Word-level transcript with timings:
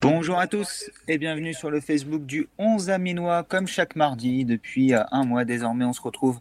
Bonjour 0.00 0.38
à 0.38 0.46
tous 0.46 0.90
et 1.08 1.18
bienvenue 1.18 1.52
sur 1.52 1.70
le 1.70 1.80
Facebook 1.80 2.24
du 2.24 2.48
11 2.58 2.90
Aminois. 2.90 3.42
Comme 3.42 3.66
chaque 3.66 3.96
mardi, 3.96 4.44
depuis 4.44 4.94
euh, 4.94 5.02
un 5.10 5.24
mois 5.24 5.44
désormais, 5.44 5.84
on 5.84 5.92
se 5.92 6.00
retrouve 6.00 6.40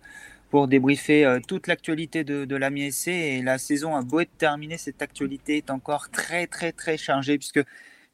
pour 0.50 0.68
débriefer 0.68 1.26
euh, 1.26 1.40
toute 1.45 1.68
l'actualité 1.68 2.23
de, 2.23 2.46
de 2.46 2.55
la 2.55 2.70
MSC. 2.70 3.07
Et 3.07 3.41
la 3.41 3.57
saison 3.57 3.96
a 3.96 4.02
beau 4.02 4.20
être 4.20 4.38
terminée, 4.38 4.78
cette 4.78 5.02
actualité 5.02 5.57
est 5.57 5.70
encore 5.70 6.10
très 6.10 6.48
très 6.48 6.71
très 6.71 6.98
chargée 6.98 7.38
puisque 7.38 7.62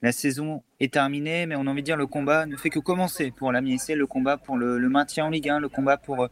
la 0.01 0.11
saison 0.11 0.61
est 0.79 0.93
terminée, 0.93 1.45
mais 1.45 1.55
on 1.55 1.67
a 1.67 1.69
envie 1.71 1.81
de 1.81 1.85
dire 1.85 1.97
le 1.97 2.05
combat 2.05 2.45
ne 2.45 2.55
fait 2.55 2.69
que 2.69 2.79
commencer 2.79 3.31
pour 3.31 3.51
la 3.51 3.61
MSC, 3.61 3.95
le 3.95 4.05
combat 4.05 4.37
pour 4.37 4.57
le, 4.57 4.77
maintien 4.89 5.25
en 5.25 5.29
Ligue 5.29 5.49
1, 5.49 5.59
le 5.59 5.69
combat 5.69 5.97
pour 5.97 6.23
euh, 6.23 6.27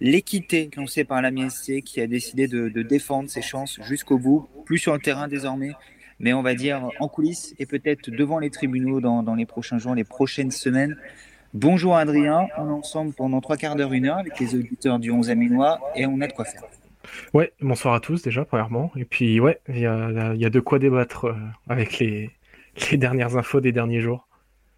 l'équité 0.00 0.70
lancée 0.76 1.04
par 1.04 1.22
la 1.22 1.30
MSC 1.30 1.82
qui 1.82 2.00
a 2.00 2.06
décidé 2.06 2.48
de, 2.48 2.82
défendre 2.82 3.30
ses 3.30 3.42
chances 3.42 3.78
jusqu'au 3.82 4.18
bout, 4.18 4.48
plus 4.64 4.78
sur 4.78 4.92
le 4.92 5.00
terrain 5.00 5.28
désormais, 5.28 5.72
mais 6.20 6.32
on 6.32 6.42
va 6.42 6.54
dire 6.54 6.88
en 7.00 7.08
coulisses 7.08 7.54
et 7.58 7.66
peut-être 7.66 8.10
devant 8.10 8.38
les 8.38 8.50
tribunaux 8.50 9.00
dans, 9.00 9.34
les 9.34 9.46
prochains 9.46 9.78
jours, 9.78 9.94
les 9.94 10.04
prochaines 10.04 10.50
semaines. 10.50 10.96
Bonjour 11.54 11.96
Adrien, 11.96 12.46
on 12.58 12.68
est 12.68 12.72
ensemble 12.72 13.12
pendant 13.14 13.40
trois 13.40 13.56
quarts 13.56 13.76
d'heure, 13.76 13.92
une 13.92 14.06
heure 14.06 14.18
avec 14.18 14.38
les 14.38 14.54
auditeurs 14.54 14.98
du 14.98 15.10
11 15.10 15.30
Aminois 15.30 15.80
et 15.94 16.06
on 16.06 16.20
a 16.20 16.26
de 16.26 16.32
quoi 16.32 16.44
faire. 16.44 16.64
Ouais, 17.32 17.52
bonsoir 17.60 17.94
à 17.94 18.00
tous 18.00 18.22
déjà, 18.22 18.44
premièrement. 18.44 18.90
Et 18.96 19.04
puis, 19.04 19.38
ouais, 19.38 19.60
il 19.68 19.78
y 19.78 19.86
a, 19.86 20.50
de 20.50 20.60
quoi 20.60 20.80
débattre 20.80 21.26
euh, 21.26 21.34
avec 21.68 22.00
les 22.00 22.30
dernières 22.92 23.36
infos 23.36 23.60
des 23.60 23.72
derniers 23.72 24.00
jours. 24.00 24.25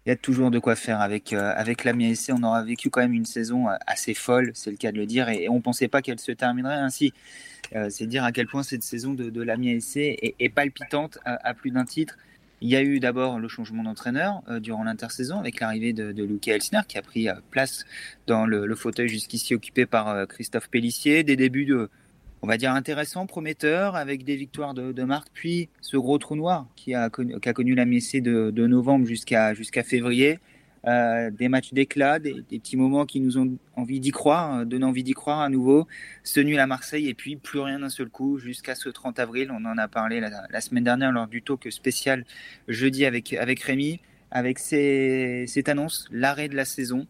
Il 0.09 0.13
y 0.13 0.13
a 0.13 0.15
toujours 0.15 0.49
de 0.49 0.57
quoi 0.57 0.75
faire 0.75 1.01
avec, 1.01 1.33
euh, 1.33 1.53
avec 1.55 1.83
la. 1.83 1.93
On 2.29 2.41
aura 2.41 2.63
vécu 2.63 2.89
quand 2.89 3.01
même 3.01 3.13
une 3.13 3.27
saison 3.27 3.69
euh, 3.69 3.75
assez 3.85 4.15
folle, 4.15 4.49
c'est 4.55 4.71
le 4.71 4.75
cas 4.75 4.91
de 4.91 4.97
le 4.97 5.05
dire, 5.05 5.29
et, 5.29 5.47
on 5.49 5.57
ne 5.57 5.61
pensait 5.61 5.87
pas 5.87 6.01
qu'elle 6.01 6.19
se 6.19 6.31
terminerait 6.31 6.77
ainsi. 6.77 7.13
Euh, 7.75 7.91
c'est 7.91 8.07
dire 8.07 8.23
à 8.23 8.31
quel 8.31 8.47
point 8.47 8.63
cette 8.63 8.81
saison 8.81 9.13
de, 9.13 9.29
de 9.29 9.41
la 9.43 9.55
MSC 9.55 9.97
est, 9.97 10.33
est, 10.39 10.49
palpitante 10.49 11.19
à, 11.25 11.53
plus 11.53 11.69
d'un 11.69 11.85
titre. 11.85 12.17
Il 12.61 12.69
y 12.69 12.75
a 12.75 12.81
eu 12.81 12.99
d'abord 12.99 13.37
le 13.37 13.47
changement 13.47 13.83
d'entraîneur 13.83 14.41
durant 14.59 14.83
l'intersaison 14.83 15.37
avec 15.37 15.59
l'arrivée 15.59 15.93
de, 15.93 16.11
de 16.11 16.23
Luke 16.23 16.47
Elsner 16.47 16.81
qui 16.87 16.97
a 16.97 17.03
pris 17.03 17.27
place 17.51 17.85
dans 18.25 18.47
le, 18.47 18.65
le 18.65 18.75
fauteuil 18.75 19.09
jusqu'ici 19.09 19.53
occupé 19.53 19.85
par 19.85 20.27
Christophe 20.27 20.71
Pellissier. 20.71 21.23
Des 21.23 21.35
débuts 21.35 21.65
de, 21.65 21.91
on 22.41 22.47
va 22.47 22.57
dire 22.57 22.71
intéressant, 22.71 23.25
prometteur, 23.25 23.95
avec 23.95 24.23
des 24.23 24.35
victoires 24.35 24.73
de, 24.73 24.91
de 24.91 25.03
marque, 25.03 25.27
puis 25.33 25.69
ce 25.81 25.97
gros 25.97 26.17
trou 26.17 26.35
noir 26.35 26.67
qui 26.75 26.93
a 26.93 27.09
connu, 27.09 27.75
la 27.75 27.85
MSC 27.85 28.21
de, 28.21 28.67
novembre 28.67 29.05
jusqu'à 29.05 29.83
février. 29.83 30.39
Euh, 30.87 31.29
des 31.29 31.49
matchs 31.49 31.73
d'éclat, 31.73 32.19
des, 32.19 32.41
petits 32.41 32.77
moments 32.77 33.05
qui 33.05 33.19
nous 33.19 33.37
ont 33.37 33.57
envie 33.75 33.99
d'y 33.99 34.11
croire, 34.11 34.59
euh, 34.59 34.65
donnent 34.65 34.85
envie 34.85 35.03
d'y 35.03 35.13
croire 35.13 35.41
à 35.41 35.49
nouveau. 35.49 35.87
Ce 36.23 36.39
nul 36.39 36.57
à 36.57 36.67
Marseille 36.67 37.09
et 37.09 37.13
puis 37.13 37.35
plus 37.35 37.59
rien 37.59 37.79
d'un 37.79 37.89
seul 37.89 38.09
coup 38.09 38.37
jusqu'à 38.37 38.75
ce 38.75 38.87
30 38.87 39.19
avril. 39.19 39.51
On 39.51 39.65
en 39.65 39.77
a 39.77 39.87
parlé 39.89 40.21
la, 40.21 40.61
semaine 40.61 40.85
dernière 40.85 41.11
lors 41.11 41.27
du 41.27 41.41
talk 41.41 41.69
spécial 41.69 42.25
jeudi 42.69 43.05
avec, 43.05 43.33
avec 43.33 43.59
Rémi, 43.61 43.99
avec 44.31 44.59
cette 44.59 45.67
annonce, 45.67 46.07
l'arrêt 46.11 46.47
de 46.47 46.55
la 46.55 46.65
saison 46.65 47.07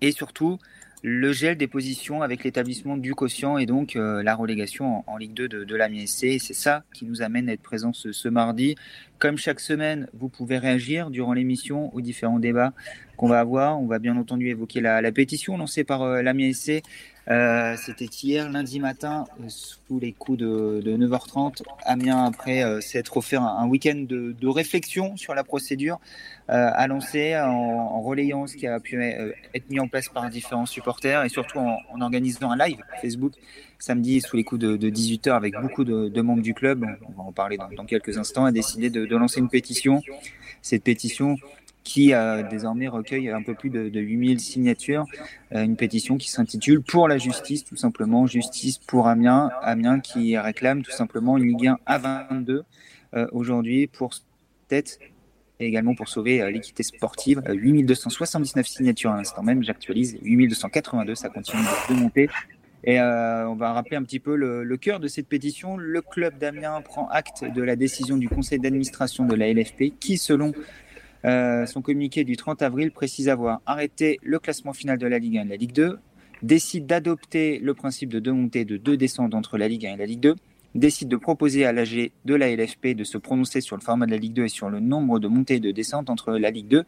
et 0.00 0.12
surtout 0.12 0.58
le 1.02 1.32
gel 1.32 1.56
des 1.56 1.66
positions 1.66 2.22
avec 2.22 2.44
l'établissement 2.44 2.96
du 2.96 3.14
quotient 3.14 3.56
et 3.56 3.64
donc 3.64 3.96
euh, 3.96 4.22
la 4.22 4.34
relégation 4.34 5.02
en, 5.06 5.16
Ligue 5.16 5.32
2 5.32 5.48
de, 5.48 5.64
de 5.64 5.76
la. 5.76 5.88
C'est 6.06 6.38
ça 6.38 6.84
qui 6.92 7.04
nous 7.04 7.22
amène 7.22 7.48
à 7.48 7.52
être 7.52 7.62
présents 7.62 7.92
ce, 7.92 8.28
mardi. 8.28 8.76
Comme 9.18 9.38
chaque 9.38 9.60
semaine, 9.60 10.08
vous 10.12 10.28
pouvez 10.28 10.58
réagir 10.58 11.10
durant 11.10 11.32
l'émission 11.32 11.94
aux 11.94 12.00
différents 12.00 12.38
débats 12.38 12.72
qu'on 13.16 13.28
va 13.28 13.40
avoir. 13.40 13.80
On 13.80 13.86
va 13.86 13.98
bien 13.98 14.16
entendu 14.16 14.48
évoquer 14.48 14.80
la, 14.80 15.10
pétition 15.12 15.56
lancée 15.56 15.84
par 15.84 16.02
euh, 16.02 16.22
la 16.22 16.34
euh, 17.30 17.76
C'était 17.76 18.06
hier, 18.06 18.50
lundi 18.50 18.80
matin, 18.80 19.24
euh, 19.40 19.44
sous 19.48 20.00
les 20.00 20.12
coups 20.12 20.38
de, 20.38 20.80
de 20.84 20.96
9h30. 20.96 21.62
Amiens, 21.84 22.24
après 22.24 22.64
euh, 22.64 22.80
s'être 22.80 23.16
offert 23.16 23.42
un, 23.42 23.66
week-end 23.68 24.04
de, 24.08 24.48
réflexion 24.48 25.16
sur 25.16 25.34
la 25.34 25.44
procédure, 25.44 26.00
euh, 26.50 26.70
a 26.74 26.86
lancé 26.88 27.36
en, 27.36 27.48
en, 27.48 28.00
relayant 28.00 28.46
ce 28.46 28.56
qui 28.56 28.66
a 28.66 28.80
pu 28.80 29.00
euh, 29.00 29.32
être 29.54 29.70
mis 29.70 29.78
en 29.78 29.86
place 29.86 30.08
par 30.08 30.28
différents 30.28 30.66
supporters 30.66 31.24
et 31.24 31.28
surtout 31.28 31.58
en, 31.58 31.78
organisant 32.00 32.50
un 32.50 32.56
live 32.56 32.78
Facebook 33.00 33.34
samedi 33.78 34.20
sous 34.20 34.36
les 34.36 34.44
coups 34.44 34.60
de, 34.60 34.76
de 34.76 34.90
18h 34.90 35.30
avec 35.30 35.54
beaucoup 35.60 35.84
de, 35.84 36.20
membres 36.20 36.42
du 36.42 36.54
club. 36.54 36.84
On 37.08 37.22
va 37.22 37.28
en 37.28 37.32
parler 37.32 37.56
dans, 37.56 37.68
dans 37.68 37.86
quelques 37.86 38.18
instants. 38.18 38.44
A 38.44 38.52
décidé 38.52 38.90
de 38.90 39.16
lancer 39.16 39.40
une 39.40 39.48
pétition. 39.48 40.02
Cette 40.62 40.84
pétition 40.84 41.36
qui 41.84 42.12
euh, 42.12 42.42
désormais 42.48 42.88
recueille 42.88 43.30
un 43.30 43.42
peu 43.42 43.54
plus 43.54 43.70
de, 43.70 43.88
de 43.88 44.00
8000 44.00 44.40
signatures, 44.40 45.06
euh, 45.54 45.64
une 45.64 45.76
pétition 45.76 46.16
qui 46.16 46.30
s'intitule 46.30 46.82
Pour 46.82 47.08
la 47.08 47.18
justice, 47.18 47.64
tout 47.64 47.76
simplement, 47.76 48.26
justice 48.26 48.78
pour 48.78 49.08
Amiens, 49.08 49.50
Amiens 49.62 50.00
qui 50.00 50.36
réclame 50.36 50.82
tout 50.82 50.90
simplement 50.90 51.38
une 51.38 51.48
Ligue 51.48 51.68
1 51.68 51.78
à 51.86 51.98
22 51.98 52.64
euh, 53.14 53.26
aujourd'hui 53.32 53.86
pour 53.86 54.14
tête 54.68 54.98
et 55.58 55.66
également 55.66 55.94
pour 55.94 56.08
sauver 56.08 56.42
euh, 56.42 56.50
l'équité 56.50 56.82
sportive. 56.82 57.42
8279 57.48 58.66
signatures 58.66 59.12
à 59.12 59.16
l'instant 59.16 59.42
même, 59.42 59.62
j'actualise, 59.62 60.18
8282, 60.22 61.14
ça 61.14 61.28
continue 61.28 61.62
de 61.88 61.94
monter. 61.94 62.28
Et 62.82 62.98
on 62.98 63.56
va 63.56 63.74
rappeler 63.74 63.98
un 63.98 64.02
petit 64.02 64.20
peu 64.20 64.34
le, 64.36 64.64
le 64.64 64.76
cœur 64.78 65.00
de 65.00 65.06
cette 65.06 65.26
pétition. 65.26 65.76
Le 65.76 66.00
club 66.00 66.38
d'Amiens 66.38 66.80
prend 66.80 67.08
acte 67.08 67.44
de 67.44 67.60
la 67.60 67.76
décision 67.76 68.16
du 68.16 68.26
conseil 68.26 68.58
d'administration 68.58 69.26
de 69.26 69.34
la 69.34 69.52
LFP 69.52 69.92
qui, 70.00 70.16
selon 70.16 70.54
euh, 71.24 71.66
son 71.66 71.82
communiqué 71.82 72.24
du 72.24 72.36
30 72.36 72.62
avril 72.62 72.92
précise 72.92 73.28
avoir 73.28 73.60
arrêté 73.66 74.18
le 74.22 74.38
classement 74.38 74.72
final 74.72 74.98
de 74.98 75.06
la 75.06 75.18
Ligue 75.18 75.38
1 75.38 75.42
et 75.42 75.44
de 75.44 75.50
la 75.50 75.56
Ligue 75.56 75.72
2, 75.72 75.98
décide 76.42 76.86
d'adopter 76.86 77.58
le 77.58 77.74
principe 77.74 78.08
de 78.08 78.18
deux 78.18 78.32
montées 78.32 78.64
de 78.64 78.76
deux 78.76 78.96
descentes 78.96 79.34
entre 79.34 79.58
la 79.58 79.68
Ligue 79.68 79.86
1 79.86 79.94
et 79.94 79.96
la 79.96 80.06
Ligue 80.06 80.20
2, 80.20 80.36
décide 80.74 81.08
de 81.08 81.16
proposer 81.16 81.64
à 81.64 81.72
l'AG 81.72 82.12
de 82.24 82.34
la 82.34 82.54
LFP 82.54 82.88
de 82.88 83.04
se 83.04 83.18
prononcer 83.18 83.60
sur 83.60 83.76
le 83.76 83.82
format 83.82 84.06
de 84.06 84.12
la 84.12 84.16
Ligue 84.16 84.34
2 84.34 84.44
et 84.44 84.48
sur 84.48 84.70
le 84.70 84.80
nombre 84.80 85.18
de 85.18 85.28
montées 85.28 85.56
et 85.56 85.60
de 85.60 85.72
descentes 85.72 86.10
entre 86.10 86.32
la 86.32 86.50
Ligue 86.50 86.68
2 86.68 86.84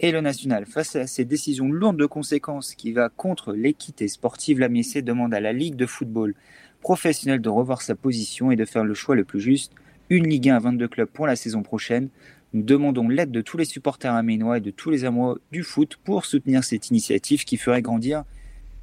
et 0.00 0.12
le 0.12 0.20
national. 0.20 0.66
Face 0.66 0.96
à 0.96 1.06
ces 1.06 1.24
décisions 1.24 1.68
lourdes 1.68 1.96
de 1.96 2.06
conséquences 2.06 2.74
qui 2.74 2.92
va 2.92 3.08
contre 3.08 3.52
l'équité 3.52 4.08
sportive, 4.08 4.58
la 4.58 4.68
MSC 4.68 5.02
demande 5.02 5.34
à 5.34 5.40
la 5.40 5.52
Ligue 5.52 5.76
de 5.76 5.86
football 5.86 6.34
professionnelle 6.80 7.40
de 7.40 7.48
revoir 7.48 7.80
sa 7.80 7.94
position 7.94 8.50
et 8.50 8.56
de 8.56 8.64
faire 8.64 8.84
le 8.84 8.94
choix 8.94 9.16
le 9.16 9.24
plus 9.24 9.40
juste, 9.40 9.72
une 10.10 10.28
Ligue 10.28 10.50
1 10.50 10.56
à 10.56 10.58
22 10.58 10.88
clubs 10.88 11.08
pour 11.08 11.26
la 11.26 11.34
saison 11.34 11.62
prochaine, 11.62 12.10
nous 12.54 12.62
demandons 12.62 13.08
l'aide 13.08 13.32
de 13.32 13.40
tous 13.40 13.56
les 13.56 13.64
supporters 13.64 14.14
aménois 14.14 14.58
et 14.58 14.60
de 14.60 14.70
tous 14.70 14.88
les 14.88 15.04
amoureux 15.04 15.42
du 15.50 15.64
foot 15.64 15.98
pour 16.04 16.24
soutenir 16.24 16.62
cette 16.62 16.88
initiative 16.88 17.44
qui 17.44 17.56
ferait 17.56 17.82
grandir 17.82 18.22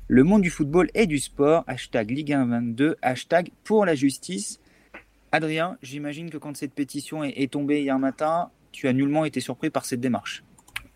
le 0.10 0.26
monde 0.26 0.42
du 0.42 0.50
football 0.50 0.90
et 0.94 1.08
du 1.08 1.20
sport. 1.20 1.64
Hashtag 1.68 2.12
Ligue 2.12 2.34
1 2.34 2.48
22, 2.48 2.98
hashtag 3.02 3.50
pour 3.64 3.86
la 3.86 3.96
justice. 3.96 4.60
Adrien, 5.32 5.78
j'imagine 5.82 6.30
que 6.30 6.38
quand 6.38 6.58
cette 6.58 6.74
pétition 6.74 7.24
est, 7.24 7.50
tombée 7.50 7.82
hier 7.82 7.98
matin, 7.98 8.50
tu 8.74 8.90
as 8.90 8.94
nullement 8.94 9.24
été 9.24 9.40
surpris 9.40 9.70
par 9.70 9.86
cette 9.86 10.02
démarche. 10.02 10.44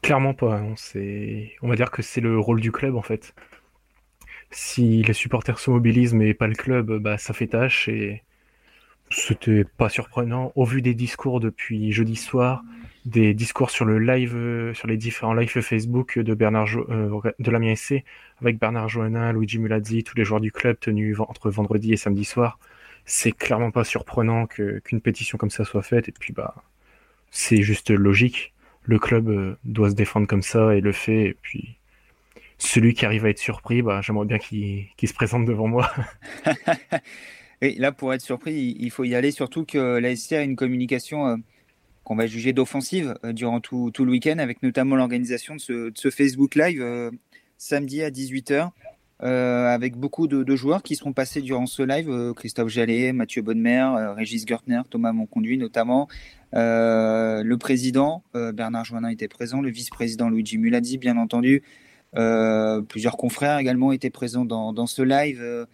Clairement 0.02 0.34
pas. 0.34 0.62
On, 0.62 0.76
on 1.62 1.68
va 1.70 1.76
dire 1.78 1.92
que 1.92 2.02
c'est 2.02 2.20
le 2.20 2.38
rôle 2.38 2.60
du 2.60 2.74
club 2.74 2.98
en 2.98 3.02
fait. 3.02 3.34
Si 4.52 5.02
les 5.02 5.14
supporters 5.14 5.60
se 5.60 5.72
mobilisent 5.72 6.14
mais 6.14 6.34
pas 6.34 6.48
le 6.48 6.56
club, 6.56 6.98
bah, 6.98 7.18
ça 7.18 7.34
fait 7.34 7.48
tâche 7.48 7.88
et 7.88 8.25
c'était 9.10 9.64
pas 9.64 9.90
surprenant 9.90 10.52
au 10.56 10.66
vu 10.66 10.82
des 10.82 10.94
discours 10.94 11.40
depuis 11.40 11.92
jeudi 11.92 12.16
soir, 12.16 12.64
des 13.06 13.34
discours 13.34 13.70
sur 13.70 13.86
le 13.86 14.00
live, 14.00 14.36
euh, 14.36 14.74
sur 14.74 14.88
les 14.88 14.98
différents 14.98 15.34
lives 15.34 15.62
Facebook 15.62 16.18
de 16.18 16.34
Bernard 16.34 16.66
jo 16.66 16.86
euh, 16.90 17.22
de 17.40 17.86
avec 18.42 18.60
Bernard 18.60 18.90
Johanna, 18.90 19.32
Luigi 19.32 19.60
Mulazzi, 19.60 20.04
tous 20.04 20.18
les 20.18 20.26
joueurs 20.26 20.42
du 20.42 20.52
club 20.52 20.78
tenus 20.80 21.20
entre 21.20 21.52
vendredi 21.52 21.94
et 21.94 21.98
samedi 21.98 22.26
soir. 22.26 22.60
C'est 23.06 23.32
clairement 23.32 23.70
pas 23.70 23.84
surprenant 23.84 24.48
qu'une 24.48 25.02
pétition 25.02 25.38
comme 25.38 25.52
ça 25.52 25.64
soit 25.66 25.84
faite 25.84 26.10
et 26.10 26.12
puis 26.12 26.34
bah 26.34 26.56
c'est 27.30 27.62
juste 27.62 27.92
logique. 27.92 28.54
Le 28.84 28.98
club 29.00 29.30
euh, 29.30 29.56
doit 29.64 29.92
se 29.92 29.96
défendre 29.96 30.28
comme 30.28 30.42
ça 30.42 30.76
et 30.76 30.82
le 30.82 30.92
fait 30.92 31.26
et 31.26 31.38
puis 31.42 31.78
celui 32.58 32.94
qui 32.94 33.06
arrive 33.06 33.26
à 33.26 33.30
être 33.30 33.40
surpris, 33.40 33.82
bah 33.84 34.02
j'aimerais 34.02 34.26
bien 34.26 34.40
qu'il 34.40 34.88
qu 34.98 35.08
se 35.08 35.14
présente 35.14 35.46
devant 35.46 35.68
moi. 35.68 35.92
Là, 37.74 37.92
pour 37.92 38.14
être 38.14 38.22
surpris, 38.22 38.76
il 38.80 38.92
faut 38.92 39.04
y 39.04 39.16
aller, 39.16 39.32
surtout 39.32 39.66
que 39.66 39.98
la 39.98 40.16
SC 40.16 40.34
a 40.34 40.42
une 40.44 40.56
communication 40.56 41.28
euh, 41.28 41.36
qu'on 42.06 42.16
va 42.16 42.28
juger 42.28 42.54
d'offensive 42.54 43.16
euh, 43.26 43.34
durant 43.34 43.60
tout, 43.60 43.92
tout, 43.94 44.06
le 44.06 44.12
week-end, 44.12 44.38
avec 44.38 44.64
notamment 44.64 44.96
l'organisation 44.96 45.56
de, 45.56 45.92
ce, 45.94 46.10
Facebook 46.10 46.56
Live 46.56 46.80
euh, 46.82 47.12
samedi 47.58 48.02
à 48.04 48.12
18h, 48.12 48.70
euh, 49.24 49.68
avec 49.68 49.98
beaucoup 49.98 50.28
de, 50.28 50.56
joueurs 50.56 50.84
qui 50.84 50.96
seront 50.96 51.14
passés 51.14 51.42
durant 51.42 51.66
ce 51.66 51.82
live, 51.82 52.34
Christophe 52.36 52.70
Jallet, 52.70 53.12
Mathieu 53.12 53.42
Bonnemer, 53.42 54.14
Régis 54.16 54.46
Gertner, 54.46 54.82
Thomas 54.90 55.14
Monconduit 55.14 55.58
notamment, 55.58 56.08
le 56.54 57.56
président, 57.56 58.24
Bernard 58.34 58.86
Joannin 58.86 59.10
était 59.10 59.30
présent, 59.30 59.62
le 59.62 59.70
vice-président 59.70 60.30
Luigi 60.30 60.58
Mulazzi, 60.58 60.98
bien 60.98 61.18
entendu, 61.18 61.64
plusieurs 62.90 63.16
confrères 63.16 63.58
également 63.58 63.94
étaient 63.94 64.10
présents 64.10 64.46
dans, 64.46 64.74
dans 64.74 64.86
ce 64.86 65.02
live. 65.02 65.66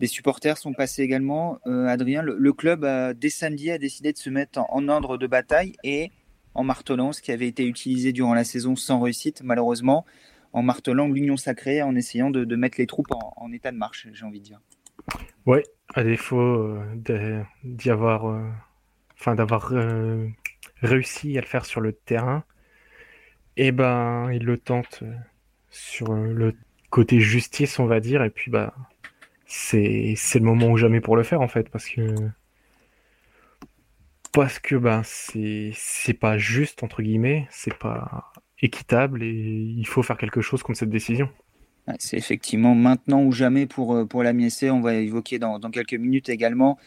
Des 0.00 0.06
supporters 0.06 0.58
sont 0.58 0.72
passés 0.72 1.02
également. 1.02 1.58
Euh, 1.66 1.86
Adrien, 1.86 2.22
le, 2.22 2.52
club, 2.52 2.86
dès 3.16 3.30
samedi, 3.30 3.70
a 3.70 3.78
décidé 3.78 4.12
de 4.12 4.18
se 4.18 4.30
mettre 4.30 4.60
en, 4.68 4.88
ordre 4.88 5.18
de 5.18 5.26
bataille 5.26 5.74
et 5.82 6.10
en 6.54 6.62
martelant 6.62 7.12
ce 7.12 7.20
qui 7.20 7.32
avait 7.32 7.48
été 7.48 7.66
utilisé 7.66 8.12
durant 8.12 8.34
la 8.34 8.44
saison 8.44 8.76
sans 8.76 9.00
réussite, 9.00 9.42
malheureusement. 9.42 10.04
en 10.52 10.62
martelant 10.62 11.08
l'union 11.08 11.36
sacrée, 11.36 11.82
en 11.82 11.94
essayant 11.94 12.30
de, 12.30 12.56
mettre 12.56 12.78
les 12.78 12.86
troupes 12.86 13.10
en, 13.10 13.52
état 13.52 13.70
de 13.70 13.76
marche, 13.76 14.08
j'ai 14.12 14.24
envie 14.24 14.40
de 14.40 14.44
dire. 14.44 14.60
Ouais, 15.46 15.64
à 15.94 16.04
défaut 16.04 16.78
d'y 17.64 17.90
avoir, 17.90 18.40
enfin 19.14 19.34
d'avoir 19.34 19.72
réussi 20.80 21.36
à 21.36 21.40
le 21.40 21.46
faire 21.46 21.64
sur 21.64 21.80
le 21.80 21.92
terrain, 21.92 22.44
et 23.56 23.66
eh 23.66 23.72
ben 23.72 24.30
il 24.32 24.44
le 24.44 24.56
tente 24.56 25.02
sur 25.70 26.12
le 26.12 26.54
côté 26.90 27.20
justice, 27.20 27.78
on 27.78 27.86
va 27.86 28.00
dire, 28.00 28.22
et 28.22 28.30
puis 28.30 28.50
bah 28.50 28.72
c'est 29.48 30.14
le 30.34 30.40
moment 30.40 30.68
ou 30.68 30.76
jamais 30.76 31.00
pour 31.00 31.16
le 31.16 31.22
faire 31.22 31.40
en 31.40 31.48
fait, 31.48 31.68
parce 31.70 31.88
que 31.88 32.02
parce 34.32 34.58
que 34.58 34.76
ben 34.76 35.02
c'est 35.04 36.18
pas 36.20 36.38
juste 36.38 36.82
entre 36.82 37.02
guillemets, 37.02 37.48
c'est 37.50 37.76
pas 37.76 38.32
équitable 38.60 39.22
et 39.22 39.32
il 39.32 39.86
faut 39.86 40.02
faire 40.02 40.18
quelque 40.18 40.40
chose 40.40 40.62
contre 40.62 40.78
cette 40.78 40.90
décision. 40.90 41.30
C'est 41.98 42.18
effectivement 42.18 42.74
maintenant 42.74 43.22
ou 43.22 43.32
jamais 43.32 43.66
pour, 43.66 43.94
euh, 43.94 44.04
pour 44.04 44.22
la 44.22 44.34
MSC. 44.34 44.64
On 44.64 44.82
va 44.82 44.94
évoquer 44.94 45.38
dans, 45.38 45.58
dans, 45.58 45.70
quelques 45.70 45.94
minutes 45.94 46.28
également 46.28 46.78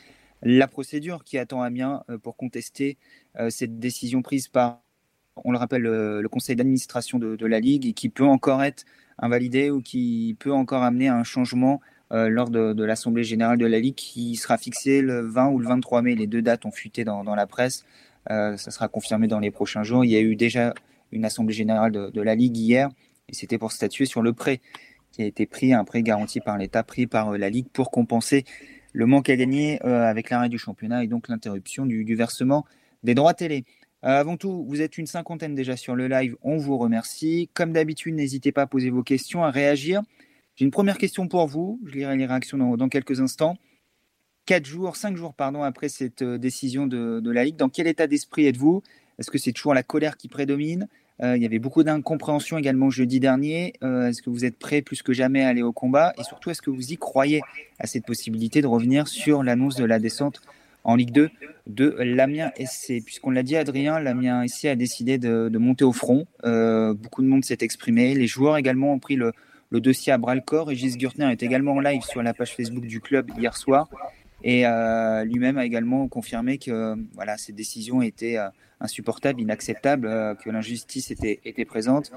la 0.44 0.68
procédure 0.68 1.24
qui 1.24 1.40
attend 1.40 1.64
Amiens 1.64 2.04
euh, 2.10 2.20
pour 2.20 2.38
contester 2.38 3.00
euh, 3.40 3.50
cette 3.50 3.80
décision 3.80 4.22
prise 4.22 4.48
par, 4.48 4.82
on 5.38 5.52
le 5.52 5.58
rappelle, 5.58 5.82
le, 5.82 6.28
conseil 6.30 6.56
d'administration 6.56 7.18
de, 7.18 7.36
de, 7.36 7.46
la 7.48 7.60
Ligue 7.60 7.88
et 7.88 7.94
qui 7.94 8.10
peut 8.10 8.26
encore 8.26 8.62
être 8.62 8.84
invalidée 9.18 9.72
ou 9.72 9.82
qui 9.82 10.36
peut 10.40 10.54
encore 10.54 10.84
amener 10.84 11.08
à 11.08 11.16
un 11.16 11.24
changement 11.24 11.82
lors 12.12 12.50
de, 12.50 12.84
l'Assemblée 12.84 13.24
générale 13.24 13.58
de 13.58 13.66
la 13.66 13.80
Ligue 13.80 13.96
qui 13.96 14.36
sera 14.36 14.58
fixée 14.58 15.02
le 15.02 15.22
20 15.22 15.50
ou 15.50 15.60
le 15.60 15.68
23 15.68 16.02
mai. 16.02 16.16
Les 16.16 16.28
deux 16.28 16.42
dates 16.42 16.66
ont 16.66 16.72
fuité 16.72 17.04
dans, 17.04 17.24
la 17.24 17.48
presse. 17.48 17.86
Euh, 18.30 18.58
ça 18.58 18.72
sera 18.72 18.88
confirmé 18.88 19.28
dans 19.28 19.40
les 19.40 19.52
prochains 19.52 19.84
jours. 19.84 20.04
Il 20.04 20.12
y 20.12 20.18
a 20.18 20.22
eu 20.22 20.36
déjà 20.36 20.74
une 21.12 21.26
Assemblée 21.26 21.54
générale 21.54 21.92
de, 21.92 22.22
la 22.22 22.36
Ligue 22.36 22.58
hier 22.58 22.90
et 23.30 23.34
c'était 23.34 23.58
pour 23.58 23.72
statuer 23.72 24.06
sur 24.06 24.22
le 24.22 24.34
prêt 24.34 24.62
qui 25.12 25.22
a 25.22 25.26
été 25.26 25.46
pris, 25.46 25.74
un 25.74 25.84
prêt 25.84 26.04
garanti 26.04 26.40
par 26.40 26.58
l'État, 26.58 26.84
pris 26.84 27.08
par 27.08 27.34
euh, 27.34 27.38
la 27.38 27.50
Ligue 27.50 27.68
pour 27.72 27.92
compenser 27.92 28.46
le 28.94 29.06
manque 29.06 29.30
à 29.30 29.38
gagner 29.38 29.82
avec 29.82 30.30
l'arrêt 30.30 30.50
du 30.50 30.58
championnat 30.58 31.06
et 31.06 31.08
donc 31.08 31.30
l'interruption 31.30 31.86
du, 31.86 32.14
versement 32.14 32.66
des 33.04 33.16
droits 33.16 33.34
télé. 33.34 33.64
avant 34.02 34.36
tout, 34.36 34.66
vous 34.68 34.82
êtes 34.82 34.98
une 34.98 35.08
cinquantaine 35.08 35.56
déjà 35.56 35.78
sur 35.78 35.96
le 35.96 36.10
live, 36.10 36.36
on 36.42 36.58
vous 36.58 36.78
remercie. 36.78 37.50
Comme 37.54 37.72
d'habitude, 37.72 38.16
n'hésitez 38.16 38.52
pas 38.52 38.64
à 38.64 38.68
poser 38.68 38.90
vos 38.90 39.02
questions, 39.02 39.46
à 39.46 39.50
réagir. 39.50 40.02
Une 40.62 40.70
première 40.70 41.00
question 41.00 41.28
pour 41.28 41.48
vous. 41.48 41.80
Je 41.88 41.94
lirai 41.94 42.16
les 42.16 42.28
réactions 42.28 42.76
dans, 42.78 42.88
quelques 42.88 43.20
instants. 43.20 43.58
Quatre 44.46 44.68
jours, 44.68 44.96
cinq 44.96 45.18
jours 45.18 45.34
pardon, 45.34 45.64
après 45.64 45.90
cette 45.90 46.22
euh, 46.22 46.38
décision 46.38 46.86
de, 46.86 47.32
la 47.32 47.44
Ligue, 47.44 47.56
dans 47.56 47.70
quel 47.70 47.88
état 47.88 48.06
d'esprit 48.06 48.46
êtes-vous? 48.46 48.84
Est-ce 49.18 49.32
que 49.32 49.40
c'est 49.40 49.54
toujours 49.54 49.74
la 49.74 49.82
colère 49.82 50.18
qui 50.18 50.28
prédomine? 50.28 50.88
Euh, 51.24 51.36
Il 51.36 51.42
y 51.42 51.48
avait 51.48 51.58
beaucoup 51.58 51.84
d'incompréhension 51.84 52.60
également 52.60 52.92
jeudi 52.92 53.20
dernier. 53.20 53.74
Euh, 53.84 54.10
est-ce 54.10 54.22
que 54.22 54.30
vous 54.30 54.46
êtes 54.46 54.60
prêt 54.60 54.84
plus 54.84 55.02
que 55.02 55.14
jamais 55.14 55.44
à 55.44 55.48
aller 55.48 55.64
au 55.64 55.72
combat? 55.72 56.14
Et 56.20 56.24
surtout, 56.24 56.52
est-ce 56.52 56.62
que 56.62 56.70
vous 56.70 56.92
y 56.92 56.98
croyez 56.98 57.42
à 57.80 57.88
cette 57.88 58.06
possibilité 58.06 58.62
de 58.62 58.68
revenir 58.68 59.08
sur 59.08 59.42
l'annonce 59.42 59.78
de 59.78 59.86
la 59.86 59.98
descente 59.98 60.42
en 60.84 60.96
Ligue 60.96 61.12
2 61.12 61.30
de 61.66 61.96
l'Amiens 62.00 62.52
SC 62.64 63.04
Puisqu'on 63.04 63.32
l'a 63.32 63.42
dit, 63.42 63.56
Adrien, 63.56 64.00
l'Amiens 64.00 64.46
SC 64.48 64.66
a 64.66 64.76
décidé 64.76 65.18
de 65.18 65.58
monter 65.58 65.86
au 65.86 65.94
front. 65.94 66.28
beaucoup 66.44 67.24
de 67.24 67.28
monde 67.28 67.46
s'est 67.46 67.58
exprimé. 67.62 68.14
Les 68.14 68.28
joueurs 68.28 68.58
également 68.58 68.94
ont 68.94 69.00
pris 69.00 69.16
le, 69.16 69.34
le 69.72 69.80
dossier 69.80 70.14
à 70.14 70.18
bras 70.18 70.36
le 70.36 70.42
corps. 70.42 70.72
Gis 70.72 70.98
Gurtner 70.98 71.32
est 71.32 71.42
également 71.42 71.74
en 71.74 71.80
live 71.80 72.04
sur 72.04 72.22
la 72.22 72.34
page 72.34 72.56
Facebook 72.56 72.86
du 72.86 73.00
club 73.00 73.32
hier 73.38 73.58
soir 73.58 73.90
et 74.44 74.66
euh, 74.66 75.24
lui-même 75.24 75.58
a 75.58 75.66
également 75.66 76.08
confirmé 76.08 76.58
que 76.58 76.96
voilà, 77.14 77.38
ces 77.38 77.54
décisions 77.54 78.02
étaient 78.02 78.38
euh, 78.38 78.50
insupportables, 78.80 79.40
inacceptables, 79.42 80.08
euh, 80.08 80.36
que 80.36 80.50
l'injustice 80.50 81.12
était, 81.12 81.40
était 81.46 81.66
présente. 81.66 82.12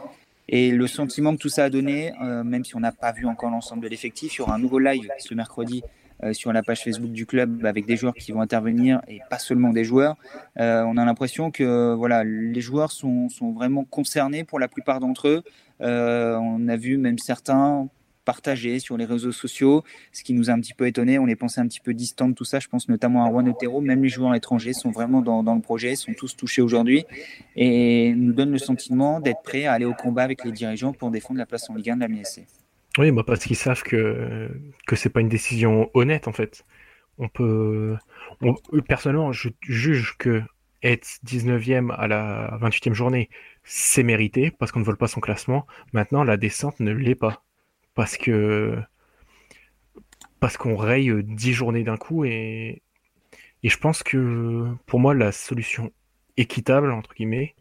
Et 0.49 0.71
le 0.71 0.87
sentiment 0.87 1.35
que 1.35 1.41
tout 1.41 1.49
ça 1.49 1.65
a 1.65 1.71
donné, 1.71 2.12
même 2.21 2.67
si 2.67 2.77
on 2.77 2.81
n'a 2.81 2.93
pas 2.93 3.12
vu 3.12 3.25
encore 3.25 3.49
l'ensemble 3.49 3.83
de 3.83 3.89
l'effectif, 3.89 4.35
il 4.35 4.39
y 4.39 4.41
aura 4.43 4.57
un 4.57 4.59
nouveau 4.59 4.79
live 4.79 5.09
ce 5.19 5.33
mercredi 5.33 5.83
sur 6.32 6.53
la 6.53 6.62
page 6.62 6.82
Facebook 6.82 7.12
du 7.12 7.26
club 7.26 7.65
avec 7.67 7.87
des 7.87 7.97
joueurs 7.97 8.15
qui 8.15 8.32
vont 8.32 8.41
intervenir 8.41 9.00
et 9.09 9.21
pas 9.31 9.38
seulement 9.38 9.71
des 9.71 9.85
joueurs. 9.85 10.17
on 10.56 10.97
a 10.97 11.05
l'impression 11.05 11.50
que 11.50 11.94
voilà, 11.94 12.25
les 12.25 12.61
joueurs 12.61 12.93
sont, 12.93 13.29
sont, 13.29 13.53
vraiment 13.53 13.85
concernés 13.85 14.44
pour 14.44 14.59
la 14.59 14.69
plupart 14.69 15.00
d'entre 15.00 15.29
eux. 15.29 15.43
Euh, 15.81 16.37
on 16.37 16.69
a 16.69 16.76
vu 16.76 16.99
même 16.99 17.19
certains 17.19 17.88
partager 18.25 18.79
sur 18.79 18.97
les 18.97 19.05
réseaux 19.05 19.32
sociaux, 19.32 19.85
ce 20.11 20.25
qui 20.25 20.32
nous 20.32 20.49
a 20.49 20.55
un 20.55 20.61
petit 20.61 20.73
peu 20.73 20.87
étonné. 20.87 21.19
On 21.19 21.26
les 21.26 21.37
pensait 21.37 21.61
un 21.61 21.69
petit 21.69 21.81
peu 21.81 21.93
distants 21.93 22.29
de 22.29 22.32
tout 22.32 22.47
ça. 22.47 22.59
Je 22.59 22.69
pense 22.69 22.88
notamment 22.88 23.23
à 23.26 23.29
Juan 23.29 23.47
Otero. 23.49 23.82
Même 23.82 24.03
les 24.03 24.09
joueurs 24.09 24.35
étrangers 24.35 24.73
sont 24.73 24.91
vraiment 24.91 25.21
dans, 25.21 25.55
le 25.55 25.61
projet, 25.61 25.94
sont 25.94 26.15
tous 26.15 26.35
touchés 26.35 26.62
aujourd'hui 26.62 27.05
et 27.55 28.15
nous 28.15 28.32
donnent 28.32 28.53
le 28.53 28.59
sentiment 28.59 29.21
d'être 29.21 29.43
prêts 29.43 29.67
à 29.67 29.75
aller 29.75 29.85
au 29.85 29.94
combat 29.94 30.23
avec 30.23 30.43
les 30.43 30.53
dirigeants 30.53 30.94
pour 30.94 31.11
défendre 31.11 31.38
la 31.38 31.47
place 31.47 31.69
en 31.69 31.75
Ligue 31.75 31.91
1 31.91 31.97
de 31.97 32.00
la 32.00 32.09
MSC. 32.09 32.63
Oui, 32.99 33.11
bah 33.11 33.25
parce 33.26 33.44
qu'ils 33.44 33.56
savent 33.56 33.82
que 33.82 34.49
que 34.87 34.94
c'est 34.96 35.08
pas 35.11 35.20
une 35.20 35.29
décision 35.29 35.91
honnête 35.94 36.29
en 36.29 36.32
fait. 36.32 36.64
On 37.19 37.29
peut, 37.29 37.96
personnellement, 38.88 39.32
je 39.32 39.50
juge 39.62 40.17
que 40.19 40.43
être 40.82 41.19
19e 41.25 41.91
à 41.93 42.08
la 42.08 42.58
28e 42.61 42.94
journée, 42.94 43.31
c'est 43.64 44.02
mérité 44.05 44.50
parce 44.52 44.73
qu'on 44.73 44.81
ne 44.81 44.85
vole 44.85 44.99
pas 44.99 45.08
son 45.08 45.20
classement. 45.20 45.67
Maintenant, 45.93 46.25
la 46.25 46.37
descente 46.37 46.81
ne 46.81 46.93
l'est 46.93 47.14
pas 47.17 47.43
parce 47.94 48.17
que 48.19 48.79
parce 50.40 50.56
qu'on 50.56 50.76
raye 50.76 51.12
10 51.23 51.52
journées 51.52 51.85
d'un 51.85 51.97
coup 51.97 52.25
et 52.25 52.82
et 53.64 53.70
je 53.70 53.79
pense 53.79 54.02
que 54.02 54.67
pour 54.87 55.00
moi 55.00 55.14
la 55.14 55.32
solution 55.32 55.93
équitable 56.37 56.93
entre 56.93 57.14
guillemets, 57.14 57.55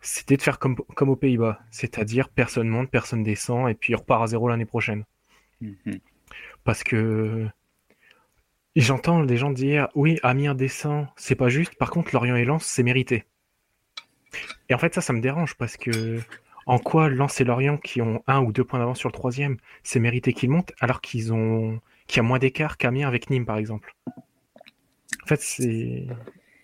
c'était 0.00 0.36
de 0.36 0.42
faire 0.42 0.58
comme, 0.58 0.76
comme 0.94 1.08
aux 1.08 1.16
Pays-Bas, 1.16 1.60
c'est-à-dire 1.70 2.28
personne 2.28 2.68
monte, 2.68 2.90
personne 2.90 3.22
descend 3.22 3.68
et 3.68 3.74
puis 3.74 3.94
on 3.94 3.98
repart 3.98 4.22
à 4.22 4.26
zéro 4.28 4.48
l'année 4.48 4.64
prochaine. 4.64 5.04
Mhm. 5.60 5.98
Parce 6.64 6.84
que 6.84 7.48
j'entends 8.76 9.24
des 9.24 9.36
gens 9.36 9.50
dire 9.50 9.88
oui, 9.94 10.18
Amiens 10.22 10.54
descend, 10.54 11.08
c'est 11.16 11.34
pas 11.34 11.48
juste. 11.48 11.74
Par 11.76 11.90
contre, 11.90 12.10
Lorient 12.12 12.36
et 12.36 12.44
Lens, 12.44 12.64
c'est 12.64 12.82
mérité. 12.82 13.24
Et 14.68 14.74
en 14.74 14.78
fait, 14.78 14.94
ça, 14.94 15.00
ça 15.00 15.12
me 15.12 15.20
dérange 15.20 15.54
parce 15.54 15.76
que 15.76 16.20
en 16.66 16.78
quoi 16.78 17.08
Lens 17.08 17.40
et 17.40 17.44
Lorient, 17.44 17.78
qui 17.78 18.02
ont 18.02 18.22
un 18.26 18.40
ou 18.40 18.52
deux 18.52 18.64
points 18.64 18.78
d'avance 18.78 18.98
sur 18.98 19.08
le 19.08 19.14
troisième, 19.14 19.56
c'est 19.82 20.00
mérité 20.00 20.32
qu'ils 20.32 20.50
montent 20.50 20.72
alors 20.80 21.00
qu'ils 21.00 21.32
ont 21.32 21.80
qu'il 22.06 22.18
y 22.18 22.20
a 22.20 22.22
moins 22.22 22.38
d'écart 22.38 22.76
qu'Amiens 22.76 23.08
avec 23.08 23.30
Nîmes, 23.30 23.46
par 23.46 23.58
exemple? 23.58 23.94
En 24.06 25.26
fait, 25.26 25.40
c'est 25.40 26.06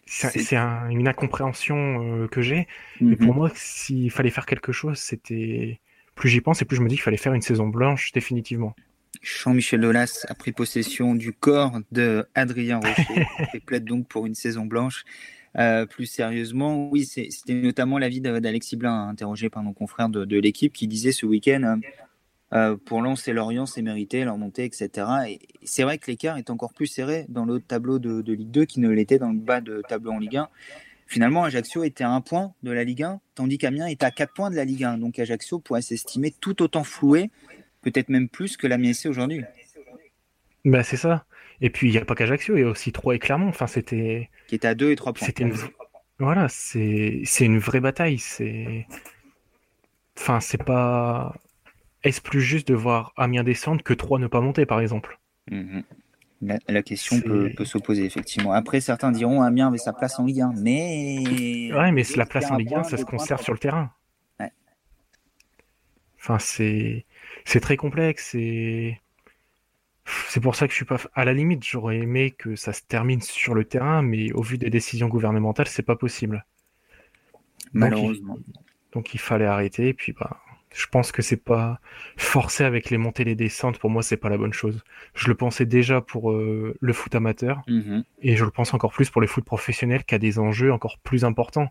c'est 0.07 0.57
une 0.57 1.09
incompréhension 1.09 1.77
euh, 2.23 2.29
que 2.29 2.43
j'ai. 2.43 2.67
Mais 3.01 3.17
pour 3.17 3.33
mhm. 3.33 3.37
moi, 3.37 3.51
s'il 3.55 4.11
fallait 4.11 4.31
faire 4.31 4.47
quelque 4.47 4.73
chose, 4.73 4.99
c'était 4.99 5.81
plus 6.15 6.29
j'y 6.29 6.41
pense 6.41 6.63
et 6.63 6.65
plus 6.65 6.77
je 6.77 6.83
me 6.83 6.89
dis 6.89 6.95
qu'il 6.95 7.03
fallait 7.03 7.17
faire 7.17 7.35
une 7.35 7.43
saison 7.43 7.69
blanche 7.69 8.13
définitivement. 8.13 8.75
Jean-Michel 9.23 9.81
Lolas 9.81 10.27
a 10.29 10.35
pris 10.35 10.53
possession 10.53 11.15
du 11.15 11.33
corps 11.33 11.79
de 11.93 12.27
Adrien 12.35 12.79
Rocher 12.85 13.27
et 13.55 13.61
plaide 13.61 13.85
donc 13.85 14.09
pour 14.09 14.27
une 14.27 14.35
saison 14.35 14.67
blanche. 14.67 15.05
Euh, 15.57 15.87
plus 15.87 16.07
sérieusement, 16.07 16.89
oui, 16.91 17.05
c'était 17.05 17.55
notamment 17.55 17.99
l'avis 17.99 18.21
d'Alexis 18.21 18.77
Blin, 18.77 19.09
interrogé 19.09 19.51
par 19.51 19.63
nos 19.63 19.73
confrères 19.73 20.09
de, 20.09 20.39
l'équipe, 20.39 20.73
qui 20.73 20.89
disait 20.89 21.13
ce 21.13 21.27
week-end 21.27 21.79
euh, 22.55 22.77
pour 22.77 23.03
Lens 23.03 23.27
et 23.27 23.33
Lorient, 23.33 23.67
c'est 23.67 23.83
mérité, 23.83 24.25
leur 24.25 24.39
montée, 24.39 24.65
etc. 24.65 25.07
Et 25.29 25.41
c'est 25.65 25.83
vrai 25.83 25.99
que 25.99 26.11
l'écart 26.11 26.39
est 26.39 26.51
encore 26.51 26.73
plus 26.73 26.87
serré 26.87 27.27
dans 27.29 27.45
le 27.45 27.61
tableau 27.61 27.99
de, 27.99 28.23
Ligue 28.33 28.51
2 28.51 28.65
qu'il 28.65 28.83
ne 28.83 28.91
l'était 28.91 29.19
dans 29.19 29.31
le 29.31 29.39
bas 29.39 29.61
de 29.61 29.83
tableau 29.89 30.13
en 30.13 30.19
Ligue 30.19 30.37
1. 30.37 30.49
Finalement, 31.07 31.45
Ajaccio 31.45 31.85
était 31.85 32.05
à 32.05 32.11
un 32.11 32.21
point 32.21 32.55
de 32.63 32.71
la 32.71 32.85
Ligue 32.85 33.03
1, 33.03 33.21
tandis 33.35 33.59
qu'Amiens 33.59 33.87
est 33.87 34.03
à 34.03 34.11
quatre 34.11 34.33
points 34.33 34.51
de 34.51 34.57
la 34.57 34.65
Ligue 34.65 34.85
1. 34.85 34.99
Donc 34.99 35.19
Ajaccio 35.19 35.59
pourrait 35.59 35.83
s'estimer 35.83 36.31
tout 36.31 36.63
autant 36.63 36.85
floué, 36.85 37.31
peut-être 37.83 38.09
même 38.09 38.29
plus 38.29 38.57
que 38.57 38.67
l'Amiens 38.67 38.93
aujourd'hui. 39.07 39.43
Bah 40.65 40.83
c'est 40.83 40.97
ça. 40.97 41.27
Et 41.61 41.71
puis, 41.71 41.89
il 41.89 41.93
n'y 41.93 41.99
a 41.99 42.05
pas 42.05 42.15
qu'Ajaccio, 42.15 42.57
il 42.57 42.61
y 42.61 42.65
a 42.65 42.69
aussi 42.69 42.93
Troyes 42.93 43.17
et 43.17 43.19
Clermont. 43.19 43.49
Enfin, 43.49 43.67
c'était. 43.67 44.31
Qui 44.49 44.55
était 44.55 44.69
à 44.69 44.75
2 44.75 44.91
et 44.91 44.97
3 44.97 45.13
points. 45.13 45.27
C'était 45.27 45.45
une... 45.45 45.55
Voilà, 46.19 46.49
c'est 46.49 47.25
une 47.41 47.59
vraie 47.59 47.81
bataille. 47.81 48.19
C'est. 48.19 48.87
Enfin, 50.17 50.41
c'est 50.41 50.63
pas. 50.63 51.35
Est-ce 52.05 52.21
plus 52.21 52.43
juste 52.43 52.69
de 52.69 52.75
voir 52.75 53.13
Amiens 53.17 53.45
descendre 53.45 53.83
que 53.83 53.95
3 53.95 54.19
ne 54.19 54.27
pas 54.27 54.41
monter, 54.41 54.67
par 54.67 54.81
exemple 54.81 55.19
mhm. 55.51 55.83
la, 56.43 56.83
question 56.83 57.21
peut, 57.21 57.51
peut 57.57 57.65
s'opposer, 57.65 58.05
effectivement. 58.05 58.53
Après, 58.53 58.81
certains 58.81 59.11
diront 59.11 59.43
Amiens 59.43 59.69
avait 59.69 59.79
sa 59.79 59.93
place 59.93 60.19
en 60.19 60.27
Ligue 60.27 60.43
1, 60.43 60.53
mais. 60.59 61.73
Ouais, 61.73 61.93
mais 61.93 62.03
la 62.17 62.27
place 62.27 62.51
en 62.51 62.57
Ligue 62.57 62.75
1, 62.75 62.85
ça 62.85 62.99
se 62.99 63.05
conserve 63.05 63.43
sur 63.43 63.55
le 63.55 63.59
terrain. 63.59 63.91
Ouais. 64.39 64.53
Enfin, 66.21 66.39
c'est. 66.39 67.07
C'est 67.47 67.61
très 67.61 67.77
complexe 67.77 68.35
et 68.35 69.01
c'est 70.29 70.41
pour 70.41 70.55
ça 70.55 70.67
que 70.67 70.73
je 70.73 70.77
suis 70.77 70.85
pas. 70.85 70.99
À 71.15 71.25
la 71.25 71.33
limite, 71.33 71.65
j'aurais 71.65 71.99
aimé 71.99 72.31
que 72.31 72.57
ça 72.57 72.73
se 72.73 72.83
termine 72.83 73.21
sur 73.21 73.55
le 73.55 73.65
terrain, 73.65 74.03
mais 74.03 74.33
au 74.33 74.43
vu 74.43 74.59
des 74.59 74.71
décisions 74.71 75.09
gouvernementales, 75.09 75.69
c'est 75.69 75.83
pas 75.83 75.97
possible. 75.97 76.45
Malheureusement. 77.73 78.39
Donc 78.93 79.15
il, 79.15 79.21
fallait 79.21 79.47
arrêter. 79.47 79.89
Et 79.89 79.95
puis 79.95 80.13
bah, 80.13 80.41
je 80.75 80.87
pense 80.89 81.13
que 81.13 81.23
c'est 81.23 81.43
pas 81.43 81.81
forcer 82.17 82.65
avec 82.65 82.91
les 82.91 82.99
montées 82.99 83.23
et 83.23 83.27
les 83.27 83.35
descentes. 83.37 83.79
Pour 83.79 83.91
moi, 83.91 84.03
c'est 84.03 84.17
pas 84.17 84.29
la 84.29 84.37
bonne 84.37 84.53
chose. 84.53 84.83
Je 85.15 85.29
le 85.29 85.35
pensais 85.35 85.67
déjà 85.67 86.01
pour 86.01 86.33
euh, 86.33 86.77
le 86.81 86.93
foot 86.93 87.15
amateur, 87.15 87.63
mhm. 87.69 88.05
et 88.23 88.37
je 88.37 88.45
le 88.45 88.51
pense 88.51 88.75
encore 88.75 88.93
plus 88.93 89.09
pour 89.09 89.21
les 89.21 89.29
foot 89.29 89.45
professionnels, 89.45 90.05
qui 90.05 90.15
a 90.15 90.19
des 90.19 90.39
enjeux 90.39 90.73
encore 90.73 90.99
plus 90.99 91.25
importants. 91.25 91.71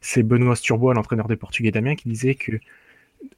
C'est 0.00 0.24
Benoît 0.24 0.56
Sturbois, 0.56 0.94
l'entraîneur 0.94 1.28
des 1.28 1.36
Portugais 1.36 1.70
d'Amiens, 1.70 1.94
qui 1.94 2.08
disait 2.08 2.34
que 2.34 2.52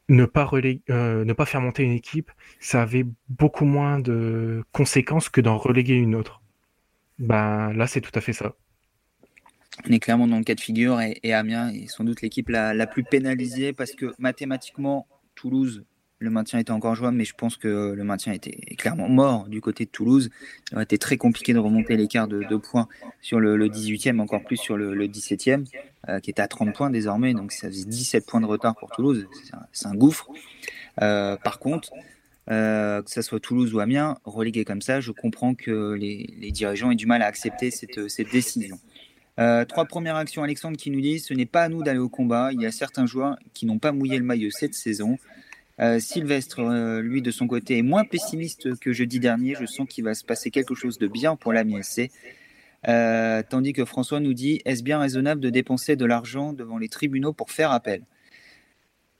ne 0.09 0.25
pas, 0.25 0.49
euh, 0.91 1.25
ne 1.25 1.33
pas 1.33 1.45
faire 1.45 1.61
monter 1.61 1.83
une 1.83 1.93
équipe, 1.93 2.31
ça 2.59 2.83
avait 2.83 3.05
beaucoup 3.29 3.67
moins 3.67 3.99
de 3.99 4.65
conséquences 4.73 5.29
que 5.29 5.41
d'en 5.41 5.59
reléguer 5.59 5.95
une 5.95 6.15
autre. 6.15 6.41
Ben, 7.19 7.73
là, 7.75 7.87
c'est 7.87 8.01
tout 8.01 8.13
à 8.15 8.21
fait 8.21 8.33
ça. 8.33 8.55
On 9.89 9.93
est 9.93 9.99
clairement 10.01 10.27
dans 10.27 10.39
le 10.39 10.45
cas 10.45 10.55
de 10.55 10.61
figure 10.61 11.01
et, 11.01 11.33
Amiens 11.33 11.73
est 11.73 11.87
sans 11.89 12.05
doute 12.05 12.23
l'équipe 12.23 12.49
la, 12.49 12.87
plus 12.87 13.05
pénalisée 13.05 13.73
parce 13.73 13.93
que 13.93 14.15
mathématiquement, 14.19 15.07
Toulouse 15.35 15.85
le 16.19 16.31
maintien 16.31 16.61
était 16.61 16.71
encore 16.71 16.95
jouable, 16.95 17.17
mais 17.17 17.25
je 17.25 17.35
pense 17.35 17.57
que 17.57 17.93
le 17.97 18.05
maintien 18.05 18.33
était 18.33 18.77
clairement 18.77 19.09
mort 19.09 19.49
du 19.49 19.61
côté 19.61 19.87
de 19.87 19.91
Toulouse. 19.91 20.31
Ça 20.71 20.77
aurait 20.77 20.85
été 20.85 20.97
très 20.97 21.17
compliqué 21.17 21.53
de 21.53 21.59
remonter 21.59 21.97
l'écart 21.97 22.29
de 22.29 22.45
deux 22.49 22.61
points 22.61 22.87
sur 23.21 23.41
le, 23.41 23.57
18e, 23.69 24.21
encore 24.21 24.45
plus 24.45 24.57
sur 24.57 24.77
le, 24.77 24.95
17e, 25.09 25.65
euh, 26.09 26.21
qui 26.21 26.31
était 26.31 26.41
à 26.41 26.47
30 26.47 26.75
points 26.75 26.91
désormais. 26.91 27.35
Donc 27.35 27.51
ça 27.51 27.67
faisait 27.67 27.87
17 27.87 28.25
points 28.25 28.41
de 28.41 28.47
retard 28.47 28.77
pour 28.77 28.91
Toulouse. 28.91 29.27
C'est 29.73 29.87
un, 29.87 29.95
gouffre. 29.97 30.29
Euh, 31.01 31.37
par 31.37 31.59
contre, 31.59 31.91
euh, 32.51 33.03
que 33.03 33.11
ce 33.11 33.23
soit 33.23 33.41
Toulouse 33.41 33.73
ou 33.75 33.81
Amiens, 33.81 34.19
relégué 34.25 34.65
comme 34.65 34.83
ça, 34.83 35.01
je 35.01 35.13
comprends 35.13 35.55
que 35.55 35.95
les, 35.95 36.51
dirigeants 36.51 36.91
aient 36.91 36.97
du 36.97 37.07
mal 37.07 37.23
à 37.23 37.27
accepter 37.27 37.71
cette, 37.71 37.99
décision. 38.33 38.79
Trois 39.37 39.85
premières 39.85 40.17
actions, 40.17 40.43
Alexandre, 40.43 40.77
qui 40.77 40.91
nous 40.91 41.01
dit 41.01 41.19
ce 41.19 41.35
n'est 41.35 41.47
pas 41.47 41.65
à 41.65 41.69
nous 41.69 41.83
d'aller 41.83 41.99
au 41.99 42.09
combat. 42.09 42.51
Il 42.53 42.61
y 42.61 42.67
a 42.67 42.73
certains 42.73 43.07
joueurs 43.07 43.39
qui 43.55 43.67
n'ont 43.67 43.79
pas 43.79 43.93
mouillé 43.93 44.19
le 44.19 44.25
maillot 44.25 44.51
cette 44.51 44.75
saison. 44.75 45.19
Euh, 45.81 45.99
Sylvestre, 45.99 46.61
euh, 46.61 47.01
lui, 47.01 47.23
de 47.23 47.31
son 47.31 47.47
côté, 47.47 47.79
est 47.79 47.83
moins 47.83 48.05
pessimiste 48.05 48.79
que 48.79 48.93
jeudi 48.93 49.19
dernier. 49.21 49.55
Je 49.59 49.67
sens 49.67 49.89
qu'il 49.89 50.05
va 50.05 50.15
se 50.15 50.25
passer 50.25 50.51
quelque 50.51 50.75
chose 50.75 50.99
de 50.99 51.09
bien 51.09 51.37
pour 51.37 51.53
la 51.53 51.65
MSC. 51.65 52.11
Euh, 52.89 53.43
tandis 53.49 53.73
que 53.73 53.85
François 53.85 54.21
nous 54.21 54.35
dit 54.35 54.61
Est-ce 54.65 54.83
bien 54.83 54.99
raisonnable 54.99 55.41
de 55.41 55.51
dépenser 55.51 55.97
de 55.97 56.05
l'argent 56.05 56.53
devant 56.53 56.79
les 56.79 56.89
tribunaux 56.89 57.33
pour 57.33 57.51
faire 57.51 57.73
appel? 57.73 58.03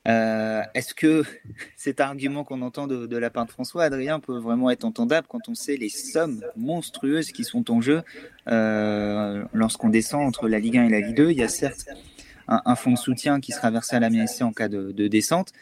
Est-ce 0.05 0.95
que 0.95 1.25
cet 1.77 2.01
argument 2.01 2.45
qu'on 2.45 2.63
entend 2.63 2.87
de, 2.87 3.17
la 3.17 3.31
part 3.31 3.47
de 3.47 3.51
François 3.51 3.85
Adrien 3.85 4.21
peut 4.21 4.39
vraiment 4.39 4.71
être 4.71 4.85
entendable 4.85 5.27
quand 5.29 5.49
on 5.49 5.55
sait 5.55 5.77
les 5.77 5.89
sommes 5.89 6.43
monstrueuses 6.57 7.33
qui 7.33 7.45
sont 7.45 7.71
en 7.71 7.81
jeu 7.81 8.03
lorsqu'on 8.47 9.89
descend 9.89 10.27
entre 10.27 10.49
la 10.49 10.59
Ligue 10.59 10.79
1 10.79 10.87
et 10.87 10.91
la 10.91 11.01
Ligue 11.01 11.17
2 11.17 11.31
Il 11.31 11.39
y 11.39 11.43
a 11.43 11.49
certes 11.49 11.87
un, 12.49 12.75
fonds 12.75 12.93
de 12.93 12.99
soutien 12.99 13.41
qui 13.41 13.53
sera 13.53 13.71
versé 13.71 13.97
à 13.97 14.01
la 14.01 14.11
MSC 14.11 14.43
en 14.43 14.53
cas 14.53 14.69
de 14.69 15.09
descente, 15.09 15.53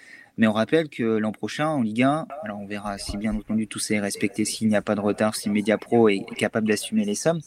mais 0.40 0.46
on 0.46 0.52
rappelle 0.52 0.88
que 0.88 1.02
l'an 1.02 1.32
prochain, 1.32 1.68
en 1.68 1.82
Ligue 1.82 2.02
1, 2.02 2.26
alors 2.44 2.60
on 2.60 2.66
verra 2.66 2.96
si 2.96 3.18
bien 3.18 3.34
entendu 3.34 3.66
tout 3.66 3.78
est 3.90 4.00
respecté, 4.00 4.46
s'il 4.46 4.68
n'y 4.68 4.76
a 4.76 4.80
pas 4.80 4.94
de 4.94 5.00
retard, 5.00 5.34
si 5.34 5.50
Mediapro 5.50 6.08
est 6.08 6.24
capable 6.34 6.66
d'assumer 6.66 7.04
les 7.04 7.14
sommes. 7.14 7.40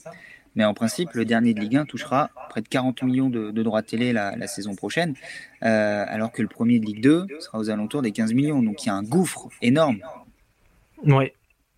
Mais 0.55 0.65
en 0.65 0.73
principe, 0.73 1.13
le 1.13 1.25
dernier 1.25 1.53
de 1.53 1.59
Ligue 1.59 1.77
1 1.77 1.85
touchera 1.85 2.29
près 2.49 2.61
de 2.61 2.67
40 2.67 3.03
millions 3.03 3.29
de, 3.29 3.51
droits 3.63 3.81
télé 3.81 4.13
la, 4.13 4.47
saison 4.47 4.75
prochaine, 4.75 5.15
euh, 5.63 6.05
alors 6.07 6.31
que 6.31 6.41
le 6.41 6.47
premier 6.47 6.79
de 6.79 6.85
Ligue 6.85 7.01
2 7.01 7.27
sera 7.39 7.59
aux 7.59 7.69
alentours 7.69 8.01
des 8.01 8.11
15 8.11 8.33
millions. 8.33 8.61
Donc 8.61 8.83
il 8.83 8.87
y 8.87 8.89
a 8.89 8.95
un 8.95 9.03
gouffre 9.03 9.49
énorme. 9.61 9.99
Oui. 11.03 11.31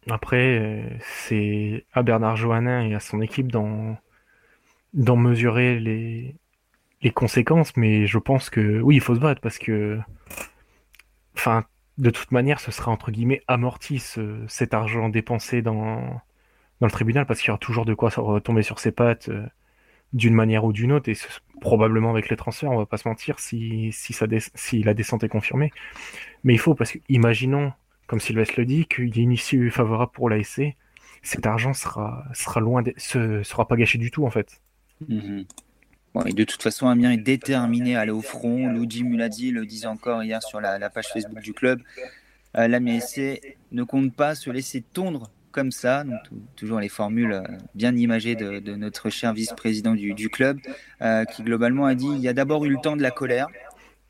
Après, 0.09 0.59
euh, 0.59 0.83
c'est 1.01 1.85
à 1.93 2.03
Bernard 2.03 2.35
Johannin 2.35 2.85
et 2.85 2.93
à 2.93 2.99
son 2.99 3.21
équipe 3.21 3.51
d'en 3.51 3.97
mesurer 4.93 5.79
les, 5.79 6.35
les 7.01 7.11
conséquences, 7.11 7.75
mais 7.75 8.05
je 8.05 8.17
pense 8.19 8.49
que 8.49 8.81
oui, 8.81 8.95
il 8.95 9.01
faut 9.01 9.15
se 9.15 9.19
battre 9.19 9.41
parce 9.41 9.57
que 9.57 9.99
enfin, 11.35 11.65
de 11.97 12.09
toute 12.09 12.31
manière, 12.31 12.59
ce 12.59 12.71
sera 12.71 12.91
entre 12.91 13.11
guillemets 13.11 13.41
amorti 13.47 13.99
cet 14.47 14.73
argent 14.73 15.09
dépensé 15.09 15.61
dans, 15.61 16.21
dans 16.81 16.87
le 16.87 16.91
tribunal 16.91 17.25
parce 17.25 17.39
qu'il 17.39 17.47
y 17.47 17.51
aura 17.51 17.59
toujours 17.59 17.85
de 17.85 17.93
quoi 17.93 18.09
retomber 18.09 18.63
sur 18.63 18.79
ses 18.79 18.91
pattes 18.91 19.29
euh, 19.29 19.45
d'une 20.13 20.33
manière 20.33 20.65
ou 20.65 20.73
d'une 20.73 20.91
autre 20.91 21.09
et 21.09 21.17
probablement 21.61 22.11
avec 22.11 22.29
les 22.29 22.35
transferts, 22.35 22.71
on 22.71 22.77
va 22.77 22.85
pas 22.85 22.97
se 22.97 23.07
mentir, 23.07 23.39
si, 23.39 23.91
si, 23.91 24.13
ça 24.13 24.27
si 24.53 24.83
la 24.83 24.93
descente 24.93 25.23
est 25.23 25.29
confirmée. 25.29 25.71
Mais 26.43 26.53
il 26.53 26.59
faut, 26.59 26.75
parce 26.75 26.91
que 26.91 26.99
imaginons, 27.09 27.73
comme 28.07 28.19
Sylvestre 28.19 28.55
le 28.57 28.65
dit, 28.65 28.85
qu'il 28.85 29.15
y 29.15 29.19
ait 29.19 29.23
une 29.23 29.31
issue 29.31 29.71
favorable 29.71 30.11
pour 30.13 30.29
l'ASC, 30.29 30.75
cet 31.23 31.45
argent 31.45 31.73
sera, 31.73 32.23
sera 32.33 32.59
loin, 32.59 32.83
de, 32.83 32.93
sera 32.97 33.67
pas 33.67 33.75
gâché 33.75 33.97
du 33.97 34.11
tout 34.11 34.25
en 34.25 34.29
fait. 34.29 34.61
Mm-hmm 35.09 35.45
de 36.23 36.43
toute 36.43 36.61
façon, 36.61 36.87
Amiens 36.87 37.11
est 37.11 37.17
déterminé 37.17 37.95
à 37.95 38.01
aller 38.01 38.11
au 38.11 38.21
front. 38.21 38.67
Luigi 38.71 39.03
Muladi 39.03 39.51
le 39.51 39.65
disait 39.65 39.87
encore 39.87 40.23
hier 40.23 40.41
sur 40.41 40.61
la, 40.61 40.89
page 40.89 41.07
Facebook 41.07 41.39
du 41.39 41.53
club. 41.53 41.81
Euh, 42.57 42.67
L'Amiens 42.67 42.99
ne 43.71 43.83
compte 43.83 44.15
pas 44.15 44.35
se 44.35 44.49
laisser 44.49 44.81
tondre 44.81 45.29
comme 45.55 45.71
ça. 45.71 46.03
Toujours 46.57 46.79
les 46.79 46.89
formules 46.89 47.31
euh, 47.31 47.41
bien 47.73 47.95
imagées 47.95 48.35
de, 48.35 48.75
notre 48.75 49.09
cher 49.09 49.33
vice-président 49.33 49.95
du, 49.95 50.29
club, 50.29 50.59
euh, 51.01 51.23
qui 51.23 51.43
globalement 51.43 51.85
a 51.85 51.95
dit 51.95 52.09
il 52.13 52.19
y 52.19 52.27
a 52.27 52.33
d'abord 52.33 52.65
eu 52.65 52.69
le 52.69 52.77
temps 52.83 52.97
de 52.97 53.01
la 53.01 53.11
colère. 53.11 53.47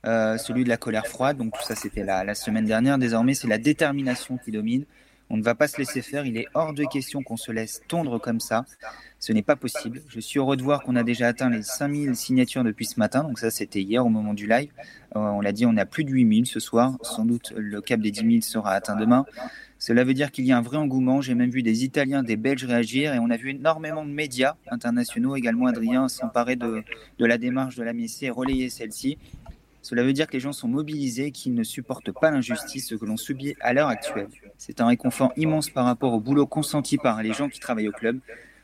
celui 0.04 0.64
de 0.64 0.70
la 0.70 0.78
colère 0.78 1.08
froide, 1.08 1.38
donc 1.38 1.54
tout 1.54 1.64
ça 1.64 1.75
c'était 1.75 2.04
la 2.04 2.36
semaine 2.36 2.66
dernière. 2.66 2.98
Désormais, 2.98 3.36
c'est 3.36 3.48
la 3.48 3.60
détermination 3.60 4.38
qui 4.38 4.52
domine. 4.52 4.86
On 5.29 5.38
ne 5.38 5.44
va 5.44 5.55
pas 5.55 5.67
se 5.67 5.77
laisser 5.77 6.01
faire. 6.01 6.25
Il 6.25 6.38
est 6.38 6.48
hors 6.53 6.74
de 6.74 6.84
question 6.86 7.24
qu'on 7.24 7.38
se 7.38 7.51
laisse 7.51 7.82
tondre 7.88 8.20
comme 8.20 8.39
ça. 8.39 8.65
Ce 9.20 9.34
n'est 9.34 9.41
pas 9.41 9.55
possible. 9.55 10.01
Je 10.08 10.20
suis 10.20 10.39
heureux 10.39 10.55
de 10.55 10.62
voir 10.62 10.84
qu'on 10.84 10.96
a 10.96 11.03
déjà 11.03 11.27
atteint 11.27 11.50
les 11.50 11.63
5000 11.63 12.15
signatures 12.15 12.63
depuis 12.63 12.86
ce 12.86 13.00
matin. 13.00 13.24
Donc 13.24 13.39
ça, 13.39 13.50
c'était 13.50 13.82
hier 13.82 14.05
au 14.05 14.10
moment 14.10 14.34
du 14.34 14.48
live. 14.48 14.72
Euh, 15.15 15.20
on 15.20 15.41
l'a 15.41 15.51
dit, 15.51 15.65
on 15.65 15.77
a 15.77 15.86
plus 15.86 16.03
de 16.03 16.12
8000 16.12 16.46
ce 16.46 16.60
soir. 16.60 16.98
Sans 17.01 17.25
doute, 17.25 17.53
le 17.55 17.82
cap 17.82 18.00
des 18.00 18.12
10 18.12 18.20
000 18.20 18.41
sera 18.41 18.74
atteint 18.74 18.96
demain. 18.96 19.25
Cela 19.79 20.03
veut 20.03 20.13
dire 20.13 20.32
qu'il 20.32 20.46
y 20.46 20.51
a 20.51 20.58
un 20.58 20.62
vrai 20.62 20.77
engouement. 20.77 21.22
J'ai 21.22 21.36
même 21.36 21.50
vu 21.50 21.62
des 21.62 21.84
Italiens, 21.84 22.24
des 22.24 22.38
Belges 22.38 22.65
réagir 22.65 23.13
et 23.13 23.20
on 23.20 23.29
a 23.29 23.38
vu 23.38 23.51
énormément 23.51 24.05
de 24.05 24.12
médias 24.12 24.55
internationaux 24.72 25.36
également, 25.36 25.67
Adrien, 25.67 26.08
s'emparer 26.08 26.55
de, 26.55 26.84
la 27.20 27.38
démarche 27.38 27.75
de 27.75 27.84
la 27.84 27.94
MSC 27.94 28.24
et 28.24 28.29
relayer 28.29 28.70
celle-ci. 28.70 29.17
Cela 29.86 30.01
veut 30.01 30.13
dire 30.13 30.25
que 30.25 30.34
les 30.34 30.39
gens 30.39 30.51
sont 30.51 30.68
mobilisés, 30.68 31.30
qu'ils 31.30 31.54
ne 31.54 31.62
supportent 31.62 32.12
pas 32.12 32.32
l'injustice 32.32 32.96
que 33.00 33.06
l'on 33.06 33.18
subit 33.18 33.54
à 33.62 33.72
l'heure 33.72 33.88
actuelle. 33.88 34.30
C'est 34.58 34.82
un 34.82 34.88
réconfort 34.88 35.32
immense 35.38 35.70
par 35.70 35.86
rapport 35.86 36.12
au 36.12 36.20
boulot 36.20 36.48
consenti 36.48 36.98
par 36.98 37.22
les 37.22 37.34
gens 37.34 37.50
qui 37.50 37.60
travaillent 37.60 37.89
au 37.89 37.92
club. 37.92 38.20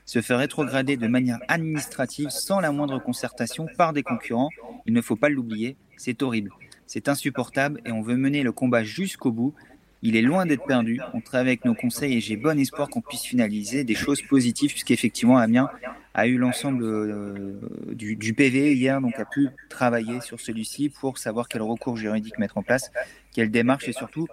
Se 0.06 0.20
faire 0.20 0.40
rétrograder 0.40 0.98
de 0.98 1.06
manière 1.06 1.38
administrative 1.48 2.32
sans 2.32 2.60
la 2.60 2.72
moindre 2.72 2.98
concertation 2.98 3.68
par 3.78 3.94
des 3.94 4.01
concurrents, 4.01 4.50
il 4.88 4.94
ne 4.94 5.01
faut 5.01 5.16
pas 5.16 5.30
l'oublier, 5.30 5.78
c'est 5.96 6.24
horrible. 6.24 6.50
C'est 6.88 7.08
insupportable 7.08 7.82
et 7.86 7.92
on 7.92 8.01
veut 8.01 8.18
mener 8.18 8.42
le 8.42 8.51
combat 8.51 8.84
jusqu'au 8.84 9.32
bout. 9.32 9.54
Il 10.03 10.15
est 10.15 10.22
loin 10.22 10.46
d'être 10.46 10.65
perdu. 10.65 11.00
On 11.13 11.22
travaille 11.22 11.50
avec 11.50 11.65
nos 11.65 11.75
conseils 11.75 12.15
et 12.15 12.22
j'ai 12.22 12.36
bon 12.36 12.60
espoir 12.60 12.89
qu'on 12.89 13.01
puisse 13.01 13.24
finaliser 13.24 13.84
des 13.84 13.93
choses 13.93 14.22
positives, 14.24 14.72
puisqu'effectivement, 14.72 15.38
Amiens 15.38 15.70
a 16.13 16.27
eu 16.27 16.38
l'ensemble 16.38 16.84
euh, 16.84 17.60
du, 17.93 18.34
PV 18.34 18.74
hier, 18.74 19.00
donc 19.00 19.17
a 19.20 19.25
pu 19.25 19.50
travailler 19.70 20.20
sur 20.22 20.39
celui-ci 20.39 20.89
pour 20.89 21.17
savoir 21.17 21.48
quel 21.48 21.62
recours 21.62 21.98
juridique 21.98 22.38
mettre 22.39 22.58
en 22.58 22.63
place, 22.63 22.91
quelle 23.31 23.51
démarche 23.51 23.88
et 23.88 23.93
surtout 23.93 24.27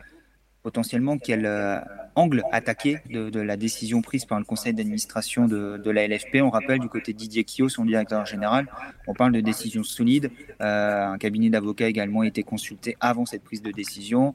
potentiellement 0.63 1.19
quel 1.19 1.47
euh, 1.47 1.79
angle 2.15 2.43
attaquer 2.51 2.99
de, 3.09 3.41
la 3.41 3.57
décision 3.57 4.03
prise 4.03 4.25
par 4.25 4.39
le 4.39 4.45
conseil 4.45 4.75
d'administration 4.75 5.47
de, 5.47 5.91
la 5.91 6.07
LFP. 6.09 6.43
On 6.43 6.51
rappelle 6.51 6.81
du 6.81 6.89
côté 6.89 7.13
Didier 7.13 7.45
Kio, 7.45 7.69
son 7.69 7.85
directeur 7.85 8.27
général, 8.27 8.67
on 9.07 9.15
parle 9.15 9.33
de 9.33 9.41
décision 9.41 9.83
solide. 9.83 10.31
Euh, 10.61 11.07
un 11.07 11.19
cabinet 11.19 11.49
d'avocats 11.49 11.89
également 11.89 12.23
a 12.23 12.27
été 12.27 12.43
consulté 12.43 12.97
avant 13.01 13.25
cette 13.25 13.45
prise 13.45 13.63
de 13.63 13.71
décision 13.71 14.35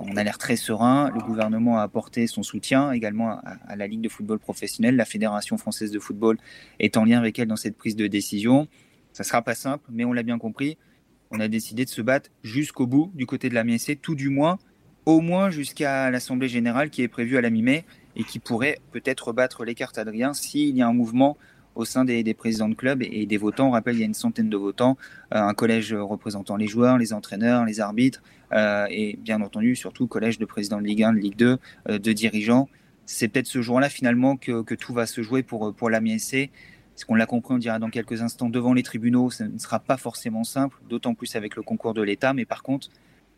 on 0.00 0.16
a 0.16 0.24
l'air 0.24 0.38
très 0.38 0.56
serein. 0.56 1.10
Le 1.14 1.20
gouvernement 1.20 1.78
a 1.78 1.82
apporté 1.82 2.26
son 2.26 2.42
soutien 2.42 2.92
également 2.92 3.38
à, 3.42 3.76
la 3.76 3.86
Ligue 3.86 4.00
de 4.00 4.08
football 4.08 4.38
professionnel. 4.38 4.96
La 4.96 5.04
Fédération 5.04 5.56
française 5.58 5.90
de 5.90 5.98
football 5.98 6.38
est 6.78 6.96
en 6.96 7.04
lien 7.04 7.18
avec 7.18 7.38
elle 7.38 7.48
dans 7.48 7.56
cette 7.56 7.76
prise 7.76 7.96
de 7.96 8.06
décision. 8.06 8.68
Ça 9.12 9.22
ne 9.22 9.26
sera 9.26 9.42
pas 9.42 9.54
simple, 9.54 9.84
mais 9.90 10.04
on 10.04 10.12
l'a 10.12 10.22
bien 10.22 10.38
compris. 10.38 10.78
On 11.30 11.40
a 11.40 11.48
décidé 11.48 11.84
de 11.84 11.90
se 11.90 12.02
battre 12.02 12.30
jusqu'au 12.42 12.86
bout 12.86 13.10
du 13.14 13.26
côté 13.26 13.48
de 13.48 13.54
la 13.54 13.64
MSC, 13.64 14.00
tout 14.00 14.14
du 14.14 14.30
moins, 14.30 14.58
au 15.06 15.20
moins 15.20 15.50
jusqu'à 15.50 16.10
l'Assemblée 16.10 16.48
générale 16.48 16.90
qui 16.90 17.02
est 17.02 17.08
prévue 17.08 17.36
à 17.36 17.40
la 17.40 17.50
mi-mai 17.50 17.84
et 18.16 18.24
qui 18.24 18.38
pourrait 18.38 18.78
peut-être 18.90 19.28
rebattre 19.28 19.64
les 19.64 19.74
cartes 19.74 19.98
Adrien 19.98 20.34
s'il 20.34 20.76
y 20.76 20.82
a 20.82 20.88
un 20.88 20.92
mouvement 20.92 21.36
au 21.80 21.84
sein 21.84 22.04
des, 22.04 22.34
présidents 22.34 22.68
de 22.68 22.74
club 22.74 23.02
et, 23.02 23.26
des 23.26 23.36
votants. 23.36 23.68
On 23.68 23.70
rappelle, 23.70 23.96
il 23.96 24.00
y 24.00 24.02
a 24.02 24.06
une 24.06 24.14
centaine 24.14 24.48
de 24.48 24.56
votants, 24.56 24.96
euh, 25.34 25.40
un 25.40 25.54
collège 25.54 25.94
représentant 25.94 26.56
les 26.56 26.66
joueurs, 26.66 26.98
les 26.98 27.12
entraîneurs, 27.12 27.64
les 27.64 27.80
arbitres, 27.80 28.22
euh, 28.52 28.86
et 28.90 29.16
bien 29.16 29.40
entendu, 29.40 29.74
surtout, 29.76 30.06
collège 30.06 30.38
de 30.38 30.44
présidents 30.44 30.80
de 30.80 30.86
Ligue 30.86 31.02
1, 31.02 31.12
de 31.14 31.18
Ligue 31.18 31.36
2, 31.36 31.58
euh, 31.88 31.98
de 31.98 32.12
dirigeants. 32.12 32.68
C'est 33.06 33.28
peut-être 33.28 33.46
ce 33.46 33.62
jour-là, 33.62 33.88
finalement, 33.88 34.36
que, 34.36 34.74
tout 34.74 34.92
va 34.92 35.06
se 35.06 35.22
jouer 35.22 35.42
pour, 35.42 35.74
pour 35.74 35.90
l'AMISC. 35.90 36.50
Ce 36.94 37.04
qu'on 37.06 37.14
l'a 37.14 37.26
compris, 37.26 37.54
on 37.54 37.58
dira 37.58 37.78
dans 37.78 37.90
quelques 37.90 38.20
instants, 38.22 38.50
devant 38.50 38.74
les 38.74 38.82
tribunaux, 38.82 39.30
ça 39.30 39.48
ne 39.48 39.58
sera 39.58 39.80
pas 39.80 39.96
forcément 39.96 40.44
simple, 40.44 40.76
d'autant 40.88 41.14
plus 41.14 41.34
avec 41.34 41.56
le 41.56 41.62
concours 41.62 41.94
de 41.94 42.02
l'État. 42.02 42.34
Mais 42.34 42.44
par 42.44 42.62
contre, 42.62 42.88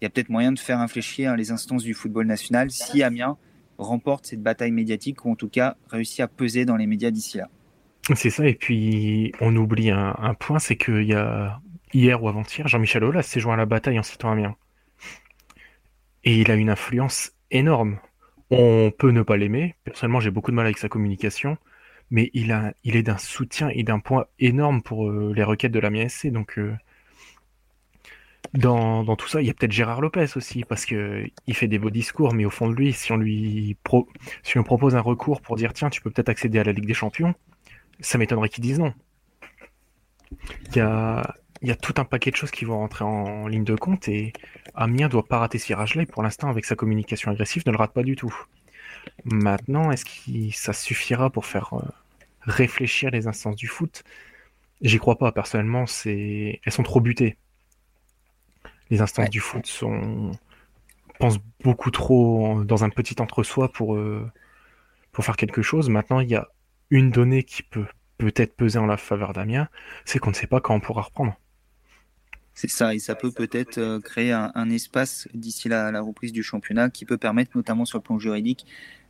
il 0.00 0.04
y 0.04 0.06
a 0.06 0.10
peut-être 0.10 0.30
moyen 0.30 0.50
de 0.50 0.58
faire 0.58 0.80
infléchir 0.80 1.36
les 1.36 1.52
instances 1.52 1.84
du 1.84 1.94
football 1.94 2.26
national 2.26 2.72
si 2.72 3.04
Amiens 3.04 3.36
remporte 3.78 4.26
cette 4.26 4.42
bataille 4.42 4.72
médiatique 4.72 5.24
ou 5.24 5.30
en 5.30 5.36
tout 5.36 5.48
cas 5.48 5.76
réussit 5.88 6.20
à 6.20 6.28
peser 6.28 6.64
dans 6.64 6.76
les 6.76 6.86
médias 6.86 7.10
d'ici 7.10 7.38
là. 7.38 7.48
C'est 8.14 8.30
ça, 8.30 8.46
et 8.48 8.54
puis 8.54 9.32
on 9.40 9.54
oublie 9.54 9.90
un, 9.90 10.34
point, 10.34 10.58
c'est 10.58 10.76
qu'il 10.76 11.04
y 11.04 11.14
a 11.14 11.60
hier 11.94 12.20
ou 12.22 12.28
avant-hier, 12.28 12.66
Jean-Michel 12.66 13.04
Aulas 13.04 13.22
s'est 13.22 13.38
joint 13.38 13.54
à 13.54 13.56
la 13.56 13.66
bataille 13.66 13.98
en 13.98 14.02
citant 14.02 14.32
Amiens. 14.32 14.56
Et 16.24 16.40
il 16.40 16.50
a 16.50 16.56
une 16.56 16.70
influence 16.70 17.32
énorme. 17.50 17.98
On 18.50 18.92
peut 18.96 19.10
ne 19.10 19.22
pas 19.22 19.36
l'aimer, 19.36 19.76
personnellement 19.84 20.20
j'ai 20.20 20.30
beaucoup 20.30 20.50
de 20.50 20.56
mal 20.56 20.66
avec 20.66 20.78
sa 20.78 20.88
communication, 20.88 21.58
mais 22.10 22.30
il, 22.34 22.50
est 22.84 23.02
d'un 23.02 23.18
soutien 23.18 23.68
et 23.68 23.84
d'un 23.84 24.00
point 24.00 24.26
énorme 24.40 24.82
pour 24.82 25.08
euh, 25.08 25.32
les 25.34 25.44
requêtes 25.44 25.72
de 25.72 25.78
l'Amiens 25.78 26.08
SC, 26.08 26.26
donc 26.26 26.58
euh, 26.58 26.74
dans, 28.54 29.16
tout 29.16 29.28
ça, 29.28 29.40
il 29.40 29.46
y 29.46 29.50
a 29.50 29.54
peut-être 29.54 29.72
Gérard 29.72 30.00
Lopez 30.00 30.26
aussi, 30.36 30.64
parce 30.64 30.84
que 30.84 31.24
il 31.46 31.54
fait 31.54 31.68
des 31.68 31.78
beaux 31.78 31.90
discours, 31.90 32.34
mais 32.34 32.44
au 32.44 32.50
fond 32.50 32.68
de 32.68 32.74
lui, 32.74 32.92
si 32.92 33.12
on 33.12 33.16
lui, 33.16 33.76
si 34.42 34.58
on 34.58 34.64
propose 34.64 34.96
un 34.96 35.00
recours 35.00 35.40
pour 35.40 35.56
dire 35.56 35.72
tiens, 35.72 35.88
tu 35.88 36.02
peux 36.02 36.10
peut-être 36.10 36.28
accéder 36.28 36.58
à 36.58 36.64
la 36.64 36.72
Ligue 36.72 36.86
des 36.86 36.94
Champions, 36.94 37.34
ça 38.02 38.18
m'étonnerait 38.18 38.48
qu'il 38.48 38.62
dise 38.62 38.78
non. 38.78 38.92
Il 40.70 40.76
y 40.76 40.80
a, 40.80 41.36
il 41.62 41.68
y 41.68 41.70
a 41.70 41.76
tout 41.76 41.94
un 41.98 42.04
paquet 42.04 42.30
de 42.30 42.36
choses 42.36 42.50
qui 42.50 42.64
vont 42.64 42.78
rentrer 42.78 43.04
en, 43.04 43.46
ligne 43.46 43.64
de 43.64 43.76
compte 43.76 44.08
et 44.08 44.32
Amiens 44.74 45.08
doit 45.08 45.26
pas 45.26 45.38
rater 45.38 45.58
ce 45.58 45.66
virage-là 45.66 46.02
et 46.02 46.06
pour 46.06 46.22
l'instant, 46.22 46.48
avec 46.48 46.64
sa 46.64 46.74
communication 46.74 47.30
agressive, 47.30 47.62
ne 47.66 47.72
le 47.72 47.78
rate 47.78 47.92
pas 47.92 48.02
du 48.02 48.16
tout. 48.16 48.34
Maintenant, 49.24 49.90
est-ce 49.90 50.04
que 50.04 50.56
ça 50.56 50.72
suffira 50.72 51.30
pour 51.30 51.46
faire 51.46 51.74
euh, 51.74 51.82
réfléchir 52.42 53.10
les 53.10 53.26
instances 53.26 53.56
du 53.56 53.68
foot? 53.68 54.04
J'y 54.80 54.98
crois 54.98 55.18
pas, 55.18 55.32
personnellement, 55.32 55.86
c'est 55.86 56.60
elles 56.64 56.72
sont 56.72 56.82
trop 56.82 57.00
butées. 57.00 57.36
Les 58.90 59.00
instances 59.00 59.30
du 59.30 59.40
foot 59.40 59.66
sont 59.66 60.32
pensent 61.18 61.38
beaucoup 61.62 61.92
trop 61.92 62.64
dans 62.64 62.82
un 62.82 62.90
petit 62.90 63.20
entre-soi 63.20 63.70
pour, 63.70 63.94
euh, 63.94 64.28
pour 65.12 65.24
faire 65.24 65.36
quelque 65.36 65.62
chose. 65.62 65.88
Maintenant, 65.88 66.18
il 66.18 66.28
y 66.28 66.34
a 66.34 66.48
une 66.92 67.10
donnée 67.10 67.42
qui 67.42 67.62
peut 67.62 67.86
peut-être 68.18 68.54
peser 68.54 68.78
en 68.78 68.86
la 68.86 68.96
faveur 68.96 69.32
d'Amiens, 69.32 69.68
c'est 70.04 70.18
qu'on 70.18 70.30
ne 70.30 70.34
sait 70.34 70.46
pas 70.46 70.60
quand 70.60 70.74
on 70.74 70.80
pourra 70.80 71.02
reprendre. 71.02 71.34
C'est 72.54 72.68
ça, 72.68 72.94
et 72.94 72.98
ça 72.98 73.14
peut 73.14 73.32
peut-être 73.32 73.78
euh, 73.78 73.98
créer 73.98 74.30
un, 74.30 74.70
espace 74.70 75.26
d'ici 75.32 75.70
la, 75.70 75.90
la, 75.90 76.02
reprise 76.02 76.32
du 76.32 76.42
championnat 76.42 76.90
qui 76.90 77.06
peut 77.06 77.16
permettre, 77.16 77.56
notamment 77.56 77.86
sur 77.86 77.96
le 77.96 78.02
plan 78.02 78.18
juridique, 78.18 78.66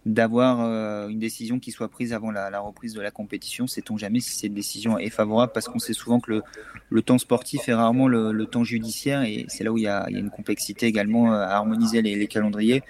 d'avoir 0.07 0.61
euh, 0.61 1.09
une 1.09 1.19
décision 1.19 1.59
qui 1.59 1.71
soit 1.71 1.89
prise 1.89 2.13
avant 2.13 2.31
la, 2.31 2.59
reprise 2.61 2.95
de 2.95 3.01
la 3.01 3.11
compétition. 3.11 3.67
Sait-on 3.67 3.97
jamais 3.97 4.21
si 4.21 4.37
cette 4.37 4.55
décision 4.55 4.99
est 4.99 5.11
favorable? 5.11 5.53
Parce 5.53 5.69
qu'on 5.69 5.79
sait 5.79 5.93
souvent 5.93 6.21
que 6.21 6.43
le, 6.89 7.03
temps 7.03 7.19
sportif 7.19 7.69
est 7.69 7.75
rarement 7.75 8.09
le, 8.09 8.47
temps 8.47 8.65
judiciaire, 8.65 9.23
et 9.23 9.45
c'est 9.49 9.65
là 9.65 9.73
où 9.73 9.79
il 9.79 9.85
y, 9.85 9.89
a, 9.89 10.07
une 10.11 10.31
complexité 10.31 10.87
également 10.87 11.33
à 11.33 11.47
harmoniser 11.47 12.03
les, 12.03 12.27
calendriers. 12.27 12.83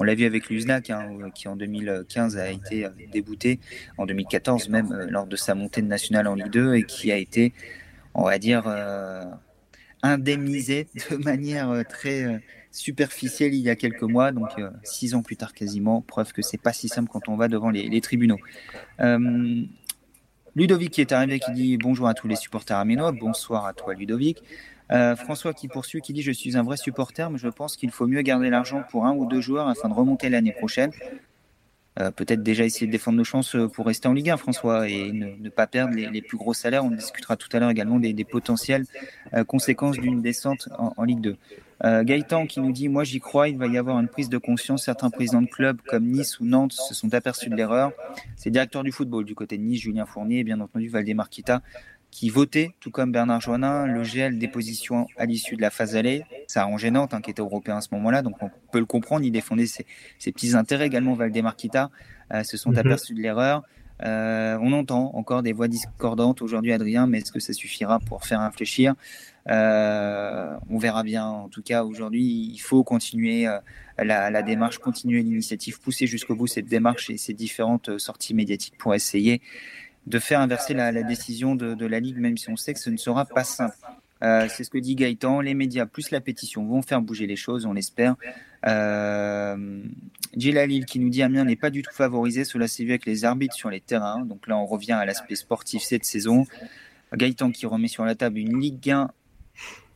On 0.00 0.04
l'a 0.04 0.16
vu 0.16 0.24
avec 0.24 0.48
l'USNAC, 0.48 0.90
hein, 0.90 1.30
qui 1.34 1.46
en 1.46 1.54
2015 1.54 2.36
a 2.36 2.50
été 2.50 2.88
débouté, 3.12 3.60
en 3.98 4.06
2014 4.06 4.68
même, 4.68 4.90
euh, 4.92 5.06
lors 5.08 5.26
de 5.26 5.36
sa 5.36 5.54
montée 5.54 5.82
de 5.82 5.86
nationale 5.86 6.26
en 6.26 6.34
Ligue 6.34 6.50
2, 6.50 6.74
et 6.74 6.82
qui 6.82 7.12
a 7.12 7.16
été, 7.16 7.52
on 8.14 8.24
va 8.24 8.38
dire, 8.38 8.66
indemnisé 10.02 10.88
de 11.10 11.16
manière 11.24 11.70
euh, 11.70 11.82
très 11.82 12.24
euh, 12.24 12.38
superficielle 12.70 13.54
il 13.54 13.60
y 13.60 13.70
a 13.70 13.76
quelques 13.76 14.02
mois, 14.02 14.32
donc 14.32 14.50
euh, 14.58 14.70
six 14.82 15.14
ans 15.14 15.22
plus 15.22 15.36
tard 15.36 15.52
quasiment, 15.52 16.00
preuve 16.02 16.32
que 16.32 16.42
c'est 16.42 16.60
pas 16.60 16.72
si 16.72 16.88
simple 16.88 17.10
quand 17.12 17.28
on 17.28 17.36
va 17.36 17.48
devant 17.48 17.70
les, 17.70 18.00
tribunaux. 18.00 18.38
Ludovic 20.56 20.90
qui 20.90 21.00
est 21.00 21.12
arrivé 21.12 21.38
qui 21.38 21.52
dit 21.52 21.76
bonjour 21.78 22.08
à 22.08 22.14
tous 22.14 22.26
les 22.26 22.34
supporters 22.34 22.76
aménois, 22.76 23.12
bonsoir 23.12 23.66
à 23.66 23.72
toi 23.72 23.94
Ludovic. 23.94 24.42
François 25.16 25.54
qui 25.54 25.68
poursuit 25.68 26.00
qui 26.00 26.12
dit 26.12 26.22
je 26.22 26.32
suis 26.32 26.56
un 26.56 26.62
vrai 26.62 26.76
supporter 26.76 27.30
mais 27.30 27.38
je 27.38 27.48
pense 27.48 27.76
qu'il 27.76 27.90
faut 27.90 28.06
mieux 28.06 28.22
garder 28.22 28.50
l'argent 28.50 28.82
pour 28.90 29.06
un 29.06 29.12
ou 29.12 29.24
deux 29.26 29.40
joueurs 29.40 29.68
afin 29.68 29.88
de 29.88 29.94
remonter 29.94 30.28
l'année 30.28 30.52
prochaine. 30.52 30.90
Euh, 31.98 32.10
peut-être 32.12 32.42
déjà 32.42 32.64
essayer 32.64 32.86
de 32.86 32.92
défendre 32.92 33.18
nos 33.18 33.24
chances 33.24 33.56
euh, 33.56 33.66
pour 33.66 33.84
rester 33.86 34.06
en 34.06 34.12
Ligue 34.12 34.30
1, 34.30 34.36
François, 34.36 34.88
et 34.88 35.10
ne, 35.10 35.48
pas 35.48 35.66
perdre 35.66 35.94
les, 35.94 36.22
plus 36.22 36.36
gros 36.36 36.54
salaires. 36.54 36.84
On 36.84 36.90
discutera 36.90 37.36
tout 37.36 37.48
à 37.52 37.58
l'heure 37.58 37.70
également 37.70 37.98
des, 37.98 38.24
potentielles 38.24 38.84
euh, 39.34 39.42
conséquences 39.42 39.98
d'une 39.98 40.22
descente 40.22 40.68
en, 40.78 41.02
Ligue 41.04 41.20
2. 41.20 41.36
Gaëtan 41.82 42.46
qui 42.46 42.60
nous 42.60 42.72
dit 42.72 42.90
Moi 42.90 43.04
j'y 43.04 43.20
crois, 43.20 43.48
il 43.48 43.56
va 43.56 43.66
y 43.66 43.78
avoir 43.78 43.98
une 43.98 44.08
prise 44.08 44.28
de 44.28 44.36
conscience. 44.36 44.84
Certains 44.84 45.08
présidents 45.08 45.40
de 45.40 45.48
clubs 45.48 45.80
comme 45.88 46.04
Nice 46.04 46.38
ou 46.38 46.44
Nantes 46.44 46.72
se 46.72 46.92
sont 46.92 47.12
aperçus 47.14 47.48
de 47.48 47.56
l'erreur. 47.56 47.92
C'est 48.36 48.50
directeur 48.50 48.84
du 48.84 48.92
football 48.92 49.24
du 49.24 49.34
côté 49.34 49.56
de 49.56 49.62
Nice, 49.62 49.80
Julien 49.80 50.04
Fournier, 50.04 50.40
et 50.40 50.44
bien 50.44 50.60
entendu 50.60 50.88
Valdemar 50.88 51.30
Kita, 51.30 51.62
qui 52.10 52.28
votait, 52.28 52.74
tout 52.80 52.90
comme 52.90 53.12
Bernard 53.12 53.40
Joannin, 53.40 53.86
le 53.86 54.02
gel 54.02 54.38
des 54.38 54.48
positions 54.48 55.06
à 55.16 55.26
l'issue 55.26 55.56
de 55.56 55.62
la 55.62 55.70
phase 55.70 55.94
allée. 55.96 56.24
Ça 56.48 56.62
arrangeait 56.62 56.90
Nantes, 56.90 57.14
hein, 57.14 57.20
qui 57.20 57.30
était 57.30 57.42
européen 57.42 57.76
à 57.76 57.80
ce 57.80 57.88
moment-là, 57.92 58.22
donc 58.22 58.42
on 58.42 58.50
peut 58.72 58.80
le 58.80 58.86
comprendre. 58.86 59.24
Il 59.24 59.30
défendait 59.30 59.66
ses, 59.66 59.84
petits 60.18 60.56
intérêts 60.56 60.86
également. 60.86 61.14
Valdemar 61.14 61.56
Kita 61.56 61.90
euh, 62.32 62.42
se 62.42 62.56
sont 62.56 62.70
mhm. 62.70 62.78
aperçus 62.78 63.14
de 63.14 63.20
l'erreur. 63.20 63.62
Euh, 64.02 64.58
on 64.62 64.72
entend 64.72 65.14
encore 65.14 65.42
des 65.42 65.52
voix 65.52 65.68
discordantes 65.68 66.40
aujourd'hui, 66.40 66.72
Adrien, 66.72 67.06
mais 67.06 67.18
est-ce 67.18 67.32
que 67.32 67.40
ça 67.40 67.52
suffira 67.52 68.00
pour 68.00 68.24
faire 68.24 68.42
réfléchir? 68.42 68.94
Euh, 69.48 70.56
On 70.70 70.78
verra 70.78 71.02
bien. 71.02 71.26
En 71.26 71.48
tout 71.48 71.62
cas, 71.62 71.84
aujourd'hui, 71.84 72.50
il 72.52 72.58
faut 72.58 72.82
continuer 72.82 73.46
la, 73.98 74.30
la, 74.30 74.42
démarche, 74.42 74.78
continuer 74.78 75.22
l'initiative, 75.22 75.80
pousser 75.80 76.06
jusqu'au 76.06 76.34
bout 76.34 76.46
cette 76.46 76.66
démarche 76.66 77.10
et 77.10 77.18
ces 77.18 77.34
différentes 77.34 77.98
sorties 77.98 78.32
médiatiques 78.32 78.78
pour 78.78 78.94
essayer 78.94 79.42
de 80.10 80.18
faire 80.18 80.40
inverser 80.40 80.74
la, 80.74 80.92
décision 81.02 81.54
de, 81.54 81.86
la 81.86 82.00
Ligue, 82.00 82.18
même 82.18 82.36
si 82.36 82.50
on 82.50 82.56
sait 82.56 82.74
que 82.74 82.80
ce 82.80 82.90
ne 82.90 82.96
sera 82.96 83.24
pas 83.24 83.44
simple. 83.44 83.76
Euh, 84.22 84.48
c'est 84.50 84.64
ce 84.64 84.70
que 84.70 84.76
dit 84.76 84.96
Gaëtan. 84.96 85.40
Les 85.40 85.54
médias 85.54 85.86
plus 85.86 86.10
la 86.10 86.20
pétition 86.20 86.66
vont 86.66 86.82
faire 86.82 87.00
bouger 87.00 87.26
les 87.26 87.36
choses, 87.36 87.64
on 87.64 87.72
l'espère. 87.72 88.16
Euh, 88.66 89.82
qui 90.36 90.98
nous 90.98 91.08
dit 91.08 91.22
Amiens 91.22 91.44
n'est 91.44 91.56
pas 91.56 91.70
du 91.70 91.82
tout 91.82 91.92
favorisé. 91.94 92.44
Cela 92.44 92.68
s'est 92.68 92.84
vu 92.84 92.90
avec 92.90 93.06
les 93.06 93.24
arbitres 93.24 93.54
sur 93.54 93.70
les 93.70 93.80
terrains. 93.80 94.20
Donc 94.26 94.46
là, 94.46 94.58
on 94.58 94.66
revient 94.66 94.92
à 94.92 95.06
l'aspect 95.06 95.36
sportif 95.36 95.82
cette 95.82 96.04
saison. 96.04 96.44
Gaëtan 97.14 97.50
qui 97.50 97.66
remet 97.66 97.88
sur 97.88 98.04
la 98.04 98.14
table 98.14 98.38
une 98.38 98.60
Ligue 98.60 98.90
1, 98.90 99.10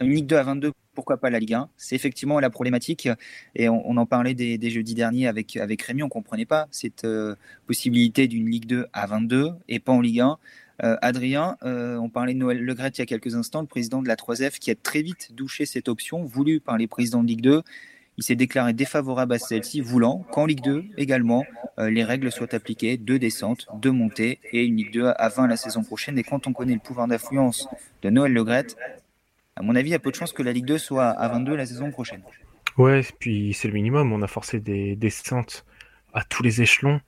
une 0.00 0.10
Ligue 0.10 0.26
2 0.26 0.36
à 0.36 0.42
22 0.44 0.72
pourquoi 0.94 1.16
pas 1.18 1.30
la 1.30 1.38
Ligue 1.38 1.54
1 1.54 1.68
C'est 1.76 1.94
effectivement 1.94 2.40
la 2.40 2.50
problématique, 2.50 3.08
et 3.54 3.68
on, 3.68 3.96
en 3.96 4.06
parlait 4.06 4.34
des, 4.34 4.70
jeudis 4.70 4.94
derniers 4.94 5.26
avec, 5.26 5.58
Rémi, 5.82 6.02
on 6.02 6.06
ne 6.06 6.10
comprenait 6.10 6.46
pas 6.46 6.68
cette 6.70 7.04
euh, 7.04 7.34
possibilité 7.66 8.28
d'une 8.28 8.48
Ligue 8.48 8.66
2 8.66 8.86
à 8.92 9.06
22 9.06 9.52
et 9.68 9.80
pas 9.80 9.92
en 9.92 10.00
Ligue 10.00 10.20
1. 10.20 10.38
Euh, 10.82 10.96
Adrien, 11.02 11.56
euh, 11.62 11.96
on 11.98 12.08
parlait 12.08 12.34
de 12.34 12.38
Noël 12.38 12.64
Legret 12.64 12.88
il 12.88 12.98
y 12.98 13.02
a 13.02 13.06
quelques 13.06 13.34
instants, 13.34 13.60
le 13.60 13.66
président 13.66 14.02
de 14.02 14.08
la 14.08 14.16
3F, 14.16 14.58
qui 14.58 14.70
a 14.70 14.74
très 14.74 15.02
vite 15.02 15.30
douché 15.32 15.66
cette 15.66 15.88
option 15.88 16.24
voulue 16.24 16.60
par 16.60 16.78
les 16.78 16.86
présidents 16.86 17.22
de 17.22 17.28
Ligue 17.28 17.42
2. 17.42 17.62
Il 18.16 18.22
s'est 18.22 18.36
déclaré 18.36 18.72
défavorable 18.72 19.34
à 19.34 19.38
celle-ci, 19.38 19.80
voulant 19.80 20.24
qu'en 20.30 20.46
Ligue 20.46 20.62
2 20.62 20.84
également, 20.96 21.44
les 21.78 22.04
règles 22.04 22.30
soient 22.30 22.54
appliquées, 22.54 22.96
deux 22.96 23.18
descentes, 23.18 23.66
deux 23.74 23.90
montées 23.90 24.38
et 24.52 24.64
une 24.64 24.76
Ligue 24.76 24.92
2 24.92 25.06
à 25.16 25.28
20 25.28 25.48
la 25.48 25.56
saison 25.56 25.82
prochaine. 25.82 26.16
Et 26.16 26.22
quand 26.22 26.46
on 26.46 26.52
connaît 26.52 26.74
le 26.74 26.78
pouvoir 26.78 27.08
d'influence 27.08 27.68
de 28.02 28.10
Noël 28.10 28.32
Legret, 28.32 28.66
à 29.56 29.62
mon 29.62 29.76
avis, 29.76 29.90
il 29.90 29.92
y 29.92 29.94
a 29.94 29.98
peu 29.98 30.10
de 30.10 30.16
chances 30.16 30.32
que 30.32 30.42
la 30.42 30.52
Ligue 30.52 30.66
2 30.66 30.78
soit 30.78 31.08
à 31.08 31.28
22 31.28 31.54
la 31.54 31.66
saison 31.66 31.90
prochaine. 31.90 32.22
Ouais, 32.76 33.02
puis 33.18 33.54
c'est 33.54 33.68
le 33.68 33.74
minimum. 33.74 34.12
On 34.12 34.22
a 34.22 34.26
forcé 34.26 34.60
des 34.60 34.96
descentes 34.96 35.64
à 36.12 36.24
tous 36.24 36.42
les 36.42 36.62
échelons, 36.62 37.00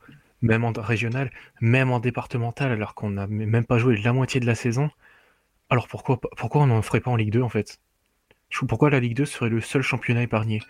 même 0.43 0.65
en 0.65 0.73
régional, 0.73 1.31
même 1.61 1.91
en 1.91 2.01
départemental, 2.01 2.71
alors 2.71 2.95
qu'on 2.95 3.11
n'a 3.11 3.27
même 3.27 3.65
pas 3.65 3.79
joué 3.79 3.97
la 3.97 4.13
moitié 4.13 4.41
de 4.41 4.47
la 4.47 4.55
saison. 4.55 4.91
Alors 5.71 5.89
pourquoi, 5.89 6.21
pourquoi 6.37 6.63
on 6.63 6.67
n'en 6.69 6.83
ferait 6.83 7.01
pas 7.01 7.11
en 7.11 7.17
Ligue 7.17 7.33
2 7.33 7.43
en 7.43 7.49
fait? 7.49 7.81
Pourquoi 8.69 8.91
la 8.91 9.01
Ligue 9.01 9.17
2 9.17 9.25
serait 9.25 9.51
le 9.51 9.61
seul 9.61 9.83
championnat 9.83 10.23
épargné? 10.23 10.61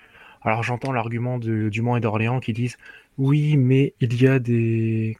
Alors 0.42 0.62
j'entends 0.62 0.92
l'argument 0.92 1.38
du 1.38 1.82
Mans 1.82 1.96
et 1.96 2.00
d'Orléans 2.00 2.40
qui 2.40 2.52
disent 2.52 2.78
oui, 3.18 3.56
mais 3.56 3.94
il 4.00 4.20
y 4.20 4.26
a 4.26 4.38
des 4.38 5.16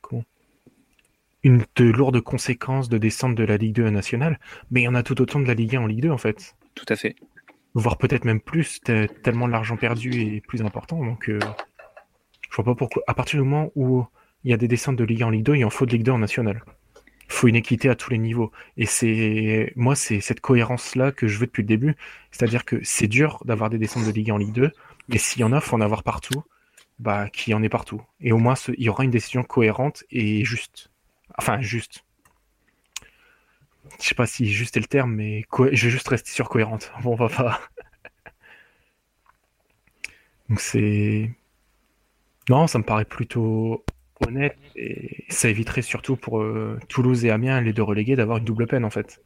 une 1.46 1.64
de 1.76 1.84
lourdes 1.84 2.20
conséquences 2.20 2.88
de 2.88 2.98
descente 2.98 3.36
de 3.36 3.44
la 3.44 3.56
Ligue 3.56 3.76
2 3.76 3.90
nationale, 3.90 4.40
mais 4.72 4.80
il 4.80 4.84
y 4.84 4.88
en 4.88 4.96
a 4.96 5.04
tout 5.04 5.20
autant 5.22 5.38
de 5.38 5.46
la 5.46 5.54
Ligue 5.54 5.76
1 5.76 5.80
en 5.80 5.86
Ligue 5.86 6.02
2 6.02 6.10
en 6.10 6.18
fait. 6.18 6.56
Tout 6.74 6.86
à 6.88 6.96
fait. 6.96 7.14
Voire 7.74 7.98
peut-être 7.98 8.24
même 8.24 8.40
plus, 8.40 8.80
tellement 9.22 9.46
l'argent 9.46 9.76
perdu 9.76 10.10
est 10.12 10.40
plus 10.40 10.62
important. 10.62 11.04
Donc 11.04 11.28
euh, 11.28 11.38
je 12.50 12.56
vois 12.56 12.64
pas 12.64 12.74
pourquoi. 12.74 13.04
À 13.06 13.14
partir 13.14 13.40
du 13.40 13.48
moment 13.48 13.70
où 13.76 14.04
il 14.42 14.50
y 14.50 14.54
a 14.54 14.56
des 14.56 14.66
descentes 14.66 14.96
de 14.96 15.04
Ligue 15.04 15.22
1 15.22 15.26
en 15.26 15.30
Ligue 15.30 15.44
2, 15.44 15.54
il 15.54 15.64
en 15.64 15.70
faut 15.70 15.86
de 15.86 15.92
Ligue 15.92 16.02
2 16.02 16.12
en 16.12 16.18
nationale. 16.18 16.64
Il 17.28 17.32
faut 17.32 17.46
une 17.46 17.54
équité 17.54 17.88
à 17.88 17.94
tous 17.94 18.10
les 18.10 18.18
niveaux. 18.18 18.50
Et 18.76 18.86
c'est 18.86 19.72
moi, 19.76 19.94
c'est 19.94 20.20
cette 20.20 20.40
cohérence-là 20.40 21.12
que 21.12 21.28
je 21.28 21.38
veux 21.38 21.46
depuis 21.46 21.62
le 21.62 21.68
début. 21.68 21.94
C'est-à-dire 22.32 22.64
que 22.64 22.80
c'est 22.82 23.08
dur 23.08 23.40
d'avoir 23.44 23.70
des 23.70 23.78
descentes 23.78 24.04
de 24.04 24.10
Ligue 24.10 24.32
1 24.32 24.34
en 24.34 24.38
Ligue 24.38 24.52
2, 24.52 24.72
mais 25.08 25.18
s'il 25.18 25.42
y 25.42 25.44
en 25.44 25.52
a, 25.52 25.60
faut 25.60 25.76
en 25.76 25.80
avoir 25.80 26.02
partout. 26.02 26.42
Bah, 26.98 27.28
qu'il 27.28 27.50
y 27.52 27.54
en 27.54 27.62
ait 27.62 27.68
partout. 27.68 28.00
Et 28.20 28.32
au 28.32 28.38
moins, 28.38 28.54
il 28.68 28.82
y 28.82 28.88
aura 28.88 29.04
une 29.04 29.10
décision 29.10 29.44
cohérente 29.44 30.02
et 30.10 30.44
juste. 30.44 30.90
Enfin, 31.38 31.60
juste. 31.60 32.04
Je 34.00 34.08
sais 34.08 34.14
pas 34.14 34.26
si 34.26 34.46
juste 34.52 34.76
est 34.76 34.80
le 34.80 34.86
terme, 34.86 35.12
mais 35.14 35.44
je 35.72 35.86
vais 35.86 35.90
juste 35.90 36.08
rester 36.08 36.30
sur 36.30 36.48
cohérente. 36.48 36.92
Bon, 37.02 37.12
on 37.12 37.16
va 37.16 37.28
pas. 37.28 37.60
Donc 40.48 40.60
c'est. 40.60 41.30
Non, 42.48 42.66
ça 42.66 42.78
me 42.78 42.84
paraît 42.84 43.04
plutôt 43.04 43.84
honnête 44.26 44.56
et 44.76 45.24
ça 45.28 45.48
éviterait 45.48 45.82
surtout 45.82 46.16
pour 46.16 46.40
euh, 46.40 46.78
Toulouse 46.88 47.24
et 47.24 47.30
Amiens, 47.30 47.60
les 47.60 47.72
deux 47.72 47.82
relégués, 47.82 48.16
d'avoir 48.16 48.38
une 48.38 48.44
double 48.44 48.66
peine 48.66 48.84
en 48.84 48.90
fait. 48.90 49.20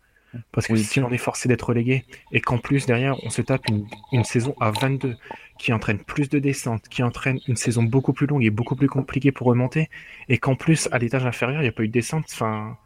Parce 0.52 0.66
que 0.66 0.76
si 0.76 1.00
on 1.00 1.10
est 1.10 1.18
forcé 1.18 1.48
d'être 1.48 1.68
relégué 1.68 2.04
et 2.32 2.40
qu'en 2.40 2.58
plus 2.58 2.86
derrière 2.86 3.16
on 3.24 3.30
se 3.30 3.42
tape 3.42 3.68
une, 3.68 3.86
une, 4.12 4.24
saison 4.24 4.54
à 4.60 4.70
22 4.70 5.16
qui 5.58 5.72
entraîne 5.72 5.98
plus 5.98 6.28
de 6.28 6.38
descentes, 6.38 6.88
qui 6.88 7.02
entraîne 7.02 7.40
une 7.48 7.56
saison 7.56 7.82
beaucoup 7.82 8.12
plus 8.12 8.26
longue 8.26 8.44
et 8.44 8.50
beaucoup 8.50 8.76
plus 8.76 8.88
compliquée 8.88 9.32
pour 9.32 9.46
remonter, 9.48 9.90
et 10.28 10.38
qu'en 10.38 10.54
plus 10.54 10.88
à 10.92 10.98
l'étage 10.98 11.26
inférieur 11.26 11.60
il 11.60 11.64
n'y 11.64 11.68
a 11.68 11.72
pas 11.72 11.82
eu 11.82 11.88
de 11.88 11.92
descente, 11.92 12.26
enfin 12.30 12.76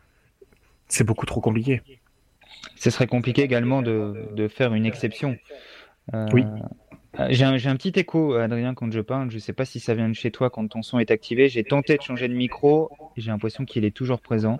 c'est 0.88 1.04
beaucoup 1.04 1.26
trop 1.26 1.40
compliqué. 1.40 1.82
Ce 2.76 2.90
serait 2.90 3.06
compliqué 3.06 3.42
également 3.42 3.82
de, 3.82 4.28
de 4.32 4.48
faire 4.48 4.74
une 4.74 4.86
exception. 4.86 5.36
Euh, 6.12 6.26
oui. 6.32 6.44
J'ai 7.30 7.44
un, 7.44 7.54
un, 7.54 7.76
petit 7.76 7.92
écho, 7.98 8.34
Adrien, 8.34 8.74
quand 8.74 8.92
je 8.92 9.00
parle. 9.00 9.30
Je 9.30 9.36
ne 9.36 9.40
sais 9.40 9.52
pas 9.52 9.64
si 9.64 9.78
ça 9.78 9.94
vient 9.94 10.08
de 10.08 10.14
chez 10.14 10.30
toi 10.30 10.50
quand 10.50 10.66
ton 10.66 10.82
son 10.82 10.98
est 10.98 11.10
activé. 11.10 11.48
J'ai 11.48 11.62
tenté 11.62 11.96
de 11.96 12.02
changer 12.02 12.28
de 12.28 12.34
micro 12.34 12.90
et 13.16 13.20
j'ai 13.20 13.30
l'impression 13.30 13.64
qu'il 13.64 13.84
est 13.84 13.92
toujours 13.92 14.20
présent. 14.20 14.58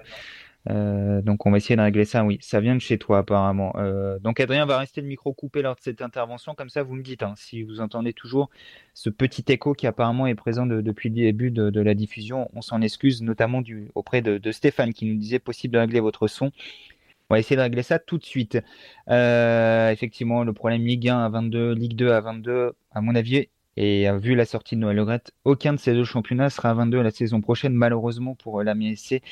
Euh, 0.71 1.21
donc 1.21 1.45
on 1.45 1.51
va 1.51 1.59
essayer 1.59 1.77
de 1.77 1.81
régler 1.83 2.05
ça. 2.05 2.25
Oui, 2.25 2.39
ça 2.41 2.61
vient 2.61 2.75
de 2.75 2.81
chez 2.81 2.99
toi 2.99 3.19
apparemment. 3.19 3.75
Euh, 3.77 4.19
donc 4.19 4.41
Adrien 4.41 4.65
va 4.67 4.79
rester 4.79 5.01
le 5.01 5.07
micro 5.07 5.33
coupé 5.33 5.63
lors 5.63 5.75
de 5.75 5.81
cette 5.81 6.03
intervention. 6.03 6.55
Comme 6.55 6.71
ça, 6.71 6.83
vous 6.83 6.95
me 6.95 7.03
dites 7.03 7.23
hein, 7.23 7.35
si 7.37 7.63
vous 7.63 7.81
entendez 7.81 8.13
toujours 8.13 8.51
ce 8.95 9.11
petit 9.11 9.45
écho 9.49 9.75
qui 9.75 9.87
apparemment 9.87 10.27
est 10.27 10.35
présent 10.35 10.67
depuis 10.67 11.09
le 11.11 11.17
début 11.17 11.51
de, 11.51 11.81
la 11.81 11.95
diffusion. 11.95 12.51
On 12.55 12.63
s'en 12.63 12.81
excuse, 12.81 13.23
notamment 13.23 13.61
du, 13.61 13.91
auprès 13.95 14.23
de, 14.23 14.53
Stéphane 14.53 14.95
qui 14.95 15.07
nous 15.07 15.17
disait 15.17 15.39
possible 15.39 15.75
de 15.75 15.79
régler 15.79 16.01
votre 16.01 16.29
son. 16.29 16.53
On 17.31 17.35
va 17.35 17.39
essayer 17.39 17.57
de 17.57 17.63
régler 17.63 17.83
ça 17.83 17.99
tout 17.99 18.19
de 18.19 18.25
suite. 18.25 18.59
Euh, 19.09 19.91
effectivement, 19.91 20.45
le 20.45 20.53
problème 20.53 20.85
Ligue 20.85 21.09
1 21.09 21.25
à 21.25 21.29
22, 21.29 21.73
Ligue 21.73 21.97
2 21.97 22.11
à 22.13 22.21
22, 22.21 22.73
à 22.93 23.01
mon 23.01 23.15
avis, 23.15 23.49
et 23.77 24.11
vu 24.19 24.35
la 24.35 24.45
sortie 24.45 24.77
de 24.77 24.81
Noël 24.81 24.97
Le 24.97 25.19
aucun 25.45 25.73
de 25.73 25.79
ces 25.79 25.93
deux 25.93 26.05
championnats 26.05 26.51
sera 26.51 26.71
à 26.71 26.75
22 26.75 27.03
la 27.03 27.11
saison 27.11 27.41
prochaine, 27.41 27.75
malheureusement 27.75 28.35
pour 28.35 28.61
euh, 28.61 28.65
la 28.65 28.75
MSC, 28.75 29.23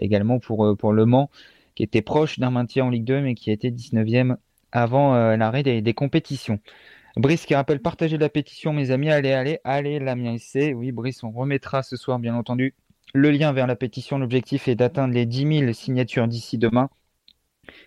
également 0.00 0.38
pour, 0.38 0.64
euh, 0.66 0.74
pour 0.74 0.92
Le 0.92 1.04
Mans, 1.04 1.30
qui 1.74 1.82
était 1.82 2.02
proche 2.02 2.38
d'un 2.38 2.50
maintien 2.50 2.86
en 2.86 2.90
Ligue 2.90 3.04
2, 3.04 3.20
mais 3.20 3.34
qui 3.34 3.50
était 3.50 3.70
19e 3.70 4.36
avant 4.72 5.14
euh, 5.14 5.36
l'arrêt 5.36 5.62
des, 5.62 5.94
compétitions. 5.94 6.60
Brice 7.16 7.44
qui 7.44 7.54
rappelle, 7.54 7.80
partagez 7.80 8.18
la 8.18 8.28
pétition, 8.28 8.72
mes 8.72 8.90
amis, 8.92 9.10
allez, 9.10 9.32
allez, 9.32 9.58
allez, 9.64 9.98
la 9.98 10.14
MSC. 10.14 10.72
Oui, 10.74 10.92
Brice, 10.92 11.22
on 11.24 11.30
remettra 11.30 11.82
ce 11.82 11.96
soir, 11.96 12.18
bien 12.18 12.34
entendu, 12.34 12.74
le 13.14 13.30
lien 13.30 13.52
vers 13.52 13.66
la 13.66 13.76
pétition. 13.76 14.18
L'objectif 14.18 14.68
est 14.68 14.76
d'atteindre 14.76 15.12
les 15.12 15.26
10 15.26 15.58
000 15.60 15.72
signatures 15.72 16.28
d'ici 16.28 16.56
demain. 16.56 16.88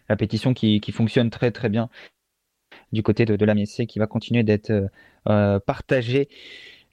La 0.09 0.17
pétition 0.17 0.53
qui 0.53 0.81
fonctionne 0.91 1.29
très 1.29 1.51
très 1.51 1.69
bien 1.69 1.89
du 2.93 3.03
côté 3.03 3.25
de, 3.25 3.35
de 3.35 3.45
la 3.45 3.53
qui 3.53 3.99
va 3.99 4.07
continuer 4.07 4.43
d'être 4.43 4.69
euh, 4.69 4.87
euh, 5.27 5.59
partagé 5.59 6.29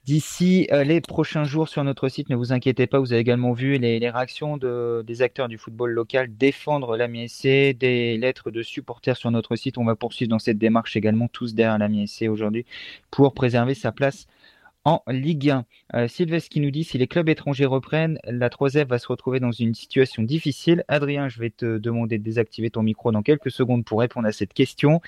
d'ici 0.05 0.67
euh, 0.71 0.83
les 0.83 0.99
prochains 0.99 1.43
jours 1.43 1.69
sur 1.69 1.83
notre 1.83 2.09
site. 2.09 2.29
Ne 2.29 2.35
vous 2.35 2.51
inquiétez 2.53 2.87
pas, 2.87 2.99
vous 2.99 3.13
avez 3.13 3.21
également 3.21 3.53
vu 3.53 3.77
les, 3.77 4.09
réactions 4.09 4.57
de, 4.57 5.03
des 5.05 5.21
acteurs 5.21 5.47
du 5.47 5.57
football 5.57 5.91
local 5.91 6.35
défendre 6.35 6.97
la 6.97 7.07
des 7.73 8.17
lettres 8.17 8.51
de 8.51 8.63
supporters 8.63 9.15
sur 9.15 9.29
notre 9.31 9.55
site. 9.55 9.77
On 9.77 9.85
va 9.85 9.95
poursuivre 9.95 10.29
dans 10.29 10.39
cette 10.39 10.57
démarche 10.57 10.95
également 10.95 11.27
tous 11.27 11.53
derrière 11.53 11.77
la 11.77 11.87
aujourd'hui 12.27 12.65
pour 13.11 13.33
préserver 13.33 13.75
sa 13.75 13.91
place 13.91 14.27
en 14.85 15.03
Ligue 15.07 15.49
1. 15.49 15.65
Euh, 15.93 16.07
Sylvestre 16.07 16.49
qui 16.49 16.59
nous 16.59 16.71
dit 16.71 16.83
si 16.83 16.97
les 16.97 17.07
clubs 17.07 17.29
étrangers 17.29 17.65
reprennent, 17.65 18.17
la 18.23 18.49
3F 18.49 18.87
va 18.87 18.97
se 18.97 19.07
retrouver 19.07 19.39
dans 19.39 19.51
une 19.51 19.75
situation 19.75 20.23
difficile. 20.23 20.83
Adrien, 20.87 21.29
je 21.29 21.39
vais 21.39 21.49
te 21.49 21.77
demander 21.77 22.17
de 22.17 22.23
désactiver 22.23 22.69
ton 22.69 22.83
micro 22.83 23.11
dans 23.11 23.21
quelques 23.21 23.51
secondes 23.51 23.85
pour 23.85 23.99
répondre 23.99 24.27
à 24.27 24.31
cette 24.31 24.53
question. 24.53 25.01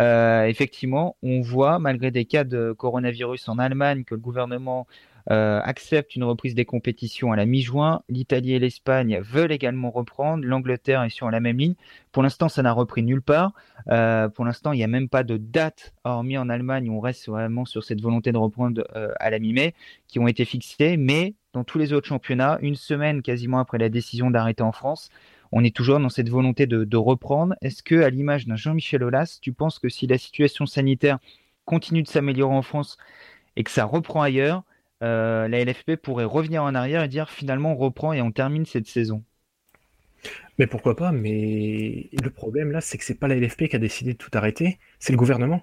Euh, 0.00 0.44
effectivement, 0.44 1.16
on 1.22 1.40
voit, 1.40 1.78
malgré 1.78 2.10
des 2.10 2.24
cas 2.24 2.44
de 2.44 2.72
coronavirus 2.72 3.48
en 3.48 3.58
Allemagne, 3.58 4.04
que 4.04 4.14
le 4.14 4.20
gouvernement 4.20 4.86
euh, 5.30 5.60
accepte 5.62 6.16
une 6.16 6.24
reprise 6.24 6.54
des 6.54 6.64
compétitions 6.64 7.32
à 7.32 7.36
la 7.36 7.46
mi-juin. 7.46 8.02
L'Italie 8.08 8.54
et 8.54 8.58
l'Espagne 8.58 9.20
veulent 9.20 9.52
également 9.52 9.90
reprendre. 9.90 10.44
L'Angleterre 10.44 11.02
est 11.02 11.10
sur 11.10 11.30
la 11.30 11.40
même 11.40 11.58
ligne. 11.58 11.74
Pour 12.12 12.22
l'instant, 12.22 12.48
ça 12.48 12.62
n'a 12.62 12.72
repris 12.72 13.02
nulle 13.02 13.22
part. 13.22 13.52
Euh, 13.88 14.28
pour 14.28 14.44
l'instant, 14.44 14.72
il 14.72 14.76
n'y 14.76 14.84
a 14.84 14.88
même 14.88 15.08
pas 15.08 15.22
de 15.22 15.36
date, 15.36 15.92
hormis 16.04 16.38
en 16.38 16.48
Allemagne, 16.48 16.88
où 16.88 16.96
on 16.96 17.00
reste 17.00 17.28
vraiment 17.28 17.64
sur 17.64 17.84
cette 17.84 18.00
volonté 18.00 18.32
de 18.32 18.38
reprendre 18.38 18.84
euh, 18.96 19.12
à 19.20 19.30
la 19.30 19.38
mi-mai, 19.38 19.74
qui 20.08 20.18
ont 20.18 20.26
été 20.26 20.44
fixées. 20.44 20.96
Mais 20.96 21.34
dans 21.52 21.64
tous 21.64 21.78
les 21.78 21.92
autres 21.92 22.06
championnats, 22.06 22.58
une 22.62 22.76
semaine 22.76 23.22
quasiment 23.22 23.58
après 23.58 23.78
la 23.78 23.88
décision 23.88 24.30
d'arrêter 24.30 24.62
en 24.62 24.72
France, 24.72 25.10
on 25.52 25.64
est 25.64 25.74
toujours 25.74 25.98
dans 25.98 26.08
cette 26.08 26.28
volonté 26.28 26.66
de, 26.66 26.96
reprendre. 26.96 27.54
Est-ce 27.60 27.82
que, 27.82 28.02
à 28.02 28.10
l'image 28.10 28.46
d'un 28.46 28.56
Jean-Michel 28.56 29.02
Aulas, 29.02 29.38
tu 29.40 29.52
penses 29.52 29.78
que 29.78 29.88
si 29.88 30.06
la 30.06 30.18
situation 30.18 30.66
sanitaire 30.66 31.18
continue 31.64 32.02
de 32.02 32.08
s'améliorer 32.08 32.54
en 32.54 32.62
France 32.62 32.98
et 33.56 33.64
que 33.64 33.70
ça 33.70 33.84
reprend 33.84 34.22
ailleurs, 34.22 34.62
la 35.00 35.64
LFP 35.64 35.96
pourrait 35.96 36.24
revenir 36.24 36.62
en 36.62 36.74
arrière 36.74 37.02
et 37.02 37.08
dire 37.08 37.30
finalement 37.30 37.72
on 37.72 37.76
reprend 37.76 38.12
et 38.12 38.22
on 38.22 38.32
termine 38.32 38.66
cette 38.66 38.86
saison. 38.86 39.22
Mais 40.58 40.66
pourquoi 40.66 40.96
pas 40.96 41.12
Mais 41.12 42.10
le 42.22 42.30
problème 42.30 42.70
là, 42.70 42.80
c'est 42.80 42.98
que 42.98 43.04
c'est 43.04 43.18
pas 43.18 43.28
la 43.28 43.36
LFP 43.36 43.68
qui 43.68 43.76
a 43.76 43.78
décidé 43.78 44.12
de 44.12 44.18
tout 44.18 44.30
arrêter, 44.34 44.78
c'est 44.98 45.12
le 45.12 45.18
gouvernement. 45.18 45.62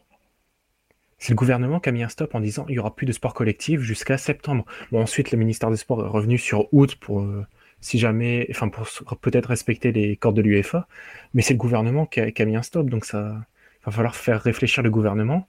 C'est 1.19 1.31
le 1.31 1.35
gouvernement 1.35 1.79
qui 1.79 1.89
a 1.89 1.91
mis 1.91 2.03
un 2.03 2.09
stop 2.09 2.35
en 2.35 2.39
disant 2.39 2.65
il 2.69 2.75
y 2.75 2.79
aura 2.79 2.95
plus 2.95 3.05
de 3.05 3.11
sport 3.11 3.33
collectif 3.33 3.81
jusqu'à 3.81 4.17
septembre. 4.17 4.65
Bon, 4.91 5.01
ensuite, 5.01 5.31
le 5.31 5.37
ministère 5.37 5.71
des 5.71 5.77
Sports 5.77 6.05
est 6.05 6.09
revenu 6.09 6.37
sur 6.37 6.71
août 6.73 6.95
pour, 6.95 7.21
euh, 7.21 7.45
si 7.81 7.99
jamais, 7.99 8.47
enfin, 8.51 8.69
pour 8.69 8.87
peut-être 9.19 9.47
respecter 9.49 9.91
les 9.91 10.15
cordes 10.15 10.35
de 10.35 10.41
l'UEFA, 10.41 10.87
mais 11.33 11.41
c'est 11.41 11.53
le 11.53 11.59
gouvernement 11.59 12.05
qui 12.05 12.19
a, 12.19 12.45
mis 12.45 12.55
un 12.55 12.61
stop, 12.61 12.89
donc 12.89 13.05
ça 13.05 13.45
va 13.85 13.91
falloir 13.91 14.15
faire 14.15 14.41
réfléchir 14.41 14.83
le 14.83 14.91
gouvernement, 14.91 15.47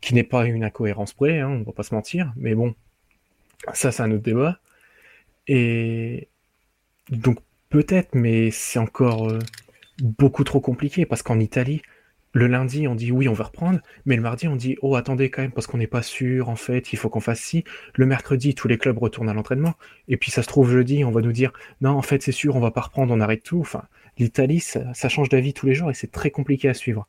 qui 0.00 0.14
n'est 0.14 0.24
pas 0.24 0.46
une 0.46 0.64
incohérence 0.64 1.12
près, 1.14 1.40
hein, 1.40 1.48
on 1.48 1.62
va 1.62 1.72
pas 1.72 1.82
se 1.82 1.94
mentir, 1.94 2.32
mais 2.36 2.54
bon, 2.54 2.74
ça, 3.72 3.92
c'est 3.92 4.02
un 4.02 4.10
autre 4.10 4.22
débat. 4.22 4.58
Et 5.48 6.28
donc 7.10 7.38
peut-être, 7.70 8.14
mais 8.14 8.50
c'est 8.50 8.78
encore 8.78 9.30
euh, 9.30 9.38
beaucoup 10.00 10.44
trop 10.44 10.60
compliqué 10.60 11.06
parce 11.06 11.22
qu'en 11.22 11.40
Italie, 11.40 11.82
le 12.34 12.46
lundi, 12.46 12.88
on 12.88 12.94
dit 12.94 13.12
oui, 13.12 13.28
on 13.28 13.34
va 13.34 13.44
reprendre, 13.44 13.80
mais 14.06 14.16
le 14.16 14.22
mardi, 14.22 14.48
on 14.48 14.56
dit 14.56 14.76
oh, 14.80 14.96
attendez 14.96 15.30
quand 15.30 15.42
même 15.42 15.52
parce 15.52 15.66
qu'on 15.66 15.78
n'est 15.78 15.86
pas 15.86 16.02
sûr, 16.02 16.48
en 16.48 16.56
fait, 16.56 16.92
il 16.92 16.98
faut 16.98 17.10
qu'on 17.10 17.20
fasse 17.20 17.40
ci. 17.40 17.64
Le 17.94 18.06
mercredi, 18.06 18.54
tous 18.54 18.68
les 18.68 18.78
clubs 18.78 18.98
retournent 18.98 19.28
à 19.28 19.34
l'entraînement. 19.34 19.74
Et 20.08 20.16
puis 20.16 20.30
ça 20.30 20.42
se 20.42 20.48
trouve 20.48 20.70
jeudi, 20.70 21.04
on 21.04 21.10
va 21.10 21.20
nous 21.20 21.32
dire 21.32 21.52
non, 21.80 21.90
en 21.90 22.02
fait, 22.02 22.22
c'est 22.22 22.32
sûr, 22.32 22.56
on 22.56 22.60
va 22.60 22.70
pas 22.70 22.80
reprendre, 22.82 23.12
on 23.12 23.20
arrête 23.20 23.42
tout. 23.42 23.60
Enfin, 23.60 23.84
l'Italie, 24.18 24.60
ça, 24.60 25.08
change 25.08 25.28
d'avis 25.28 25.52
tous 25.52 25.66
les 25.66 25.74
jours 25.74 25.90
et 25.90 25.94
c'est 25.94 26.10
très 26.10 26.30
compliqué 26.30 26.68
à 26.68 26.74
suivre. 26.74 27.06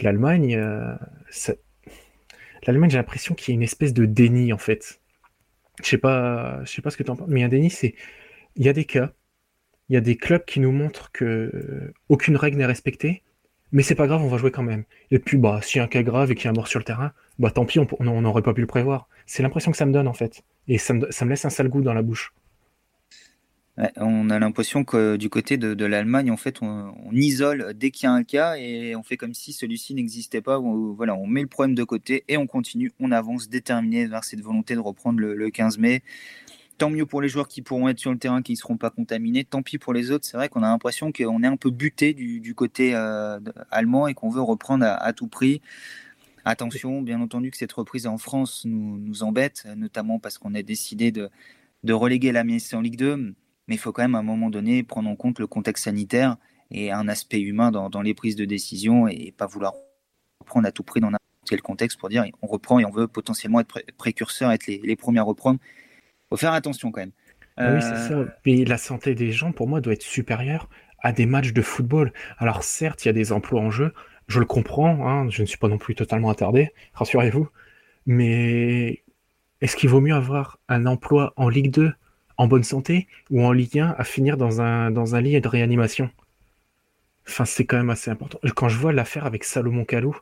L'Allemagne, 0.00 0.56
euh, 0.56 0.94
l'Allemagne, 2.66 2.90
j'ai 2.90 2.96
l'impression 2.96 3.34
qu'il 3.34 3.52
y 3.52 3.54
a 3.54 3.56
une 3.56 3.62
espèce 3.62 3.92
de 3.92 4.06
déni 4.06 4.52
en 4.52 4.58
fait. 4.58 5.00
Je 5.82 5.88
sais 5.90 5.98
pas, 5.98 6.60
sais 6.66 6.82
pas 6.82 6.90
ce 6.90 6.96
que 6.96 7.02
tu 7.02 7.10
en 7.10 7.16
penses, 7.16 7.28
mais 7.28 7.42
un 7.42 7.48
déni, 7.48 7.70
c'est 7.70 7.94
il 8.56 8.64
y 8.66 8.68
a 8.68 8.72
des 8.72 8.84
cas, 8.84 9.12
il 9.88 9.94
y 9.94 9.96
a 9.96 10.00
des 10.00 10.16
clubs 10.16 10.44
qui 10.44 10.60
nous 10.60 10.72
montrent 10.72 11.10
que 11.12 11.24
euh, 11.24 11.94
aucune 12.08 12.36
règle 12.36 12.58
n'est 12.58 12.66
respectée, 12.66 13.22
mais 13.72 13.82
c'est 13.82 13.94
pas 13.94 14.06
grave, 14.06 14.22
on 14.22 14.28
va 14.28 14.38
jouer 14.38 14.50
quand 14.50 14.62
même. 14.62 14.84
Et 15.10 15.18
puis 15.18 15.36
bah 15.38 15.60
s'il 15.62 15.78
y 15.78 15.80
a 15.80 15.84
un 15.84 15.88
cas 15.88 16.02
grave 16.02 16.30
et 16.32 16.34
qu'il 16.34 16.46
y 16.46 16.48
a 16.48 16.50
un 16.50 16.54
mort 16.54 16.68
sur 16.68 16.78
le 16.78 16.84
terrain, 16.84 17.12
bah 17.38 17.50
tant 17.50 17.64
pis, 17.66 17.78
on 17.78 18.20
n'aurait 18.20 18.42
pas 18.42 18.54
pu 18.54 18.60
le 18.62 18.66
prévoir. 18.66 19.08
C'est 19.26 19.42
l'impression 19.42 19.70
que 19.70 19.76
ça 19.76 19.86
me 19.86 19.92
donne 19.92 20.08
en 20.08 20.12
fait, 20.14 20.42
et 20.68 20.78
ça 20.78 20.94
me 20.94 21.28
laisse 21.28 21.44
un 21.44 21.50
sale 21.50 21.68
goût 21.68 21.82
dans 21.82 21.94
la 21.94 22.02
bouche 22.02 22.32
on 23.96 24.30
a 24.30 24.38
l'impression 24.38 24.84
que 24.84 25.16
du 25.16 25.30
côté 25.30 25.56
de, 25.56 25.84
l'Allemagne, 25.84 26.30
en 26.30 26.36
fait, 26.36 26.60
on, 26.62 26.92
isole 27.12 27.72
dès 27.74 27.90
qu'il 27.90 28.04
y 28.04 28.06
a 28.08 28.12
un 28.12 28.24
cas 28.24 28.56
et 28.56 28.94
on 28.94 29.02
fait 29.02 29.16
comme 29.16 29.34
si 29.34 29.52
celui-ci 29.52 29.94
n'existait 29.94 30.42
pas. 30.42 30.58
voilà, 30.58 31.14
on 31.14 31.26
met 31.26 31.40
le 31.42 31.46
problème 31.46 31.74
de 31.74 31.84
côté 31.84 32.24
et 32.28 32.36
on 32.36 32.46
continue, 32.46 32.92
on 33.00 33.10
avance 33.10 33.48
déterminé 33.48 34.06
vers 34.06 34.24
cette 34.24 34.40
volonté 34.40 34.74
de 34.74 34.80
reprendre 34.80 35.20
le, 35.20 35.50
15 35.50 35.78
mai. 35.78 36.02
Tant 36.78 36.90
mieux 36.90 37.06
pour 37.06 37.20
les 37.20 37.28
joueurs 37.28 37.48
qui 37.48 37.60
pourront 37.60 37.88
être 37.88 37.98
sur 37.98 38.10
le 38.10 38.18
terrain, 38.18 38.40
qui 38.42 38.52
ne 38.52 38.56
seront 38.56 38.78
pas 38.78 38.90
contaminés. 38.90 39.44
Tant 39.44 39.62
pis 39.62 39.76
pour 39.76 39.92
les 39.92 40.10
autres. 40.10 40.24
C'est 40.24 40.36
vrai 40.36 40.48
qu'on 40.48 40.62
a 40.62 40.68
l'impression 40.68 41.12
qu'on 41.12 41.42
est 41.42 41.46
un 41.46 41.56
peu 41.56 41.70
buté 41.70 42.14
du, 42.14 42.54
côté 42.54 42.94
euh, 42.94 43.38
allemand 43.70 44.08
et 44.08 44.14
qu'on 44.14 44.30
veut 44.30 44.40
reprendre 44.40 44.86
à, 44.86 45.12
tout 45.12 45.28
prix. 45.28 45.60
Attention, 46.44 47.02
bien 47.02 47.20
entendu, 47.20 47.50
que 47.50 47.58
cette 47.58 47.72
reprise 47.72 48.06
en 48.06 48.16
France 48.16 48.62
nous, 48.64 49.22
embête, 49.22 49.66
notamment 49.76 50.18
parce 50.18 50.38
qu'on 50.38 50.54
a 50.54 50.62
décidé 50.62 51.12
de, 51.12 51.30
reléguer 51.92 52.32
la 52.32 52.44
MSC 52.44 52.74
en 52.74 52.80
Ligue 52.80 52.96
2 52.96 53.34
mais 53.70 53.76
il 53.76 53.78
faut 53.78 53.92
quand 53.92 54.02
même 54.02 54.16
à 54.16 54.18
un 54.18 54.24
moment 54.24 54.50
donné 54.50 54.82
prendre 54.82 55.08
en 55.08 55.14
compte 55.14 55.38
le 55.38 55.46
contexte 55.46 55.84
sanitaire 55.84 56.36
et 56.72 56.90
un 56.90 57.06
aspect 57.06 57.40
humain 57.40 57.70
dans, 57.70 58.02
les 58.02 58.14
prises 58.14 58.34
de 58.34 58.44
décision 58.44 59.06
et 59.06 59.32
pas 59.36 59.46
vouloir 59.46 59.74
reprendre 60.40 60.66
à 60.66 60.72
tout 60.72 60.82
prix 60.82 60.98
dans 60.98 61.06
n'importe 61.06 61.22
quel 61.48 61.62
contexte 61.62 61.96
pour 61.96 62.08
dire 62.08 62.24
on 62.42 62.48
reprend 62.48 62.80
et 62.80 62.84
on 62.84 62.90
veut 62.90 63.06
potentiellement 63.06 63.60
être 63.60 63.80
précurseur, 63.96 64.50
être 64.50 64.66
les, 64.66 64.96
premiers 64.96 65.20
à 65.20 65.22
reprendre. 65.22 65.60
Il 65.62 66.26
faut 66.30 66.36
faire 66.36 66.52
attention 66.52 66.90
quand 66.90 67.00
même. 67.00 67.12
Ah 67.56 67.74
oui, 67.74 67.80
c'est 67.80 68.08
ça. 68.08 68.24
Et 68.44 68.64
la 68.64 68.76
santé 68.76 69.14
des 69.14 69.30
gens, 69.30 69.52
pour 69.52 69.68
moi, 69.68 69.80
doit 69.80 69.92
être 69.92 70.02
supérieure 70.02 70.68
à 70.98 71.12
des 71.12 71.26
matchs 71.26 71.52
de 71.52 71.62
football. 71.62 72.12
Alors 72.38 72.64
certes, 72.64 73.04
il 73.04 73.08
y 73.08 73.10
a 73.10 73.12
des 73.12 73.30
emplois 73.30 73.60
en 73.60 73.70
jeu, 73.70 73.94
je 74.26 74.40
le 74.40 74.46
comprends, 74.46 75.06
hein, 75.08 75.30
je 75.30 75.42
ne 75.42 75.46
suis 75.46 75.58
pas 75.58 75.68
non 75.68 75.78
plus 75.78 75.94
totalement 75.94 76.30
attardé, 76.30 76.72
rassurez-vous, 76.94 77.48
mais 78.04 79.04
est-ce 79.60 79.76
qu'il 79.76 79.90
vaut 79.90 80.00
mieux 80.00 80.14
avoir 80.14 80.58
un 80.68 80.86
emploi 80.86 81.32
en 81.36 81.48
Ligue 81.48 81.70
2 81.70 81.92
en 82.40 82.46
bonne 82.46 82.64
santé 82.64 83.06
ou 83.28 83.44
en 83.44 83.52
Ligue 83.52 83.80
1 83.80 83.94
à 83.98 84.02
finir 84.02 84.38
dans 84.38 84.62
un, 84.62 84.90
dans 84.90 85.14
un 85.14 85.20
lit 85.20 85.38
de 85.38 85.46
réanimation. 85.46 86.08
Enfin, 87.28 87.44
c'est 87.44 87.66
quand 87.66 87.76
même 87.76 87.90
assez 87.90 88.10
important. 88.10 88.38
Quand 88.56 88.70
je 88.70 88.78
vois 88.78 88.94
l'affaire 88.94 89.26
avec 89.26 89.44
Salomon 89.44 89.84
Kalou, 89.84 90.16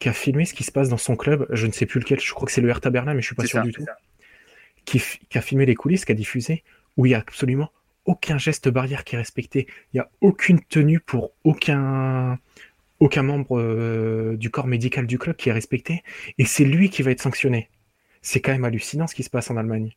qui 0.00 0.08
a 0.08 0.12
filmé 0.12 0.44
ce 0.44 0.54
qui 0.54 0.64
se 0.64 0.72
passe 0.72 0.88
dans 0.88 0.98
son 0.98 1.14
club, 1.14 1.46
je 1.50 1.68
ne 1.68 1.70
sais 1.70 1.86
plus 1.86 2.00
lequel, 2.00 2.18
je 2.18 2.32
crois 2.34 2.46
que 2.46 2.52
c'est 2.52 2.60
le 2.60 2.68
Hertha 2.68 2.90
Berlin, 2.90 3.14
mais 3.14 3.22
je 3.22 3.26
suis 3.26 3.36
pas 3.36 3.46
sûr 3.46 3.62
du 3.62 3.70
tout, 3.70 3.86
qui, 4.84 5.00
a 5.34 5.40
filmé 5.40 5.64
les 5.64 5.76
coulisses, 5.76 6.04
qui 6.04 6.10
a 6.10 6.16
diffusé, 6.16 6.64
où 6.96 7.06
il 7.06 7.10
y 7.10 7.14
a 7.14 7.20
absolument 7.20 7.70
aucun 8.06 8.38
geste 8.38 8.68
barrière 8.68 9.04
qui 9.04 9.14
est 9.14 9.18
respecté, 9.18 9.68
il 9.92 9.98
n'y 9.98 10.00
a 10.00 10.10
aucune 10.20 10.58
tenue 10.64 10.98
pour 10.98 11.30
aucun, 11.44 12.40
aucun 12.98 13.22
membre 13.22 13.60
euh, 13.60 14.36
du 14.36 14.50
corps 14.50 14.66
médical 14.66 15.06
du 15.06 15.16
club 15.16 15.36
qui 15.36 15.48
est 15.48 15.52
respecté, 15.52 16.02
et 16.38 16.44
c'est 16.44 16.64
lui 16.64 16.90
qui 16.90 17.04
va 17.04 17.12
être 17.12 17.22
sanctionné. 17.22 17.70
C'est 18.20 18.40
quand 18.40 18.50
même 18.50 18.64
hallucinant 18.64 19.06
ce 19.06 19.14
qui 19.14 19.22
se 19.22 19.30
passe 19.30 19.48
en 19.48 19.56
Allemagne. 19.56 19.94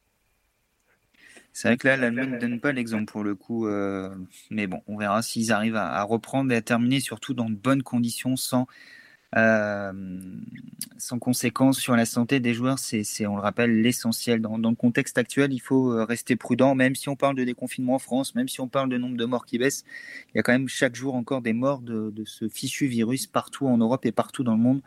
C'est 1.55 1.69
vrai 1.69 1.77
que 1.77 1.87
là, 1.87 1.95
l'Allemagne 1.95 2.31
ne 2.31 2.37
donne 2.37 2.59
pas 2.59 2.73
l'exemple 2.73 3.05
pour 3.05 3.23
le 3.23 3.33
coup. 3.33 3.65
Euh, 3.65 4.13
mais 4.51 4.67
bon, 4.67 4.81
on 4.87 4.97
verra 4.97 5.21
s'ils 5.21 5.53
arrivent 5.53 5.77
à, 5.77 6.03
reprendre 6.03 6.51
et 6.51 6.55
à 6.57 6.61
terminer 6.61 6.99
surtout 6.99 7.33
dans 7.33 7.49
de 7.49 7.55
bonnes 7.55 7.81
conditions 7.81 8.35
sans 8.35 8.67
euh, 9.37 9.93
sans 10.97 11.17
conséquence 11.17 11.79
sur 11.79 11.95
la 11.95 12.05
santé 12.05 12.41
des 12.41 12.53
joueurs, 12.53 12.77
c'est, 12.77 13.25
on 13.25 13.35
le 13.37 13.41
rappelle, 13.41 13.81
l'essentiel. 13.81 14.41
Dans, 14.41 14.57
le 14.57 14.75
contexte 14.75 15.17
actuel, 15.17 15.53
il 15.53 15.59
faut 15.59 15.93
euh, 15.93 16.03
rester 16.03 16.35
prudent, 16.35 16.75
même 16.75 16.93
si 16.93 17.07
on 17.07 17.15
parle 17.15 17.37
de 17.37 17.45
déconfinement 17.45 17.95
en 17.95 17.99
France, 17.99 18.35
même 18.35 18.49
si 18.49 18.59
on 18.59 18.67
parle 18.67 18.89
de 18.89 18.97
nombre 18.97 19.15
de 19.15 19.25
morts 19.25 19.45
qui 19.45 19.57
baissent, 19.57 19.85
il 20.33 20.37
y 20.37 20.39
a 20.39 20.43
quand 20.43 20.51
même 20.51 20.67
chaque 20.67 20.95
jour 20.95 21.15
encore 21.15 21.41
des 21.41 21.53
morts 21.53 21.79
de, 21.79 22.11
ce 22.25 22.49
fichu 22.49 22.87
virus 22.87 23.27
partout 23.27 23.67
en 23.67 23.77
Europe 23.77 24.05
et 24.05 24.11
partout 24.11 24.43
dans 24.43 24.55
le 24.55 24.61
monde. 24.61 24.81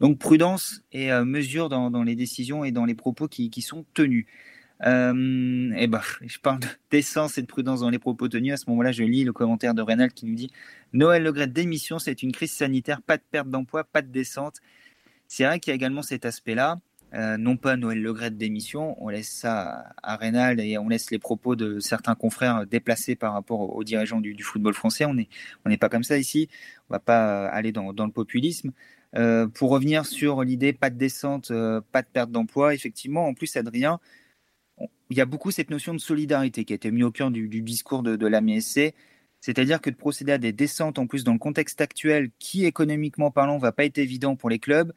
Donc 0.00 0.18
prudence 0.18 0.82
et 0.90 1.12
euh, 1.12 1.26
mesure 1.26 1.68
dans, 1.68 2.02
les 2.02 2.16
décisions 2.16 2.64
et 2.64 2.72
dans 2.72 2.86
les 2.86 2.94
propos 2.94 3.28
qui, 3.28 3.60
sont 3.60 3.84
tenus. 3.92 4.24
Et 4.80 5.86
ben, 5.88 6.00
je 6.22 6.38
parle 6.38 6.60
d'essence 6.90 7.36
et 7.38 7.42
de 7.42 7.46
prudence 7.46 7.80
dans 7.80 7.90
les 7.90 7.98
propos 7.98 8.28
tenus. 8.28 8.52
À 8.52 8.56
ce 8.56 8.70
moment-là, 8.70 8.92
je 8.92 9.02
lis 9.02 9.24
le 9.24 9.32
commentaire 9.32 9.74
de 9.74 9.82
Reynald 9.82 10.12
qui 10.12 10.26
nous 10.26 10.34
dit 10.34 10.50
Noël 10.92 11.22
Le 11.22 11.46
démission, 11.46 11.98
c'est 11.98 12.22
une 12.22 12.32
crise 12.32 12.52
sanitaire, 12.52 13.02
pas 13.02 13.16
de 13.16 13.22
perte 13.30 13.48
d'emploi, 13.48 13.84
pas 13.84 14.02
de 14.02 14.08
descente. 14.08 14.60
C'est 15.26 15.44
vrai 15.44 15.60
qu'il 15.60 15.70
y 15.70 15.72
a 15.72 15.74
également 15.74 16.02
cet 16.02 16.24
aspect-là. 16.24 16.78
Euh, 17.14 17.38
non 17.38 17.56
pas 17.56 17.76
Noël 17.76 18.02
Le 18.02 18.12
Gret 18.12 18.30
démission, 18.30 19.02
on 19.02 19.08
laisse 19.08 19.30
ça 19.30 19.94
à 20.02 20.16
Reynald 20.16 20.60
et 20.60 20.76
on 20.76 20.90
laisse 20.90 21.10
les 21.10 21.18
propos 21.18 21.56
de 21.56 21.80
certains 21.80 22.14
confrères 22.14 22.66
déplacés 22.66 23.16
par 23.16 23.32
rapport 23.32 23.74
aux 23.74 23.82
dirigeants 23.82 24.20
du, 24.20 24.36
football 24.42 24.74
français. 24.74 25.06
On 25.06 25.14
n'est 25.14 25.28
on 25.64 25.74
pas 25.76 25.88
comme 25.88 26.02
ça 26.02 26.18
ici. 26.18 26.50
On 26.90 26.94
va 26.94 26.98
pas 26.98 27.46
aller 27.48 27.72
dans, 27.72 27.92
le 27.92 28.12
populisme. 28.12 28.72
Euh, 29.16 29.46
pour 29.46 29.70
revenir 29.70 30.04
sur 30.04 30.44
l'idée 30.44 30.74
pas 30.74 30.90
de 30.90 30.98
descente, 30.98 31.50
euh, 31.50 31.80
pas 31.92 32.02
de 32.02 32.08
perte 32.08 32.30
d'emploi, 32.30 32.74
effectivement, 32.74 33.26
en 33.26 33.32
plus, 33.32 33.56
Adrien, 33.56 34.00
il 35.10 35.16
y 35.16 35.20
a 35.20 35.26
beaucoup 35.26 35.50
cette 35.50 35.70
notion 35.70 35.94
de 35.94 35.98
solidarité 35.98 36.64
qui 36.64 36.72
a 36.72 36.76
été 36.76 36.90
mise 36.90 37.04
au 37.04 37.10
cœur 37.10 37.30
du, 37.30 37.48
discours 37.62 38.02
de, 38.02 38.16
de 38.16 38.26
la 38.26 38.40
MSC. 38.40 38.94
C'est-à-dire 39.40 39.80
que 39.80 39.90
de 39.90 39.94
procéder 39.94 40.32
à 40.32 40.38
des 40.38 40.52
descentes 40.52 40.98
en 40.98 41.06
plus 41.06 41.24
dans 41.24 41.32
le 41.32 41.38
contexte 41.38 41.80
actuel 41.80 42.30
qui, 42.38 42.64
économiquement 42.64 43.30
parlant, 43.30 43.58
va 43.58 43.72
pas 43.72 43.84
être 43.84 43.98
évident 43.98 44.34
pour 44.34 44.50
les 44.50 44.58
clubs, 44.58 44.92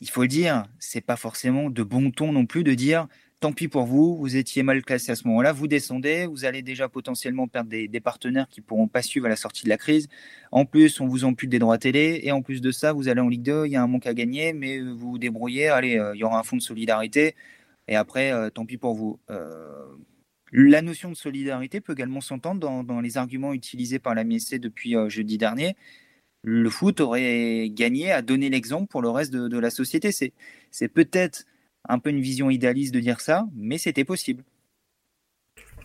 il 0.00 0.08
faut 0.10 0.22
le 0.22 0.28
dire, 0.28 0.64
c'est 0.78 1.00
pas 1.00 1.16
forcément 1.16 1.70
de 1.70 1.82
bon 1.82 2.10
ton 2.10 2.32
non 2.32 2.46
plus 2.46 2.64
de 2.64 2.74
dire 2.74 3.08
tant 3.42 3.52
pis 3.52 3.66
pour 3.66 3.86
vous, 3.86 4.16
vous 4.16 4.36
étiez 4.36 4.62
mal 4.62 4.82
classé 4.84 5.10
à 5.10 5.16
ce 5.16 5.26
moment-là, 5.26 5.52
vous 5.52 5.66
descendez, 5.66 6.26
vous 6.26 6.44
allez 6.44 6.62
déjà 6.62 6.88
potentiellement 6.88 7.48
perdre 7.48 7.70
des, 7.70 8.00
partenaires 8.00 8.46
qui 8.48 8.60
pourront 8.60 8.86
pas 8.86 9.02
suivre 9.02 9.26
à 9.26 9.28
la 9.28 9.34
sortie 9.34 9.64
de 9.64 9.68
la 9.68 9.76
crise. 9.76 10.08
En 10.52 10.64
plus, 10.64 11.00
on 11.00 11.08
vous 11.08 11.24
ampute 11.24 11.50
des 11.50 11.58
droits 11.58 11.76
télé, 11.76 12.20
et 12.22 12.30
en 12.30 12.40
plus 12.40 12.60
de 12.60 12.70
ça, 12.70 12.92
vous 12.92 13.08
allez 13.08 13.20
en 13.20 13.28
Ligue 13.28 13.42
2, 13.42 13.66
il 13.66 13.72
y 13.72 13.76
a 13.76 13.82
un 13.82 13.88
manque 13.88 14.06
à 14.06 14.14
gagner, 14.14 14.52
mais 14.52 14.78
vous 14.78 14.96
vous 14.96 15.18
débrouillez, 15.18 15.68
allez, 15.68 15.98
euh, 15.98 16.14
il 16.14 16.20
y 16.20 16.24
aura 16.24 16.38
un 16.38 16.44
fonds 16.44 16.56
de 16.56 16.62
solidarité, 16.62 17.34
et 17.88 17.96
après, 17.96 18.32
euh, 18.32 18.50
tant 18.50 18.64
pis 18.64 18.78
pour 18.78 18.94
vous. 18.94 19.18
Euh, 19.30 19.86
la 20.52 20.82
notion 20.82 21.10
de 21.10 21.14
solidarité 21.14 21.80
peut 21.80 21.94
également 21.94 22.20
s'entendre 22.20 22.82
dans, 22.82 23.00
les 23.00 23.16
arguments 23.16 23.54
utilisés 23.54 23.98
par 23.98 24.14
la 24.14 24.24
MSC 24.24 24.58
depuis 24.58 24.96
euh, 24.96 25.08
jeudi 25.08 25.38
dernier. 25.38 25.76
Le 26.44 26.68
foot 26.70 27.00
aurait 27.00 27.70
gagné 27.70 28.10
à 28.10 28.20
donner 28.20 28.50
l'exemple 28.50 28.88
pour 28.88 29.00
le 29.00 29.08
reste 29.08 29.32
de, 29.32 29.58
la 29.58 29.70
société. 29.70 30.10
C'est 30.12 30.88
peut-être 30.88 31.44
un 31.88 31.98
peu 31.98 32.10
une 32.10 32.20
vision 32.20 32.50
idéaliste 32.50 32.92
de 32.92 33.00
dire 33.00 33.20
ça, 33.20 33.46
mais 33.54 33.78
c'était 33.78 34.04
possible. 34.04 34.42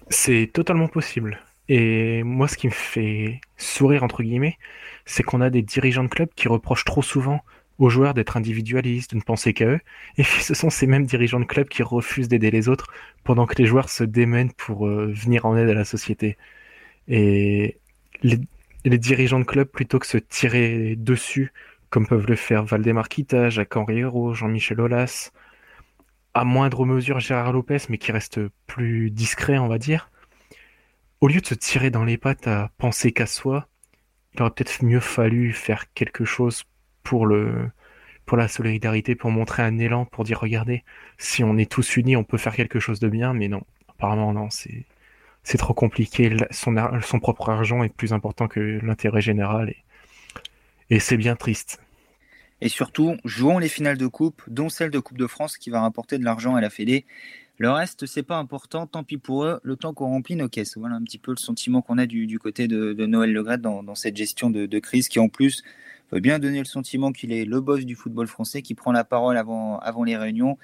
C'est 0.09 0.49
totalement 0.51 0.87
possible. 0.87 1.39
Et 1.69 2.23
moi, 2.23 2.47
ce 2.47 2.57
qui 2.57 2.67
me 2.67 2.71
fait 2.71 3.39
sourire, 3.55 4.03
entre 4.03 4.23
guillemets, 4.23 4.57
c'est 5.05 5.21
qu'on 5.21 5.41
a 5.41 5.49
des 5.51 5.61
dirigeants 5.61 6.03
de 6.03 6.09
clubs 6.09 6.33
qui 6.35 6.47
reprochent 6.47 6.85
trop 6.85 7.03
souvent 7.03 7.41
aux 7.79 7.89
joueurs 7.89 8.13
d'être 8.13 8.37
individualistes, 8.37 9.11
de 9.11 9.17
ne 9.17 9.21
penser 9.21 9.53
qu'à 9.53 9.65
eux. 9.65 9.79
Et 10.17 10.23
ce 10.23 10.53
sont 10.53 10.69
ces 10.69 10.87
mêmes 10.87 11.05
dirigeants 11.05 11.39
de 11.39 11.45
club 11.45 11.67
qui 11.67 11.83
refusent 11.83 12.27
d'aider 12.27 12.51
les 12.51 12.69
autres 12.69 12.87
pendant 13.23 13.45
que 13.45 13.55
les 13.55 13.65
joueurs 13.65 13.89
se 13.89 14.03
démènent 14.03 14.53
pour 14.53 14.87
euh, 14.87 15.11
venir 15.13 15.45
en 15.45 15.55
aide 15.57 15.69
à 15.69 15.73
la 15.73 15.85
société. 15.85 16.37
Et 17.07 17.77
les, 18.23 18.39
dirigeants 18.97 19.39
de 19.39 19.45
club, 19.45 19.67
plutôt 19.67 19.99
que 19.99 20.07
se 20.07 20.17
tirer 20.17 20.95
dessus, 20.95 21.51
comme 21.89 22.07
peuvent 22.07 22.27
le 22.27 22.35
faire 22.35 22.63
Valdemar 22.65 23.09
Kita, 23.09 23.49
Jacques 23.49 23.75
Henriero, 23.75 24.33
Jean-Michel 24.33 24.81
Aulas, 24.81 25.31
à 26.33 26.43
moindre 26.43 26.85
mesure 26.85 27.19
Gérard 27.19 27.53
Lopez, 27.53 27.77
mais 27.89 27.97
qui 27.97 28.11
reste 28.11 28.39
plus 28.65 29.11
discret, 29.11 29.57
on 29.57 29.67
va 29.67 29.77
dire, 29.77 30.09
au 31.21 31.27
lieu 31.27 31.41
de 31.41 31.45
se 31.45 31.55
tirer 31.55 31.89
dans 31.89 32.03
les 32.03 32.17
pattes 32.17 32.47
à 32.47 32.71
penser 32.77 33.11
qu'à 33.11 33.25
soi, 33.25 33.67
il 34.33 34.41
aurait 34.41 34.51
peut-être 34.51 34.83
mieux 34.83 34.99
fallu 34.99 35.51
faire 35.51 35.91
quelque 35.93 36.25
chose 36.25 36.63
pour 37.07 37.25
le 37.25 37.69
pour 38.25 38.37
la 38.37 38.49
solidarité, 38.49 39.15
pour 39.15 39.31
montrer 39.31 39.63
un 39.63 39.77
élan, 39.77 40.03
pour 40.03 40.25
dire 40.25 40.39
regardez, 40.41 40.83
si 41.17 41.45
on 41.45 41.57
est 41.57 41.71
tous 41.71 41.95
unis, 41.95 42.17
on 42.17 42.25
peut 42.25 42.37
faire 42.37 42.53
quelque 42.53 42.79
chose 42.79 42.99
de 42.99 43.07
bien, 43.07 43.33
mais 43.33 43.47
non, 43.47 43.63
apparemment 43.87 44.33
non, 44.33 44.49
c'est 44.49 44.85
c'est 45.43 45.57
trop 45.57 45.73
compliqué. 45.73 46.35
Son, 46.51 46.75
son 47.01 47.19
propre 47.21 47.49
argent 47.49 47.81
est 47.83 47.95
plus 47.95 48.11
important 48.11 48.49
que 48.49 48.59
l'intérêt 48.59 49.21
général 49.21 49.69
et, 49.69 49.77
et 50.89 50.99
c'est 50.99 51.15
bien 51.15 51.37
triste. 51.37 51.79
Et 52.59 52.67
surtout, 52.67 53.15
jouons 53.23 53.59
les 53.59 53.69
finales 53.69 53.97
de 53.97 54.07
coupe, 54.07 54.41
dont 54.47 54.67
celle 54.67 54.89
de 54.89 54.99
Coupe 54.99 55.17
de 55.17 55.27
France 55.27 55.57
qui 55.57 55.69
va 55.69 55.79
rapporter 55.79 56.17
de 56.17 56.25
l'argent 56.25 56.55
à 56.55 56.61
la 56.61 56.69
Fédé. 56.69 57.05
Le 57.59 57.71
reste, 57.71 58.05
c'est 58.05 58.23
pas 58.23 58.37
important, 58.37 58.87
tant 58.87 59.03
pis 59.03 59.17
pour 59.17 59.45
eux, 59.45 59.59
le 59.63 59.75
temps 59.77 59.93
qu'on 59.93 60.07
remplit 60.07 60.35
nos 60.35 60.49
caisses. 60.49 60.77
Voilà 60.77 60.95
un 60.95 61.03
petit 61.03 61.17
peu 61.17 61.31
le 61.31 61.37
sentiment 61.37 61.81
qu'on 61.81 61.97
a 61.97 62.05
du, 62.05 62.27
du, 62.27 62.39
côté 62.39 62.67
de, 62.67 62.93
Noël 63.05 63.31
Legret 63.31 63.57
dans, 63.57 63.83
dans 63.83 63.95
cette 63.95 64.17
gestion 64.17 64.49
de, 64.49 64.79
crise 64.79 65.07
qui, 65.07 65.19
en 65.19 65.29
plus, 65.29 65.63
veut 66.11 66.19
bien 66.19 66.39
donner 66.39 66.59
le 66.59 66.65
sentiment 66.65 67.11
qu'il 67.11 67.31
est 67.31 67.45
le 67.45 67.61
boss 67.61 67.85
du 67.85 67.95
football 67.95 68.27
français, 68.27 68.61
qui 68.61 68.75
prend 68.75 68.91
la 68.91 69.03
parole 69.03 69.37
avant, 69.37 69.79
avant 69.79 70.03
les 70.03 70.17
réunions. 70.17 70.57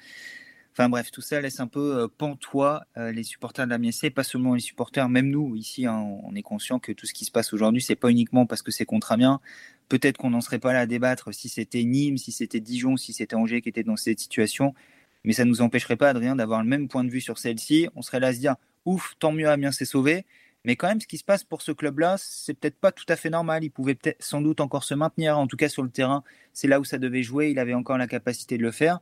Enfin 0.72 0.88
bref, 0.88 1.12
tout 1.12 1.20
ça 1.20 1.40
laisse 1.40 1.60
un 1.60 1.68
peu 1.68 1.98
euh, 1.98 2.08
pantois 2.08 2.84
euh, 2.96 3.12
les 3.12 3.22
supporters 3.22 3.64
de 3.64 3.70
la 3.70 3.78
MSC, 3.78 4.10
pas 4.10 4.24
seulement 4.24 4.54
les 4.54 4.60
supporters, 4.60 5.08
même 5.08 5.30
nous 5.30 5.54
ici, 5.54 5.86
hein, 5.86 6.04
on 6.24 6.34
est 6.34 6.42
conscient 6.42 6.80
que 6.80 6.90
tout 6.90 7.06
ce 7.06 7.14
qui 7.14 7.24
se 7.24 7.30
passe 7.30 7.52
aujourd'hui, 7.52 7.80
c'est 7.80 7.94
pas 7.94 8.10
uniquement 8.10 8.44
parce 8.44 8.60
que 8.60 8.72
c'est 8.72 8.84
contre 8.84 9.12
Amiens. 9.12 9.40
Peut-être 9.88 10.16
qu'on 10.16 10.30
n'en 10.30 10.40
serait 10.40 10.58
pas 10.58 10.72
là 10.72 10.80
à 10.80 10.86
débattre 10.86 11.32
si 11.32 11.48
c'était 11.48 11.84
Nîmes, 11.84 12.18
si 12.18 12.32
c'était 12.32 12.58
Dijon, 12.58 12.96
si 12.96 13.12
c'était 13.12 13.36
Angers 13.36 13.62
qui 13.62 13.68
était 13.68 13.84
dans 13.84 13.94
cette 13.94 14.18
situation, 14.18 14.74
mais 15.22 15.32
ça 15.32 15.44
ne 15.44 15.50
nous 15.50 15.62
empêcherait 15.62 15.96
pas, 15.96 16.10
Adrien, 16.10 16.34
d'avoir 16.34 16.60
le 16.62 16.68
même 16.68 16.88
point 16.88 17.04
de 17.04 17.10
vue 17.10 17.20
sur 17.20 17.38
celle-ci. 17.38 17.88
On 17.94 18.02
serait 18.02 18.18
là 18.18 18.28
à 18.28 18.34
se 18.34 18.40
dire, 18.40 18.56
ouf, 18.84 19.14
tant 19.20 19.30
mieux, 19.30 19.48
Amiens 19.48 19.70
s'est 19.72 19.84
sauvé. 19.84 20.26
Mais 20.64 20.76
quand 20.76 20.88
même, 20.88 21.00
ce 21.00 21.06
qui 21.06 21.18
se 21.18 21.24
passe 21.24 21.44
pour 21.44 21.60
ce 21.60 21.72
club-là, 21.72 22.16
c'est 22.18 22.54
peut-être 22.54 22.78
pas 22.78 22.90
tout 22.90 23.04
à 23.08 23.16
fait 23.16 23.30
normal. 23.30 23.64
Il 23.64 23.70
pouvait 23.70 23.94
peut-être 23.94 24.22
sans 24.22 24.40
doute 24.40 24.60
encore 24.60 24.84
se 24.84 24.94
maintenir, 24.94 25.38
en 25.38 25.46
tout 25.46 25.56
cas 25.56 25.68
sur 25.68 25.82
le 25.82 25.90
terrain. 25.90 26.24
C'est 26.54 26.68
là 26.68 26.80
où 26.80 26.84
ça 26.84 26.98
devait 26.98 27.22
jouer. 27.22 27.50
Il 27.50 27.58
avait 27.58 27.74
encore 27.74 27.98
la 27.98 28.06
capacité 28.06 28.56
de 28.56 28.62
le 28.62 28.70
faire. 28.70 29.00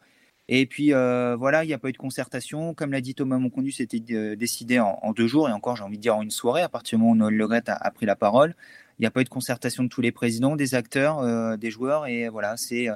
Et 0.48 0.66
puis 0.66 0.92
euh, 0.92 1.37
voilà, 1.37 1.64
il 1.64 1.68
n'y 1.68 1.72
a 1.72 1.79
pas 1.79 1.88
eu 1.88 1.92
de 1.92 1.98
concertation. 1.98 2.75
Comme 2.75 2.90
l'a 2.92 3.01
dit 3.01 3.14
Thomas 3.14 3.38
Moncondu, 3.38 3.70
c'était 3.70 4.03
euh, 4.12 4.35
décidé 4.35 4.81
en, 4.81 5.12
deux 5.12 5.29
jours 5.29 5.48
et 5.48 5.53
encore, 5.53 5.77
j'ai 5.77 5.85
envie 5.85 5.98
de 5.98 6.03
dire 6.03 6.16
en 6.16 6.22
une 6.22 6.33
soirée, 6.33 6.62
à 6.62 6.68
partir 6.68 6.98
du 6.98 7.05
moment 7.05 7.14
où 7.14 7.16
Noël 7.16 7.37
Le 7.37 7.53
a, 7.53 7.61
a, 7.66 7.90
pris 7.92 8.07
la 8.07 8.16
parole. 8.16 8.57
Il 8.98 9.03
n'y 9.03 9.07
a 9.07 9.11
pas 9.12 9.20
eu 9.20 9.25
de 9.25 9.29
concertation 9.29 9.85
de 9.85 9.88
tous 9.88 10.01
les 10.01 10.12
présidents, 10.12 10.57
des 10.57 10.75
acteurs, 10.75 11.20
euh, 11.20 11.57
des 11.57 11.70
joueurs. 11.70 12.07
Et 12.07 12.29
voilà, 12.29 12.57
c'est 12.57 12.88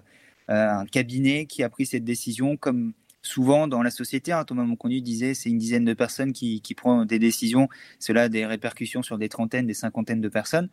un 0.48 0.86
cabinet 0.86 1.46
qui 1.46 1.62
a 1.62 1.68
pris 1.68 1.86
cette 1.86 2.04
décision 2.04 2.56
comme 2.56 2.92
souvent 3.26 3.68
dans 3.68 3.82
la 3.82 3.90
société. 3.90 4.32
Hein, 4.32 4.44
Thomas 4.44 4.64
Monconnu 4.64 5.00
disait 5.00 5.34
c'est 5.34 5.50
une 5.50 5.58
dizaine 5.58 5.84
de 5.84 5.94
personnes 5.94 6.32
qui, 6.32 6.60
qui 6.62 6.74
prennent 6.74 7.04
des 7.04 7.18
décisions. 7.18 7.68
Cela 7.98 8.24
a 8.24 8.28
des 8.28 8.46
répercussions 8.46 9.02
sur 9.02 9.18
des 9.18 9.28
trentaines, 9.28 9.66
des 9.66 9.74
cinquantaines 9.74 10.20
de 10.20 10.28
personnes. 10.28 10.68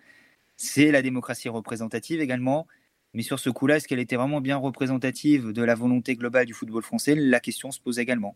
C'est 0.55 0.91
la 0.91 1.01
démocratie 1.01 1.49
représentative 1.49 2.21
également. 2.21 2.67
Mais 3.13 3.21
sur 3.21 3.39
ce 3.39 3.49
coup-là, 3.49 3.77
est-ce 3.77 3.87
qu'elle 3.87 3.99
était 3.99 4.15
vraiment 4.15 4.41
bien 4.41 4.57
représentative 4.57 5.51
de 5.51 5.63
la 5.63 5.75
volonté 5.75 6.15
globale 6.15 6.45
du 6.45 6.53
football 6.53 6.81
français? 6.81 7.13
La 7.15 7.39
question 7.39 7.71
se 7.71 7.79
pose 7.79 7.99
également. 7.99 8.35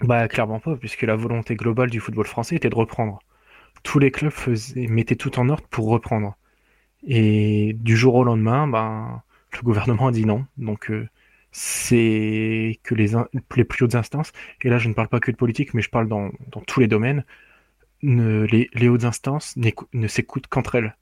Bah 0.00 0.28
clairement 0.28 0.60
pas, 0.60 0.76
puisque 0.76 1.02
la 1.02 1.16
volonté 1.16 1.56
globale 1.56 1.90
du 1.90 2.00
football 2.00 2.26
français 2.26 2.56
était 2.56 2.70
de 2.70 2.74
reprendre. 2.74 3.18
Tous 3.82 3.98
les 3.98 4.10
clubs 4.10 4.32
faisaient, 4.32 4.86
mettaient 4.86 5.16
tout 5.16 5.38
en 5.38 5.48
ordre 5.48 5.66
pour 5.68 5.88
reprendre. 5.88 6.36
Et 7.06 7.74
du 7.74 7.96
jour 7.96 8.14
au 8.14 8.24
lendemain, 8.24 8.66
bah, 8.66 9.24
le 9.52 9.62
gouvernement 9.62 10.08
a 10.08 10.12
dit 10.12 10.24
non. 10.24 10.46
Donc 10.56 10.90
euh, 10.90 11.08
c'est 11.52 12.78
que 12.82 12.94
les, 12.94 13.08
plus 13.64 13.84
hautes 13.84 13.94
instances, 13.94 14.32
et 14.62 14.68
là 14.68 14.78
je 14.78 14.88
ne 14.88 14.94
parle 14.94 15.08
pas 15.08 15.20
que 15.20 15.30
de 15.30 15.36
politique, 15.36 15.74
mais 15.74 15.82
je 15.82 15.90
parle 15.90 16.08
dans, 16.08 16.30
tous 16.66 16.80
les 16.80 16.88
domaines, 16.88 17.24
ne, 18.02 18.44
les, 18.44 18.68
les, 18.74 18.88
hautes 18.88 19.04
instances 19.04 19.56
ne 19.56 20.08
s'écoutent 20.08 20.48
qu'entre 20.48 20.74
elles. 20.76 20.96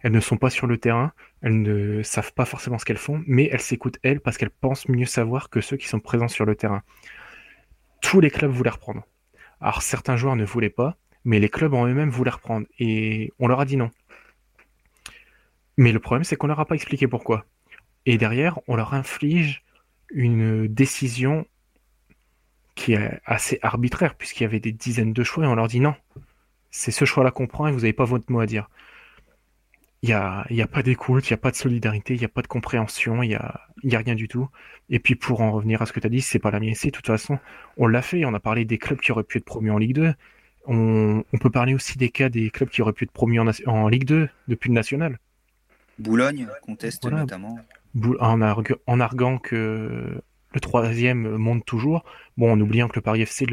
Elles 0.00 0.12
ne 0.12 0.20
sont 0.20 0.36
pas 0.36 0.50
sur 0.50 0.66
le 0.66 0.78
terrain, 0.78 1.12
elles 1.42 1.60
ne 1.60 2.02
savent 2.02 2.32
pas 2.32 2.44
forcément 2.44 2.78
ce 2.78 2.84
qu'elles 2.84 2.98
font, 2.98 3.22
mais 3.26 3.48
elles 3.52 3.60
s'écoutent 3.60 3.98
elles 4.02 4.20
parce 4.20 4.38
qu'elles 4.38 4.50
pensent 4.50 4.88
mieux 4.88 5.06
savoir 5.06 5.50
que 5.50 5.60
ceux 5.60 5.76
qui 5.76 5.88
sont 5.88 6.00
présents 6.00 6.28
sur 6.28 6.44
le 6.44 6.54
terrain. 6.54 6.82
Tous 8.00 8.20
les 8.20 8.30
clubs 8.30 8.50
voulaient 8.50 8.70
reprendre. 8.70 9.04
Alors 9.60 9.82
certains 9.82 10.16
joueurs 10.16 10.36
ne 10.36 10.44
voulaient 10.44 10.70
pas, 10.70 10.96
mais 11.24 11.40
les 11.40 11.48
clubs 11.48 11.74
en 11.74 11.86
eux-mêmes 11.86 12.10
voulaient 12.10 12.30
reprendre, 12.30 12.66
et 12.78 13.32
on 13.38 13.48
leur 13.48 13.60
a 13.60 13.64
dit 13.64 13.76
non. 13.76 13.90
Mais 15.76 15.92
le 15.92 16.00
problème, 16.00 16.24
c'est 16.24 16.36
qu'on 16.36 16.48
leur 16.48 16.60
a 16.60 16.64
pas 16.64 16.74
expliqué 16.74 17.06
pourquoi. 17.06 17.46
Et 18.08 18.16
derrière, 18.16 18.58
on 18.68 18.74
leur 18.74 18.94
inflige 18.94 19.62
une 20.08 20.66
décision 20.66 21.46
qui 22.74 22.94
est 22.94 23.20
assez 23.26 23.58
arbitraire, 23.60 24.14
puisqu'il 24.14 24.44
y 24.44 24.46
avait 24.46 24.60
des 24.60 24.72
dizaines 24.72 25.12
de 25.12 25.22
choix, 25.22 25.44
et 25.44 25.46
on 25.46 25.54
leur 25.54 25.68
dit 25.68 25.78
non, 25.78 25.94
c'est 26.70 26.90
ce 26.90 27.04
choix-là 27.04 27.30
qu'on 27.30 27.46
prend 27.46 27.66
et 27.66 27.70
vous 27.70 27.80
n'avez 27.80 27.92
pas 27.92 28.06
votre 28.06 28.32
mot 28.32 28.40
à 28.40 28.46
dire. 28.46 28.70
Il 30.00 30.08
n'y 30.08 30.14
a, 30.14 30.46
y 30.48 30.62
a 30.62 30.66
pas 30.66 30.82
d'écoute, 30.82 31.28
il 31.28 31.34
n'y 31.34 31.34
a 31.34 31.38
pas 31.38 31.50
de 31.50 31.56
solidarité, 31.56 32.14
il 32.14 32.18
n'y 32.18 32.24
a 32.24 32.30
pas 32.30 32.40
de 32.40 32.46
compréhension, 32.46 33.22
il 33.22 33.28
n'y 33.28 33.34
a, 33.34 33.60
y 33.82 33.94
a 33.94 33.98
rien 33.98 34.14
du 34.14 34.26
tout. 34.26 34.48
Et 34.88 35.00
puis 35.00 35.14
pour 35.14 35.42
en 35.42 35.52
revenir 35.52 35.82
à 35.82 35.84
ce 35.84 35.92
que 35.92 36.00
tu 36.00 36.06
as 36.06 36.10
dit, 36.10 36.22
c'est 36.22 36.38
pas 36.38 36.50
la 36.50 36.60
mienne, 36.60 36.74
c'est 36.74 36.88
de 36.88 36.96
toute 36.96 37.08
façon, 37.08 37.38
on 37.76 37.88
l'a 37.88 38.00
fait, 38.00 38.24
on 38.24 38.32
a 38.32 38.40
parlé 38.40 38.64
des 38.64 38.78
clubs 38.78 39.00
qui 39.00 39.12
auraient 39.12 39.22
pu 39.22 39.36
être 39.36 39.44
promus 39.44 39.70
en 39.70 39.76
Ligue 39.76 39.96
2. 39.96 40.14
On, 40.64 41.24
peut 41.38 41.50
parler 41.50 41.74
aussi 41.74 41.98
des 41.98 42.08
cas 42.08 42.30
des 42.30 42.48
clubs 42.48 42.70
qui 42.70 42.80
auraient 42.80 42.94
pu 42.94 43.04
être 43.04 43.12
promus 43.12 43.38
en, 43.38 43.50
en 43.66 43.88
Ligue 43.88 44.04
2 44.04 44.30
depuis 44.48 44.68
le 44.68 44.74
national. 44.74 45.18
Boulogne 45.98 46.48
conteste 46.62 47.04
notamment. 47.04 47.58
En, 48.20 49.00
arguant 49.00 49.38
que 49.38 50.20
le 50.52 50.60
troisième 50.60 51.36
monte 51.36 51.64
toujours, 51.64 52.04
bon, 52.36 52.52
en 52.52 52.60
oubliant 52.60 52.88
que 52.88 52.96
le 52.96 53.02
Paris 53.02 53.22
FC, 53.22 53.46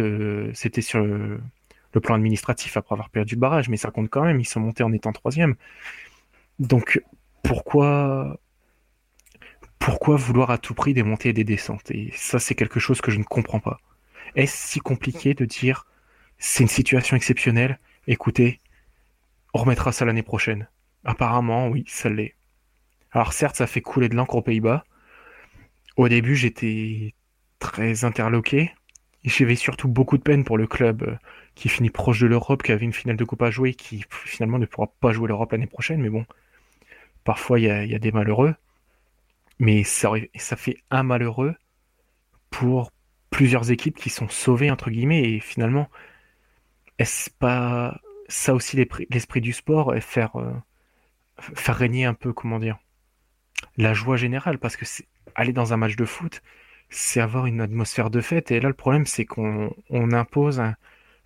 c'était 0.54 0.82
sur 0.82 1.00
le, 1.00 1.40
plan 2.02 2.16
administratif 2.16 2.76
après 2.76 2.94
avoir 2.94 3.10
perdu 3.10 3.36
le 3.36 3.40
barrage, 3.40 3.70
mais 3.70 3.78
ça 3.78 3.90
compte 3.90 4.10
quand 4.10 4.24
même, 4.24 4.42
ils 4.42 4.46
sont 4.46 4.60
montés 4.60 4.84
en 4.84 4.92
étant 4.92 5.14
troisième. 5.14 5.56
Donc, 6.60 7.02
pourquoi, 7.42 8.38
pourquoi 9.80 10.18
vouloir 10.18 10.52
à 10.52 10.58
tout 10.58 10.74
prix 10.74 10.94
des 10.94 11.04
montées 11.04 11.30
et 11.30 11.34
des 11.34 11.46
descentes? 11.46 11.90
Et 11.92 12.12
ça, 12.14 12.38
c'est 12.38 12.56
quelque 12.56 12.82
chose 12.82 13.00
que 13.00 13.12
je 13.12 13.18
ne 13.18 13.24
comprends 13.24 13.62
pas. 13.62 13.80
Est-ce 14.36 14.72
si 14.72 14.80
compliqué 14.80 15.34
de 15.34 15.46
dire 15.46 15.86
c'est 16.38 16.64
une 16.64 16.70
situation 16.70 17.16
exceptionnelle, 17.16 17.80
écoutez, 18.08 18.60
on 19.54 19.60
remettra 19.60 19.94
ça 19.94 20.04
l'année 20.04 20.24
prochaine 20.24 20.68
Apparemment, 21.06 21.70
oui, 21.70 21.86
ça 21.88 22.10
l'est. 22.10 22.36
Alors 23.16 23.32
certes, 23.32 23.56
ça 23.56 23.66
fait 23.66 23.80
couler 23.80 24.10
de 24.10 24.16
l'encre 24.16 24.36
aux 24.36 24.42
Pays-Bas. 24.42 24.84
Au 25.96 26.10
début, 26.10 26.36
j'étais 26.36 27.14
très 27.60 28.04
interloqué. 28.04 28.74
J'avais 29.24 29.56
surtout 29.56 29.88
beaucoup 29.88 30.18
de 30.18 30.22
peine 30.22 30.44
pour 30.44 30.58
le 30.58 30.68
club 30.68 31.04
euh, 31.04 31.16
qui 31.56 31.70
finit 31.70 31.90
proche 31.90 32.20
de 32.20 32.28
l'Europe, 32.28 32.62
qui 32.62 32.74
avait 32.74 32.84
une 32.84 32.92
finale 32.92 33.16
de 33.16 33.24
coupe 33.24 33.42
à 33.42 33.52
jouer, 33.52 33.74
qui 33.74 34.04
finalement 34.10 34.60
ne 34.60 34.66
pourra 34.66 34.88
pas 35.00 35.14
jouer 35.14 35.30
l'Europe 35.30 35.54
l'année 35.54 35.66
prochaine. 35.66 36.02
Mais 36.02 36.10
bon, 36.10 36.26
parfois 37.24 37.58
il 37.58 37.66
y, 37.66 37.96
a, 37.96 38.00
des 38.00 38.12
malheureux. 38.12 38.54
Mais 39.60 39.86
ça, 39.86 40.12
fait 40.58 40.78
un 40.92 41.04
malheureux 41.04 41.56
pour 42.50 42.92
plusieurs 43.30 43.72
équipes 43.72 43.98
qui 43.98 44.10
sont 44.10 44.28
sauvées, 44.28 44.72
entre 44.72 44.90
guillemets. 44.90 45.24
Et 45.24 45.40
finalement, 45.40 45.90
est-ce 47.00 47.30
pas 47.30 48.02
ça 48.28 48.54
aussi 48.54 48.76
l'esprit 49.10 49.40
du 49.40 49.54
sport, 49.54 49.96
faire, 50.02 50.36
euh, 50.36 50.52
faire 51.40 51.78
régner 51.78 52.04
un 52.04 52.14
peu, 52.14 52.34
comment 52.34 52.60
dire, 52.60 52.78
la 53.78 53.94
joie 53.94 54.18
générale, 54.18 54.58
parce 54.58 54.76
que 54.76 54.86
aller 55.36 55.54
dans 55.54 55.74
un 55.74 55.78
match 55.78 55.96
de 55.96 56.06
foot, 56.06 56.42
c'est 56.90 57.20
avoir 57.20 57.46
une 57.46 57.62
atmosphère 57.62 58.10
de 58.10 58.22
fête. 58.22 58.52
Et 58.52 58.60
là, 58.60 58.70
le 58.70 58.76
problème, 58.76 59.06
c'est 59.06 59.26
qu'on 59.26 59.74
impose 59.92 60.62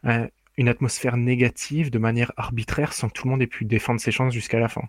une 0.04 0.68
atmosphère 0.68 1.18
négative 1.18 1.92
de 1.92 2.00
manière 2.00 2.32
arbitraire 2.38 2.94
sans 2.94 3.10
que 3.10 3.14
tout 3.14 3.28
le 3.28 3.32
monde 3.32 3.42
ait 3.42 3.48
pu 3.48 3.66
défendre 3.66 4.02
ses 4.02 4.12
chances 4.12 4.34
jusqu'à 4.34 4.60
la 4.60 4.68
fin. 4.68 4.84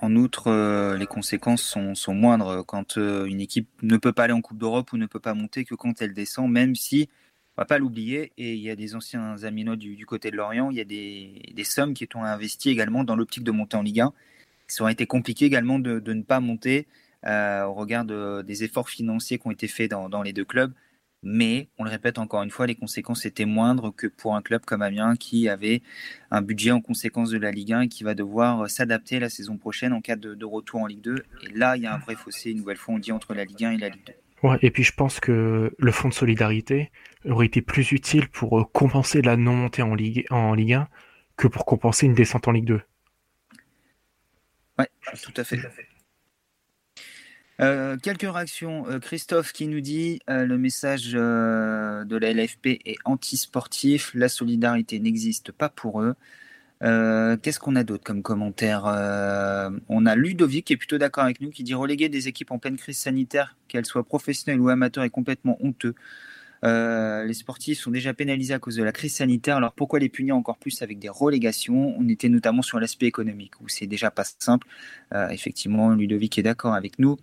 En 0.00 0.16
outre, 0.16 0.48
euh, 0.48 0.96
les 0.96 1.06
conséquences 1.06 1.62
sont, 1.94 2.14
moindres 2.14 2.64
quand 2.66 2.98
euh, 2.98 3.24
une 3.26 3.40
équipe 3.40 3.68
ne 3.82 3.96
peut 3.96 4.12
pas 4.12 4.24
aller 4.24 4.32
en 4.32 4.40
Coupe 4.40 4.58
d'Europe 4.58 4.92
ou 4.92 4.96
ne 4.96 5.06
peut 5.06 5.20
pas 5.20 5.34
monter 5.34 5.64
que 5.64 5.74
quand 5.74 6.02
elle 6.02 6.12
descend, 6.12 6.50
même 6.50 6.74
si, 6.74 7.08
on 7.56 7.62
va 7.62 7.64
pas 7.64 7.78
l'oublier, 7.78 8.32
et 8.36 8.54
il 8.54 8.60
y 8.60 8.70
a 8.70 8.76
des 8.76 8.96
anciens 8.96 9.42
amis 9.44 9.64
du, 9.76 9.96
du 9.96 10.04
côté 10.04 10.30
de 10.30 10.36
Lorient, 10.36 10.70
il 10.70 10.76
y 10.76 10.80
a 10.80 10.84
des, 10.84 11.64
sommes 11.64 11.94
qui 11.94 12.08
ont 12.14 12.24
investi 12.24 12.70
également 12.70 13.04
dans 13.04 13.16
l'optique 13.16 13.44
de 13.44 13.52
monter 13.52 13.76
en 13.76 13.82
Ligue 13.82 14.00
1 14.00 14.12
ça 14.66 14.82
aurait 14.82 14.92
été 14.92 15.06
compliqué 15.06 15.44
également 15.44 15.78
de, 15.78 16.00
ne 16.12 16.22
pas 16.22 16.40
monter 16.40 16.86
euh, 17.26 17.64
au 17.64 17.74
regard 17.74 18.04
des 18.04 18.64
efforts 18.64 18.88
financiers 18.88 19.38
qui 19.38 19.46
ont 19.46 19.50
été 19.50 19.68
faits 19.68 19.90
dans, 19.90 20.22
les 20.22 20.32
deux 20.32 20.44
clubs. 20.44 20.72
Mais, 21.26 21.68
on 21.78 21.84
le 21.84 21.90
répète 21.90 22.18
encore 22.18 22.42
une 22.42 22.50
fois, 22.50 22.66
les 22.66 22.74
conséquences 22.74 23.24
étaient 23.24 23.46
moindres 23.46 23.94
que 23.96 24.06
pour 24.06 24.36
un 24.36 24.42
club 24.42 24.62
comme 24.66 24.82
Amiens 24.82 25.16
qui 25.16 25.48
avait 25.48 25.80
un 26.30 26.42
budget 26.42 26.70
en 26.70 26.82
conséquence 26.82 27.30
de 27.30 27.38
la 27.38 27.50
Ligue 27.50 27.72
1 27.72 27.80
et 27.82 27.88
qui 27.88 28.04
va 28.04 28.14
devoir 28.14 28.68
s'adapter 28.68 29.18
la 29.18 29.30
saison 29.30 29.56
prochaine 29.56 29.94
en 29.94 30.02
cas 30.02 30.16
de, 30.16 30.44
retour 30.44 30.82
en 30.82 30.86
Ligue 30.86 31.00
2. 31.00 31.24
Et 31.44 31.52
là, 31.54 31.78
il 31.78 31.82
y 31.84 31.86
a 31.86 31.94
un 31.94 31.98
vrai 31.98 32.14
fossé, 32.14 32.50
une 32.50 32.58
nouvelle 32.58 32.76
fois, 32.76 32.94
on 32.94 32.98
dit, 32.98 33.10
entre 33.10 33.32
la 33.32 33.46
Ligue 33.46 33.64
1 33.64 33.72
et 33.72 33.78
la 33.78 33.88
Ligue 33.88 34.04
2. 34.06 34.12
Ouais, 34.46 34.58
et 34.60 34.70
puis 34.70 34.82
je 34.82 34.92
pense 34.92 35.18
que 35.18 35.74
le 35.78 35.92
fonds 35.92 36.10
de 36.10 36.14
solidarité 36.14 36.90
aurait 37.24 37.46
été 37.46 37.62
plus 37.62 37.92
utile 37.92 38.28
pour 38.28 38.60
euh, 38.60 38.64
compenser 38.64 39.22
la 39.22 39.38
non-montée 39.38 39.80
en 39.80 39.94
Ligue, 39.94 40.26
en 40.28 40.52
Ligue 40.52 40.74
1 40.74 40.88
que 41.38 41.48
pour 41.48 41.64
compenser 41.64 42.04
une 42.04 42.14
descente 42.14 42.46
en 42.48 42.52
Ligue 42.52 42.66
2. 42.66 42.82
Oui, 44.78 44.84
tout 45.22 45.32
à 45.36 45.44
fait. 45.44 45.58
Euh, 47.60 47.96
quelques 47.96 48.22
réactions. 48.22 48.88
Euh, 48.88 48.98
Christophe 48.98 49.52
qui 49.52 49.66
nous 49.68 49.80
dit 49.80 50.20
euh, 50.28 50.44
le 50.44 50.58
message 50.58 51.12
de 51.12 52.16
la 52.16 52.32
LFP 52.32 52.80
est 52.84 52.96
anti-sportif, 53.04 54.10
la 54.14 54.28
solidarité 54.28 54.98
n'existe 54.98 55.52
pas 55.52 55.68
pour 55.68 56.02
eux. 56.02 56.14
Qu'est-ce 56.80 57.58
qu'on 57.58 57.76
a 57.76 57.84
d'autre 57.84 58.04
comme 58.04 58.22
commentaire 58.22 58.84
On 58.84 60.06
a 60.06 60.14
Ludovic 60.16 60.66
qui 60.66 60.74
est 60.74 60.76
plutôt 60.76 60.98
d'accord 60.98 61.24
avec 61.24 61.40
nous, 61.40 61.50
qui 61.50 61.62
dit 61.62 61.72
reléguer 61.72 62.10
des 62.10 62.28
équipes 62.28 62.50
en 62.50 62.58
pleine 62.58 62.76
crise 62.76 62.98
sanitaire, 62.98 63.56
qu'elles 63.68 63.86
soient 63.86 64.04
professionnelles 64.04 64.60
ou 64.60 64.68
amateurs, 64.68 65.04
est 65.04 65.10
complètement 65.10 65.56
honteux. 65.64 65.94
Euh, 66.64 67.24
les 67.24 67.34
sportifs 67.34 67.80
sont 67.80 67.90
déjà 67.90 68.14
pénalisés 68.14 68.54
à 68.54 68.58
cause 68.58 68.76
de 68.76 68.82
la 68.82 68.92
crise 68.92 69.14
sanitaire, 69.14 69.56
alors 69.58 69.72
pourquoi 69.72 69.98
les 69.98 70.08
punir 70.08 70.34
encore 70.34 70.56
plus 70.56 70.80
avec 70.82 70.98
des 70.98 71.10
relégations? 71.10 71.94
On 71.98 72.08
était 72.08 72.30
notamment 72.30 72.62
sur 72.62 72.80
l'aspect 72.80 73.06
économique, 73.06 73.60
où 73.60 73.68
c'est 73.68 73.86
déjà 73.86 74.10
pas 74.10 74.24
simple. 74.24 74.66
Euh, 75.12 75.28
effectivement, 75.28 75.90
Ludovic 75.90 76.38
est 76.38 76.42
d'accord 76.42 76.74
avec 76.74 76.98
nous. 76.98 77.16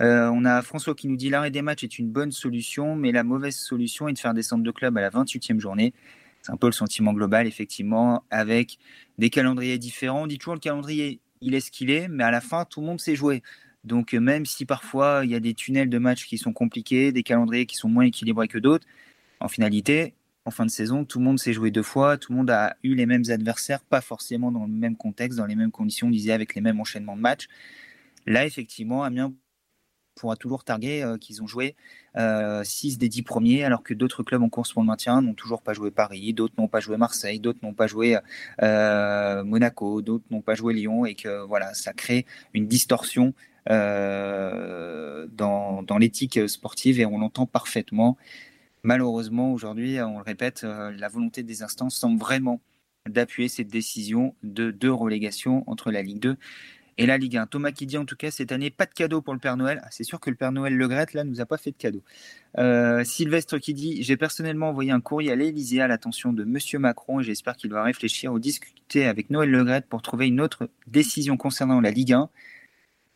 Euh, 0.00 0.30
on 0.32 0.44
a 0.44 0.62
François 0.62 0.94
qui 0.94 1.08
nous 1.08 1.16
dit 1.16 1.28
l'arrêt 1.28 1.50
des 1.50 1.60
matchs 1.60 1.84
est 1.84 1.98
une 1.98 2.08
bonne 2.08 2.32
solution, 2.32 2.96
mais 2.96 3.12
la 3.12 3.24
mauvaise 3.24 3.56
solution 3.56 4.08
est 4.08 4.14
de 4.14 4.18
faire 4.18 4.32
descendre 4.32 4.64
de 4.64 4.70
club 4.70 4.96
à 4.96 5.02
la 5.02 5.10
28e 5.10 5.58
journée. 5.58 5.92
C'est 6.40 6.52
un 6.52 6.56
peu 6.56 6.68
le 6.68 6.72
sentiment 6.72 7.12
global, 7.12 7.46
effectivement, 7.46 8.24
avec 8.30 8.78
des 9.18 9.28
calendriers 9.28 9.78
différents. 9.78 10.22
On 10.22 10.26
dit 10.26 10.38
toujours 10.38 10.54
le 10.54 10.60
calendrier, 10.60 11.20
il 11.42 11.54
est 11.54 11.60
ce 11.60 11.70
qu'il 11.70 11.90
est, 11.90 12.08
mais 12.08 12.24
à 12.24 12.30
la 12.30 12.40
fin, 12.40 12.64
tout 12.64 12.80
le 12.80 12.86
monde 12.86 13.00
s'est 13.00 13.16
joué. 13.16 13.42
Donc 13.88 14.14
euh, 14.14 14.20
même 14.20 14.46
si 14.46 14.64
parfois 14.64 15.22
il 15.24 15.30
y 15.30 15.34
a 15.34 15.40
des 15.40 15.54
tunnels 15.54 15.90
de 15.90 15.98
matchs 15.98 16.26
qui 16.26 16.38
sont 16.38 16.52
compliqués, 16.52 17.10
des 17.10 17.24
calendriers 17.24 17.66
qui 17.66 17.74
sont 17.74 17.88
moins 17.88 18.04
équilibrés 18.04 18.46
que 18.46 18.58
d'autres, 18.58 18.86
en 19.40 19.48
finalité, 19.48 20.14
en 20.44 20.50
fin 20.50 20.64
de 20.64 20.70
saison, 20.70 21.04
tout 21.04 21.18
le 21.18 21.24
monde 21.24 21.38
s'est 21.38 21.52
joué 21.52 21.70
deux 21.70 21.82
fois, 21.82 22.16
tout 22.16 22.32
le 22.32 22.38
monde 22.38 22.50
a 22.50 22.76
eu 22.84 22.94
les 22.94 23.06
mêmes 23.06 23.24
adversaires, 23.28 23.80
pas 23.82 24.00
forcément 24.00 24.52
dans 24.52 24.64
le 24.64 24.72
même 24.72 24.96
contexte, 24.96 25.38
dans 25.38 25.46
les 25.46 25.56
mêmes 25.56 25.72
conditions, 25.72 26.06
on 26.06 26.10
disait 26.10 26.32
avec 26.32 26.54
les 26.54 26.60
mêmes 26.60 26.80
enchaînements 26.80 27.16
de 27.16 27.20
matchs. 27.20 27.48
Là, 28.26 28.46
effectivement, 28.46 29.02
Amiens 29.02 29.32
pourra 30.14 30.36
toujours 30.36 30.64
targuer 30.64 31.02
euh, 31.02 31.16
qu'ils 31.16 31.42
ont 31.42 31.46
joué 31.46 31.76
6 32.14 32.18
euh, 32.18 32.62
des 32.98 33.08
10 33.08 33.22
premiers, 33.22 33.64
alors 33.64 33.82
que 33.82 33.94
d'autres 33.94 34.22
clubs 34.22 34.42
en 34.42 34.48
course 34.48 34.72
pour 34.72 34.82
le 34.82 34.86
maintien 34.86 35.22
n'ont 35.22 35.34
toujours 35.34 35.62
pas 35.62 35.74
joué 35.74 35.90
Paris, 35.90 36.32
d'autres 36.32 36.54
n'ont 36.58 36.66
pas 36.66 36.80
joué 36.80 36.96
Marseille, 36.96 37.40
d'autres 37.40 37.60
n'ont 37.62 37.74
pas 37.74 37.86
joué 37.86 38.18
Monaco, 38.60 40.02
d'autres 40.02 40.24
n'ont 40.30 40.42
pas 40.42 40.54
joué 40.54 40.74
Lyon, 40.74 41.06
et 41.06 41.14
que 41.14 41.46
voilà, 41.46 41.72
ça 41.74 41.92
crée 41.92 42.26
une 42.54 42.66
distorsion 42.66 43.34
euh, 43.70 45.26
dans, 45.32 45.84
l'éthique 45.98 46.48
sportive 46.48 47.00
et 47.00 47.06
on 47.06 47.18
l'entend 47.18 47.46
parfaitement. 47.46 48.16
Malheureusement, 48.82 49.52
aujourd'hui, 49.52 50.00
on 50.00 50.18
le 50.18 50.24
répète, 50.24 50.62
euh, 50.64 50.92
la 50.96 51.08
volonté 51.08 51.42
des 51.42 51.62
instances 51.62 51.96
semble 51.96 52.18
vraiment 52.18 52.60
d'appuyer 53.08 53.48
cette 53.48 53.68
décision 53.68 54.34
de 54.42 54.70
deux 54.70 54.90
entre 54.90 55.90
la 55.90 56.02
Ligue 56.02 56.20
2 56.20 56.36
et 56.98 57.06
la 57.06 57.16
Ligue 57.16 57.36
1. 57.36 57.46
Thomas 57.46 57.70
qui 57.70 57.86
dit 57.86 57.96
en 57.96 58.04
tout 58.04 58.16
cas 58.16 58.30
cette 58.30 58.52
année 58.52 58.70
pas 58.70 58.84
de 58.84 58.92
cadeau 58.92 59.22
pour 59.22 59.32
le 59.32 59.40
Père 59.40 59.56
Noël. 59.56 59.80
Ah, 59.84 59.88
c'est 59.90 60.04
sûr 60.04 60.20
que 60.20 60.30
le 60.30 60.36
Père 60.36 60.52
Noël 60.52 60.74
Le 60.74 60.88
Grette 60.88 61.14
là 61.14 61.24
nous 61.24 61.40
a 61.40 61.46
pas 61.46 61.56
fait 61.56 61.70
de 61.70 61.76
cadeau. 61.76 62.02
Euh, 62.58 63.04
Sylvestre 63.04 63.58
qui 63.58 63.72
dit 63.72 64.02
j'ai 64.02 64.16
personnellement 64.16 64.68
envoyé 64.68 64.90
un 64.90 65.00
courrier 65.00 65.30
à 65.30 65.36
l'Élysée 65.36 65.80
à 65.80 65.86
l'attention 65.86 66.32
de 66.32 66.44
Monsieur 66.44 66.78
Macron 66.78 67.20
et 67.20 67.22
j'espère 67.22 67.56
qu'il 67.56 67.70
va 67.70 67.82
réfléchir 67.82 68.32
ou 68.32 68.38
discuter 68.38 69.06
avec 69.06 69.30
Noël 69.30 69.50
Le 69.50 69.64
Grette 69.64 69.86
pour 69.86 70.02
trouver 70.02 70.26
une 70.26 70.40
autre 70.40 70.68
décision 70.86 71.36
concernant 71.36 71.80
la 71.80 71.90
Ligue 71.90 72.12
1. 72.12 72.28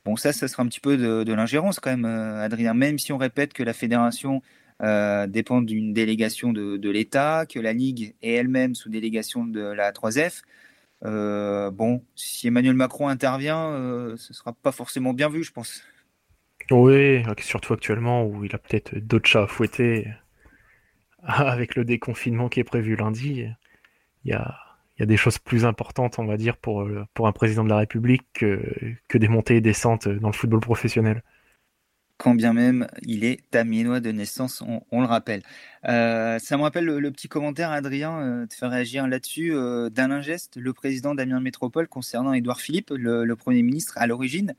Bon, 0.04 0.16
ça, 0.16 0.32
ça 0.32 0.48
sera 0.48 0.64
un 0.64 0.66
petit 0.66 0.80
peu 0.80 0.96
de, 0.96 1.32
l'ingérence 1.32 1.78
quand 1.78 1.90
même, 1.90 2.04
euh, 2.04 2.42
Adrien, 2.42 2.74
même 2.74 2.98
si 2.98 3.12
on 3.12 3.18
répète 3.18 3.52
que 3.52 3.62
la 3.62 3.72
fédération 3.72 4.42
euh, 4.82 5.28
dépend 5.28 5.62
d'une 5.62 5.92
délégation 5.92 6.52
de, 6.52 6.90
l'État, 6.90 7.46
que 7.46 7.60
la 7.60 7.72
Ligue 7.72 8.14
est 8.20 8.34
elle-même 8.34 8.74
sous 8.74 8.88
délégation 8.88 9.44
de 9.44 9.60
la 9.60 9.92
3F. 9.92 10.42
Euh, 11.04 11.70
bon, 11.70 12.04
si 12.16 12.48
Emmanuel 12.48 12.74
Macron 12.74 13.08
intervient, 13.08 13.72
ce 14.16 14.32
ne 14.32 14.34
sera 14.34 14.52
pas 14.52 14.72
forcément 14.72 15.12
bien 15.12 15.28
vu, 15.28 15.44
je 15.44 15.52
pense. 15.52 15.84
Oui, 16.70 17.22
surtout 17.38 17.72
actuellement 17.72 18.24
où 18.24 18.44
il 18.44 18.54
a 18.54 18.58
peut-être 18.58 18.96
d'autres 18.96 19.28
chats 19.28 19.44
à 19.44 19.46
fouetter. 19.46 20.08
Avec 21.22 21.76
le 21.76 21.84
déconfinement 21.84 22.48
qui 22.48 22.58
est 22.58 22.64
prévu 22.64 22.96
lundi, 22.96 23.46
il 24.24 24.40
y 25.00 25.02
a 25.02 25.06
des 25.06 25.16
choses 25.16 25.38
plus 25.38 25.64
importantes, 25.64 26.18
on 26.18 26.26
va 26.26 26.36
dire, 26.36 26.56
pour, 26.56 26.82
euh, 26.82 27.04
pour 27.14 27.26
un 27.26 27.32
président 27.32 27.64
de 27.64 27.68
la 27.68 27.78
République 27.78 28.22
que, 28.34 28.60
que 29.08 29.18
des 29.18 29.28
montées 29.28 29.56
et 29.56 29.60
descentes 29.60 30.08
dans 30.08 30.28
le 30.28 30.34
football 30.34 30.60
professionnel. 30.60 31.22
Quand 32.18 32.34
bien 32.34 32.52
même 32.52 32.86
il 33.02 33.24
est 33.24 33.56
amiénois 33.56 33.98
de 33.98 34.12
naissance, 34.12 34.62
on, 34.92 35.00
le 35.00 35.06
rappelle. 35.06 35.42
Euh, 35.88 36.38
ça 36.38 36.56
me 36.56 36.62
rappelle 36.62 36.84
le, 36.84 37.10
petit 37.10 37.26
commentaire, 37.26 37.72
Adrien, 37.72 38.20
euh, 38.20 38.46
de 38.46 38.52
faire 38.52 38.70
réagir 38.70 39.08
là-dessus, 39.08 39.52
d'Alain 39.90 40.20
Geste, 40.20 40.56
le 40.56 40.72
président 40.72 41.14
d'Amiens 41.14 41.40
Métropole, 41.40 41.88
concernant 41.88 42.32
Édouard 42.32 42.60
Philippe, 42.60 42.90
le, 42.90 43.34
Premier 43.34 43.62
ministre, 43.62 43.94
à 43.96 44.06
l'origine 44.06 44.54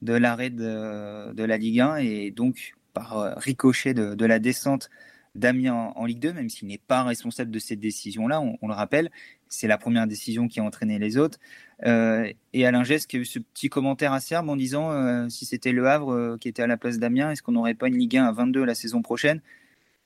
de 0.00 0.12
l'arrêt 0.12 0.50
de, 0.50 1.32
de, 1.32 1.42
la 1.42 1.56
Ligue 1.56 1.80
1 1.80 1.96
et 1.96 2.30
donc 2.30 2.74
par 2.94 3.36
ricochet 3.38 3.94
de, 3.94 4.14
de 4.14 4.26
la 4.26 4.38
descente 4.38 4.90
Damien 5.38 5.92
en, 5.94 6.04
Ligue 6.04 6.20
2, 6.20 6.32
même 6.32 6.48
s'il 6.48 6.68
n'est 6.68 6.78
pas 6.78 7.02
responsable 7.04 7.50
de 7.50 7.58
cette 7.58 7.80
décision-là, 7.80 8.40
on, 8.40 8.68
le 8.68 8.74
rappelle, 8.74 9.10
c'est 9.48 9.66
la 9.66 9.78
première 9.78 10.06
décision 10.06 10.48
qui 10.48 10.60
a 10.60 10.64
entraîné 10.64 10.98
les 10.98 11.16
autres. 11.16 11.38
Euh, 11.86 12.30
et 12.52 12.66
Alain 12.66 12.82
Gess 12.82 13.06
qui 13.06 13.16
a 13.16 13.20
eu 13.20 13.24
ce 13.24 13.38
petit 13.38 13.68
commentaire 13.68 14.12
acerbe 14.12 14.48
en 14.48 14.56
disant 14.56 14.90
euh, 14.90 15.28
si 15.28 15.46
c'était 15.46 15.72
Le 15.72 15.86
Havre 15.86 16.12
euh, 16.12 16.36
qui 16.38 16.48
était 16.48 16.62
à 16.62 16.66
la 16.66 16.76
place 16.76 16.98
d'Amiens, 16.98 17.30
est-ce 17.30 17.42
qu'on 17.42 17.52
n'aurait 17.52 17.74
pas 17.74 17.88
une 17.88 17.96
Ligue 17.96 18.16
1 18.16 18.24
à 18.24 18.32
22 18.32 18.64
la 18.64 18.74
saison 18.74 19.02
prochaine? 19.02 19.40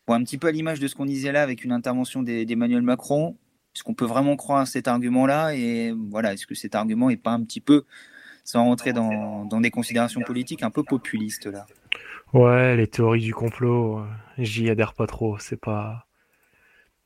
Un 0.09 0.25
petit 0.25 0.37
peu 0.37 0.49
à 0.49 0.53
l'image 0.53 0.79
de 0.79 0.89
ce 0.89 0.95
qu'on 0.95 1.07
disait 1.07 1.33
là 1.33 1.43
avec 1.43 1.65
une 1.65 1.73
intervention 1.73 2.23
d'Emmanuel 2.23 2.83
Macron, 2.83 3.37
est-ce 3.75 3.83
qu'on 3.83 3.95
peut 3.95 4.05
vraiment 4.05 4.37
croire 4.37 4.61
à 4.61 4.67
cet 4.67 4.87
argument-là? 4.87 5.55
Et 5.55 5.95
voilà, 6.11 6.35
est-ce 6.35 6.47
que 6.47 6.55
cet 6.55 6.75
argument 6.75 7.09
n'est 7.09 7.17
pas 7.17 7.31
un 7.31 7.43
petit 7.43 7.63
peu 7.63 7.85
sans 8.45 8.65
rentrer 8.65 8.93
dans, 8.93 9.47
dans, 9.47 9.61
des 9.63 9.71
considérations 9.71 10.21
politiques 10.21 10.63
un 10.63 10.71
peu 10.71 10.83
populistes 10.83 11.47
là? 11.47 11.65
Ouais, 12.35 12.77
les 12.77 12.89
théories 12.89 13.23
du 13.23 13.33
complot, 13.33 14.05
j'y 14.37 14.69
adhère 14.69 14.93
pas 14.93 15.07
trop. 15.07 15.39
C'est 15.39 15.57
pas, 15.57 16.07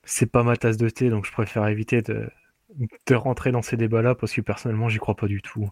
c'est 0.06 0.32
pas 0.32 0.42
ma 0.42 0.56
tasse 0.56 0.78
de 0.78 0.88
thé, 0.88 1.10
donc 1.10 1.26
je 1.26 1.32
préfère 1.32 1.66
éviter 1.66 2.00
de, 2.00 2.30
de 3.06 3.14
rentrer 3.14 3.52
dans 3.52 3.60
ces 3.60 3.76
débats-là 3.76 4.14
parce 4.14 4.32
que 4.32 4.40
personnellement, 4.40 4.88
j'y 4.88 4.98
crois 4.98 5.16
pas 5.16 5.26
du 5.26 5.42
tout. 5.42 5.68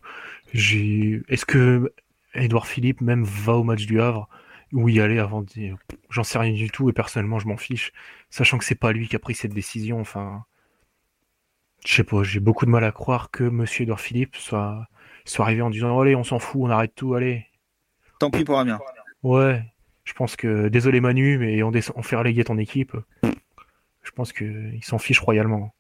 J'ai, 0.53 1.23
est-ce 1.29 1.47
que 1.47 1.95
Edouard 2.35 2.67
Philippe 2.67 3.01
même 3.01 3.25
va 3.25 3.55
au 3.55 3.65
match 3.65 3.87
du 3.87 4.03
Havre? 4.03 4.29
Où 4.73 4.89
y 4.89 5.01
aller 5.01 5.21
avant 5.21 5.43
de 5.43 5.47
dire, 5.47 5.77
j'en 6.11 6.25
sais 6.25 6.37
rien 6.37 6.53
du 6.53 6.69
tout 6.69 6.91
et 6.91 6.93
personnellement, 6.93 7.39
je 7.39 7.47
m'en 7.47 7.57
fiche, 7.57 7.93
sachant 8.29 8.59
que 8.59 8.65
c'est 8.65 8.75
pas 8.75 8.93
lui 8.93 9.07
qui 9.07 9.15
a 9.15 9.21
pris 9.21 9.37
cette 9.37 9.55
décision. 9.55 10.01
Enfin, 10.01 10.45
je 11.87 11.95
sais 11.95 12.03
pas, 12.03 12.25
j'ai 12.25 12.41
beaucoup 12.41 12.67
de 12.67 12.71
mal 12.73 12.83
à 12.83 12.91
croire 12.91 13.31
que 13.31 13.45
Monsieur 13.45 13.85
Edouard 13.85 14.01
Philippe 14.01 14.35
soit, 14.35 14.89
soit 15.27 15.45
arrivé 15.45 15.63
en 15.63 15.71
disant 15.71 16.01
allez, 16.01 16.17
on 16.17 16.25
s'en 16.25 16.41
fout, 16.41 16.63
on 16.65 16.71
arrête 16.71 16.93
tout, 16.97 17.15
allez. 17.15 17.47
Tant 18.19 18.33
pis 18.33 18.43
pour 18.43 18.59
Amiens. 18.59 18.81
Ouais, 19.23 19.63
je 20.03 20.13
pense 20.15 20.35
que 20.35 20.67
désolé 20.67 21.01
Manu, 21.01 21.39
mais 21.39 21.63
on, 21.63 21.71
on 21.95 22.03
fait 22.03 22.17
reléguer 22.17 22.43
ton 22.43 22.59
équipe. 22.59 22.97
Je 24.05 24.11
pense 24.13 24.33
qu'il 24.33 24.81
s'en 24.83 24.99
fiche 24.99 25.19
royalement. 25.19 25.75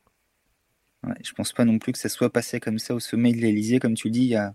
Ouais, 1.06 1.14
je 1.22 1.32
pense 1.32 1.52
pas 1.52 1.64
non 1.64 1.78
plus 1.78 1.92
que 1.92 1.98
ça 1.98 2.08
soit 2.08 2.30
passé 2.30 2.60
comme 2.60 2.78
ça 2.78 2.94
au 2.94 3.00
sommet 3.00 3.32
de 3.32 3.38
l'Elysée. 3.38 3.78
Comme 3.78 3.94
tu 3.94 4.08
le 4.08 4.12
dis, 4.12 4.22
il 4.22 4.28
y 4.28 4.36
a, 4.36 4.54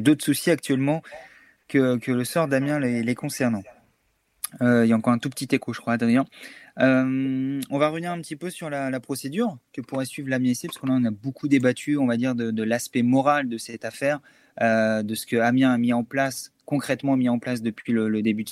d'autres 0.00 0.24
soucis 0.24 0.50
actuellement 0.50 1.02
que, 1.66 1.98
le 2.06 2.24
sort 2.24 2.48
d'Amiens 2.48 2.78
les, 2.78 3.14
concernant. 3.14 3.62
Euh, 4.62 4.86
il 4.86 4.88
y 4.88 4.92
a 4.92 4.96
encore 4.96 5.12
un 5.12 5.18
tout 5.18 5.28
petit 5.28 5.48
écho, 5.50 5.72
je 5.72 5.80
crois, 5.80 5.94
Adrien. 5.94 6.24
Euh, 6.80 7.60
on 7.70 7.78
va 7.78 7.88
revenir 7.88 8.12
un 8.12 8.20
petit 8.20 8.36
peu 8.36 8.50
sur 8.50 8.70
la, 8.70 9.00
procédure 9.00 9.58
que 9.72 9.80
pourrait 9.80 10.04
suivre 10.04 10.28
l'Amiens 10.28 10.54
SC, 10.54 10.66
parce 10.66 10.78
qu'on 10.78 11.04
a 11.04 11.10
beaucoup 11.10 11.48
débattu, 11.48 11.98
on 11.98 12.06
va 12.06 12.16
dire, 12.16 12.34
de, 12.34 12.62
l'aspect 12.62 13.02
moral 13.02 13.48
de 13.48 13.58
cette 13.58 13.84
affaire, 13.84 14.20
euh, 14.60 15.02
de 15.02 15.14
ce 15.14 15.26
que 15.26 15.36
Amiens 15.36 15.72
a 15.72 15.78
mis 15.78 15.92
en 15.92 16.04
place, 16.04 16.52
concrètement 16.64 17.16
mis 17.16 17.28
en 17.28 17.38
place 17.38 17.62
depuis 17.62 17.92
le, 17.92 18.22
début 18.22 18.44
de 18.44 18.50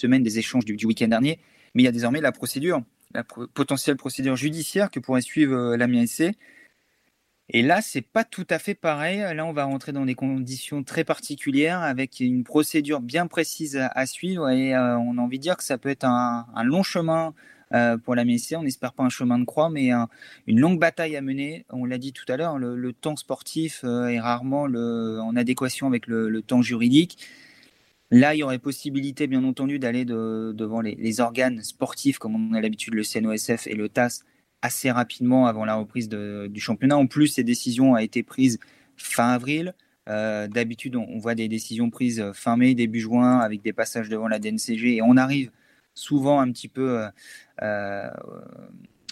semaine 0.00 0.22
des 0.22 0.38
échanges 0.38 0.64
du, 0.64 0.86
week-end 0.86 1.08
dernier. 1.08 1.40
Mais 1.74 1.82
il 1.82 1.84
y 1.84 1.88
a 1.88 1.92
désormais 1.92 2.20
la 2.20 2.32
procédure, 2.32 2.82
la 3.14 3.24
potentielle 3.24 3.96
procédure 3.96 4.36
judiciaire 4.36 4.90
que 4.90 5.00
pourrait 5.00 5.22
suivre 5.22 5.54
euh, 5.54 5.76
l'Amiens 5.76 6.06
SC. 6.06 6.32
Et 7.48 7.62
là, 7.62 7.82
c'est 7.82 8.02
pas 8.02 8.24
tout 8.24 8.46
à 8.48 8.58
fait 8.58 8.74
pareil. 8.74 9.18
Là, 9.18 9.44
on 9.44 9.52
va 9.52 9.64
rentrer 9.64 9.92
dans 9.92 10.06
des 10.06 10.14
conditions 10.14 10.84
très 10.84 11.04
particulières 11.04 11.82
avec 11.82 12.20
une 12.20 12.44
procédure 12.44 13.00
bien 13.00 13.26
précise 13.26 13.76
à, 13.76 14.06
suivre. 14.06 14.48
Et 14.48 14.74
euh, 14.74 14.96
on 14.96 15.18
a 15.18 15.20
envie 15.20 15.38
de 15.38 15.42
dire 15.42 15.56
que 15.56 15.64
ça 15.64 15.76
peut 15.76 15.90
être 15.90 16.04
un, 16.04 16.46
long 16.64 16.82
chemin 16.82 17.34
euh, 17.74 17.98
pour 17.98 18.14
la 18.14 18.24
MSC. 18.24 18.54
On 18.56 18.62
n'espère 18.62 18.94
pas 18.94 19.02
un 19.02 19.10
chemin 19.10 19.38
de 19.38 19.44
croix, 19.44 19.68
mais 19.68 19.90
une 20.46 20.60
longue 20.60 20.78
bataille 20.78 21.14
à 21.14 21.20
mener. 21.20 21.66
On 21.68 21.84
l'a 21.84 21.98
dit 21.98 22.14
tout 22.14 22.24
à 22.28 22.38
l'heure, 22.38 22.58
le, 22.58 22.92
temps 22.94 23.16
sportif 23.16 23.84
est 23.84 24.20
rarement 24.20 24.62
en 24.62 25.36
adéquation 25.36 25.88
avec 25.88 26.06
le 26.06 26.40
temps 26.40 26.62
juridique. 26.62 27.18
Là, 28.12 28.34
il 28.34 28.40
y 28.40 28.42
aurait 28.42 28.58
possibilité, 28.58 29.26
bien 29.26 29.42
entendu, 29.42 29.78
d'aller 29.78 30.04
devant 30.04 30.82
les, 30.82 31.20
organes 31.22 31.62
sportifs, 31.62 32.18
comme 32.18 32.34
on 32.36 32.54
a 32.54 32.60
l'habitude, 32.60 32.92
le 32.92 33.02
CNOSF 33.02 33.66
et 33.66 33.74
le 33.74 33.88
TAS, 33.88 34.20
assez 34.60 34.90
rapidement 34.90 35.46
avant 35.46 35.64
la 35.64 35.76
reprise 35.76 36.10
du 36.10 36.60
championnat. 36.60 36.98
En 36.98 37.06
plus, 37.06 37.28
ces 37.28 37.42
décisions 37.42 37.92
ont 37.92 37.96
été 37.96 38.22
prises 38.22 38.58
fin 38.98 39.30
avril. 39.30 39.74
Euh, 40.10 40.46
d'habitude, 40.46 40.96
on, 40.96 41.18
voit 41.18 41.34
des 41.34 41.48
décisions 41.48 41.88
prises 41.88 42.22
fin 42.34 42.58
mai, 42.58 42.74
début 42.74 43.00
juin, 43.00 43.38
avec 43.38 43.62
des 43.62 43.72
passages 43.72 44.10
devant 44.10 44.28
la 44.28 44.38
DNCG, 44.38 44.96
et 44.96 45.02
on 45.02 45.16
arrive 45.16 45.50
souvent 45.94 46.38
un 46.38 46.52
petit 46.52 46.68
peu 46.68 46.98
euh, 46.98 47.08
euh, 47.62 48.10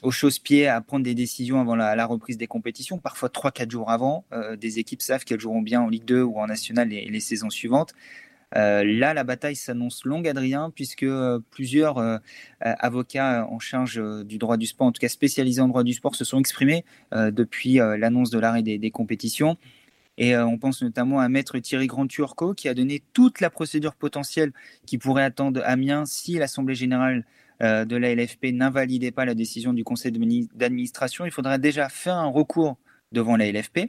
au 0.03 0.11
chausse-pied 0.11 0.69
à 0.69 0.79
prendre 0.83 1.05
des 1.05 1.15
décisions 1.15 1.59
avant 1.59 1.75
la, 1.75 2.05
reprise 2.05 2.37
des 2.37 2.47
compétitions, 2.47 2.99
parfois 2.99 3.31
3-4 3.31 3.71
jours 3.71 3.91
avant. 3.91 4.27
des 4.59 4.79
équipes 4.79 5.01
savent 5.01 5.25
qu'elles 5.25 5.41
joueront 5.41 5.63
bien 5.63 5.81
en 5.81 5.89
Ligue 5.89 6.05
2 6.05 6.23
ou 6.23 6.39
en 6.39 6.49
National 6.49 6.89
les 6.89 7.21
saisons 7.21 7.51
suivantes. 7.51 7.95
Euh, 8.57 8.83
là, 8.85 9.15
la 9.15 9.25
bataille 9.25 9.57
s'annonce 9.57 10.05
longue, 10.05 10.27
Adrien, 10.27 10.71
puisque 10.75 11.05
euh, 11.05 11.39
plusieurs 11.51 11.99
euh, 11.99 12.19
avocats 12.61 13.47
en 13.49 13.59
charge 13.59 14.03
du 14.25 14.39
droit 14.39 14.57
du 14.57 14.67
sport, 14.67 14.89
en 14.89 14.93
tout 14.93 15.01
cas 15.01 15.09
spécialisés 15.09 15.61
en 15.61 15.69
droit 15.69 15.85
du 15.85 15.93
sport, 15.93 16.15
se 16.15 16.25
sont 16.25 16.39
exprimés 16.39 16.85
depuis 17.13 17.75
l'annonce 17.75 18.31
de 18.31 18.39
l'arrêt 18.39 18.63
des, 18.63 18.91
compétitions. 18.91 19.57
Et 20.19 20.37
on 20.37 20.59
pense 20.59 20.83
notamment 20.83 21.21
à 21.21 21.29
maître 21.29 21.59
Thierry 21.59 21.87
Grand-Turco 21.87 22.55
qui 22.55 22.69
a 22.69 22.75
donné 22.75 23.03
toute 23.13 23.41
la 23.41 23.49
procédure 23.49 23.95
potentielle 23.95 24.53
qui 24.87 24.99
pourrait 24.99 25.25
attendre 25.25 25.63
Amiens 25.65 26.05
si 26.05 26.35
l'Assemblée 26.35 26.75
générale 26.75 27.25
de 27.61 27.97
la 27.97 28.15
LFP 28.15 28.47
n'invalidait 28.53 29.13
pas 29.13 29.25
la 29.25 29.35
décision 29.35 29.73
du 29.73 29.85
conseil 29.85 30.13
d'administration. 30.55 31.25
Il 31.25 31.31
faudrait 31.31 31.59
déjà 31.59 31.89
faire 31.89 32.17
un 32.17 32.29
recours 32.29 32.77
devant 33.13 33.37
la 33.37 33.51
LFP. 33.51 33.89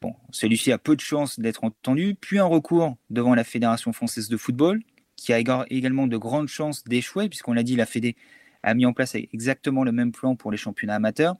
Bon, 0.00 0.14
celui-ci 0.30 0.70
a 0.70 0.78
peu 0.78 0.94
de 0.94 1.00
chances 1.00 1.40
d'être 1.40 1.64
entendu, 1.64 2.14
puis 2.14 2.38
un 2.38 2.44
recours 2.44 2.96
devant 3.10 3.34
la 3.34 3.42
Fédération 3.42 3.92
française 3.92 4.28
de 4.28 4.36
football, 4.36 4.80
qui 5.16 5.32
a 5.32 5.38
également 5.38 6.06
de 6.06 6.16
grandes 6.16 6.48
chances 6.48 6.84
d'échouer, 6.84 7.28
puisqu'on 7.28 7.52
l'a 7.52 7.64
dit, 7.64 7.74
la 7.74 7.86
Fédé 7.86 8.14
a 8.62 8.74
mis 8.74 8.86
en 8.86 8.92
place 8.92 9.16
exactement 9.16 9.82
le 9.82 9.90
même 9.90 10.12
plan 10.12 10.36
pour 10.36 10.52
les 10.52 10.56
championnats 10.56 10.94
amateurs. 10.94 11.36